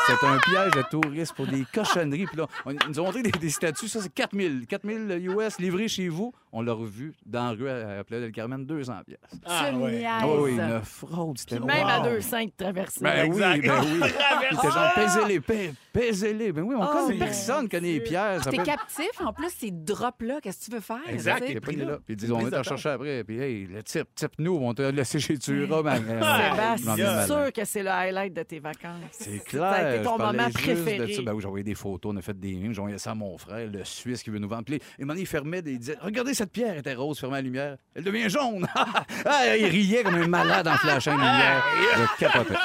C'est 0.09 0.27
un 0.27 0.39
piège 0.39 0.73
de 0.73 0.83
touristes 0.91 1.35
pour 1.35 1.47
des 1.47 1.67
cochonneries. 1.71 2.25
Puis 2.25 2.39
là, 2.39 2.47
ils 2.67 2.79
nous 2.89 2.99
ont 2.99 3.05
montré 3.05 3.23
des, 3.23 3.31
des 3.31 3.51
statuts. 3.51 3.89
Ça, 3.89 4.01
c'est 4.01 4.13
4000. 4.15 4.67
4000 4.67 5.29
US 5.37 5.59
livrés 5.59 5.89
chez 5.89 6.09
vous. 6.09 6.33
On 6.53 6.63
l'a 6.63 6.73
revu 6.73 7.15
dans 7.27 7.45
la 7.45 7.51
rue 7.51 7.69
à, 7.69 7.75
à 7.91 7.97
la 7.97 8.05
Playa 8.05 8.23
del 8.23 8.33
Carmen, 8.33 8.65
200 8.65 8.93
pièces. 9.07 9.19
Ah, 9.45 9.67
Tu 9.71 9.77
me 9.77 9.83
ouais. 9.83 9.91
niaises. 9.93 10.07
Ah 10.11 10.27
oui, 10.29 10.53
une 10.53 10.81
fraude. 10.83 11.39
C'était 11.39 11.61
même 11.61 11.87
à 11.87 12.01
wow. 12.01 12.07
2,5 12.19 12.47
de 12.47 12.53
traversée. 12.57 13.01
Ben 13.03 13.31
oui, 13.31 13.39
ben 13.41 13.61
oui. 13.61 14.01
Il 14.51 14.57
était 14.57 14.71
genre, 14.71 14.93
pèsez-les, 14.95 15.41
pè- 15.41 15.73
pèsez-les. 15.93 16.53
Ben 16.53 16.63
oui, 16.63 16.75
on 16.79 16.83
Oh, 16.83 16.87
connaît 17.07 17.19
personne 17.19 17.69
connaît 17.69 17.93
les 17.93 18.01
pierres. 18.01 18.43
Ça 18.43 18.51
T'es 18.51 18.57
peut- 18.57 18.63
captif, 18.63 19.11
en 19.25 19.33
plus, 19.33 19.51
ces 19.51 19.71
drops-là, 19.71 20.41
qu'est-ce 20.43 20.61
que 20.61 20.65
tu 20.67 20.71
veux 20.71 20.81
faire? 20.81 20.99
Exact. 21.09 21.61
pas 21.61 21.73
né 21.73 21.85
là. 21.85 21.97
Puis 22.05 22.15
ils 22.15 22.17
disent, 22.17 22.33
on 22.33 22.39
va 22.39 22.45
t'en 22.45 22.49
de 22.51 22.55
temps. 22.57 22.63
chercher 22.63 22.89
après. 22.91 23.25
Puis, 23.25 23.39
hey, 23.39 23.67
le 23.67 23.83
type, 23.83 24.09
type 24.15 24.33
nous, 24.39 24.57
on 24.57 24.73
t'a 24.73 24.91
laissé 24.91 25.19
chez 25.21 25.37
Tura. 25.39 25.83
Euh, 25.99 26.75
Sébastien, 26.77 26.97
c'est 27.21 27.27
sûr 27.27 27.53
que 27.53 27.65
c'est 27.65 27.83
le 27.83 27.91
highlight 27.91 28.33
de 28.35 28.43
tes 28.43 28.59
vacances. 28.59 29.01
C'est 29.13 29.39
Ça 29.51 29.71
a 29.71 29.75
clair. 29.81 29.95
été 29.95 30.05
ton 30.05 30.19
moment 30.19 30.51
préféré. 30.53 31.13
Ça. 31.15 31.23
Ben 31.23 31.33
oui, 31.35 31.41
j'ai 31.41 31.47
envoyé 31.47 31.65
des 31.65 31.75
photos, 31.75 32.13
on 32.15 32.17
a 32.17 32.23
fait 32.23 32.39
des 32.39 32.55
mimes, 32.55 32.73
j'ai 32.73 32.81
envoyé 32.81 32.99
ça 32.99 33.11
à 33.13 33.15
mon 33.15 33.37
frère, 33.39 33.69
le 33.71 33.85
Suisse 33.85 34.23
qui 34.23 34.31
veut 34.31 34.39
nous 34.39 34.49
vendre. 34.49 34.65
Puis, 34.65 34.81
il 34.99 35.27
fermait 35.27 35.63
des. 35.63 35.73
Il 35.73 35.79
disait 35.79 35.97
Regardez, 36.01 36.35
cette 36.39 36.53
pierre 36.53 36.77
était 36.79 36.95
rose, 36.95 37.19
fermait 37.19 37.37
la 37.37 37.43
lumière. 37.43 37.77
Elle 37.95 38.05
devient 38.05 38.31
jaune. 38.31 38.67
ah, 38.75 39.57
il 39.57 39.67
riait 39.67 40.05
comme 40.05 40.15
un 40.15 40.29
malade 40.29 40.69
en 40.69 40.77
flashant 40.77 41.13
une 41.13 41.19
lumière. 41.19 41.65
Je 41.97 42.25
capotais. 42.25 42.55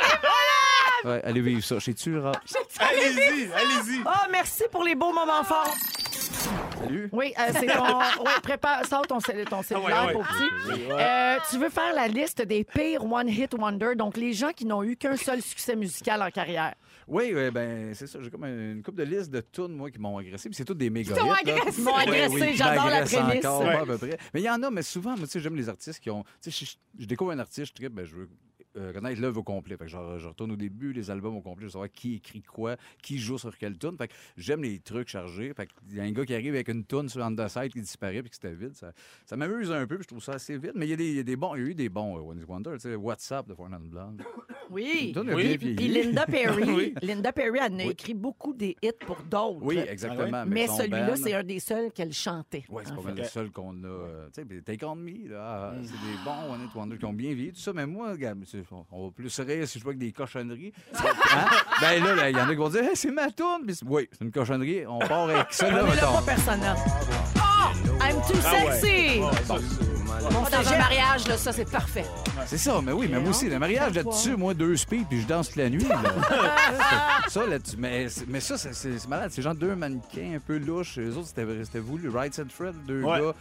Ouais, 1.06 1.20
allez 1.26 1.42
vivre 1.42 1.62
ça 1.62 1.80
chez 1.80 1.94
Tura. 1.94 2.32
Allez-y, 2.80 3.52
allez-y. 3.52 4.02
Ah, 4.06 4.26
merci 4.32 4.64
pour 4.72 4.86
les 4.86 4.96
beaux 4.96 5.12
moments 5.12 5.44
forts. 5.44 5.76
Salut. 6.80 7.10
Oui, 7.12 7.34
euh, 7.38 7.52
c'est 7.52 7.66
ton. 7.66 8.00
Prépare, 8.42 8.86
sors 8.86 9.06
ton, 9.06 9.20
cell- 9.20 9.44
ton 9.44 9.64
cellulaire, 9.64 10.06
ouais, 10.06 10.08
ouais. 10.08 10.14
pauvre 10.14 10.28
petit. 10.30 10.82
Euh, 10.92 11.38
tu 11.50 11.58
veux 11.58 11.70
faire 11.70 11.94
la 11.94 12.08
liste 12.08 12.42
des 12.42 12.64
pires 12.64 13.04
One 13.04 13.28
Hit 13.28 13.54
Wonder, 13.54 13.96
donc 13.98 14.16
les 14.16 14.32
gens 14.32 14.52
qui 14.56 14.64
n'ont 14.66 14.82
eu 14.82 14.96
qu'un 14.96 15.18
seul 15.18 15.42
succès 15.42 15.76
musical 15.76 16.22
en 16.22 16.30
carrière. 16.30 16.74
Oui, 17.08 17.32
oui, 17.36 17.52
ben 17.52 17.94
c'est 17.94 18.08
ça. 18.08 18.20
J'ai 18.22 18.30
comme 18.30 18.44
une 18.46 18.82
coupe 18.84 18.96
de 18.96 19.04
liste 19.04 19.30
de 19.32 19.42
tunes, 19.42 19.76
moi, 19.76 19.92
qui 19.92 20.00
m'ont 20.00 20.18
agressé. 20.18 20.50
Puis 20.50 20.56
c'est 20.56 20.66
toutes 20.66 20.78
des 20.78 20.90
méga 20.90 21.14
hits, 21.14 21.18
là. 21.28 21.36
agressé. 21.42 21.78
Ils 21.80 21.84
m'ont 21.84 21.96
agressé, 21.96 22.34
oui, 22.42 22.56
j'adore 22.56 22.90
la 22.90 23.02
prémisse. 23.04 23.46
encore, 23.46 23.62
Ouais. 23.62 23.74
pas 23.74 23.82
à 23.82 23.86
peu 23.86 23.98
près. 23.98 24.18
Mais 24.34 24.42
il 24.42 24.46
y 24.46 24.50
en 24.50 24.62
a, 24.64 24.70
mais 24.72 24.82
souvent, 24.84 25.12
moi, 25.18 25.26
tu 25.26 25.32
sais, 25.34 25.40
j'aime 25.40 25.56
les 25.56 25.70
artistes 25.70 26.00
qui 26.00 26.10
ont. 26.10 26.24
Tu 26.42 26.52
sais, 26.52 26.66
je, 26.66 27.02
je 27.02 27.06
découvre 27.08 27.32
un 27.32 27.40
artiste, 27.40 27.68
je 27.68 27.74
tripe, 27.74 27.94
ben, 27.94 28.06
je 28.06 28.16
veux 28.16 28.30
euh, 28.78 28.92
connaître 28.94 29.22
l'œuvre 29.22 29.40
au 29.40 29.44
complet. 29.44 29.78
Fait 29.78 29.86
que 29.86 29.90
genre, 29.92 30.18
je 30.20 30.28
retourne 30.28 30.52
au 30.52 30.56
début, 30.56 30.94
les 30.94 31.12
albums 31.12 31.36
au 31.36 31.42
complet, 31.42 31.62
je 31.64 31.68
veux 31.68 31.72
savoir 31.72 31.92
qui 31.92 32.16
écrit 32.16 32.42
quoi, 32.42 32.76
qui 33.02 33.18
joue 33.20 33.38
sur 33.38 33.58
quelle 33.58 33.78
tune. 33.78 33.96
Fait 33.98 34.08
que 34.08 34.14
j'aime 34.38 34.64
les 34.64 34.80
trucs 34.80 35.10
chargés. 35.10 35.54
Fait 35.54 35.68
qu'il 35.68 35.98
y 35.98 36.00
a 36.00 36.04
un 36.04 36.12
gars 36.12 36.26
qui 36.26 36.34
arrive 36.34 36.54
avec 36.56 36.68
une 36.70 36.84
tune 36.86 37.10
sur 37.10 37.24
Underside 37.24 37.72
qui 37.72 37.82
disparaît 37.82 38.22
puis 38.22 38.30
que 38.30 38.36
c'était 38.36 38.54
vide. 38.54 38.74
Ça, 38.76 38.92
ça 39.26 39.36
m'amuse 39.38 39.72
un 39.72 39.86
peu, 39.88 39.96
puis 39.96 40.04
je 40.04 40.08
trouve 40.10 40.24
ça 40.24 40.34
assez 40.34 40.58
vide. 40.58 40.72
Mais 40.76 40.86
il 40.88 40.90
y, 40.90 40.94
a 40.94 40.98
des- 40.98 41.10
il 41.10 41.16
y 41.18 41.20
a 41.20 41.24
des 41.24 41.36
bons, 41.36 41.56
il 41.56 41.62
y 41.62 41.66
a 41.66 41.68
eu 41.70 41.76
des 41.76 41.90
bons 41.90 42.18
euh, 42.18 42.22
One 42.22 42.40
Hit 42.40 42.48
Wonder. 42.48 42.72
Tu 42.74 42.80
sais, 42.80 42.96
WhatsApp 42.96 43.48
de 43.48 43.54
Non 43.54 43.80
Blonde. 43.82 44.24
Oui. 44.70 45.14
Oui. 45.16 45.58
Puis. 45.58 45.76
Linda 45.76 46.26
Perry, 46.26 46.64
Oui. 46.74 46.94
Linda 47.02 47.32
Perry, 47.32 47.60
elle 47.64 47.74
a 47.82 47.86
Oui. 47.86 47.92
écrit 47.92 48.14
beaucoup 48.14 48.54
des 48.54 48.76
hits 48.82 48.90
pour 49.06 49.18
d'autres. 49.24 49.60
Oui, 49.62 49.78
exactement. 49.78 50.38
avec 50.38 50.54
Mais 50.54 50.68
celui-là, 50.68 51.16
c'est 51.16 51.34
un 51.34 51.44
des 51.44 51.60
seuls 51.60 51.92
qu'elle 51.92 52.14
chantait. 52.14 52.64
Oui, 52.70 52.82
c'est 52.86 52.92
en 52.92 52.96
pas 52.96 53.02
mal 53.04 53.18
le 53.18 53.24
seul 53.26 53.52
qu'on 53.52 53.84
a. 53.84 53.88
euh, 53.88 54.28
tu 54.34 54.42
sais, 54.42 54.62
Take 54.62 54.86
On 54.86 54.96
Me, 54.96 55.30
là, 55.30 55.74
ah, 55.74 55.76
c'est 55.84 55.92
des 55.92 56.18
bons 56.26 56.54
One 56.54 56.62
Hit 56.66 56.76
Wonder 56.76 56.98
qui 56.98 57.06
ont 57.06 57.14
bien 57.14 57.34
vieilli, 57.34 57.52
tout 57.54 57.60
ça. 57.60 57.74
Mais 57.74 57.86
moi, 57.86 58.12
regarde, 58.12 58.44
on- 58.72 59.06
va 59.06 59.12
plus 59.12 59.40
rire 59.40 59.68
si 59.68 59.80
je 59.80 59.84
vois 59.84 59.92
avec 59.92 60.00
des 60.00 60.12
cochonneries. 60.12 60.74
Hein? 60.94 61.46
Ben 61.82 62.04
là, 62.04 62.30
il 62.30 62.38
y 62.38 62.40
en 62.40 62.46
a 62.46 62.50
qui 62.50 62.56
vont 62.56 62.70
dire, 62.70 62.84
Hey, 62.84 62.96
c'est 62.96 63.12
ma 63.12 63.30
tourne. 63.32 63.64
Puis 63.66 63.78
oui, 63.86 64.08
c'est 64.12 64.24
une 64.24 64.32
cochonnerie. 64.32 64.86
On 64.88 65.00
part 65.00 65.30
avec 65.30 65.48
ça, 65.52 65.70
là, 65.72 65.84
On 65.84 66.16
pas 66.16 66.22
personnel. 66.22 66.76
Oh! 67.38 67.40
I'm 68.02 68.16
too 68.28 68.38
Ah 68.46 68.66
ouais. 68.66 68.80
sexy! 68.80 69.20
Dans 69.20 70.46
un 70.46 70.62
cégep- 70.64 70.78
mariage, 70.78 71.28
là, 71.28 71.38
ça, 71.38 71.52
c'est 71.52 71.70
parfait. 71.70 72.06
C'est 72.46 72.58
ça, 72.58 72.80
mais 72.84 72.92
oui, 72.92 73.08
mais 73.12 73.20
moi 73.20 73.32
aussi, 73.32 73.50
le 73.50 73.58
mariage 73.60 73.94
là-dessus, 73.96 74.36
moi, 74.38 74.54
deux 74.54 74.76
speeds, 74.78 75.06
puis 75.10 75.22
je 75.22 75.28
danse 75.28 75.48
toute 75.48 75.58
la 75.58 75.70
nuit. 75.70 75.84
Là. 75.88 76.02
ça, 77.28 77.46
là-dessus. 77.46 77.76
Mais, 77.78 78.08
mais 78.28 78.40
ça, 78.40 78.58
c'est- 78.58 79.08
malade. 79.08 79.32
C'est 79.34 79.42
genre 79.42 79.56
deux 79.56 79.76
mannequins 79.76 80.36
un 80.36 80.40
peu 80.40 80.58
louches. 80.58 80.98
Les 80.98 81.18
autres, 81.18 81.28
c'était 81.28 81.46
c'était 81.64 81.80
voulu. 81.80 82.10
Right 82.10 82.34
Said 82.34 82.52
Fred, 82.52 82.76
deux 82.86 83.02
Ouais. 83.04 83.20
gars. 83.20 83.34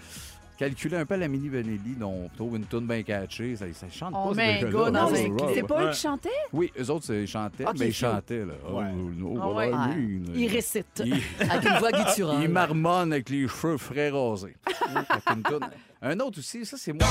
Calculer 0.62 0.96
un 0.98 1.04
peu 1.06 1.16
la 1.16 1.26
mini 1.26 1.48
Vanelli, 1.48 1.96
dont 1.98 2.26
on 2.26 2.28
trouve 2.36 2.56
une 2.56 2.66
tune 2.66 2.86
bien 2.86 3.02
catchée. 3.02 3.56
Ça, 3.56 3.64
ça 3.74 3.86
chante 3.90 4.12
On 4.14 4.28
pas, 4.28 4.34
met 4.36 4.60
ces 4.60 4.66
un 4.66 4.70
gars 4.70 4.90
dans 4.92 5.12
un. 5.12 5.52
C'est 5.54 5.66
pas 5.66 5.82
eux 5.84 5.90
qui 5.90 5.98
chantaient? 6.00 6.28
Oui, 6.52 6.70
eux 6.78 6.88
autres, 6.90 7.06
c'est- 7.06 7.22
ils 7.22 7.26
chantaient, 7.26 7.66
Ok, 7.66 7.74
mais 7.80 7.88
ils 7.88 7.92
chantaient. 7.92 8.44
Là. 8.44 8.52
Oh, 8.68 8.74
Ouais. 8.78 8.84
no, 8.92 9.34
Ah 9.42 9.48
what 9.48 9.54
ouais. 9.56 9.70
I 9.70 9.72
mean. 9.72 10.24
Il 10.36 10.46
récite. 10.48 11.02
Il- 11.04 11.14
Avec 11.50 11.64
une 11.68 11.78
voix 11.78 11.90
gutturale. 11.90 12.36
il 12.44 12.48
marmonne 12.48 13.12
avec 13.12 13.28
les 13.28 13.48
cheveux 13.48 13.76
frais 13.76 14.10
rasés. 14.10 14.54
Une 15.34 15.42
toune. 15.42 15.68
Un 16.00 16.20
autre 16.20 16.38
aussi, 16.38 16.64
ça 16.64 16.76
c'est 16.78 16.92
moi. 16.92 17.08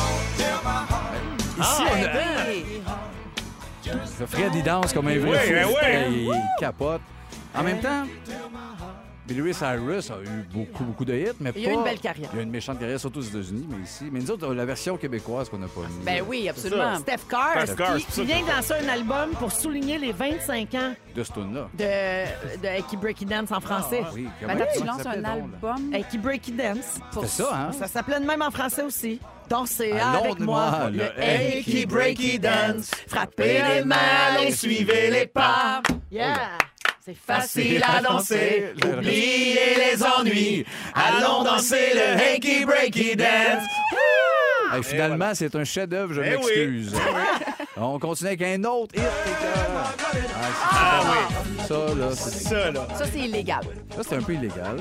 Ici, 1.60 1.82
on 1.82 2.06
a... 2.06 3.98
Le 4.20 4.26
Fred, 4.28 4.52
il 4.56 4.64
danse 4.64 4.94
comme 4.94 5.08
un 5.10 5.18
vrai 5.18 5.30
Oui, 5.30 5.38
fou. 5.38 5.76
ben 5.82 6.08
oui. 6.10 6.20
Il, 6.22 6.26
il 6.28 6.42
capote. 6.58 7.02
En 7.54 7.64
même 7.64 7.80
temps, 7.82 8.04
Billy 9.32 9.42
Ray 9.44 9.54
Cyrus 9.54 10.12
a 10.12 10.16
eu 10.22 10.44
beaucoup, 10.54 10.84
beaucoup 10.84 11.06
de 11.06 11.14
hits, 11.14 11.28
mais 11.40 11.54
Il 11.56 11.66
a 11.66 11.70
eu 11.70 11.74
pas- 11.74 11.78
une 11.80 11.84
belle 11.86 12.00
carrière. 12.00 12.30
Il 12.34 12.40
a 12.40 12.42
une 12.42 12.50
méchante 12.50 12.80
carrière, 12.80 13.00
surtout 13.00 13.20
aux 13.20 13.24
États-Unis, 13.24 13.66
mais 13.70 13.84
ici. 13.86 14.10
Mais 14.12 14.20
nous 14.20 14.30
autres, 14.32 14.52
a 14.52 14.54
la 14.54 14.66
version 14.66 14.98
québécoise 14.98 15.48
qu'on 15.48 15.58
n'a 15.58 15.68
pas 15.68 15.82
mis. 15.82 16.04
Ben 16.06 16.22
oui, 16.28 16.50
absolument. 16.50 16.98
Steph 17.00 17.20
Carr, 17.30 17.62
Steph 17.64 17.76
Carr, 17.76 17.96
qui, 17.98 18.06
qui 18.06 18.26
vient 18.26 18.42
de 18.42 18.48
lancer 18.48 18.74
un 18.74 18.90
album 18.90 19.30
pour 19.40 19.52
souligner 19.54 19.98
les 19.98 20.12
25 20.12 20.74
ans 20.76 20.94
De 21.16 21.24
ce 21.24 21.32
tune-là. 21.32 21.70
de, 21.78 22.58
de 22.62 22.80
Eki 22.80 22.98
Breaky 22.98 23.26
Dance 23.26 23.52
en 23.52 23.62
français. 23.62 24.04
Oui, 24.14 24.28
Ben, 24.46 24.58
tu 24.78 24.84
lances 24.84 25.06
un 25.06 25.24
album? 25.24 25.94
Eki 25.94 26.18
Breaky 26.18 26.52
Dance. 26.52 27.00
pour 27.14 27.24
C'est 27.26 27.44
ça, 27.44 27.50
hein? 27.56 27.72
Ça 27.72 27.88
s'appelait 27.88 28.20
de 28.20 28.26
même 28.26 28.42
en 28.42 28.52
français 28.52 28.84
aussi. 28.84 29.20
Dansez 29.50 29.92
avec 29.94 30.40
moi. 30.40 30.72
moi, 30.72 30.90
Le 30.90 31.58
Eki 31.60 31.86
Breaky 31.86 32.38
Dance. 32.40 32.92
Frappez 33.08 33.62
les 33.76 33.86
mains 33.86 33.96
et 34.46 34.52
suivez 34.52 35.10
les 35.10 35.28
pas. 35.28 35.82
Yeah! 36.12 36.58
C'est 37.04 37.16
facile 37.16 37.84
à 37.84 38.00
danser. 38.00 38.74
Oubliez 38.86 39.76
les 39.76 40.04
ennuis. 40.04 40.66
Allons 40.94 41.44
danser 41.44 41.96
le 41.96 42.36
Hanky 42.36 42.64
Breaky 42.64 43.16
Dance. 43.16 43.64
Hey, 44.74 44.84
finalement, 44.84 45.32
c'est 45.34 45.54
un 45.56 45.64
chef-d'œuvre, 45.64 46.14
je 46.14 46.22
Eh 46.22 46.36
oui. 46.36 46.42
m'excuse. 46.46 46.94
On 47.78 48.00
continue 48.00 48.28
avec 48.30 48.42
un 48.42 48.64
autre 48.66 48.94
hit. 48.96 49.02
gars. 49.02 49.94
Ah 50.74 51.02
oui, 51.04 51.36
Ah, 51.60 51.64
Ça, 51.68 51.96
là, 51.96 52.12
ça, 52.16 52.72
là. 52.72 52.88
Ça, 52.96 53.06
c'est 53.06 53.20
illégal. 53.20 53.62
ça, 53.96 54.02
c'est 54.08 54.16
un 54.18 54.22
peu 54.22 54.34
illégal. 54.34 54.78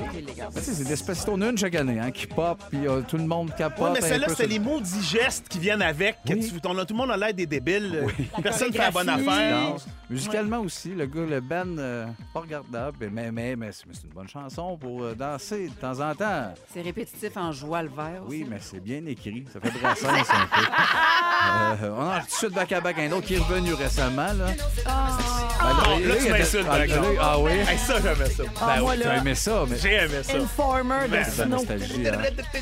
C'est 0.55 0.83
Despacito, 0.83 1.31
on 1.31 1.35
en 1.35 1.41
a 1.41 1.49
une 1.49 1.57
chaque 1.57 1.75
année, 1.75 1.99
hein, 1.99 2.11
qui 2.11 2.27
pop, 2.27 2.61
puis 2.69 2.87
euh, 2.87 3.01
tout 3.07 3.17
le 3.17 3.25
monde 3.25 3.53
capote. 3.55 3.85
Ouais, 3.93 3.99
mais 4.01 4.07
celle-là, 4.07 4.27
c'est 4.35 4.47
les 4.47 4.59
maudits 4.59 5.01
gestes 5.03 5.47
qui 5.47 5.59
viennent 5.59 5.81
avec. 5.81 6.17
que 6.27 6.33
Oui. 6.33 6.51
tu- 6.53 6.67
on 6.67 6.77
a- 6.77 6.85
tout 6.85 6.93
le 6.93 6.97
monde 6.99 7.11
a 7.11 7.17
l'air 7.17 7.33
des 7.33 7.45
débiles. 7.45 8.05
Personne 8.43 8.67
ne 8.69 8.73
fait 8.73 8.79
la 8.79 8.91
bonne 8.91 9.09
affaire. 9.09 9.75
Musicalement 10.09 10.59
aussi, 10.59 10.89
le 10.89 11.05
gars, 11.05 11.21
le 11.21 11.39
band, 11.39 11.77
euh, 11.77 12.05
pas 12.33 12.41
regardable, 12.41 13.09
mais, 13.11 13.31
mais, 13.31 13.55
mais, 13.55 13.71
c'est 13.71 13.85
mais 13.87 13.93
c'est 13.93 14.03
une 14.03 14.13
bonne 14.13 14.27
chanson 14.27 14.77
pour 14.77 15.03
euh, 15.03 15.15
danser 15.15 15.69
de 15.69 15.73
temps 15.73 15.99
en 16.01 16.13
temps. 16.13 16.53
C'est 16.73 16.81
répétitif 16.81 17.37
en 17.37 17.51
joie 17.53 17.81
le 17.83 17.89
vert 17.89 18.21
aussi. 18.27 18.41
Oui, 18.41 18.47
mais 18.49 18.57
c'est 18.59 18.81
bien 18.81 19.05
écrit. 19.05 19.45
Ça 19.53 19.59
fait 19.61 19.71
brassens 19.81 20.07
un 20.09 20.47
peu. 20.47 21.85
Euh, 21.85 21.89
on 21.97 22.09
a 22.09 22.19
tout 22.21 22.25
de 22.27 22.31
suite 22.31 22.53
back-à-back 22.53 22.99
un 22.99 23.11
autre 23.11 23.27
qui 23.27 23.35
est 23.35 23.39
revenu 23.39 23.73
récemment. 23.73 24.27
Là. 24.33 24.45
Ah, 24.85 25.17
Ben, 25.61 25.67
là, 26.07 26.15
tu 26.15 26.21
il 26.21 26.27
était- 26.27 26.29
m'insultes, 26.39 26.65
ah, 26.67 26.71
par 26.71 26.81
exemple. 26.81 27.13
là, 27.15 27.21
Ah 27.23 27.39
oui? 27.39 27.51
Hey, 27.51 27.77
ça, 27.77 27.95
j'aimais 28.01 28.29
ça. 28.29 28.43
Ah, 28.61 28.65
Ben 28.75 28.81
moi, 28.81 28.91
oui, 28.93 28.97
tu 29.01 29.07
là, 29.07 29.13
as 29.13 29.17
aimé 29.17 29.35
ça, 29.35 29.63
mais 29.69 29.77
J'ai 29.77 29.93
aimé 29.93 30.23
ça. 30.23 30.37
Informer 30.37 31.03
de 31.03 31.07
Ben, 31.11 31.23
c'est 31.25 31.37
la 31.37 31.43
Snow. 31.45 31.55
nostalgie. 31.55 32.07
Hein. 32.07 32.11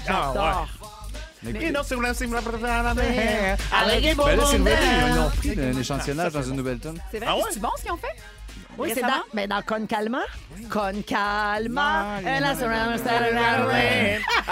Ah, 0.07 0.31
J'adore. 0.33 0.67
Mais- 1.41 1.63
Et 1.63 1.71
non, 1.71 1.81
c'est 1.85 1.95
vrai, 1.95 2.13
c'est 2.13 2.25
vrai. 2.25 2.41
Allez, 2.41 4.13
Ben 4.15 4.35
là, 4.35 4.43
c'est 4.45 4.57
revenu. 4.57 4.69
Ils 5.13 5.19
ont 5.19 5.29
pris 5.29 5.55
un 5.57 5.79
échantillonnage 5.79 6.33
dans 6.33 6.43
une 6.43 6.55
nouvelle 6.55 6.79
tune. 6.79 6.99
C'est 7.11 7.19
vrai? 7.19 7.27
Ah 7.29 7.35
ouais? 7.37 7.43
C'est 7.51 7.61
bon 7.61 7.69
ce 7.77 7.83
qu'ils 7.83 7.91
ont 7.93 7.97
fait? 7.97 8.07
Oui, 8.77 8.89
c'est 8.93 9.01
Récemment? 9.01 9.13
dans, 9.17 9.23
mais 9.33 9.47
dans 9.47 9.61
Con 9.61 9.85
Calma. 9.87 10.19
Con 10.69 11.01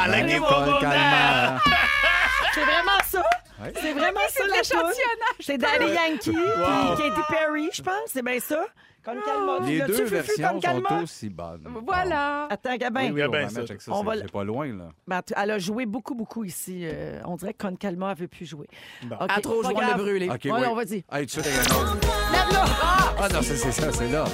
And 0.06 1.97
C'est 2.58 2.66
vraiment 2.66 3.02
ça. 3.06 3.24
Ouais. 3.62 3.74
C'est 3.82 3.94
vraiment 3.94 4.20
ça 4.30 4.44
la 4.48 4.62
toune. 4.62 4.92
C'est 5.40 5.58
Daddy 5.58 5.86
Yankee, 5.94 6.30
Wow. 6.32 6.96
puis 6.96 7.10
Katy 7.10 7.22
Perry, 7.30 7.70
je 7.74 7.82
pense. 7.82 7.94
C'est 8.08 8.24
bien 8.24 8.40
ça. 8.40 8.66
Con 9.06 9.16
Calma. 9.26 9.58
Tu 9.66 9.72
Les 9.72 9.82
deux 9.82 9.94
Fufu, 9.94 10.06
versions 10.06 10.62
sont 10.62 11.04
aussi 11.04 11.30
bonnes. 11.30 11.66
Voilà. 11.86 12.48
Attends, 12.50 12.76
Gabin. 12.76 13.06
Oui, 13.06 13.12
oui, 13.14 13.24
on 13.26 13.32
va 13.32 13.48
ça. 13.50 13.62
On 13.62 13.66
c'est- 13.66 14.06
va- 14.06 14.16
C'est 14.18 14.32
pas 14.32 14.44
loin, 14.44 14.68
là. 14.68 14.90
Ben, 15.08 15.22
tu- 15.22 15.34
elle 15.38 15.52
a 15.52 15.60
joué 15.60 15.86
beaucoup, 15.86 16.14
beaucoup 16.14 16.44
ici. 16.44 16.82
Euh, 16.84 17.22
on 17.26 17.36
dirait 17.38 17.54
que 17.54 17.66
Con 17.66 17.76
Calma 17.78 18.10
avait 18.10 18.28
pu 18.28 18.46
jouer. 18.46 18.68
Bon. 19.04 19.16
OK, 19.16 19.30
À 19.30 19.40
trop 19.40 19.64
jouer, 19.64 19.74
on 19.76 19.80
l'a 19.80 19.94
brûlé. 19.94 20.30
OK, 20.30 20.42
Ouais, 20.46 20.52
oui. 20.52 20.62
on 20.70 20.76
va 20.76 20.84
dire. 20.86 21.04
Hey, 21.12 21.26
un 21.38 21.76
autre. 21.76 21.98
Là. 22.34 22.66
Ah 23.20 23.30
non, 23.30 23.40
c'est 23.42 23.56
c'est 23.56 23.72
ça, 23.72 23.92
c'est 23.94 24.10
là. 24.10 24.26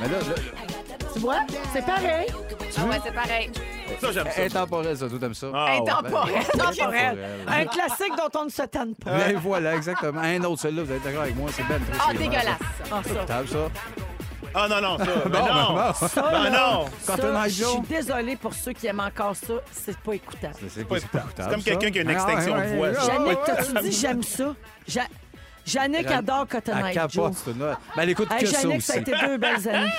Mais 0.00 0.08
là, 0.08 0.18
là 0.20 0.34
Tu 1.12 1.18
vois? 1.20 1.40
C'est 1.72 1.84
pareil. 1.84 2.26
Ah 2.78 2.84
ouais, 2.84 3.00
c'est 3.04 3.12
pareil. 3.14 3.50
Ça, 4.00 4.12
j'aime 4.12 4.26
ça. 4.34 4.42
intemporel, 4.42 4.96
ça, 4.96 5.08
tout 5.08 5.18
comme 5.18 5.34
ça? 5.34 5.46
Ah, 5.54 5.64
ouais. 5.66 5.78
Intemporel. 5.80 6.42
Temporel. 6.52 7.18
Un 7.46 7.64
classique 7.66 8.12
dont 8.16 8.40
on 8.40 8.44
ne 8.46 8.50
se 8.50 8.62
tanne 8.62 8.94
pas. 8.94 9.10
Ben 9.10 9.36
voilà, 9.38 9.74
exactement. 9.74 10.20
Un 10.20 10.42
autre, 10.44 10.62
celui-là, 10.62 10.82
vous 10.84 10.92
êtes 10.92 11.02
d'accord 11.04 11.22
avec 11.22 11.36
moi, 11.36 11.50
c'est 11.52 11.62
Ben. 11.68 11.80
Ah, 12.00 12.12
dégueulasse. 12.14 12.46
Ah, 12.90 13.02
ça. 13.04 13.68
Ah, 14.54 14.68
non, 14.68 14.80
non, 14.82 14.98
ça. 14.98 15.04
Ben 15.28 15.38
non. 15.40 15.74
ben, 15.74 15.92
bon. 16.00 16.06
Ça, 16.08 16.22
Ben 16.30 16.50
non. 16.50 16.84
ça, 17.00 17.16
Cotton 17.16 17.42
Eye 17.42 17.48
je 17.50 17.54
suis 17.54 17.64
Joe. 17.64 17.88
désolée 17.88 18.36
pour 18.36 18.52
ceux 18.54 18.72
qui 18.72 18.86
aiment 18.86 19.00
encore 19.00 19.34
ça. 19.36 19.54
C'est 19.72 19.96
pas 19.98 20.12
écoutable. 20.14 20.54
C'est- 20.68 20.84
pas 20.84 20.96
écoutable. 20.98 21.24
C'est 21.36 21.48
comme 21.50 21.62
quelqu'un 21.62 21.90
qui 21.90 21.98
a 21.98 22.02
une 22.02 22.10
Ah, 22.10 22.12
extinction 22.12 22.54
ouais, 22.54 22.70
de 22.70 22.76
voix. 22.76 22.88
ouais, 22.88 22.94
ça. 22.94 23.00
ouais. 23.00 23.12
Jannick, 23.16 23.38
t'as-tu 23.46 23.88
dit 23.88 23.92
j'aime 23.98 24.22
ça? 24.22 24.54
Ja- 25.64 25.82
Jannick 25.82 26.06
Elle- 26.06 26.12
adore 26.12 26.46
Cotton 26.48 26.72
Elle 26.76 26.84
Joe. 26.94 27.12
capote, 27.12 27.32
c'est 27.44 27.50
une... 27.52 27.58
Ben, 27.58 27.76
elle 27.98 28.10
écoute 28.10 28.28
Hey, 28.32 28.40
que 28.40 28.46
ça 28.46 28.62
Jannick, 28.62 28.82
ça 28.82 28.94
a 28.94 28.96
été 28.98 29.12
deux 29.26 29.38
belles 29.38 29.68
années. 29.68 29.90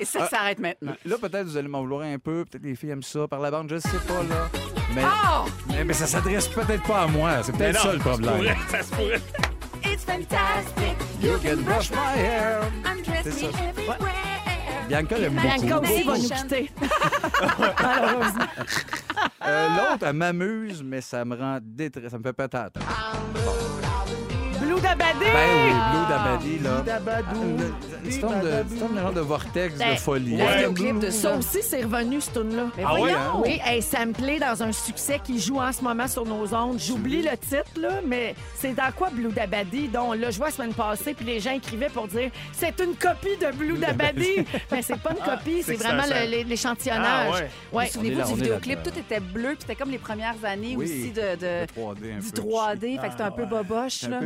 Et 0.00 0.04
ça 0.04 0.28
s'arrête 0.28 0.58
maintenant. 0.58 0.92
Là, 1.04 1.16
peut-être 1.20 1.46
vous 1.46 1.56
allez 1.56 1.68
m'en 1.68 1.80
vouloir 1.80 2.02
un 2.02 2.18
peu, 2.18 2.44
peut-être 2.44 2.62
les 2.64 2.74
filles 2.76 2.90
aiment 2.90 3.02
ça 3.02 3.26
par 3.28 3.40
la 3.40 3.50
bande, 3.50 3.68
je 3.70 3.78
sais 3.78 3.88
pas, 4.06 4.22
là. 4.28 4.48
Mais, 4.94 5.02
Oh! 5.04 5.46
mais, 5.68 5.84
mais 5.84 5.92
ça 5.94 6.06
s'adresse 6.06 6.48
peut-être 6.48 6.82
pas 6.84 7.02
à 7.02 7.06
moi, 7.06 7.42
c'est 7.42 7.52
peut-être 7.52 7.76
non, 7.76 7.82
ça 7.82 7.92
le 7.92 7.98
problème. 7.98 8.30
Ça 8.30 8.38
se 8.38 8.38
pourrait, 8.38 8.56
ça 8.70 8.82
se 8.82 8.90
pourrait. 8.94 9.20
It's 9.84 10.04
fantastic. 10.04 10.96
You 11.22 11.38
can 11.42 11.62
brush 11.62 11.90
my 11.90 12.18
hair. 12.20 12.60
Undress 12.84 13.22
C'est 13.24 13.46
me 13.46 13.52
ça. 13.52 13.58
everywhere. 13.68 13.98
Bianca 14.88 15.18
l'aime 15.18 15.34
Bianca 15.34 15.80
beaucoup. 15.80 15.92
aussi 15.92 16.02
va 16.04 16.16
nous 16.18 16.28
quitter. 16.28 16.70
Malheureusement. 17.82 18.44
Euh, 19.46 19.68
L'autre, 19.76 20.06
elle 20.06 20.12
m'amuse, 20.14 20.82
mais 20.82 21.00
ça 21.00 21.24
me 21.24 21.36
rend 21.36 21.58
détresse, 21.60 22.10
ça 22.10 22.18
me 22.18 22.22
fait 22.22 22.32
patate. 22.32 22.74
Blue 24.78 24.88
Dabadé! 24.88 25.24
Ben 25.32 25.48
oui, 25.64 25.72
Blue 25.90 26.08
Dabadi, 26.08 26.58
là. 26.60 26.80
Dabadou. 26.82 27.56
C'est 28.10 28.20
de, 28.20 28.64
c'est 28.70 28.78
comme 28.78 28.96
un 28.96 29.02
genre 29.02 29.12
de 29.12 29.20
vortex 29.20 29.76
Ben, 29.76 29.94
de 29.94 29.98
folie. 29.98 30.36
la 30.36 30.44
hein. 30.44 30.54
vidéoclip 30.56 30.98
de 31.00 31.10
Ça 31.10 31.36
aussi, 31.36 31.58
c'est 31.62 31.82
revenu, 31.82 32.20
ce 32.20 32.30
tune-là. 32.30 32.66
Ah 32.84 32.94
ouais, 33.00 33.12
hein? 33.12 33.32
Oui, 33.44 33.60
elle 33.66 33.82
samplée 33.82 34.38
dans 34.38 34.62
un 34.62 34.72
succès 34.72 35.20
qui 35.22 35.38
joue 35.40 35.58
en 35.60 35.72
ce 35.72 35.82
moment 35.82 36.06
sur 36.06 36.24
nos 36.24 36.54
ondes. 36.54 36.78
J'oublie 36.78 37.22
le 37.22 37.36
titre, 37.36 37.64
là, 37.78 38.00
mais 38.06 38.34
c'est 38.54 38.72
dans 38.74 38.90
quoi 38.96 39.10
Blue 39.10 39.32
Dabadi? 39.32 39.88
dont 39.88 40.10
on 40.10 40.12
l'a 40.12 40.30
joué 40.30 40.46
la 40.46 40.50
semaine 40.52 40.72
passée, 40.74 41.12
puis 41.14 41.26
les 41.26 41.40
gens 41.40 41.52
écrivaient 41.52 41.90
pour 41.90 42.06
dire 42.08 42.30
c'est 42.52 42.78
une 42.80 42.94
copie 42.94 43.36
de 43.40 43.50
Blue 43.56 43.76
Dabadi. 43.78 44.44
ben, 44.70 44.80
c'est 44.82 44.98
pas 45.00 45.10
une 45.10 45.24
copie, 45.24 45.62
c'est 45.62 45.74
vraiment 45.74 46.04
le- 46.08 46.44
l'échantillonnage. 46.48 47.28
Ah, 47.28 47.34
ouais. 47.34 47.50
Ouais. 47.72 47.86
est 47.86 47.90
Souvenez-vous 47.90 48.32
du 48.32 48.40
vidéoclip, 48.40 48.82
tout 48.82 48.98
était 48.98 49.20
bleu, 49.20 49.50
puis 49.50 49.58
c'était 49.60 49.74
comme 49.76 49.90
les 49.90 49.98
premières 49.98 50.36
années 50.44 50.74
Oui. 50.78 50.84
aussi 50.84 51.10
de, 51.10 51.36
de- 51.36 51.60
Le 51.62 51.66
3D 51.66 52.12
un 52.16 52.18
du 52.20 52.30
peu. 52.30 52.40
3D, 52.42 53.00
fait 53.00 53.06
que 53.06 53.12
c'était 53.12 53.22
un 53.24 53.30
peu 53.32 53.44
boboche. 53.44 54.02
Là. 54.02 54.20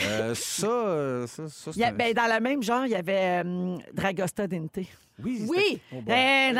Euh, 0.00 0.34
ça, 0.34 0.66
euh, 0.66 1.26
ça, 1.26 1.48
ça, 1.48 1.70
Il 1.74 1.80
y 1.80 1.84
a- 1.84 1.92
ben, 1.92 2.12
dans 2.12 2.32
le 2.32 2.40
même 2.40 2.62
genre, 2.62 2.84
il 2.86 2.92
y 2.92 2.96
avait 2.96 3.42
euh, 3.44 3.76
Dragosta 3.92 4.46
Dente. 4.46 4.78
Oui, 5.22 5.44
Oui! 5.48 5.80
oh, 5.92 5.96
bon. 6.00 6.12
Eh, 6.12 6.52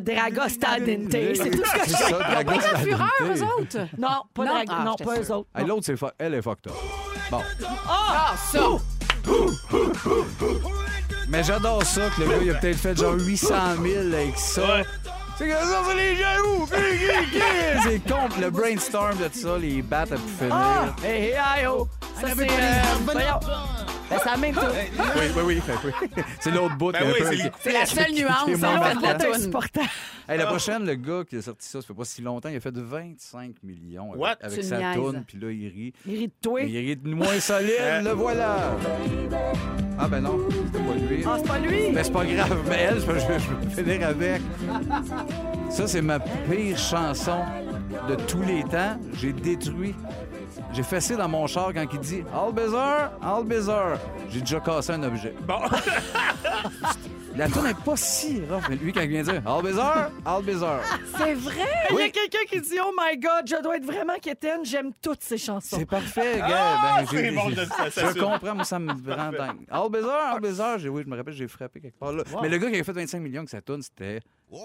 Dragosta 0.00 0.80
Dente. 0.80 1.12
C'est 1.12 1.50
tout 1.50 1.64
ce 1.64 1.72
que 1.72 1.84
C'est 1.84 1.90
je 1.90 1.96
sais. 1.96 2.10
ça, 2.10 2.18
Dragos 2.18 2.60
La 2.72 2.78
fureur, 2.78 3.08
eux 3.22 3.42
autres. 3.42 3.78
Non, 3.98 4.22
pas, 4.34 4.44
Non? 4.44 4.64
Ah, 4.68 4.84
non, 4.84 4.94
pas 4.96 5.20
eux 5.20 5.32
autres. 5.32 5.48
Hey, 5.54 5.64
L'autre, 5.66 5.86
c'est 5.86 5.96
elle 6.18 6.34
est 6.34 6.42
fucked 6.42 6.66
up. 6.70 6.76
Bon. 7.30 7.40
Ah, 7.88 8.34
ça! 8.36 8.60
Mais 11.28 11.42
j'adore 11.42 11.82
ça 11.84 12.10
que 12.10 12.22
le 12.22 12.28
gars, 12.28 12.36
il 12.42 12.50
a 12.50 12.54
peut-être 12.54 12.78
fait 12.78 12.96
genre 12.98 13.14
800 13.18 13.54
000 13.82 13.98
avec 14.12 14.38
ça. 14.38 14.82
C'est 15.36 15.48
que 15.48 15.52
ça, 15.52 15.82
c'est 15.88 15.96
les 15.96 16.16
jaloux! 16.16 16.68
C'est 17.82 17.98
con. 18.08 18.28
Puis 18.30 18.40
Le 18.40 18.50
brainstorm 18.50 19.16
de 19.16 19.28
ça, 19.32 19.58
les 19.58 19.82
battes 19.82 20.12
à 20.12 20.16
pu 20.16 20.22
finir. 20.38 20.54
Ah! 20.54 20.94
Hey, 21.02 21.22
hey, 21.22 21.32
hey, 21.32 21.66
oh! 21.66 21.88
Ça, 22.20 22.28
c'est... 22.36 22.48
euh, 22.48 22.82
Ben, 24.10 24.18
ça 24.18 24.36
même 24.36 24.54
tout. 24.54 24.60
Oui, 24.98 25.22
oui, 25.36 25.42
oui. 25.46 25.60
fait 25.60 25.72
oui. 25.84 26.22
C'est 26.40 26.50
l'autre 26.50 26.76
bout. 26.76 26.92
Ben 26.92 27.00
oui, 27.06 27.12
c'est 27.22 27.34
les- 27.36 27.50
C'est 27.60 27.72
la 27.72 27.86
seule 27.86 28.12
nuance, 28.12 28.42
en 28.42 28.46
fait, 28.46 28.58
marquant. 28.58 28.98
de 29.00 29.02
la 29.04 29.38
C'est 29.38 29.50
toune. 29.50 29.82
Hey, 30.28 30.38
la 30.38 30.46
prochaine, 30.46 30.84
le 30.86 30.94
gars 30.94 31.22
qui 31.28 31.36
a 31.36 31.42
sorti 31.42 31.66
ça, 31.66 31.80
ça 31.80 31.86
fait 31.86 31.94
pas 31.94 32.04
si 32.04 32.20
longtemps, 32.22 32.48
il 32.48 32.56
a 32.56 32.60
fait 32.60 32.72
de 32.72 32.80
25 32.82 33.56
millions 33.62 34.10
avec, 34.12 34.22
What? 34.22 34.36
avec 34.42 34.60
Tu 34.60 34.66
sa 34.66 34.78
niaises. 34.78 34.94
toune, 34.96 35.24
puis 35.26 35.38
là, 35.38 35.50
il 35.50 35.68
rit. 35.68 35.92
Il 36.06 36.16
rit 36.18 36.26
de 36.28 36.32
toi. 36.42 36.60
Il 36.62 36.76
rit 36.76 36.96
de 36.96 37.14
moins 37.14 37.40
solide, 37.40 37.70
le 38.04 38.10
voilà! 38.10 38.56
Ah 39.98 40.08
ben 40.08 40.20
non, 40.22 40.38
c'était 40.50 40.84
pas 40.84 40.94
lui. 40.94 41.24
Ah, 41.26 41.36
c'est 41.38 41.46
pas 41.48 41.58
lui. 41.58 41.90
Mais 41.92 42.04
c'est 42.04 42.12
pas 42.12 42.24
grave, 42.26 42.58
mais 42.68 42.76
elle, 42.80 43.00
je, 43.00 43.06
je, 43.12 43.18
je 43.18 43.82
vais 43.82 43.82
finir 43.94 44.08
avec. 44.08 44.42
Ça, 45.70 45.86
c'est 45.86 46.02
ma 46.02 46.18
pire 46.20 46.76
chanson 46.76 47.40
de 48.08 48.14
tous 48.16 48.42
les 48.42 48.62
temps. 48.64 48.98
J'ai 49.20 49.32
détruit. 49.32 49.94
J'ai 50.74 50.82
fessé 50.82 51.16
dans 51.16 51.28
mon 51.28 51.46
char 51.46 51.72
quand 51.72 51.84
il 51.92 52.00
dit 52.00 52.24
All 52.34 52.52
bizarre, 52.52 53.12
all 53.22 53.44
bizarre. 53.44 53.96
J'ai 54.28 54.40
déjà 54.40 54.58
cassé 54.58 54.90
un 54.92 55.04
objet. 55.04 55.32
Bon. 55.46 55.60
La 57.36 57.48
tune 57.48 57.64
n'est 57.64 57.74
pas 57.74 57.96
si 57.96 58.40
rough, 58.48 58.62
mais 58.68 58.76
lui, 58.76 58.92
quand 58.92 59.00
il 59.00 59.08
vient 59.08 59.22
dire 59.24 59.42
All 59.44 59.62
bizarre, 59.62 60.10
all 60.24 60.42
bizarre. 60.44 60.80
C'est 61.18 61.34
vrai? 61.34 61.54
Il 61.90 61.94
y 61.96 61.98
a 61.98 62.04
Oui. 62.04 62.12
quelqu'un 62.12 62.44
qui 62.48 62.60
dit 62.60 62.76
Oh 62.80 62.92
my 62.96 63.16
God, 63.18 63.44
je 63.46 63.60
dois 63.60 63.76
être 63.76 63.84
vraiment 63.84 64.14
quétaine. 64.22 64.64
J'aime 64.64 64.92
toutes 65.02 65.22
ces 65.22 65.36
chansons. 65.38 65.76
C'est 65.78 65.84
parfait, 65.86 66.38
gars. 66.38 66.48
Ben, 67.00 67.06
c'est 67.10 67.30
bon, 67.32 67.50
je- 67.50 68.20
comprends, 68.20 68.54
moi, 68.54 68.64
ça 68.64 68.78
me 68.78 68.92
rend 68.92 69.32
dingue. 69.32 69.66
All 69.70 69.90
bizarre, 69.90 70.34
all 70.34 70.40
bizarre. 70.40 70.78
Oui, 70.88 71.02
je 71.04 71.10
me 71.10 71.16
rappelle, 71.16 71.34
j'ai 71.34 71.48
frappé 71.48 71.80
quelque 71.80 71.98
part 71.98 72.12
là. 72.12 72.22
Mais 72.40 72.48
le 72.48 72.58
gars 72.58 72.68
qui 72.68 72.74
avait 72.74 72.84
fait 72.84 72.92
25 72.92 73.18
millions 73.18 73.44
que 73.44 73.50
sa 73.50 73.60
tune, 73.60 73.82
c'était. 73.82 74.20
Ben 74.50 74.58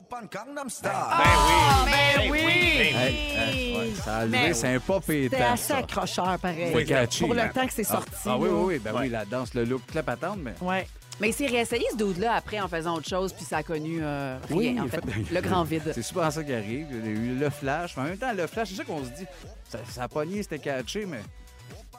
oui. 2.30 2.40
Hey, 2.40 2.94
hey, 2.94 3.78
ouais, 3.78 3.92
ça 3.96 4.18
a 4.18 4.26
levé, 4.26 4.54
c'est 4.54 4.76
un 4.76 4.80
pas 4.80 5.00
C'était 5.02 5.30
pétant. 5.30 5.54
assez 5.54 5.64
ça. 5.74 5.78
accrocheur, 5.78 6.38
pareil. 6.40 6.72
C'est 6.74 6.86
catchy. 6.86 7.24
Pour 7.24 7.34
le 7.34 7.42
hein. 7.42 7.50
temps 7.54 7.66
que 7.66 7.74
c'est 7.74 7.86
Ah, 7.90 7.94
sorti. 7.94 8.12
Ah, 8.26 8.38
oui, 8.38 8.50
oui, 8.52 8.64
oui. 8.76 8.80
Ben 8.80 8.94
Ouais. 8.94 9.02
oui, 9.02 9.10
la 9.10 9.26
danse, 9.26 9.54
le 9.54 9.64
look, 9.66 9.82
la 9.94 10.04
patente, 10.04 10.38
mais. 10.40 10.54
Ouais. 10.62 10.88
Mais 11.20 11.30
il 11.30 11.34
s'est 11.34 11.48
réessayé 11.48 11.86
ce 11.92 11.98
dude-là 11.98 12.34
après 12.36 12.60
en 12.62 12.68
faisant 12.68 12.96
autre 12.96 13.10
chose, 13.10 13.34
puis 13.34 13.44
ça 13.46 13.58
a 13.58 13.64
connu 13.64 14.00
euh, 14.02 14.38
rien, 14.48 14.58
Oui, 14.58 14.80
en 14.80 14.88
fait. 14.88 15.02
fait- 15.06 15.34
Le 15.34 15.42
grand 15.42 15.64
vide. 15.64 15.92
C'est 15.94 16.02
souvent 16.02 16.32
ça 16.32 16.44
qui 16.44 16.54
arrive. 16.54 16.88
Il 16.92 17.06
y 17.06 17.08
a 17.08 17.12
eu 17.12 17.36
le 17.36 17.50
flash. 17.50 17.96
Mais 17.98 18.04
en 18.04 18.06
même 18.06 18.18
temps, 18.18 18.32
le 18.34 18.48
flash, 18.48 18.70
c'est 18.70 18.76
ça 18.76 18.84
qu'on 18.86 19.04
se 19.04 19.10
dit. 19.10 19.26
Ça, 19.68 19.80
ça 19.90 20.04
a 20.04 20.08
pogné, 20.08 20.42
c'était 20.44 20.60
catché, 20.60 21.06
mais. 21.06 21.20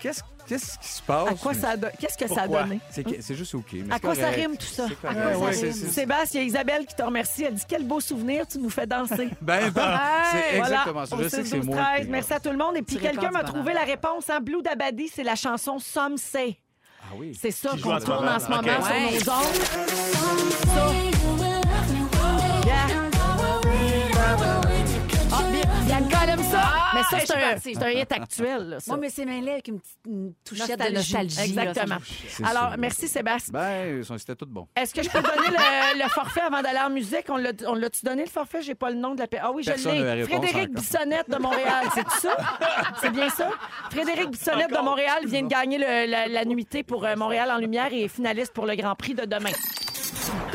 Qu'est-ce 0.00 0.22
qu'est-ce 0.46 0.78
qui 0.78 0.88
se 0.88 1.02
passe? 1.02 1.28
À 1.28 1.34
quoi 1.34 1.52
ça 1.52 1.74
Qu'est-ce 1.98 2.16
que 2.16 2.26
ça 2.26 2.42
a 2.44 2.48
donné? 2.48 2.80
C'est 2.90 3.34
juste 3.34 3.54
OK. 3.54 3.66
mais 3.74 3.94
À 3.94 3.98
quoi 4.00 4.14
ça 4.14 4.28
rime 4.30 4.56
tout 4.56 4.64
ça? 4.64 4.86
À 4.86 5.14
quoi 5.14 5.36
Ouais, 5.36 5.52
ça 5.52 5.60
rime? 5.66 5.72
c'est- 5.74 5.88
Sébastien, 5.88 6.40
il 6.40 6.44
y 6.44 6.46
a 6.46 6.52
Isabelle 6.54 6.86
qui 6.86 6.94
te 6.96 7.02
remercie. 7.02 7.44
Elle 7.44 7.52
dit 7.54 7.64
Quel 7.68 7.84
beau 7.84 8.00
souvenir, 8.00 8.46
tu 8.46 8.58
nous 8.58 8.70
fais 8.70 8.86
danser. 8.86 9.28
Ben, 9.42 9.68
ben, 9.70 10.00
c'est 10.32 10.56
Voilà, 10.56 10.76
exactement 10.76 11.04
ça. 11.04 11.16
au 11.16 11.22
Je 11.22 11.28
sais 11.28 11.36
que 11.38 11.44
6, 11.44 11.50
c'est 11.50 11.56
12, 11.58 11.66
moi. 11.66 11.76
13. 11.76 12.04
qui- 12.06 12.10
Merci 12.12 12.32
à 12.32 12.40
tout 12.40 12.48
le 12.50 12.56
monde. 12.56 12.76
Et 12.78 12.82
puis 12.82 12.96
quelqu'un 12.96 13.30
m'a 13.30 13.44
trouvé 13.44 13.74
la 13.74 13.84
réponse. 13.84 14.30
Hein? 14.30 14.40
Blue 14.40 14.62
Dabadi, 14.62 15.08
c'est 15.08 15.22
la 15.22 15.34
chanson 15.36 15.78
Some 15.78 16.16
Say. 16.16 16.56
Ah 17.10 17.14
oui. 17.16 17.36
C'est 17.40 17.50
ça 17.50 17.70
qu'on 17.82 17.98
tourne 17.98 18.28
en 18.28 18.38
ce 18.38 18.48
moment 18.48 18.62
Ouais. 18.62 19.18
sur 19.20 19.32
nos 19.32 19.42
ondes. 19.42 21.19
Mais 27.10 27.18
ça, 27.18 27.18
je 27.20 27.26
c'est 27.26 27.34
un, 27.36 27.50
partie. 27.50 27.74
c'est 27.74 27.82
un 27.82 27.90
hit 27.90 28.12
actuel. 28.12 28.68
Là, 28.70 28.80
ça. 28.80 28.92
Moi, 28.92 28.98
mais 29.00 29.10
c'est 29.10 29.24
mêlé 29.24 29.50
avec 29.52 29.68
une 29.68 29.80
petite 29.80 29.98
une 30.06 30.32
touchette 30.44 30.78
de 30.80 30.94
Nostalgie. 30.94 31.40
Exactement. 31.40 31.96
C'est 32.28 32.44
Alors, 32.44 32.68
sûr. 32.70 32.78
merci 32.78 33.08
Sébastien. 33.08 33.52
Ben, 33.52 34.02
c'était 34.18 34.36
tout 34.36 34.46
bon. 34.46 34.68
Est-ce 34.76 34.94
que 34.94 35.02
je 35.02 35.08
peux 35.08 35.20
donner 35.22 35.48
le, 35.48 36.02
le 36.02 36.08
forfait 36.10 36.40
avant 36.42 36.62
d'aller 36.62 36.78
en 36.78 36.90
musique? 36.90 37.26
On 37.28 37.36
l'a- 37.36 37.52
on 37.66 37.74
l'a-tu 37.74 38.04
donné 38.04 38.22
le 38.24 38.30
forfait? 38.30 38.62
J'ai 38.62 38.74
pas 38.74 38.90
le 38.90 38.96
nom 38.96 39.14
de 39.14 39.20
la 39.20 39.26
paix. 39.26 39.38
Ah 39.42 39.50
oui, 39.52 39.62
je 39.62 39.70
Personne 39.70 39.96
n'a 39.98 40.04
la 40.04 40.14
l'ai. 40.16 40.22
réponse 40.24 40.38
Frédéric 40.38 40.70
encore. 40.70 40.82
Bissonnette 40.82 41.30
de 41.30 41.36
Montréal. 41.38 41.84
C'est 41.94 42.10
ça? 42.20 42.36
C'est 43.00 43.10
bien 43.10 43.28
ça? 43.30 43.50
Frédéric 43.90 44.30
Bissonnette 44.30 44.70
de 44.70 44.78
Montréal 44.82 45.26
vient 45.26 45.42
de 45.42 45.48
gagner 45.48 45.78
le- 45.78 46.10
la, 46.10 46.26
la 46.28 46.44
nuitée 46.44 46.82
pour 46.82 47.04
euh, 47.04 47.16
Montréal 47.16 47.50
en 47.50 47.58
lumière 47.58 47.92
et 47.92 48.04
est 48.04 48.08
finaliste 48.08 48.52
pour 48.52 48.66
le 48.66 48.74
Grand 48.76 48.94
Prix 48.94 49.14
de 49.14 49.24
demain. 49.24 49.50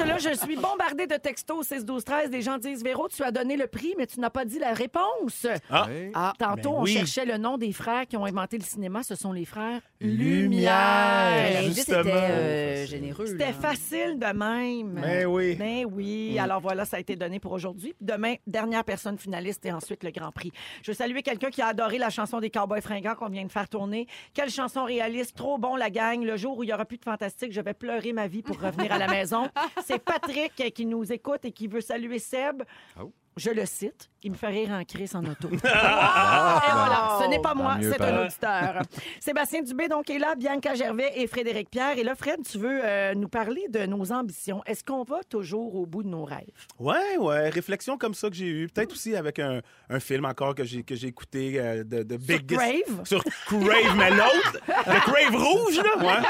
Là, 0.05 0.17
je 0.19 0.33
suis 0.37 0.55
bombardée 0.55 1.07
de 1.07 1.15
textos 1.15 1.67
6 1.67 1.83
12 1.83 2.03
13 2.03 2.29
Des 2.29 2.41
gens 2.41 2.57
disent 2.57 2.83
Véro, 2.83 3.07
tu 3.09 3.23
as 3.23 3.31
donné 3.31 3.57
le 3.57 3.67
prix, 3.67 3.95
mais 3.97 4.05
tu 4.05 4.19
n'as 4.19 4.29
pas 4.29 4.45
dit 4.45 4.59
la 4.59 4.73
réponse. 4.73 5.47
Ah. 5.69 5.87
Ah, 6.13 6.33
tantôt, 6.37 6.71
Ben 6.73 6.77
on 6.77 6.83
oui. 6.83 6.93
cherchait 6.93 7.25
le 7.25 7.37
nom 7.37 7.57
des 7.57 7.71
frères 7.71 8.05
qui 8.05 8.15
ont 8.15 8.25
inventé 8.25 8.57
le 8.57 8.63
cinéma. 8.63 9.01
Ce 9.03 9.15
sont 9.15 9.31
les 9.31 9.45
frères 9.45 9.81
Lumière. 9.99 10.39
Lumière. 10.45 11.61
L'indice 11.61 11.75
Justement. 11.77 11.99
était 12.01 12.11
euh, 12.11 12.85
généreux. 12.85 13.25
C'était 13.25 13.47
là. 13.47 13.53
facile 13.53 14.19
de 14.19 14.25
même. 14.37 15.01
Ben 15.01 15.25
oui. 15.25 15.55
Ben 15.55 15.85
oui. 15.91 16.35
Mm. 16.35 16.39
Alors 16.39 16.61
voilà, 16.61 16.85
ça 16.85 16.97
a 16.97 16.99
été 16.99 17.15
donné 17.15 17.39
pour 17.39 17.51
aujourd'hui. 17.51 17.93
Puis 17.93 18.05
Demain, 18.05 18.35
dernière 18.45 18.83
personne 18.83 19.17
finaliste 19.17 19.65
et 19.65 19.71
ensuite 19.71 20.03
le 20.03 20.11
Grand 20.11 20.31
Prix. 20.31 20.51
Je 20.83 20.91
veux 20.91 20.95
saluer 20.95 21.23
quelqu'un 21.23 21.49
qui 21.49 21.61
a 21.61 21.67
adoré 21.67 21.97
la 21.97 22.09
chanson 22.09 22.39
des 22.39 22.49
Cowboys 22.51 22.81
fringants 22.81 23.15
qu'on 23.15 23.29
vient 23.29 23.45
de 23.45 23.51
faire 23.51 23.67
tourner. 23.67 24.07
Quelle 24.33 24.49
chanson 24.49 24.83
réaliste, 24.85 25.35
trop 25.35 25.57
bon 25.57 25.75
la 25.75 25.89
gang. 25.89 26.23
Le 26.23 26.37
jour 26.37 26.57
où 26.59 26.63
il 26.63 26.69
y 26.69 26.73
aura 26.73 26.85
plus 26.85 26.97
de 26.97 27.03
fantastique, 27.03 27.51
je 27.51 27.61
vais 27.61 27.73
pleurer 27.73 28.13
ma 28.13 28.27
vie 28.27 28.43
pour 28.43 28.59
revenir 28.61 28.91
à 28.91 28.97
la 28.99 29.07
maison. 29.07 29.47
C'est 29.85 29.99
Patrick 29.99 30.73
qui 30.73 30.85
nous 30.85 31.11
écoute 31.11 31.45
et 31.45 31.51
qui 31.51 31.67
veut 31.67 31.81
saluer 31.81 32.19
Seb. 32.19 32.63
Oh. 32.99 33.11
Je 33.37 33.49
le 33.51 33.65
cite. 33.65 34.09
Il 34.23 34.31
me 34.31 34.35
fait 34.37 34.47
rire 34.47 34.71
en 34.71 34.83
crise 34.85 35.13
en 35.15 35.23
auto. 35.23 35.49
Et 35.51 35.57
Ah, 35.65 36.61
voilà, 36.73 37.19
ce 37.21 37.29
n'est 37.29 37.41
pas 37.41 37.53
moi, 37.53 37.77
c'est 37.81 38.01
un 38.01 38.23
auditeur. 38.25 38.81
Sébastien 39.19 39.61
Dubé 39.61 39.87
donc 39.87 40.09
est 40.09 40.17
là, 40.17 40.33
Bianca 40.35 40.73
Gervais 40.73 41.11
et 41.15 41.27
Frédéric 41.27 41.69
Pierre. 41.69 41.97
Et 41.97 42.03
là, 42.03 42.15
Fred, 42.15 42.39
tu 42.49 42.57
veux 42.57 42.79
euh, 42.83 43.13
nous 43.13 43.27
parler 43.27 43.65
de 43.69 43.85
nos 43.85 44.11
ambitions. 44.11 44.63
Est-ce 44.65 44.83
qu'on 44.83 45.03
va 45.03 45.19
toujours 45.29 45.75
au 45.75 45.85
bout 45.85 46.01
de 46.01 46.07
nos 46.07 46.23
rêves? 46.23 46.45
Ouais, 46.79 47.17
ouais, 47.19 47.49
réflexion 47.49 47.97
comme 47.99 48.13
ça 48.15 48.29
que 48.29 48.35
j'ai 48.35 48.47
eue. 48.47 48.67
Peut-être 48.73 48.93
aussi 48.93 49.15
avec 49.15 49.37
un, 49.37 49.61
un 49.89 49.99
film 49.99 50.25
encore 50.25 50.55
que 50.55 50.63
j'ai 50.63 50.81
que 50.83 50.95
j'ai 50.95 51.07
écouté 51.07 51.59
euh, 51.59 51.83
de, 51.83 52.01
de 52.03 52.17
Sur 52.17 52.45
Crave? 52.57 53.05
Sur 53.05 53.23
Crave, 53.45 53.95
mais 53.97 54.09
l'autre, 54.09 54.57
le 54.87 54.99
Crave 55.01 55.35
rouge, 55.35 55.77
là. 55.77 55.97
Ouais. 56.03 56.27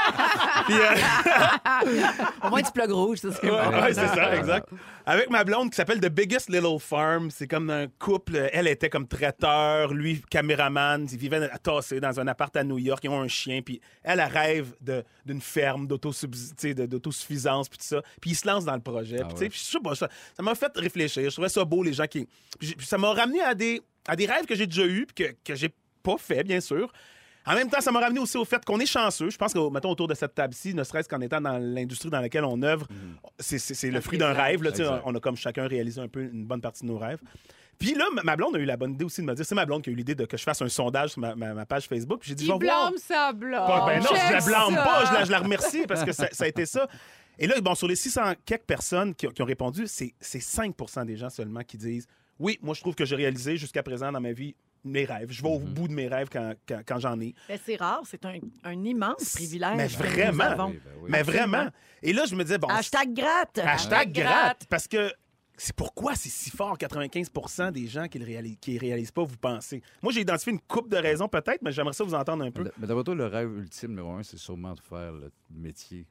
Puis, 0.66 0.74
euh, 0.74 2.46
Au 2.46 2.50
moins, 2.50 2.60
du 2.62 2.70
plug 2.72 2.90
rouge, 2.90 3.18
ça, 3.18 3.28
c'est 3.32 3.50
Ouais, 3.50 3.66
ouais, 3.68 3.94
c'est 3.94 4.08
ça, 4.08 4.36
exact. 4.36 4.68
Avec 5.08 5.30
ma 5.30 5.44
blonde 5.44 5.70
qui 5.70 5.76
s'appelle 5.76 6.00
The 6.00 6.08
Biggest 6.08 6.48
Little 6.50 6.80
Farm. 6.96 7.30
C'est 7.30 7.46
comme 7.46 7.70
un 7.70 7.86
couple. 7.98 8.48
Elle 8.52 8.68
était 8.68 8.88
comme 8.88 9.06
traiteur, 9.06 9.92
lui 9.92 10.22
caméraman. 10.30 11.06
Ils 11.10 11.18
vivaient 11.18 11.50
à 11.50 11.58
tasser 11.58 12.00
dans 12.00 12.18
un 12.18 12.26
appart 12.26 12.54
à 12.56 12.64
New 12.64 12.78
York. 12.78 13.04
Ils 13.04 13.10
ont 13.10 13.20
un 13.20 13.28
chien. 13.28 13.60
Puis 13.62 13.80
elle, 14.02 14.20
elle 14.20 14.32
rêve 14.32 14.74
d'une 15.24 15.40
ferme 15.40 15.86
d'autosuffisance. 15.86 17.68
Puis 17.68 17.78
tout 17.78 17.84
ça. 17.84 18.02
Puis 18.20 18.30
ils 18.30 18.34
se 18.34 18.46
lancent 18.46 18.64
dans 18.64 18.74
le 18.74 18.80
projet. 18.80 19.18
Ah 19.22 19.28
Puis, 19.28 19.46
ouais. 19.46 19.50
je 19.52 19.58
sais 19.58 19.80
pas, 19.80 19.94
ça 19.94 20.08
m'a 20.40 20.54
fait 20.54 20.72
réfléchir. 20.76 21.24
Je 21.24 21.34
trouvais 21.34 21.48
ça 21.48 21.64
beau, 21.64 21.82
les 21.82 21.92
gens 21.92 22.06
qui. 22.06 22.26
Puis 22.58 22.74
ça 22.80 22.96
m'a 22.98 23.12
ramené 23.12 23.42
à 23.42 23.54
des, 23.54 23.82
à 24.08 24.16
des 24.16 24.26
rêves 24.26 24.46
que 24.46 24.54
j'ai 24.54 24.66
déjà 24.66 24.86
eus, 24.86 25.06
puis 25.06 25.26
que, 25.26 25.34
que 25.44 25.54
j'ai 25.54 25.70
pas 26.02 26.16
fait, 26.18 26.44
bien 26.44 26.60
sûr. 26.60 26.90
En 27.46 27.54
même 27.54 27.68
temps, 27.70 27.80
ça 27.80 27.92
m'a 27.92 28.00
ramené 28.00 28.18
aussi 28.20 28.36
au 28.36 28.44
fait 28.44 28.64
qu'on 28.64 28.80
est 28.80 28.86
chanceux. 28.86 29.30
Je 29.30 29.36
pense 29.38 29.52
que, 29.52 29.70
mettons, 29.70 29.90
autour 29.90 30.08
de 30.08 30.14
cette 30.14 30.34
table-ci, 30.34 30.74
ne 30.74 30.82
serait-ce 30.84 31.08
qu'en 31.08 31.20
étant 31.20 31.40
dans 31.40 31.58
l'industrie 31.58 32.10
dans 32.10 32.20
laquelle 32.20 32.44
on 32.44 32.60
œuvre, 32.62 32.86
c'est- 33.38 33.58
c'est 33.58 33.90
le 33.90 34.00
fruit 34.00 34.18
d'un 34.18 34.32
rêve. 34.32 34.62
Là, 34.62 34.70
on 35.04 35.14
a 35.14 35.20
comme 35.20 35.36
chacun 35.36 35.66
réalisé 35.68 36.00
un 36.00 36.08
peu 36.08 36.22
une 36.24 36.44
bonne 36.44 36.60
partie 36.60 36.82
de 36.82 36.88
nos 36.88 36.98
rêves. 36.98 37.20
Puis 37.78 37.94
là, 37.94 38.06
ma- 38.24 38.36
blonde 38.36 38.56
a 38.56 38.58
eu 38.58 38.64
la 38.64 38.76
bonne 38.78 38.92
idée 38.94 39.04
aussi 39.04 39.20
de 39.20 39.26
me 39.26 39.34
dire, 39.34 39.44
c'est 39.44 39.54
ma 39.54 39.66
blonde 39.66 39.82
qui 39.82 39.90
a 39.90 39.92
eu 39.92 39.96
l'idée 39.96 40.14
de 40.14 40.24
que 40.24 40.36
je 40.38 40.42
fasse 40.42 40.62
un 40.62 40.68
sondage 40.68 41.10
sur 41.10 41.20
ma, 41.20 41.34
ma- 41.36 41.52
ma 41.52 41.66
page 41.66 41.86
Facebook. 41.86 42.20
Puis 42.20 42.30
j'ai 42.30 42.34
dit, 42.34 42.46
je 42.46 42.52
vais 42.52 42.58
voir. 42.66 42.90
blâme 42.90 42.98
sa 42.98 43.32
blonde. 43.34 43.66
Pas- 43.66 43.86
ben 43.86 43.98
non, 44.00 44.08
je 44.10 44.32
la 44.32 44.40
blâme 44.40 44.74
ça. 44.74 44.82
pas, 44.82 45.04
je 45.04 45.12
la, 45.12 45.24
je 45.26 45.30
la 45.30 45.38
remercie 45.40 45.82
parce 45.86 46.02
que 46.02 46.12
ça, 46.12 46.26
ça 46.32 46.44
a 46.44 46.46
été 46.48 46.64
ça. 46.64 46.88
Et 47.38 47.46
là, 47.46 47.60
bon, 47.60 47.74
sur 47.74 47.86
les 47.86 47.96
600 47.96 48.32
quelques 48.46 48.62
personnes 48.64 49.14
qui, 49.14 49.26
ont- 49.26 49.30
qui 49.30 49.42
ont 49.42 49.46
répondu, 49.46 49.84
c'est 49.86 50.14
c'est 50.20 50.40
5 50.40 50.74
des 51.04 51.16
gens 51.18 51.28
seulement 51.28 51.60
qui 51.60 51.76
disent 51.76 52.06
Oui, 52.38 52.58
moi, 52.62 52.74
je 52.74 52.80
trouve 52.80 52.94
que 52.94 53.04
j'ai 53.04 53.14
réalisé 53.16 53.58
jusqu'à 53.58 53.82
présent 53.82 54.10
dans 54.10 54.20
ma 54.22 54.32
vie 54.32 54.54
mes 54.88 55.04
rêves. 55.04 55.30
Je 55.30 55.42
vais 55.42 55.48
au 55.48 55.58
bout 55.58 55.88
de 55.88 55.92
mes 55.92 56.08
rêves 56.08 56.28
quand, 56.30 56.54
quand- 56.68 56.82
quand 56.86 56.98
j'en 56.98 57.20
ai. 57.20 57.34
Ben, 57.48 57.58
c'est 57.64 57.76
rare, 57.76 58.02
c'est 58.04 58.24
un, 58.24 58.38
un 58.64 58.84
immense 58.84 59.34
privilège. 59.34 59.76
Mais 59.76 59.86
que 59.88 60.02
nous 60.02 60.08
vraiment. 60.36 60.44
avons. 60.44 60.66
Oui, 60.70 60.80
ben 60.84 60.90
oui. 61.02 61.10
Mais 61.10 61.22
vraiment. 61.22 61.66
Et 62.02 62.12
là, 62.12 62.24
je 62.26 62.34
me 62.36 62.42
disais, 62.44 62.58
bon. 62.58 62.68
Hashtag 62.68 63.12
gratte. 63.14 63.58
Hashtag 63.58 64.12
gratte. 64.12 64.32
gratte. 64.32 64.66
Parce 64.68 64.86
que 64.88 65.12
c'est 65.58 65.74
pourquoi 65.74 66.14
c'est 66.14 66.28
si 66.28 66.50
fort, 66.50 66.76
95% 66.76 67.72
des 67.72 67.86
gens 67.86 68.08
qui 68.08 68.18
ne 68.18 68.26
réalisent, 68.26 68.58
qui 68.60 68.76
réalisent 68.78 69.10
pas, 69.10 69.24
vous 69.24 69.38
pensez? 69.38 69.82
Moi, 70.02 70.12
j'ai 70.12 70.20
identifié 70.20 70.52
une 70.52 70.60
coupe 70.60 70.90
de 70.90 70.96
raisons 70.98 71.28
peut-être, 71.28 71.62
mais 71.62 71.72
j'aimerais 71.72 71.94
ça 71.94 72.04
vous 72.04 72.12
entendre 72.14 72.44
un 72.44 72.50
peu. 72.50 72.64
Mais 72.64 72.70
Mais 72.78 72.86
d'abord, 72.86 73.04
toi, 73.04 73.14
le 73.14 73.26
rêve 73.26 73.50
ultime 73.56 73.90
numéro 73.90 74.10
un, 74.12 74.22
c'est 74.22 74.36
sûrement 74.36 74.74
de 74.74 74.80
faire 74.80 75.12
le 75.12 75.30
métier 75.50 76.06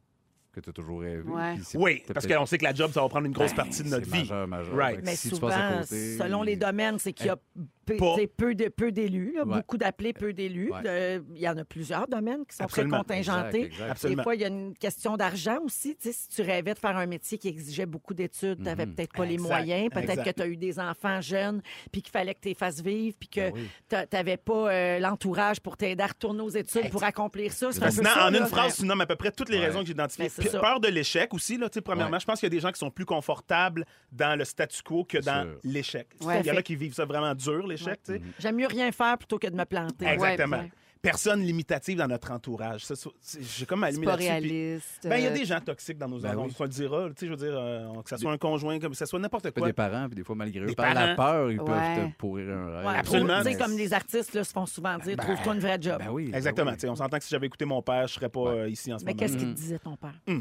que 0.56 0.62
tu 0.62 0.70
as 0.70 0.74
toujours 0.74 1.02
rêvé. 1.02 1.22
Ouais. 1.24 1.56
Oui, 1.76 2.04
parce 2.14 2.26
qu'on 2.26 2.46
sait 2.46 2.58
que 2.58 2.64
la 2.64 2.74
job, 2.74 2.92
ça 2.92 3.02
va 3.02 3.10
prendre 3.10 3.26
une 3.26 3.34
grosse 3.34 3.52
Ben, 3.52 3.58
partie 3.64 3.84
de 3.84 3.90
notre 3.90 4.06
vie. 4.10 4.20
majeur, 4.20 4.48
majeur. 4.48 4.76
Right. 4.76 5.00
Mais 5.04 5.16
si 5.16 5.30
tu 5.30 5.36
souvent, 5.36 5.50
passes 5.50 5.58
à 5.58 5.82
côté, 5.82 6.18
selon 6.18 6.42
les 6.44 6.56
domaines, 6.56 6.98
c'est 7.00 7.14
qu'il 7.14 7.28
y 7.28 7.30
a 7.30 7.38
peu, 7.86 7.98
Pas. 7.98 8.16
t'sais, 8.16 8.28
peu 8.28 8.56
de- 8.56 8.70
peu 8.70 8.92
d'élus, 8.92 9.36
Ouais. 9.38 9.46
beaucoup 9.46 9.78
d'appelés, 9.78 10.14
peu 10.14 10.34
d'élus. 10.34 10.72
Ouais. 10.72 10.82
De- 10.82 11.24
Il 11.36 11.42
y 11.42 11.48
en 11.48 11.56
a 11.58 11.64
plusieurs 11.66 12.08
domaines 12.08 12.44
qui 12.50 12.56
sont 12.56 12.64
Absolument. 12.64 13.04
très 13.04 13.16
contingentés. 13.18 13.66
Exact. 13.66 14.08
Des 14.08 14.24
fois, 14.24 14.34
il 14.36 14.42
y 14.42 14.46
a 14.46 14.48
une 14.48 14.74
question 14.76 15.18
d'argent 15.18 15.60
aussi. 15.64 15.96
Si 16.00 16.30
tu 16.30 16.42
rêvais 16.42 16.74
de 16.74 16.80
faire 16.80 16.98
un 16.98 17.06
métier 17.06 17.38
qui 17.38 17.48
exigeait 17.48 17.86
beaucoup 17.86 18.14
d'études, 18.16 18.58
tu 18.58 18.64
n'avais 18.64 18.86
peut-être 18.88 19.14
pas 19.14 19.26
les 19.26 19.34
Exact, 19.36 19.48
moyens. 19.48 19.90
Peut-être 19.94 20.24
que 20.24 20.30
tu 20.32 20.42
as 20.42 20.48
eu 20.48 20.58
des 20.58 20.80
enfants 20.80 21.22
jeunes, 21.22 21.62
puis 21.92 22.02
qu'il 22.02 22.12
fallait 22.12 22.34
que 22.34 22.40
tu 22.42 22.48
les 22.50 22.56
fasses 22.56 22.82
vivre, 22.82 23.16
puis 23.20 23.30
que 23.30 23.52
Ben 23.52 23.54
oui. 23.54 23.68
tu 23.90 23.96
n'avais 24.14 24.38
pas 24.38 24.72
euh, 24.72 25.00
l'entourage 25.00 25.60
pour 25.60 25.78
t'aider 25.78 26.02
à 26.04 26.08
retourner 26.08 26.42
aux 26.42 26.50
études 26.50 26.90
pour 26.90 27.04
accomplir 27.04 27.52
ça. 27.54 27.68
Un 27.68 27.72
peu 27.92 28.02
en 28.02 28.30
là. 28.32 28.40
une 28.40 28.46
phrase, 28.48 28.78
tu 28.78 28.86
nommes 28.86 29.02
à 29.02 29.06
peu 29.06 29.16
près 29.16 29.32
toutes 29.32 29.50
les 29.50 29.60
raisons 29.60 29.82
que 29.82 29.86
j'ai 29.86 29.92
identifiées. 29.92 30.32
Ben, 30.38 30.45
Puis 30.46 30.52
ça. 30.52 30.60
Peur 30.60 30.80
de 30.80 30.88
l'échec 30.88 31.34
aussi. 31.34 31.58
Là, 31.58 31.68
premièrement, 31.84 32.14
Ouais. 32.14 32.20
je 32.20 32.26
pense 32.26 32.40
qu'il 32.40 32.48
y 32.48 32.52
a 32.52 32.56
des 32.56 32.60
gens 32.60 32.72
qui 32.72 32.80
sont 32.80 32.92
plus 32.92 33.06
confortables 33.06 33.86
dans 34.12 34.38
le 34.38 34.46
statu 34.46 34.82
quo 34.84 35.04
que 35.04 35.18
dans 35.18 35.48
l'échec. 35.64 36.08
Ouais. 36.22 36.40
Il 36.42 36.46
y 36.48 36.52
en 36.52 36.58
a 36.58 36.62
qui 36.62 36.76
vivent 36.76 36.94
ça 36.94 37.06
vraiment 37.06 37.34
dur, 37.36 37.68
l'échec. 37.68 38.00
tu 38.04 38.14
sais. 38.14 38.22
J'aime 38.40 38.56
mieux 38.56 38.68
rien 38.68 38.92
faire 38.92 39.18
plutôt 39.18 39.38
que 39.40 39.48
de 39.48 39.56
me 39.56 39.66
planter. 39.66 40.06
Exactement. 40.08 40.64
Personne 41.06 41.42
limitative 41.42 41.98
dans 41.98 42.08
notre 42.08 42.32
entourage. 42.32 42.86
J'ai 43.40 43.66
comme 43.66 43.82
C'est 43.82 43.86
allumé 43.88 44.06
pas 44.06 44.12
là-dessus. 44.18 44.42
puis- 44.42 44.50
réaliste. 44.52 45.08
Ben, 45.08 45.18
il 45.18 45.24
y 45.24 45.28
a 45.28 45.30
euh, 45.30 45.34
des 45.34 45.46
gens 45.46 45.60
toxiques 45.62 45.98
dans 45.98 46.08
nos 46.08 46.20
Ben 46.20 46.30
environs, 46.30 46.46
oui. 46.48 46.56
on 46.60 46.64
le 46.64 46.70
dira. 46.70 47.08
Tu 47.10 47.14
sais, 47.18 47.26
je 47.28 47.32
veux 47.32 47.38
dire, 47.38 47.54
euh, 47.56 48.02
que 48.04 48.10
ce 48.10 48.18
soit 48.18 48.32
un 48.32 48.38
conjoint, 48.38 48.80
que 48.80 48.94
ce 48.94 49.06
soit 49.06 49.20
n'importe 49.20 49.52
quoi. 49.52 49.68
des 49.68 49.74
parents, 49.74 50.08
puis 50.08 50.16
des 50.16 50.24
fois, 50.24 50.36
malgré 50.36 50.62
eux, 50.62 50.66
Des 50.68 50.76
par 50.76 50.94
la 50.94 51.16
parents. 51.16 51.32
peur, 51.32 51.52
ils 51.52 51.60
Ouais. 51.62 51.66
peuvent 51.66 52.12
te 52.12 52.18
pourrir 52.18 52.50
un 52.58 52.78
rêve. 52.78 52.86
Ouais, 52.88 52.96
Absolument. 52.98 53.38
Tu 53.44 53.52
sais, 53.52 53.58
comme 53.58 53.78
les 53.78 53.94
artistes 53.94 54.34
là, 54.34 54.44
se 54.44 54.52
font 54.52 54.66
souvent 54.66 54.98
dire, 54.98 55.16
trouve-toi 55.18 55.54
une 55.54 55.60
vraie 55.62 55.78
job. 55.82 56.00
Ben 56.00 56.10
oui. 56.12 56.30
ben 56.32 56.38
Exactement. 56.38 56.72
oui. 56.72 56.78
Tu 56.78 56.82
sais, 56.82 56.90
On 56.90 56.96
s'entend 56.96 57.18
que 57.18 57.24
si 57.24 57.30
j'avais 57.30 57.48
écouté 57.48 57.66
mon 57.66 57.82
père, 57.82 58.08
je 58.08 58.14
serais 58.14 58.30
pas 58.30 58.40
euh, 58.48 58.70
ici 58.70 58.92
en 58.94 58.98
ce 59.00 59.06
Mais 59.06 59.12
moment. 59.12 59.20
qu'est-ce 59.20 59.38
qu'il 59.38 59.48
te 59.54 59.56
disait, 59.58 59.80
ton 59.80 59.96
père? 59.98 60.14
C'est 60.28 60.34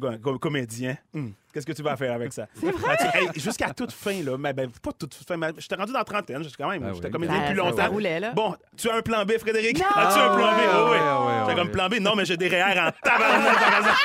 quoi, 0.00 0.38
comédien? 0.38 0.96
Hum, 1.14 1.32
Qu'est-ce 1.52 1.66
que 1.66 1.72
tu 1.72 1.82
vas 1.82 1.96
faire 1.96 2.12
avec 2.12 2.32
ça? 2.34 2.46
Ah, 2.86 2.96
tu- 2.96 3.18
hey, 3.18 3.28
Jusqu'à 3.36 3.72
toute 3.72 3.92
fin, 3.92 4.22
là. 4.22 4.36
Mais 4.38 4.52
ben, 4.52 4.70
pas 4.70 4.92
toute 4.92 5.14
fin. 5.14 5.36
mais 5.38 5.48
J'étais 5.58 5.74
rendu 5.74 5.90
dans 5.92 5.98
la 6.00 6.04
trentaine, 6.04 6.42
j'étais 6.42 6.62
quand 6.62 6.68
même. 6.68 6.82
Ben 6.82 6.92
J'étais 6.94 7.06
oui. 7.06 7.12
comédien 7.12 7.38
Ben, 7.38 7.48
depuis 7.50 7.56
ça 7.62 7.70
longtemps. 7.70 7.88
roulait, 7.90 8.20
là. 8.20 8.32
Bon, 8.32 8.54
tu 8.76 8.90
as 8.90 8.96
un 8.96 9.02
plan 9.02 9.24
B, 9.24 9.32
Frédéric? 9.38 9.78
Non! 9.78 9.86
As-tu 9.94 10.18
un 10.18 10.34
plan 10.36 10.52
B? 10.52 10.60
Ah 10.60 10.90
Oui, 10.90 10.98
oui. 11.48 11.54
comme 11.54 11.70
plan 11.70 11.88
B. 11.88 11.94
Non, 12.00 12.14
mais 12.14 12.26
j'ai 12.26 12.36
des 12.36 12.48
REER 12.48 12.78
en 12.78 12.90
tabarnak. 13.02 13.56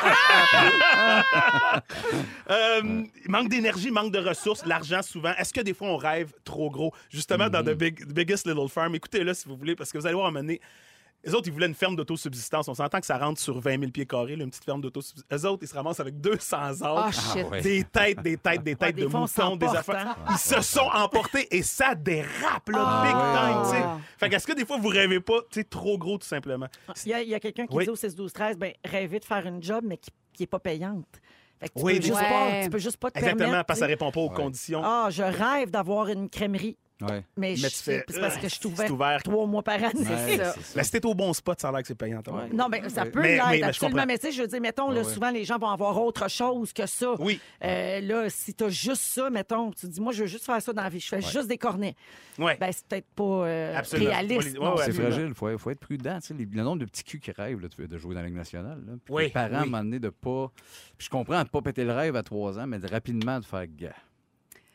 euh, 2.50 3.04
manque 3.28 3.50
d'énergie, 3.50 3.92
manque 3.92 4.12
de 4.14 4.20
ressources, 4.20 4.66
l'argent 4.66 5.02
souvent. 5.02 5.34
Est-ce 5.38 5.54
que 5.54 5.62
des 5.62 5.74
fois 5.74 5.90
on 5.90 5.98
rêve 5.98 6.32
trop 6.44 6.70
gros? 6.70 6.94
Justement, 7.10 7.50
dans 7.50 7.62
Mm-hmm. 7.62 7.76
The 7.76 7.78
Big- 7.78 8.06
Biggest 8.12 8.48
Little 8.48 8.68
Farm, 8.70 8.96
écoutez-le 8.96 9.36
si 9.36 9.48
vous 9.48 9.56
voulez, 9.56 9.76
parce 9.76 9.92
que 9.92 9.98
vous 10.00 10.06
allez 10.08 10.16
voir 10.16 10.26
à 10.26 10.30
un 10.30 10.32
moment 10.32 10.42
donné, 10.44 10.60
les 11.24 11.34
autres, 11.36 11.48
ils 11.48 11.54
voulaient 11.54 11.68
une 11.68 11.76
ferme 11.76 11.96
d'autosubsistance. 11.96 12.68
On 12.68 12.74
s'entend 12.74 13.00
que 13.00 13.06
ça 13.06 13.18
rentre 13.18 13.40
sur 13.40 13.60
20 13.60 13.80
000 13.80 13.92
pieds 13.92 14.06
carrés, 14.06 14.36
là, 14.36 14.44
une 14.44 14.50
petite 14.50 14.64
ferme 14.66 14.82
d'autosubsistance. 14.82 15.32
Les 15.32 15.46
autres, 15.46 15.64
ils 15.64 15.68
se 15.68 15.76
ramassent 15.76 16.00
avec 16.00 16.20
200 16.20 16.58
Oh, 16.82 16.86
arbres. 16.86 17.52
ouais. 17.52 17.62
Des 17.62 17.84
têtes, 17.84 18.22
des 18.22 18.38
têtes, 18.38 18.64
des 18.64 18.76
têtes 18.76 18.96
des 18.96 19.04
de 19.04 19.08
moutons, 19.08 19.56
des 19.56 19.68
affaires. 19.68 20.16
hein? 20.20 20.32
Ils 20.32 20.38
se 20.38 20.62
sont 20.62 20.90
emportés 20.94 21.48
et 21.56 21.62
ça 21.64 21.94
dérape, 21.96 22.70
là, 22.70 23.04
big 23.04 23.12
time, 23.12 23.58
ouais, 23.58 23.64
tu 23.64 23.70
sais. 23.70 23.84
ouais. 23.86 24.02
Fait 24.18 24.30
qu'est-ce 24.30 24.48
que 24.48 24.54
des 24.54 24.66
fois, 24.66 24.78
vous 24.78 24.88
rêvez 24.90 25.20
pas, 25.20 25.40
tu 25.52 25.60
sais, 25.60 25.64
trop 25.64 25.98
gros, 25.98 26.18
tout 26.18 26.28
simplement? 26.28 26.68
Il 27.06 27.12
y 27.12 27.36
a, 27.36 27.40
quelqu'un 27.40 27.68
qui 27.68 27.76
Oui. 27.76 27.84
dit 27.86 27.90
au 27.90 27.96
6 27.96 28.16
12 28.16 28.34
13 28.34 28.58
ben 28.58 28.74
rêver 28.84 29.20
de 29.20 29.26
faire 29.26 29.46
une 29.46 29.62
job 29.62 29.84
mais 29.88 29.98
qui 29.98 30.12
n'est 30.40 30.48
pas 30.48 30.60
payante. 30.60 31.06
Fait 31.60 31.70
que 31.70 31.74
tu, 31.78 31.86
Oui, 31.86 31.96
peux 31.98 32.02
juste 32.08 32.16
ouais. 32.16 32.30
pas, 32.30 32.64
tu 32.64 32.70
peux 32.72 32.80
juste 32.80 32.98
pas 32.98 33.12
te 33.12 33.20
Exactement, 33.20 33.50
permettre. 33.50 33.66
parce 33.68 33.80
que 33.80 33.86
ça 33.86 33.88
répond 33.88 34.12
pas 34.12 34.20
aux 34.22 34.30
Ouais. 34.30 34.36
conditions. 34.36 34.82
Ah, 34.84 35.10
je 35.12 35.22
rêve 35.22 35.70
d'avoir 35.70 36.08
une 36.08 36.28
crèmerie, 36.28 36.76
Ouais. 37.02 37.24
mais, 37.38 37.56
Mais 37.62 37.70
tu 37.70 37.76
fais, 37.78 38.06
c'est 38.08 38.20
parce 38.20 38.36
que 38.38 38.44
je 38.44 38.48
suis 38.50 38.60
c'est 38.62 38.68
ouvert, 38.68 38.92
ouvert. 38.92 39.24
trois 39.24 39.46
mois 39.48 39.64
par 39.64 39.76
année. 39.76 39.92
Ouais, 40.00 40.38
ça. 40.38 40.52
c'est 40.54 40.62
ça. 40.62 40.74
Mais 40.76 40.84
si 40.84 40.92
t'es 40.92 41.06
au 41.06 41.14
bon 41.14 41.34
spot, 41.34 41.60
ça 41.60 41.70
a 41.70 41.72
l'air 41.72 41.82
que 41.82 41.88
c'est 41.88 41.96
payant. 41.96 42.22
toi. 42.22 42.46
Non, 42.54 42.68
mais 42.70 42.88
ça 42.90 43.06
peut 43.06 43.22
l'être, 43.22 43.64
absolument. 43.64 44.06
Mais 44.08 44.18
tu 44.18 44.28
sais, 44.28 44.32
je 44.34 44.42
veux 44.42 44.48
dire, 44.48 44.62
mettons, 44.62 44.90
là, 44.90 45.02
Ouais, 45.02 45.08
ouais. 45.08 45.14
souvent, 45.14 45.32
les 45.32 45.44
gens 45.44 45.58
vont 45.58 45.70
avoir 45.70 46.00
autre 46.02 46.30
chose 46.30 46.74
que 46.74 46.86
ça. 46.86 47.14
Oui. 47.20 47.40
Euh, 47.64 48.00
là, 48.02 48.30
si 48.30 48.54
tu 48.54 48.64
as 48.64 48.70
juste 48.70 49.02
ça, 49.04 49.30
mettons, 49.30 49.72
tu 49.72 49.82
te 49.82 49.88
dis, 49.88 50.02
moi, 50.02 50.14
je 50.14 50.22
veux 50.22 50.28
juste 50.28 50.46
faire 50.46 50.62
ça 50.62 50.74
dans 50.74 50.84
la 50.84 50.90
vie, 50.90 51.00
je 51.00 51.08
fais 51.08 51.22
juste 51.22 51.48
des 51.48 51.58
cornets. 51.58 51.96
Ouais. 52.40 52.58
Ben, 52.60 52.72
c'est 52.72 52.86
peut-être 52.88 53.08
pas 53.16 53.24
euh, 53.24 53.82
réaliste. 53.92 54.58
Ouais, 54.58 54.68
ouais, 54.68 54.76
C'est 54.86 54.92
fragile, 54.94 55.26
il 55.30 55.34
faut, 55.34 55.58
faut 55.58 55.70
être 55.70 55.80
prudent. 55.80 56.20
tu 56.22 56.28
sais, 56.28 56.34
le 56.34 56.64
nombre 56.64 56.80
de 56.80 56.86
petits 56.86 57.04
culs 57.04 57.20
qui 57.20 57.32
rêvent 57.32 57.60
là, 57.62 57.68
de- 57.78 57.86
de 57.86 57.98
jouer 57.98 58.16
dans 58.16 58.22
la 58.22 58.28
Ligue 58.28 58.36
nationale. 58.38 58.82
là. 58.88 58.94
Puis 59.04 59.14
Oui, 59.14 59.24
les 59.24 59.30
parents, 59.30 59.56
à 59.56 59.60
un 59.62 59.66
moment 59.66 59.84
donné, 59.84 60.00
de 60.00 60.10
pas. 60.10 60.52
Puis 60.98 61.06
je 61.06 61.10
comprends 61.10 61.44
de 61.44 61.50
pas 61.50 61.62
péter 61.62 61.84
le 61.84 61.92
rêve 61.94 62.16
à 62.16 62.24
trois 62.24 62.58
ans, 62.60 62.68
mais 62.68 62.80
de 62.80 62.88
rapidement 62.88 63.40
de 63.40 63.46
faire 63.46 63.66
gars. 63.68 63.94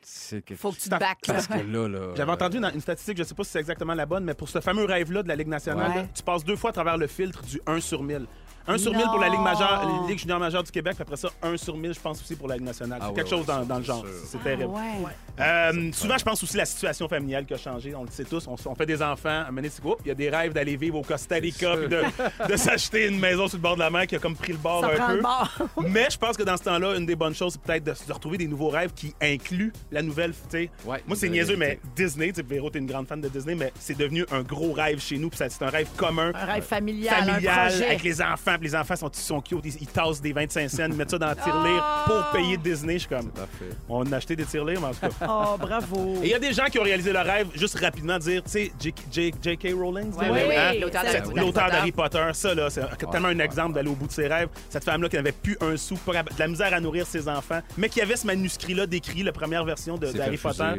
C'est 0.09 0.41
que... 0.45 0.55
Faut 0.55 0.71
que 0.71 0.77
tu 0.77 0.89
te 0.89 0.91
back. 0.95 1.27
là. 1.27 1.35
Parce 1.35 1.49
que 1.49 1.55
là, 1.55 1.89
là. 1.89 2.13
J'avais 2.17 2.31
euh, 2.31 2.35
entendu 2.35 2.59
une, 2.59 2.71
une 2.73 2.81
statistique, 2.81 3.19
je 3.19 3.25
sais 3.25 3.35
pas 3.35 3.43
si 3.43 3.51
c'est 3.51 3.59
exactement 3.59 3.93
la 3.93 4.07
bonne, 4.07 4.23
mais 4.23 4.35
pour 4.35 4.49
ce 4.49 4.61
fameux 4.61 4.85
rêve-là 4.85 5.25
de 5.25 5.29
la 5.29 5.35
Ligue 5.35 5.49
nationale, 5.49 5.91
Ouais. 5.91 5.97
là, 5.97 6.07
tu 6.15 6.23
passes 6.23 6.45
deux 6.45 6.55
fois 6.55 6.71
à 6.71 6.73
travers 6.73 6.97
le 6.97 7.09
filtre 7.09 7.43
du 7.43 7.61
1 7.67 7.81
sur 7.81 8.05
1000. 8.05 8.27
1 8.69 8.79
sur 8.79 8.93
1000 8.93 9.05
pour 9.07 9.19
la 9.19 9.29
Ligue 9.29 9.41
majeure, 9.41 10.01
la 10.03 10.09
Ligue 10.09 10.19
junior 10.19 10.39
majeure 10.41 10.62
du 10.62 10.71
Québec, 10.73 10.95
puis 10.95 11.03
après 11.03 11.17
ça, 11.17 11.29
1 11.43 11.57
sur 11.57 11.77
1000, 11.77 11.95
je 11.95 12.01
pense 12.01 12.21
aussi 12.21 12.35
pour 12.37 12.49
la 12.49 12.57
Ligue 12.57 12.64
nationale. 12.67 12.99
Ah 13.01 13.05
c'est 13.07 13.11
ouais, 13.11 13.17
quelque 13.17 13.31
chose 13.31 13.47
ouais, 13.47 13.67
dans, 13.67 13.79
le 13.79 13.85
genre. 13.85 14.05
C'est 14.27 14.39
Ah, 14.41 14.45
terrible. 14.45 14.64
ouais. 14.75 15.12
Euh, 15.41 15.91
souvent, 15.93 16.17
je 16.19 16.25
pense 16.25 16.43
aussi 16.43 16.57
la 16.57 16.64
situation 16.64 17.09
familiale 17.09 17.45
qui 17.45 17.55
a 17.55 17.59
changé. 17.59 17.95
On 17.95 18.03
le 18.05 18.11
sait 18.11 18.25
tous. 18.25 18.47
On, 18.49 18.75
fait 18.75 18.87
des 18.87 19.03
enfants. 19.03 19.29
À 19.29 19.49
un 19.49 19.51
moment? 19.51 19.67
Il 20.05 20.09
y 20.09 20.11
a 20.11 20.14
des 20.14 20.31
rêves 20.31 20.53
d'aller 20.53 20.77
vivre 20.77 20.99
au 20.99 21.03
Costa 21.03 21.37
Rica 21.37 21.77
puis 21.77 21.89
de, 21.89 22.03
de 22.49 22.57
s'acheter 22.57 23.07
une 23.07 23.19
maison 23.19 23.47
sur 23.49 23.59
le 23.59 23.62
bord 23.62 23.75
de 23.75 23.81
la 23.81 23.91
mer 23.91 24.07
qui 24.07 24.17
a 24.17 24.19
comme 24.19 24.35
pris 24.37 24.53
le 24.53 24.59
bord 24.59 24.81
Ça 24.81 24.89
un 24.93 24.97
prend 24.97 25.07
peu. 25.09 25.17
le 25.17 25.23
bord. 25.23 25.51
Mais 25.89 26.09
je 26.11 26.17
pense 26.19 26.37
que 26.37 26.43
dans 26.43 26.57
ce 26.57 26.62
temps-là, 26.64 26.97
une 26.97 27.07
des 27.07 27.17
bonnes 27.17 27.35
choses, 27.35 27.53
c'est 27.55 27.62
peut-être 27.62 27.85
de, 27.85 27.95
de 28.07 28.12
retrouver 28.12 28.39
des 28.39 28.47
nouveaux 28.49 28.71
rêves 28.71 28.93
qui 28.95 29.14
incluent 29.21 29.73
la 29.91 30.03
nouvelle. 30.03 30.33
tu 30.33 30.39
sais. 30.51 30.71
Ouais, 30.85 31.03
Moi, 31.07 31.17
c'est 31.17 31.29
niaiseux, 31.29 31.57
mais. 31.57 31.79
Disney, 31.95 32.29
tu 32.29 32.37
sais, 32.37 32.43
Véro, 32.43 32.71
t'es 32.71 32.79
une 32.79 32.87
grande 32.87 33.07
fan 33.07 33.21
de 33.21 33.29
Disney, 33.29 33.55
mais 33.55 33.73
c'est 33.79 33.97
devenu 33.97 34.25
un 34.33 34.43
gros 34.43 34.73
rêve 34.73 35.01
chez 35.01 35.19
nous. 35.19 35.29
puis 35.29 35.39
C'est 35.39 35.62
un 35.62 35.69
rêve 35.71 35.89
commun. 35.97 36.33
Un 36.35 36.45
rêve 36.45 36.64
familial, 36.64 37.14
un 37.23 37.33
Familial, 37.35 37.83
avec 37.85 38.03
les 38.03 38.23
enfants. 38.23 38.56
Puis 38.59 38.69
les 38.69 38.77
enfants 38.77 38.97
sont, 38.97 39.11
sont 39.13 39.41
cute. 39.41 39.61
Ils, 39.65 39.77
ils 39.83 39.87
tassent 39.87 40.21
des 40.21 40.33
25 40.33 40.69
cents, 40.69 40.85
ils 40.87 40.93
mettent 40.95 41.11
ça 41.11 41.19
dans 41.19 41.27
la 41.27 41.35
tirelire 41.37 41.85
pour 42.07 42.31
payer 42.33 42.57
Disney. 42.57 42.95
Je 42.95 42.99
suis 43.01 43.09
comme, 43.09 43.31
Parfait. 43.31 43.71
on 43.89 44.11
a 44.13 44.17
acheté 44.17 44.37
des 44.37 44.45
tirelires, 44.45 44.81
mais 44.81 44.89
en 44.89 44.91
tout 44.93 45.01
cas. 45.01 45.09
Oh, 45.29 45.57
bravo. 45.59 46.17
Et 46.23 46.27
il 46.27 46.31
y 46.31 46.35
a 46.35 46.39
des 46.39 46.53
gens 46.53 46.65
qui 46.67 46.79
ont 46.79 46.83
réalisé 46.83 47.13
leur 47.13 47.25
rêve, 47.27 47.49
juste 47.55 47.79
rapidement 47.79 48.19
dire, 48.19 48.43
tu 48.45 48.51
sais, 48.51 48.73
J- 48.81 48.95
J- 49.13 49.35
J.K. 49.43 49.69
Rowling, 49.79 50.13
oui, 50.17 50.27
hein? 50.57 50.73
l'auteur 50.81 51.03
d'Harry 51.03 51.21
Potter. 51.23 51.41
l'auteur 51.41 51.71
d'Harry 51.71 51.93
Potter, 51.93 52.25
ça, 52.33 52.55
là, 52.55 52.71
c'est 52.71 53.11
tellement 53.11 53.29
un 53.29 53.39
exemple 53.39 53.75
d'aller 53.75 53.89
au 53.89 53.95
bout 53.95 54.07
de 54.07 54.13
ses 54.13 54.27
rêves. 54.29 54.49
Cette 54.71 54.85
femme-là 54.85 55.09
qui 55.09 55.17
n'avait 55.17 55.33
plus 55.33 55.57
un 55.61 55.77
sou, 55.77 55.97
pas 55.97 56.23
de 56.23 56.29
la 56.39 56.49
misère 56.49 56.73
à 56.73 56.81
nourrir 56.81 57.07
ses 57.07 57.29
enfants, 57.29 57.61
mais 57.77 57.89
qui 57.89 58.01
avait 58.01 58.17
ce 58.17 58.27
manuscrit-là 58.27 58.87
d'écrit, 58.87 59.23
la 59.23 59.33
première 59.33 59.65
version 59.65 59.97
d'Harry 59.99 60.37
Potter. 60.37 60.73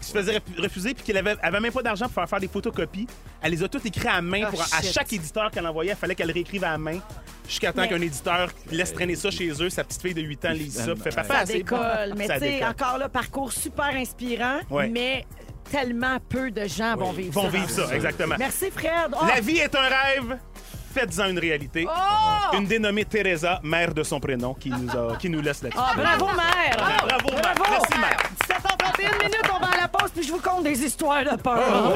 Qui 0.00 0.06
se 0.06 0.12
faisait 0.12 0.32
refu- 0.38 0.60
refuser, 0.62 0.94
puis 0.94 1.04
qu'elle 1.04 1.16
avait, 1.18 1.36
avait 1.42 1.60
même 1.60 1.72
pas 1.72 1.82
d'argent 1.82 2.06
pour 2.06 2.14
faire 2.14 2.28
faire 2.28 2.40
des 2.40 2.48
photocopies. 2.48 3.06
Elle 3.40 3.52
les 3.52 3.62
a 3.62 3.68
toutes 3.68 3.86
écrites 3.86 4.06
à 4.06 4.20
main. 4.22 4.42
Oh, 4.46 4.50
pour, 4.50 4.62
à 4.62 4.82
shit. 4.82 4.92
chaque 4.92 5.12
éditeur 5.12 5.50
qu'elle 5.50 5.66
envoyait, 5.66 5.92
il 5.92 5.96
fallait 5.96 6.14
qu'elle 6.14 6.30
réécrive 6.30 6.64
à 6.64 6.76
main. 6.78 6.98
Jusqu'à 7.48 7.72
temps 7.72 7.82
Mais- 7.82 7.88
qu'un 7.88 8.00
éditeur 8.00 8.48
laisse 8.70 8.92
traîner 8.94 9.16
ça 9.16 9.30
chez 9.30 9.50
eux, 9.62 9.68
sa 9.68 9.84
petite 9.84 10.00
fille 10.00 10.14
de 10.14 10.22
8 10.22 10.44
ans 10.46 10.50
lise 10.52 10.74
ça, 10.84 10.92
puis 10.94 11.02
fait 11.02 11.10
papa, 11.14 11.38
Ça 11.40 11.44
décolle. 11.52 12.14
Mais 12.16 12.28
tu 12.28 12.38
sais, 12.38 12.64
encore 12.64 12.98
là, 12.98 13.08
parcours 13.08 13.52
super 13.52 13.94
inspirant, 13.96 14.60
Ouais. 14.70 14.88
mais 14.88 15.26
tellement 15.70 16.18
peu 16.28 16.50
de 16.50 16.66
gens 16.66 16.96
vont 16.96 17.12
vivre 17.12 17.32
Vont 17.32 17.42
ça. 17.44 17.48
vivre 17.48 17.70
ça, 17.70 17.94
exactement. 17.94 18.36
Merci, 18.38 18.70
Fred. 18.70 19.12
Oh, 19.20 19.24
La 19.26 19.40
vie 19.40 19.58
est 19.58 19.74
un 19.74 19.88
rêve. 19.88 20.38
Faites-en 20.94 21.28
une 21.30 21.38
réalité. 21.38 21.86
Oh! 21.88 22.56
Une 22.56 22.66
dénommée 22.66 23.06
Teresa, 23.06 23.60
mère 23.62 23.94
de 23.94 24.02
son 24.02 24.20
prénom, 24.20 24.52
qui 24.52 24.68
nous, 24.68 24.90
a- 24.90 25.16
qui 25.16 25.30
nous 25.30 25.40
laisse 25.40 25.62
là-dessus. 25.62 25.80
Ah, 25.82 25.94
bravo, 25.96 26.26
mère! 26.26 26.76
Bravo, 26.76 27.30
mère. 27.30 27.54
Merci, 27.70 27.98
mère. 27.98 28.18
17h31 28.46 29.18
minutes, 29.18 29.50
on 29.54 29.58
va 29.58 29.68
à 29.72 29.76
la 29.80 29.88
pause, 29.88 30.10
puis 30.14 30.22
je 30.22 30.32
vous 30.32 30.40
conte 30.40 30.64
des 30.64 30.78
histoires 30.84 31.24
de 31.24 31.36
peur. 31.40 31.94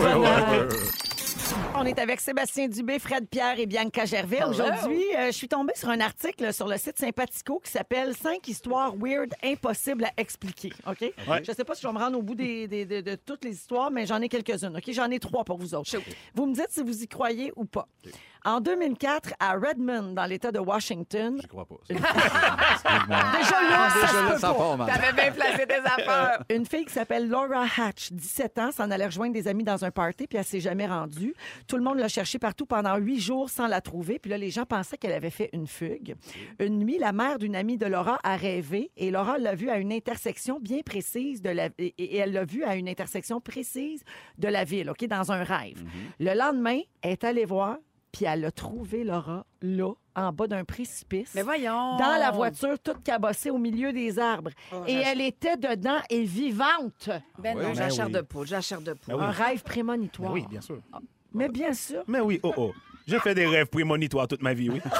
On 1.78 1.84
est 1.84 1.98
avec 1.98 2.20
Sébastien 2.20 2.68
Dubé, 2.68 2.98
Fred 2.98 3.28
Pierre 3.28 3.58
et 3.60 3.66
Bianca 3.66 4.06
Gervais. 4.06 4.42
Aujourd'hui, 4.44 5.02
euh, 5.18 5.26
je 5.26 5.32
suis 5.32 5.46
tombée 5.48 5.74
sur 5.76 5.90
un 5.90 6.00
article 6.00 6.52
sur 6.54 6.66
le 6.66 6.78
site 6.78 6.98
Sympathico 6.98 7.60
qui 7.62 7.70
s'appelle 7.70 8.14
«5 8.16 8.46
histoires 8.48 8.94
weird 8.96 9.34
impossibles 9.44 10.04
à 10.06 10.10
expliquer». 10.16 10.72
OK? 10.86 11.00
Ouais. 11.00 11.44
Je 11.44 11.50
ne 11.50 11.56
sais 11.56 11.64
pas 11.64 11.74
si 11.74 11.82
je 11.82 11.86
vais 11.86 11.92
me 11.92 11.98
rendre 11.98 12.18
au 12.18 12.22
bout 12.22 12.34
des- 12.34 12.66
des- 12.66 12.86
de, 12.86 13.00
de 13.02 13.14
toutes 13.16 13.44
les 13.44 13.52
histoires, 13.52 13.90
mais 13.90 14.06
j'en 14.06 14.20
ai 14.22 14.28
quelques-unes. 14.30 14.74
OK? 14.76 14.90
J'en 14.92 15.10
ai 15.10 15.18
trois 15.18 15.44
pour 15.44 15.58
vous 15.58 15.74
autres. 15.74 15.90
Vous 16.34 16.46
me 16.46 16.54
dites 16.54 16.70
si 16.70 16.82
vous 16.82 17.02
y 17.02 17.08
croyez 17.08 17.52
ou 17.56 17.66
pas. 17.66 17.86
En 18.44 18.60
2004, 18.60 19.34
à 19.40 19.54
Redmond, 19.54 20.12
dans 20.12 20.24
l'État 20.24 20.52
de 20.52 20.60
Washington, 20.60 21.36
Je 21.42 21.48
crois 21.48 21.64
pas. 21.66 21.74
Déjà 21.88 21.98
là, 22.00 23.90
ça, 23.90 24.06
se 24.06 24.34
peut 24.34 24.40
pas. 24.40 24.86
T'avais 24.86 25.12
bien 25.12 25.32
placé 25.32 25.66
tes 25.66 25.74
affaires. 25.84 26.44
Une 26.48 26.64
fille 26.64 26.84
qui 26.84 26.92
s'appelle 26.92 27.28
Laura 27.28 27.64
Hatch, 27.76 28.12
17 28.12 28.58
ans, 28.60 28.70
s'en 28.70 28.88
allait 28.92 29.06
rejoindre 29.06 29.32
des 29.34 29.48
amis 29.48 29.64
dans 29.64 29.84
un 29.84 29.90
party, 29.90 30.28
puis 30.28 30.38
elle 30.38 30.44
s'est 30.44 30.60
jamais 30.60 30.86
rendue. 30.86 31.34
Tout 31.66 31.76
le 31.76 31.82
monde 31.82 31.98
l'a 31.98 32.08
cherchée 32.08 32.38
partout 32.38 32.66
pendant 32.66 32.96
huit 32.96 33.20
jours 33.20 33.50
sans 33.50 33.66
la 33.66 33.80
trouver. 33.80 34.18
Puis 34.18 34.30
là, 34.30 34.38
les 34.38 34.50
gens 34.50 34.64
pensaient 34.64 34.96
qu'elle 34.96 35.12
avait 35.12 35.30
fait 35.30 35.50
une 35.52 35.66
fugue. 35.66 36.14
Une 36.60 36.78
nuit, 36.78 36.98
la 36.98 37.12
mère 37.12 37.38
d'une 37.38 37.56
amie 37.56 37.76
de 37.78 37.86
Laura 37.86 38.18
a 38.22 38.36
rêvé 38.36 38.90
et 38.96 39.10
Laura 39.10 39.38
l'a 39.38 39.54
vue 39.54 39.70
à 39.70 39.78
une 39.78 39.92
intersection 39.92 40.60
bien 40.60 40.80
précise 40.84 41.42
de 41.42 41.50
la... 41.50 41.66
et 41.78 41.94
et 41.98 42.16
elle 42.16 42.32
l'a 42.32 42.44
vue 42.44 42.62
à 42.64 42.76
une 42.76 42.88
intersection 42.88 43.40
précise 43.40 44.02
de 44.38 44.48
la 44.48 44.64
ville, 44.64 44.90
OK, 44.90 45.04
dans 45.06 45.32
un 45.32 45.42
rêve. 45.42 45.82
Le 46.20 46.34
lendemain, 46.34 46.80
elle 47.02 47.12
est 47.12 47.24
allée 47.24 47.44
voir, 47.44 47.78
puis 48.12 48.24
elle 48.26 48.44
a 48.44 48.50
trouvé 48.50 49.02
Laura 49.04 49.44
là, 49.60 49.92
en 50.14 50.32
bas 50.32 50.46
d'un 50.46 50.64
précipice 50.64 51.34
Mais 51.34 51.42
voyons. 51.42 51.96
dans 51.98 52.16
la 52.18 52.30
voiture, 52.30 52.78
toute 52.78 53.02
cabossée 53.02 53.50
au 53.50 53.58
milieu 53.58 53.92
des 53.92 54.18
arbres. 54.18 54.50
Oh, 54.72 54.82
et 54.86 54.94
elle 54.94 55.20
était 55.20 55.56
dedans 55.56 55.98
et 56.08 56.22
vivante. 56.24 57.10
Ben 57.38 57.56
Oui. 57.56 57.62
non, 57.64 57.74
j'ai 57.74 57.80
la 57.80 57.88
Ben 57.88 58.06
oui. 58.06 58.12
de 58.12 58.20
poule, 58.22 58.46
j'ai 58.46 58.54
la 58.54 58.60
chair 58.62 58.80
de 58.80 58.92
poule. 58.94 59.14
Ben 59.14 59.16
oui. 59.18 59.24
Un 59.24 59.30
rêve 59.30 59.62
prémonitoire. 59.62 60.32
Oui, 60.32 60.46
bien 60.48 60.60
sûr. 60.60 60.80
Mais 61.37 61.49
bien 61.49 61.72
sûr. 61.72 62.03
Mais 62.07 62.20
oui, 62.20 62.41
oh 62.43 62.53
oh. 62.57 62.72
J'ai 63.07 63.20
fait 63.20 63.34
des 63.37 63.47
rêves 63.47 63.66
prémonitoires 63.66 64.26
toute 64.26 64.43
ma 64.43 64.53
vie, 64.53 64.68
oui. 64.68 64.80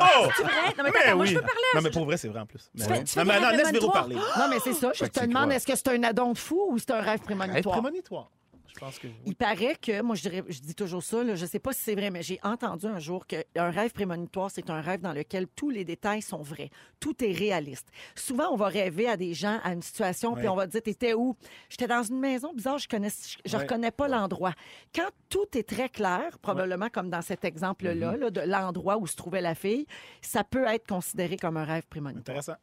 Oh! 0.00 0.28
C'est 0.36 0.42
vrai? 0.42 0.52
Non, 0.76 0.84
mais 0.84 0.90
Mais 0.92 0.98
attends, 1.00 1.16
moi, 1.16 1.24
oui. 1.24 1.28
je 1.30 1.34
peux 1.36 1.40
parler. 1.40 1.62
Non, 1.74 1.80
mais 1.82 1.90
pour 1.90 2.04
vrai, 2.04 2.16
c'est 2.18 2.28
vrai 2.28 2.40
en 2.40 2.46
plus. 2.46 2.70
Mais 2.74 2.84
fais- 2.84 2.92
oui. 2.92 3.04
tu 3.04 3.12
fais 3.14 3.24
non, 3.24 3.32
mais 3.32 3.40
non, 3.40 3.50
laisse 3.50 3.72
Véro 3.72 3.90
parler. 3.90 4.16
Non, 4.16 4.48
mais 4.50 4.58
c'est 4.62 4.74
ça. 4.74 4.92
Je 4.94 5.04
te 5.06 5.24
demande, 5.24 5.52
est-ce 5.52 5.66
que 5.66 5.74
c'est 5.74 5.88
un 5.88 6.02
addon 6.02 6.32
de 6.32 6.38
fou 6.38 6.60
ou 6.70 6.78
c'est 6.78 6.90
un 6.90 7.00
rêve 7.00 7.20
Rêve 7.26 7.62
prémonitoire? 7.64 8.30
Prémonitoire. 8.72 8.92
Je 8.92 8.98
pense 8.98 8.98
que. 8.98 9.08
Il 9.26 9.34
paraît 9.36 9.76
que, 9.76 10.02
moi, 10.02 10.14
je, 10.16 10.22
dirais, 10.22 10.44
je 10.48 10.60
dis 10.60 10.74
toujours 10.74 11.02
ça, 11.02 11.22
là, 11.24 11.34
je 11.34 11.42
ne 11.44 11.48
sais 11.48 11.58
pas 11.58 11.72
si 11.72 11.82
c'est 11.82 11.94
vrai, 11.94 12.10
mais 12.10 12.22
j'ai 12.22 12.38
entendu 12.42 12.86
un 12.86 12.98
jour 12.98 13.26
qu'un 13.26 13.42
rêve 13.70 13.92
prémonitoire, 13.92 14.50
c'est 14.50 14.70
un 14.70 14.80
rêve 14.80 15.00
dans 15.00 15.12
lequel 15.12 15.46
tous 15.48 15.70
les 15.70 15.84
détails 15.84 16.22
sont 16.22 16.42
vrais. 16.42 16.70
Tout 17.00 17.22
est 17.24 17.32
réaliste. 17.32 17.88
Souvent, 18.14 18.52
on 18.52 18.56
va 18.56 18.66
rêver 18.68 19.08
à 19.08 19.16
des 19.16 19.34
gens, 19.34 19.58
à 19.62 19.72
une 19.72 19.82
situation, 19.82 20.34
puis 20.34 20.48
on 20.48 20.54
va 20.56 20.66
dire 20.66 20.82
T'étais 20.82 21.14
où? 21.14 21.36
J'étais 21.68 21.86
dans 21.88 22.02
une 22.02 22.18
maison 22.20 22.52
bizarre, 22.54 22.78
je 22.78 22.88
connais, 22.88 23.10
je, 23.10 23.36
je 23.44 23.56
Ouais. 23.56 23.62
reconnais 23.62 23.90
pas 23.90 24.08
l'endroit. 24.08 24.52
Quand 24.94 25.08
tout 25.28 25.46
est 25.56 25.68
très 25.68 25.88
clair, 25.88 26.38
probablement 26.40 26.88
comme 26.88 27.10
dans 27.10 27.22
cet 27.22 27.44
exemple-là, 27.44 27.94
là, 28.16 28.30
de 28.30 28.40
l'endroit 28.42 28.96
où 28.98 29.06
se 29.06 29.16
trouvait 29.16 29.40
la 29.40 29.54
fille, 29.54 29.86
ça 30.22 30.44
peut 30.44 30.64
être 30.66 30.86
considéré 30.86 31.36
comme 31.36 31.56
un 31.56 31.64
rêve 31.64 31.86
prémonitoire. 31.88 32.36
Intéressant. 32.38 32.54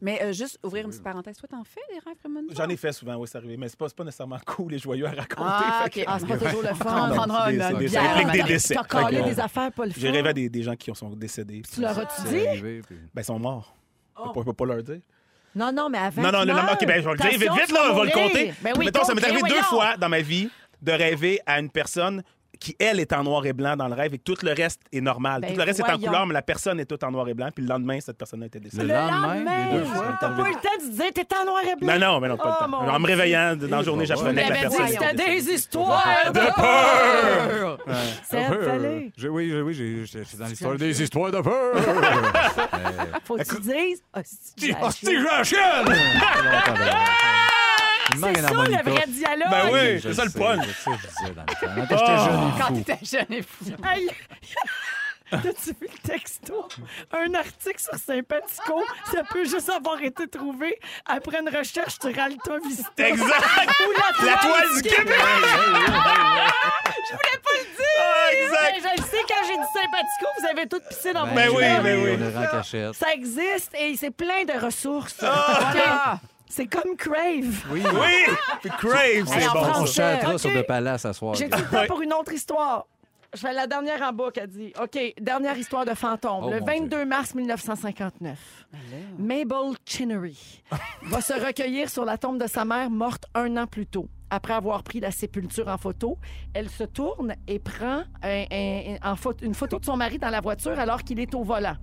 Mais 0.00 0.22
euh, 0.22 0.32
juste 0.32 0.58
ouvrir 0.62 0.84
une 0.84 0.90
petite 0.90 1.02
parenthèse. 1.02 1.36
Toi, 1.38 1.48
t'en 1.50 1.64
fais 1.64 1.80
des 1.92 1.98
rêves 1.98 2.16
prémonitoires? 2.18 2.56
J'en 2.66 2.72
ai 2.72 2.76
fait 2.76 2.92
souvent, 2.92 3.14
oui, 3.16 3.26
c'est 3.30 3.38
arrivé. 3.38 3.56
Mais 3.56 3.68
c'est 3.68 3.78
pas, 3.78 3.88
c'est 3.88 3.96
pas 3.96 4.04
nécessairement 4.04 4.38
cool 4.46 4.74
et 4.74 4.78
joyeux 4.78 5.06
à 5.06 5.10
raconter. 5.10 5.34
Ah, 5.44 5.80
Fait 5.84 5.90
que- 5.90 6.00
OK. 6.00 6.06
Ah, 6.08 6.18
c'est 6.18 6.26
pas 6.26 6.38
toujours 6.38 6.62
le 6.62 6.68
fun. 6.74 7.08
Non, 7.08 7.14
prendra 7.14 7.52
une 7.52 7.60
c'est 7.62 7.74
des- 7.74 7.86
bière. 7.86 8.02
ça 8.02 8.10
implique 8.18 8.32
des 8.32 8.42
décès. 8.52 8.74
T'as 8.74 8.84
collé 8.84 9.22
des 9.22 9.40
affaires 9.40 9.72
pas 9.72 9.86
le 9.86 9.92
fun. 9.92 10.00
J'ai 10.00 10.10
rêvé 10.10 10.28
à 10.28 10.32
des, 10.32 10.48
des 10.48 10.62
gens 10.62 10.76
qui 10.76 10.94
sont 10.94 11.10
décédés. 11.10 11.62
Tu 11.72 11.80
leur 11.80 11.98
as-tu 11.98 12.22
dit? 12.28 12.46
arrivé, 12.46 12.82
puis- 12.86 12.96
Ben, 13.14 13.22
ils 13.22 13.24
sont 13.24 13.38
morts. 13.38 13.74
Oh. 14.18 14.24
On 14.26 14.32
peut, 14.32 14.44
peut 14.44 14.52
pas 14.52 14.66
leur 14.66 14.82
dire. 14.82 15.00
Non, 15.54 15.70
non, 15.72 15.88
mais 15.90 15.98
avant. 15.98 16.22
Non, 16.22 16.32
non, 16.32 16.44
non, 16.46 16.54
non, 16.54 16.72
ok, 16.72 16.86
ben, 16.86 17.00
je 17.02 17.08
vais 17.08 17.12
le 17.12 17.18
dire 17.18 17.30
vite, 17.30 17.60
vite, 17.60 17.72
là, 17.72 17.90
on 17.90 17.94
va 17.94 18.04
le 18.04 18.10
compter. 18.10 18.54
Ben 18.62 18.72
oui, 18.78 18.86
Mettons, 18.86 19.04
ça 19.04 19.14
m'est 19.14 19.22
arrivé 19.24 19.40
deux 19.42 19.48
voyons. 19.48 19.62
fois 19.64 19.96
dans 19.98 20.08
ma 20.08 20.20
vie 20.20 20.48
de 20.80 20.92
rêver 20.92 21.40
à 21.46 21.58
une 21.60 21.70
personne 21.70 22.22
qui, 22.62 22.76
elle, 22.78 23.00
est 23.00 23.12
en 23.12 23.24
noir 23.24 23.44
et 23.46 23.52
blanc 23.52 23.76
dans 23.76 23.88
le 23.88 23.94
rêve 23.94 24.14
et 24.14 24.18
que 24.18 24.22
tout 24.22 24.36
le 24.42 24.52
reste 24.52 24.80
est 24.92 25.00
normal. 25.00 25.40
Ben, 25.42 25.50
tout 25.52 25.56
le 25.58 25.64
reste 25.64 25.80
est 25.80 25.90
en 25.90 25.98
couleur, 25.98 26.26
mais 26.26 26.34
la 26.34 26.42
personne 26.42 26.78
est 26.80 26.84
toute 26.86 27.02
en 27.04 27.10
noir 27.10 27.28
et 27.28 27.34
blanc. 27.34 27.48
Puis 27.54 27.64
le 27.64 27.68
lendemain, 27.70 27.98
cette 28.00 28.16
personne-là 28.18 28.46
était 28.46 28.58
Le 28.58 28.64
décédée. 28.64 28.86
lendemain, 28.86 29.44
les 29.72 29.78
deux 29.78 29.84
fois. 29.84 30.16
T'as 30.20 30.28
pas 30.30 30.42
eu 30.42 30.48
le 30.48 30.54
temps 30.54 30.60
de 30.80 30.90
te 30.90 30.96
dire, 30.96 31.12
t'es 31.14 31.26
en 31.36 31.44
noir 31.44 31.62
et 31.64 31.76
blanc. 31.76 31.98
Non, 31.98 32.12
non, 32.12 32.20
mais 32.20 32.28
non, 32.28 32.36
pas 32.36 32.44
Oh, 32.44 32.48
le 32.64 32.70
temps. 32.70 32.82
mon 32.82 32.88
En 32.92 32.98
me 33.00 33.06
réveillant 33.06 33.56
dans 33.56 33.76
la 33.78 33.82
journée, 33.82 34.06
j'apprenais 34.06 34.44
que 34.44 34.52
la 34.52 34.58
personne 34.60 34.88
c'était 34.88 35.14
des 35.14 35.50
histoires 35.52 36.32
de 36.32 36.40
peur! 36.54 37.78
J'ai- 39.16 39.28
Oui, 39.28 39.52
oui, 39.60 39.74
j'ai- 39.74 40.04
j'étais 40.06 40.36
dans 40.38 40.46
l'histoire 40.46 40.76
des 40.76 41.02
histoires 41.02 41.30
de 41.30 41.40
peur. 41.40 41.74
Faut 43.24 43.36
que 43.36 43.42
tu 43.44 43.60
dises. 43.60 44.02
C'est- 44.56 44.76
Hostie, 44.82 45.16
Il 48.14 48.18
manque 48.20 48.36
C'est 48.36 48.44
un 48.44 48.48
ça, 48.48 48.54
le 48.54 48.90
vrai 48.90 49.04
dialogue. 49.08 49.50
Ben 49.50 49.68
oui, 49.72 49.98
Je 49.98 50.08
c'est 50.08 50.14
ça 50.14 50.24
le 50.24 50.30
sais, 50.30 50.38
punch. 50.38 50.64
je 50.66 50.72
sais, 50.72 50.90
je 51.02 51.08
disais 51.08 51.34
dans 51.34 51.42
le 51.42 51.86
temps. 51.86 51.96
Quand 51.98 52.04
j'étais 52.04 52.16
jeune 52.24 52.42
et 52.42 52.60
Quand 52.60 52.66
fou. 52.66 52.74
t'étais 52.82 53.04
jeune 53.04 53.32
et 53.38 53.42
fou. 53.42 53.64
Aïe. 53.88 54.10
T'as-tu 55.30 55.70
vu 55.80 55.88
le 55.90 56.08
texto? 56.08 56.68
Un 57.10 57.32
article 57.34 57.78
sur 57.80 57.94
Sympathico, 57.98 58.84
ça 59.10 59.22
peut 59.30 59.44
juste 59.46 59.70
avoir 59.70 60.02
été 60.02 60.28
trouvé 60.28 60.78
après 61.06 61.38
une 61.40 61.48
recherche 61.48 61.94
sur 61.98 62.10
Alta 62.10 62.58
Vista. 62.62 63.08
Exact! 63.08 63.80
Ou 63.80 63.92
la, 64.26 64.30
La 64.32 64.36
toile 64.38 64.68
du 64.76 64.82
Québec! 64.82 65.16
Je 67.08 67.12
voulais 67.12 67.40
pas 67.42 67.54
le 67.54 67.64
dire! 67.76 67.98
Ah, 67.98 68.28
exact! 68.34 68.72
Mais 68.74 68.80
je 68.80 69.02
le 69.02 69.08
sais, 69.08 69.22
quand 69.26 69.46
j'ai 69.46 69.56
dit 69.56 69.68
Sympathico, 69.72 70.26
vous 70.38 70.46
avez 70.50 70.68
tout 70.68 70.80
pissé 70.88 71.12
dans 71.14 71.26
vos 71.26 71.34
Ben 71.34 71.48
oui, 71.48 71.62
cheveux. 71.64 71.82
ben 71.82 72.04
oui. 72.04 72.18
On 72.20 72.22
est 72.30 72.46
en 72.46 72.50
cachette. 72.50 72.94
Ça 72.94 73.12
existe 73.14 73.70
et 73.78 73.96
c'est 73.96 74.10
plein 74.10 74.44
de 74.44 74.62
ressources. 74.62 75.16
Ah! 75.22 76.18
C'est 76.54 76.66
comme 76.66 76.96
Crave. 76.98 77.64
Oui. 77.70 77.82
Oui! 77.82 78.68
Crave, 78.78 79.24
c'est 79.26 79.48
bon. 79.54 79.60
On 79.74 79.86
chantera 79.86 80.34
OK. 80.34 80.38
sur 80.38 80.50
le 80.50 80.62
palace 80.64 81.06
à 81.06 81.14
soir. 81.14 81.34
J'ai 81.34 81.46
du 81.48 81.50
temps 81.50 81.86
pour 81.88 82.02
une 82.02 82.12
autre 82.12 82.30
histoire. 82.32 82.86
Je 83.34 83.40
fais 83.40 83.54
la 83.54 83.66
dernière 83.66 84.02
en 84.02 84.12
boucle, 84.12 84.38
elle 84.38 84.48
dit. 84.48 84.70
OK, 84.78 84.98
dernière 85.18 85.56
histoire 85.56 85.86
de 85.86 85.94
fantôme. 85.94 86.42
Oh, 86.44 86.50
le 86.50 86.60
mon 86.60 86.66
22 86.66 87.06
mars 87.06 87.34
1959, 87.34 88.38
Mabel 89.18 89.72
Chinnery 89.86 90.62
va 91.04 91.22
se 91.22 91.32
recueillir 91.32 91.88
sur 91.88 92.04
la 92.04 92.18
tombe 92.18 92.38
de 92.38 92.46
sa 92.46 92.66
mère 92.66 92.90
morte 92.90 93.24
un 93.34 93.56
an 93.56 93.66
plus 93.66 93.86
tôt. 93.86 94.08
Après 94.28 94.52
avoir 94.52 94.82
pris 94.82 95.00
la 95.00 95.10
sépulture 95.10 95.68
en 95.68 95.78
photo, 95.78 96.18
elle 96.52 96.68
se 96.68 96.84
tourne 96.84 97.34
et 97.48 97.58
prend 97.58 98.02
un- 98.22 98.44
un- 99.02 99.16
une 99.42 99.54
photo 99.54 99.78
de 99.78 99.84
son 99.86 99.96
mari 99.96 100.18
dans 100.18 100.30
la 100.30 100.42
voiture 100.42 100.78
alors 100.78 101.02
qu'il 101.02 101.18
est 101.18 101.34
au 101.34 101.42
volant. 101.42 101.76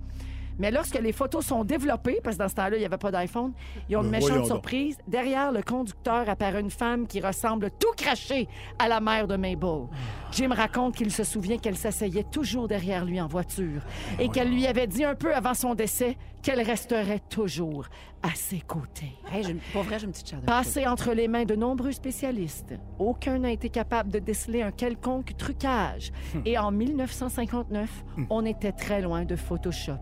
Mais 0.59 0.71
lorsque 0.71 0.99
les 0.99 1.13
photos 1.13 1.45
sont 1.45 1.63
développées, 1.63 2.19
parce 2.23 2.35
que 2.35 2.43
dans 2.43 2.49
ce 2.49 2.55
temps-là, 2.55 2.75
il 2.75 2.79
n'y 2.79 2.85
avait 2.85 2.97
pas 2.97 3.11
d'iPhone, 3.11 3.53
ils 3.89 3.95
ont 3.95 4.01
une 4.03 4.11
Ben, 4.11 4.17
méchante 4.17 4.29
voyons 4.31 4.45
surprise. 4.45 4.97
Derrière 5.07 5.51
le 5.51 5.61
conducteur 5.63 6.29
apparaît 6.29 6.59
une 6.59 6.69
femme 6.69 7.07
qui 7.07 7.21
ressemble 7.21 7.71
tout 7.79 7.93
craché 7.95 8.47
à 8.77 8.87
la 8.87 8.99
mère 8.99 9.27
de 9.27 9.37
Mabel. 9.37 9.87
Jim 10.31 10.49
raconte 10.53 10.95
qu'il 10.95 11.11
se 11.11 11.23
souvient 11.23 11.57
qu'elle 11.57 11.77
s'asseyait 11.77 12.25
toujours 12.29 12.67
derrière 12.67 13.05
lui 13.05 13.19
en 13.21 13.27
voiture 13.27 13.81
et 14.19 14.29
qu'elle 14.29 14.51
lui 14.51 14.67
avait 14.67 14.87
dit 14.87 15.03
un 15.03 15.15
peu 15.15 15.33
avant 15.33 15.53
son 15.53 15.75
décès 15.75 16.17
qu'elle 16.41 16.61
resterait 16.61 17.21
toujours 17.29 17.85
à 18.21 18.29
ses 18.35 18.59
côtés. 18.59 19.13
Hey, 19.31 19.43
j'ai 19.43 19.51
une- 19.51 19.59
pour 19.73 19.83
vrai, 19.83 19.97
j'ai 19.99 20.05
une 20.05 20.11
petite 20.11 20.35
Passé 20.45 20.85
entre 20.87 21.13
les 21.13 21.27
mains 21.27 21.45
de 21.45 21.55
nombreux 21.55 21.91
spécialistes, 21.93 22.73
aucun 22.97 23.39
n'a 23.39 23.51
été 23.51 23.69
capable 23.69 24.11
de 24.11 24.19
déceler 24.19 24.61
un 24.61 24.71
quelconque 24.71 25.37
trucage. 25.37 26.11
Et 26.45 26.57
en 26.57 26.71
1959, 26.71 27.89
on 28.29 28.45
était 28.45 28.71
très 28.73 29.01
loin 29.01 29.23
de 29.25 29.35
Photoshop. 29.35 29.97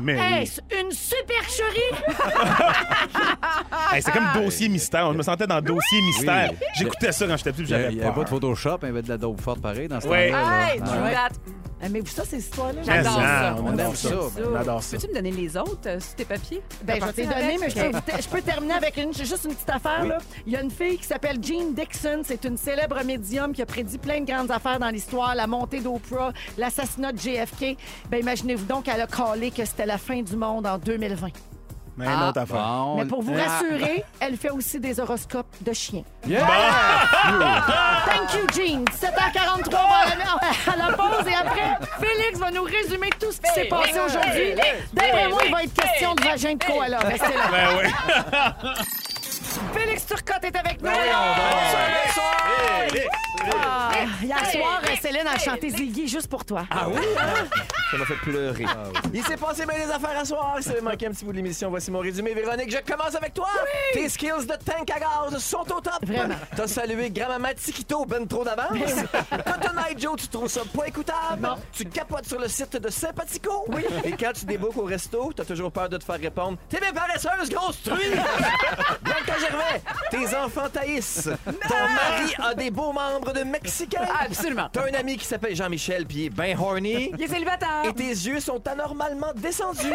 Mais 0.00 0.14
oui. 0.14 0.42
Est-ce 0.42 0.60
une 0.80 0.90
supercherie? 0.90 2.02
Hey, 3.92 4.02
c'est 4.02 4.12
comme 4.12 4.28
dossier 4.42 4.68
mystère. 4.68 5.10
Je 5.12 5.18
me 5.18 5.22
sentais 5.22 5.46
dans 5.46 5.60
dossier 5.60 6.00
mystère. 6.02 6.50
Oui. 6.52 6.66
J'écoutais 6.74 7.12
ça 7.12 7.26
quand 7.26 7.36
j'étais 7.36 7.52
plus, 7.52 7.62
Il 7.62 7.66
n'y 7.66 7.70
j'avais 7.70 7.84
avait, 7.84 7.92
il 7.94 7.98
y 7.98 8.00
avait 8.00 8.08
pas 8.10 8.14
peur. 8.14 8.24
de 8.24 8.28
Photoshop, 8.30 8.78
il 8.82 8.86
y 8.86 8.88
avait 8.88 9.02
de 9.02 9.08
la 9.08 9.18
dope 9.18 9.40
forte 9.40 9.60
pareil 9.60 9.88
dans 9.88 10.00
ce 10.00 10.08
Ouais. 10.08 10.30
temps-là. 10.30 10.42
là. 10.42 10.74
Hey, 10.74 10.80
Ouais. 10.80 11.12
that. 11.14 11.28
Ah, 11.84 11.88
Mais 11.90 11.98
vous, 12.00 12.06
ça, 12.06 12.24
ces 12.24 12.38
histoires-là? 12.38 12.80
J'adore 12.84 13.18
Mais 13.18 13.24
ça. 13.24 13.56
On 13.60 13.66
adore 13.66 13.96
ça. 13.96 14.08
On 14.50 14.54
adore 14.54 14.82
ça. 14.84 14.96
Peux-tu 14.96 15.08
me 15.08 15.14
donner 15.16 15.32
les 15.32 15.41
autres 15.56 15.86
euh, 15.86 16.00
sur 16.00 16.14
tes 16.14 16.24
papiers? 16.24 16.62
Ben, 16.84 16.96
je 17.00 17.06
vais 17.06 17.22
les 17.22 17.28
donner, 17.28 17.42
avec? 17.42 17.60
mais 17.60 17.70
je 17.70 17.90
peux, 17.90 18.22
je 18.22 18.28
peux 18.28 18.42
terminer 18.42 18.74
avec 18.74 18.96
une, 18.96 19.12
j'ai 19.12 19.24
juste 19.24 19.44
une 19.44 19.54
petite 19.54 19.70
affaire. 19.70 20.04
Là. 20.04 20.18
Il 20.46 20.52
y 20.52 20.56
a 20.56 20.62
une 20.62 20.70
fille 20.70 20.98
qui 20.98 21.04
s'appelle 21.04 21.38
Jean 21.42 21.72
Dixon. 21.72 22.22
C'est 22.24 22.44
une 22.44 22.56
célèbre 22.56 23.02
médium 23.04 23.52
qui 23.52 23.62
a 23.62 23.66
prédit 23.66 23.98
plein 23.98 24.20
de 24.20 24.26
grandes 24.26 24.50
affaires 24.50 24.78
dans 24.78 24.90
l'histoire. 24.90 25.34
La 25.34 25.46
montée 25.46 25.80
d'Oprah, 25.80 26.32
l'assassinat 26.58 27.12
de 27.12 27.18
JFK. 27.18 27.76
Ben, 28.10 28.20
imaginez-vous 28.20 28.66
donc 28.66 28.84
qu'elle 28.84 29.00
a 29.00 29.06
callé 29.06 29.50
que 29.50 29.64
c'était 29.64 29.86
la 29.86 29.98
fin 29.98 30.22
du 30.22 30.36
monde 30.36 30.66
en 30.66 30.78
2020. 30.78 31.28
Mais 31.96 32.06
une 32.06 32.22
autre 32.22 32.40
affaire. 32.40 32.56
Bon, 32.56 32.96
Mais 32.96 33.04
pour 33.04 33.22
vous 33.22 33.34
ah, 33.36 33.48
rassurer, 33.48 34.04
elle 34.20 34.36
fait 34.36 34.50
aussi 34.50 34.80
des 34.80 34.98
horoscopes 34.98 35.54
de 35.60 35.72
chiens. 35.72 36.04
yeah! 36.26 36.46
Thank 38.06 38.34
you, 38.34 38.46
Jean. 38.54 38.84
7h43, 38.84 39.66
on 39.66 39.70
va 39.70 40.12
aller 40.12 40.24
à 40.66 40.76
la 40.76 40.96
pause 40.96 41.26
et 41.28 41.34
après, 41.34 41.78
Félix 42.00 42.38
va 42.38 42.50
nous 42.50 42.62
résumer 42.62 43.10
tout 43.20 43.30
ce 43.30 43.40
qui 43.40 43.52
s'est 43.54 43.66
passé 43.66 43.98
aujourd'hui. 44.00 44.54
D'après 44.92 45.28
moi, 45.28 45.42
il 45.44 45.52
va 45.52 45.64
être 45.64 45.74
question 45.74 46.14
de 46.14 46.22
vagin 46.22 46.54
de 46.54 46.64
koala. 46.64 46.98
Restez 47.00 47.34
là. 47.34 47.48
Ben 47.50 47.68
oui. 47.78 47.90
Félix 49.74 50.06
Turcotte 50.06 50.44
est 50.44 50.56
avec 50.56 50.82
nous. 50.82 50.90
Félix, 50.90 52.18
Ah, 53.50 53.90
hier 54.22 54.46
soir, 54.50 54.80
Céline 55.00 55.26
a 55.26 55.38
chanté 55.38 55.70
Ziggy 55.70 56.08
juste 56.08 56.28
pour 56.28 56.44
toi. 56.44 56.64
Ah 56.70 56.88
oui? 56.88 57.00
Ça 57.90 57.98
m'a 57.98 58.04
fait 58.06 58.14
pleurer. 58.16 58.64
Il 59.12 59.22
s'est 59.24 59.36
passé 59.36 59.66
bien 59.66 59.84
des 59.84 59.90
affaires 59.90 60.18
à 60.18 60.24
soir. 60.24 60.56
Ça 60.60 60.72
m'a 60.80 60.90
manqué 60.92 61.06
un 61.06 61.10
petit 61.10 61.24
bout 61.24 61.32
de 61.32 61.36
l'émission. 61.36 61.68
Voici 61.70 61.90
mon 61.90 61.98
résumé. 61.98 62.32
Véronique, 62.34 62.70
je 62.70 62.78
commence 62.90 63.14
avec 63.14 63.34
toi. 63.34 63.48
Tes 63.92 64.08
skills 64.08 64.46
de 64.46 64.54
tank 64.64 64.90
à 64.90 64.98
gaz 64.98 65.38
sont 65.42 65.60
au 65.60 65.80
top. 65.80 65.98
Vraiment. 66.02 66.34
T'as 66.56 66.66
salué 66.66 67.10
grand-maman 67.10 67.48
Tikito 67.56 68.04
ben 68.06 68.26
trop 68.26 68.44
d'avance. 68.44 68.78
Cotton 69.30 69.78
Eye 69.88 69.96
Joe, 69.98 70.16
tu 70.16 70.28
trouves 70.28 70.48
ça 70.48 70.62
pas 70.76 70.86
écoutable? 70.86 71.48
Tu 71.72 71.84
capotes 71.84 72.26
sur 72.26 72.38
le 72.40 72.48
site 72.48 72.76
de 72.76 72.88
Sympathico? 72.88 73.64
Oui. 73.68 73.84
Et 74.04 74.12
quand 74.12 74.32
tu 74.34 74.44
déboques 74.46 74.76
au 74.76 74.84
resto, 74.84 75.32
t'as 75.34 75.44
toujours 75.44 75.70
peur 75.70 75.88
de 75.88 75.98
te 75.98 76.04
faire 76.04 76.18
répondre 76.18 76.56
T'es 76.68 76.80
bien 76.80 76.92
paresseuse, 76.92 77.50
grosse 77.50 77.82
truie! 77.82 78.10
Bianca 79.02 79.38
Gervais, 79.38 79.82
tes 80.10 80.36
enfants 80.36 80.68
taillissent. 80.72 81.28
Ton 81.44 81.74
mari 81.74 82.34
a 82.38 82.54
des 82.54 82.70
beaux 82.70 82.92
membres 82.92 83.31
de 83.32 83.42
Mexicains. 83.44 84.06
Absolument. 84.20 84.68
T'as 84.72 84.82
un 84.90 84.94
ami 84.94 85.16
qui 85.16 85.24
s'appelle 85.24 85.54
Jean-Michel, 85.56 86.06
puis 86.06 86.18
il 86.18 86.26
est 86.26 86.30
ben 86.30 86.56
horny. 86.58 87.10
Il 87.18 87.22
est 87.22 87.28
célibataire. 87.28 87.84
Et 87.84 87.92
tes 87.92 88.08
yeux 88.08 88.40
sont 88.40 88.66
anormalement 88.66 89.32
descendus. 89.34 89.78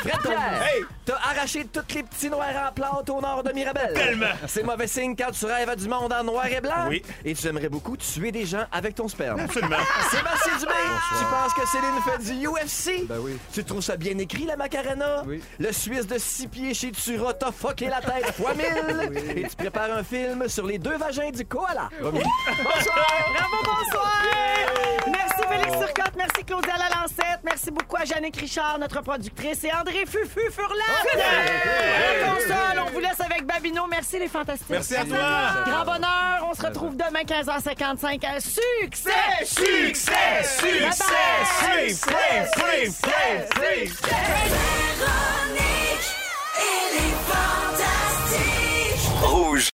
Fred 0.00 0.18
Pierre, 0.22 0.62
Hey! 0.62 0.84
t'as 1.04 1.16
arraché 1.16 1.64
tous 1.66 1.94
les 1.94 2.02
petits 2.02 2.30
noirs 2.30 2.68
en 2.68 2.72
plante 2.72 3.08
au 3.10 3.20
nord 3.20 3.42
de 3.42 3.52
Mirabel. 3.52 3.92
Tellement. 3.94 4.26
C'est 4.46 4.62
mauvais 4.62 4.86
signe 4.86 5.14
quand 5.16 5.30
tu 5.32 5.44
rêves 5.46 5.68
à 5.68 5.76
du 5.76 5.88
monde 5.88 6.12
en 6.12 6.24
noir 6.24 6.46
et 6.46 6.60
blanc. 6.60 6.86
Oui. 6.88 7.02
Et 7.24 7.34
tu 7.34 7.46
aimerais 7.46 7.68
beaucoup 7.68 7.96
tuer 7.96 8.32
des 8.32 8.46
gens 8.46 8.64
avec 8.72 8.94
ton 8.94 9.08
sperme. 9.08 9.40
Absolument. 9.40 9.76
Sébastien 10.10 10.56
Dubé, 10.58 10.72
tu 11.18 11.24
penses 11.24 11.54
que 11.54 11.66
Céline 11.68 12.00
fait 12.04 12.32
du 12.34 12.46
UFC? 12.46 13.06
Ben 13.08 13.18
oui. 13.20 13.38
Tu 13.52 13.64
trouves 13.64 13.80
ça 13.82 13.96
bien 13.96 14.16
écrit, 14.18 14.44
la 14.44 14.56
Macarena? 14.56 15.22
Oui. 15.26 15.42
Le 15.58 15.72
Suisse 15.72 16.06
de 16.06 16.18
six 16.18 16.46
pieds 16.48 16.74
chez 16.74 16.90
Tura 16.92 17.34
t'a 17.34 17.52
fucké 17.52 17.88
la 17.88 18.00
tête 18.00 18.32
fois 18.34 18.54
mille. 18.54 19.36
Et 19.36 19.42
tu 19.48 19.56
prépares 19.56 19.92
un 19.96 20.02
film 20.04 20.48
sur 20.48 20.66
les 20.66 20.78
deux 20.78 20.96
vagins 20.96 21.30
du 21.30 21.44
koala. 21.44 21.88
Bonsoir. 22.56 23.34
Bravo, 23.34 23.56
bonsoir. 23.62 24.22
Merci 25.06 25.42
Félix 25.48 25.72
Turcotte, 25.78 26.16
merci 26.16 26.44
Claudia 26.46 26.74
Lalancette, 26.78 27.40
merci 27.44 27.70
beaucoup 27.70 27.96
à 27.96 28.04
Jannick 28.04 28.36
Richard, 28.36 28.78
notre 28.78 29.02
productrice, 29.02 29.64
et 29.64 29.72
André 29.72 30.04
Fufu 30.06 30.50
Furlan. 30.50 30.94
Console, 32.24 32.82
on 32.86 32.90
vous 32.90 33.00
laisse 33.00 33.20
avec 33.20 33.44
Babino. 33.46 33.86
Merci 33.86 34.18
les 34.18 34.28
fantastiques. 34.28 34.70
Merci 34.70 34.96
à 34.96 35.04
toi. 35.04 35.64
Grand 35.66 35.84
bonheur. 35.84 36.48
On 36.50 36.54
se 36.54 36.62
retrouve 36.62 36.96
demain 36.96 37.22
15h55 37.22 38.24
à 38.24 38.36
euh, 38.36 38.40
Succès. 38.40 39.10
Succès, 39.44 40.42
succès, 40.42 40.42
succès, 40.44 41.04
succès, 41.86 42.46
succès, 42.56 43.48
succès. 43.84 44.18
Rouge. 49.22 49.66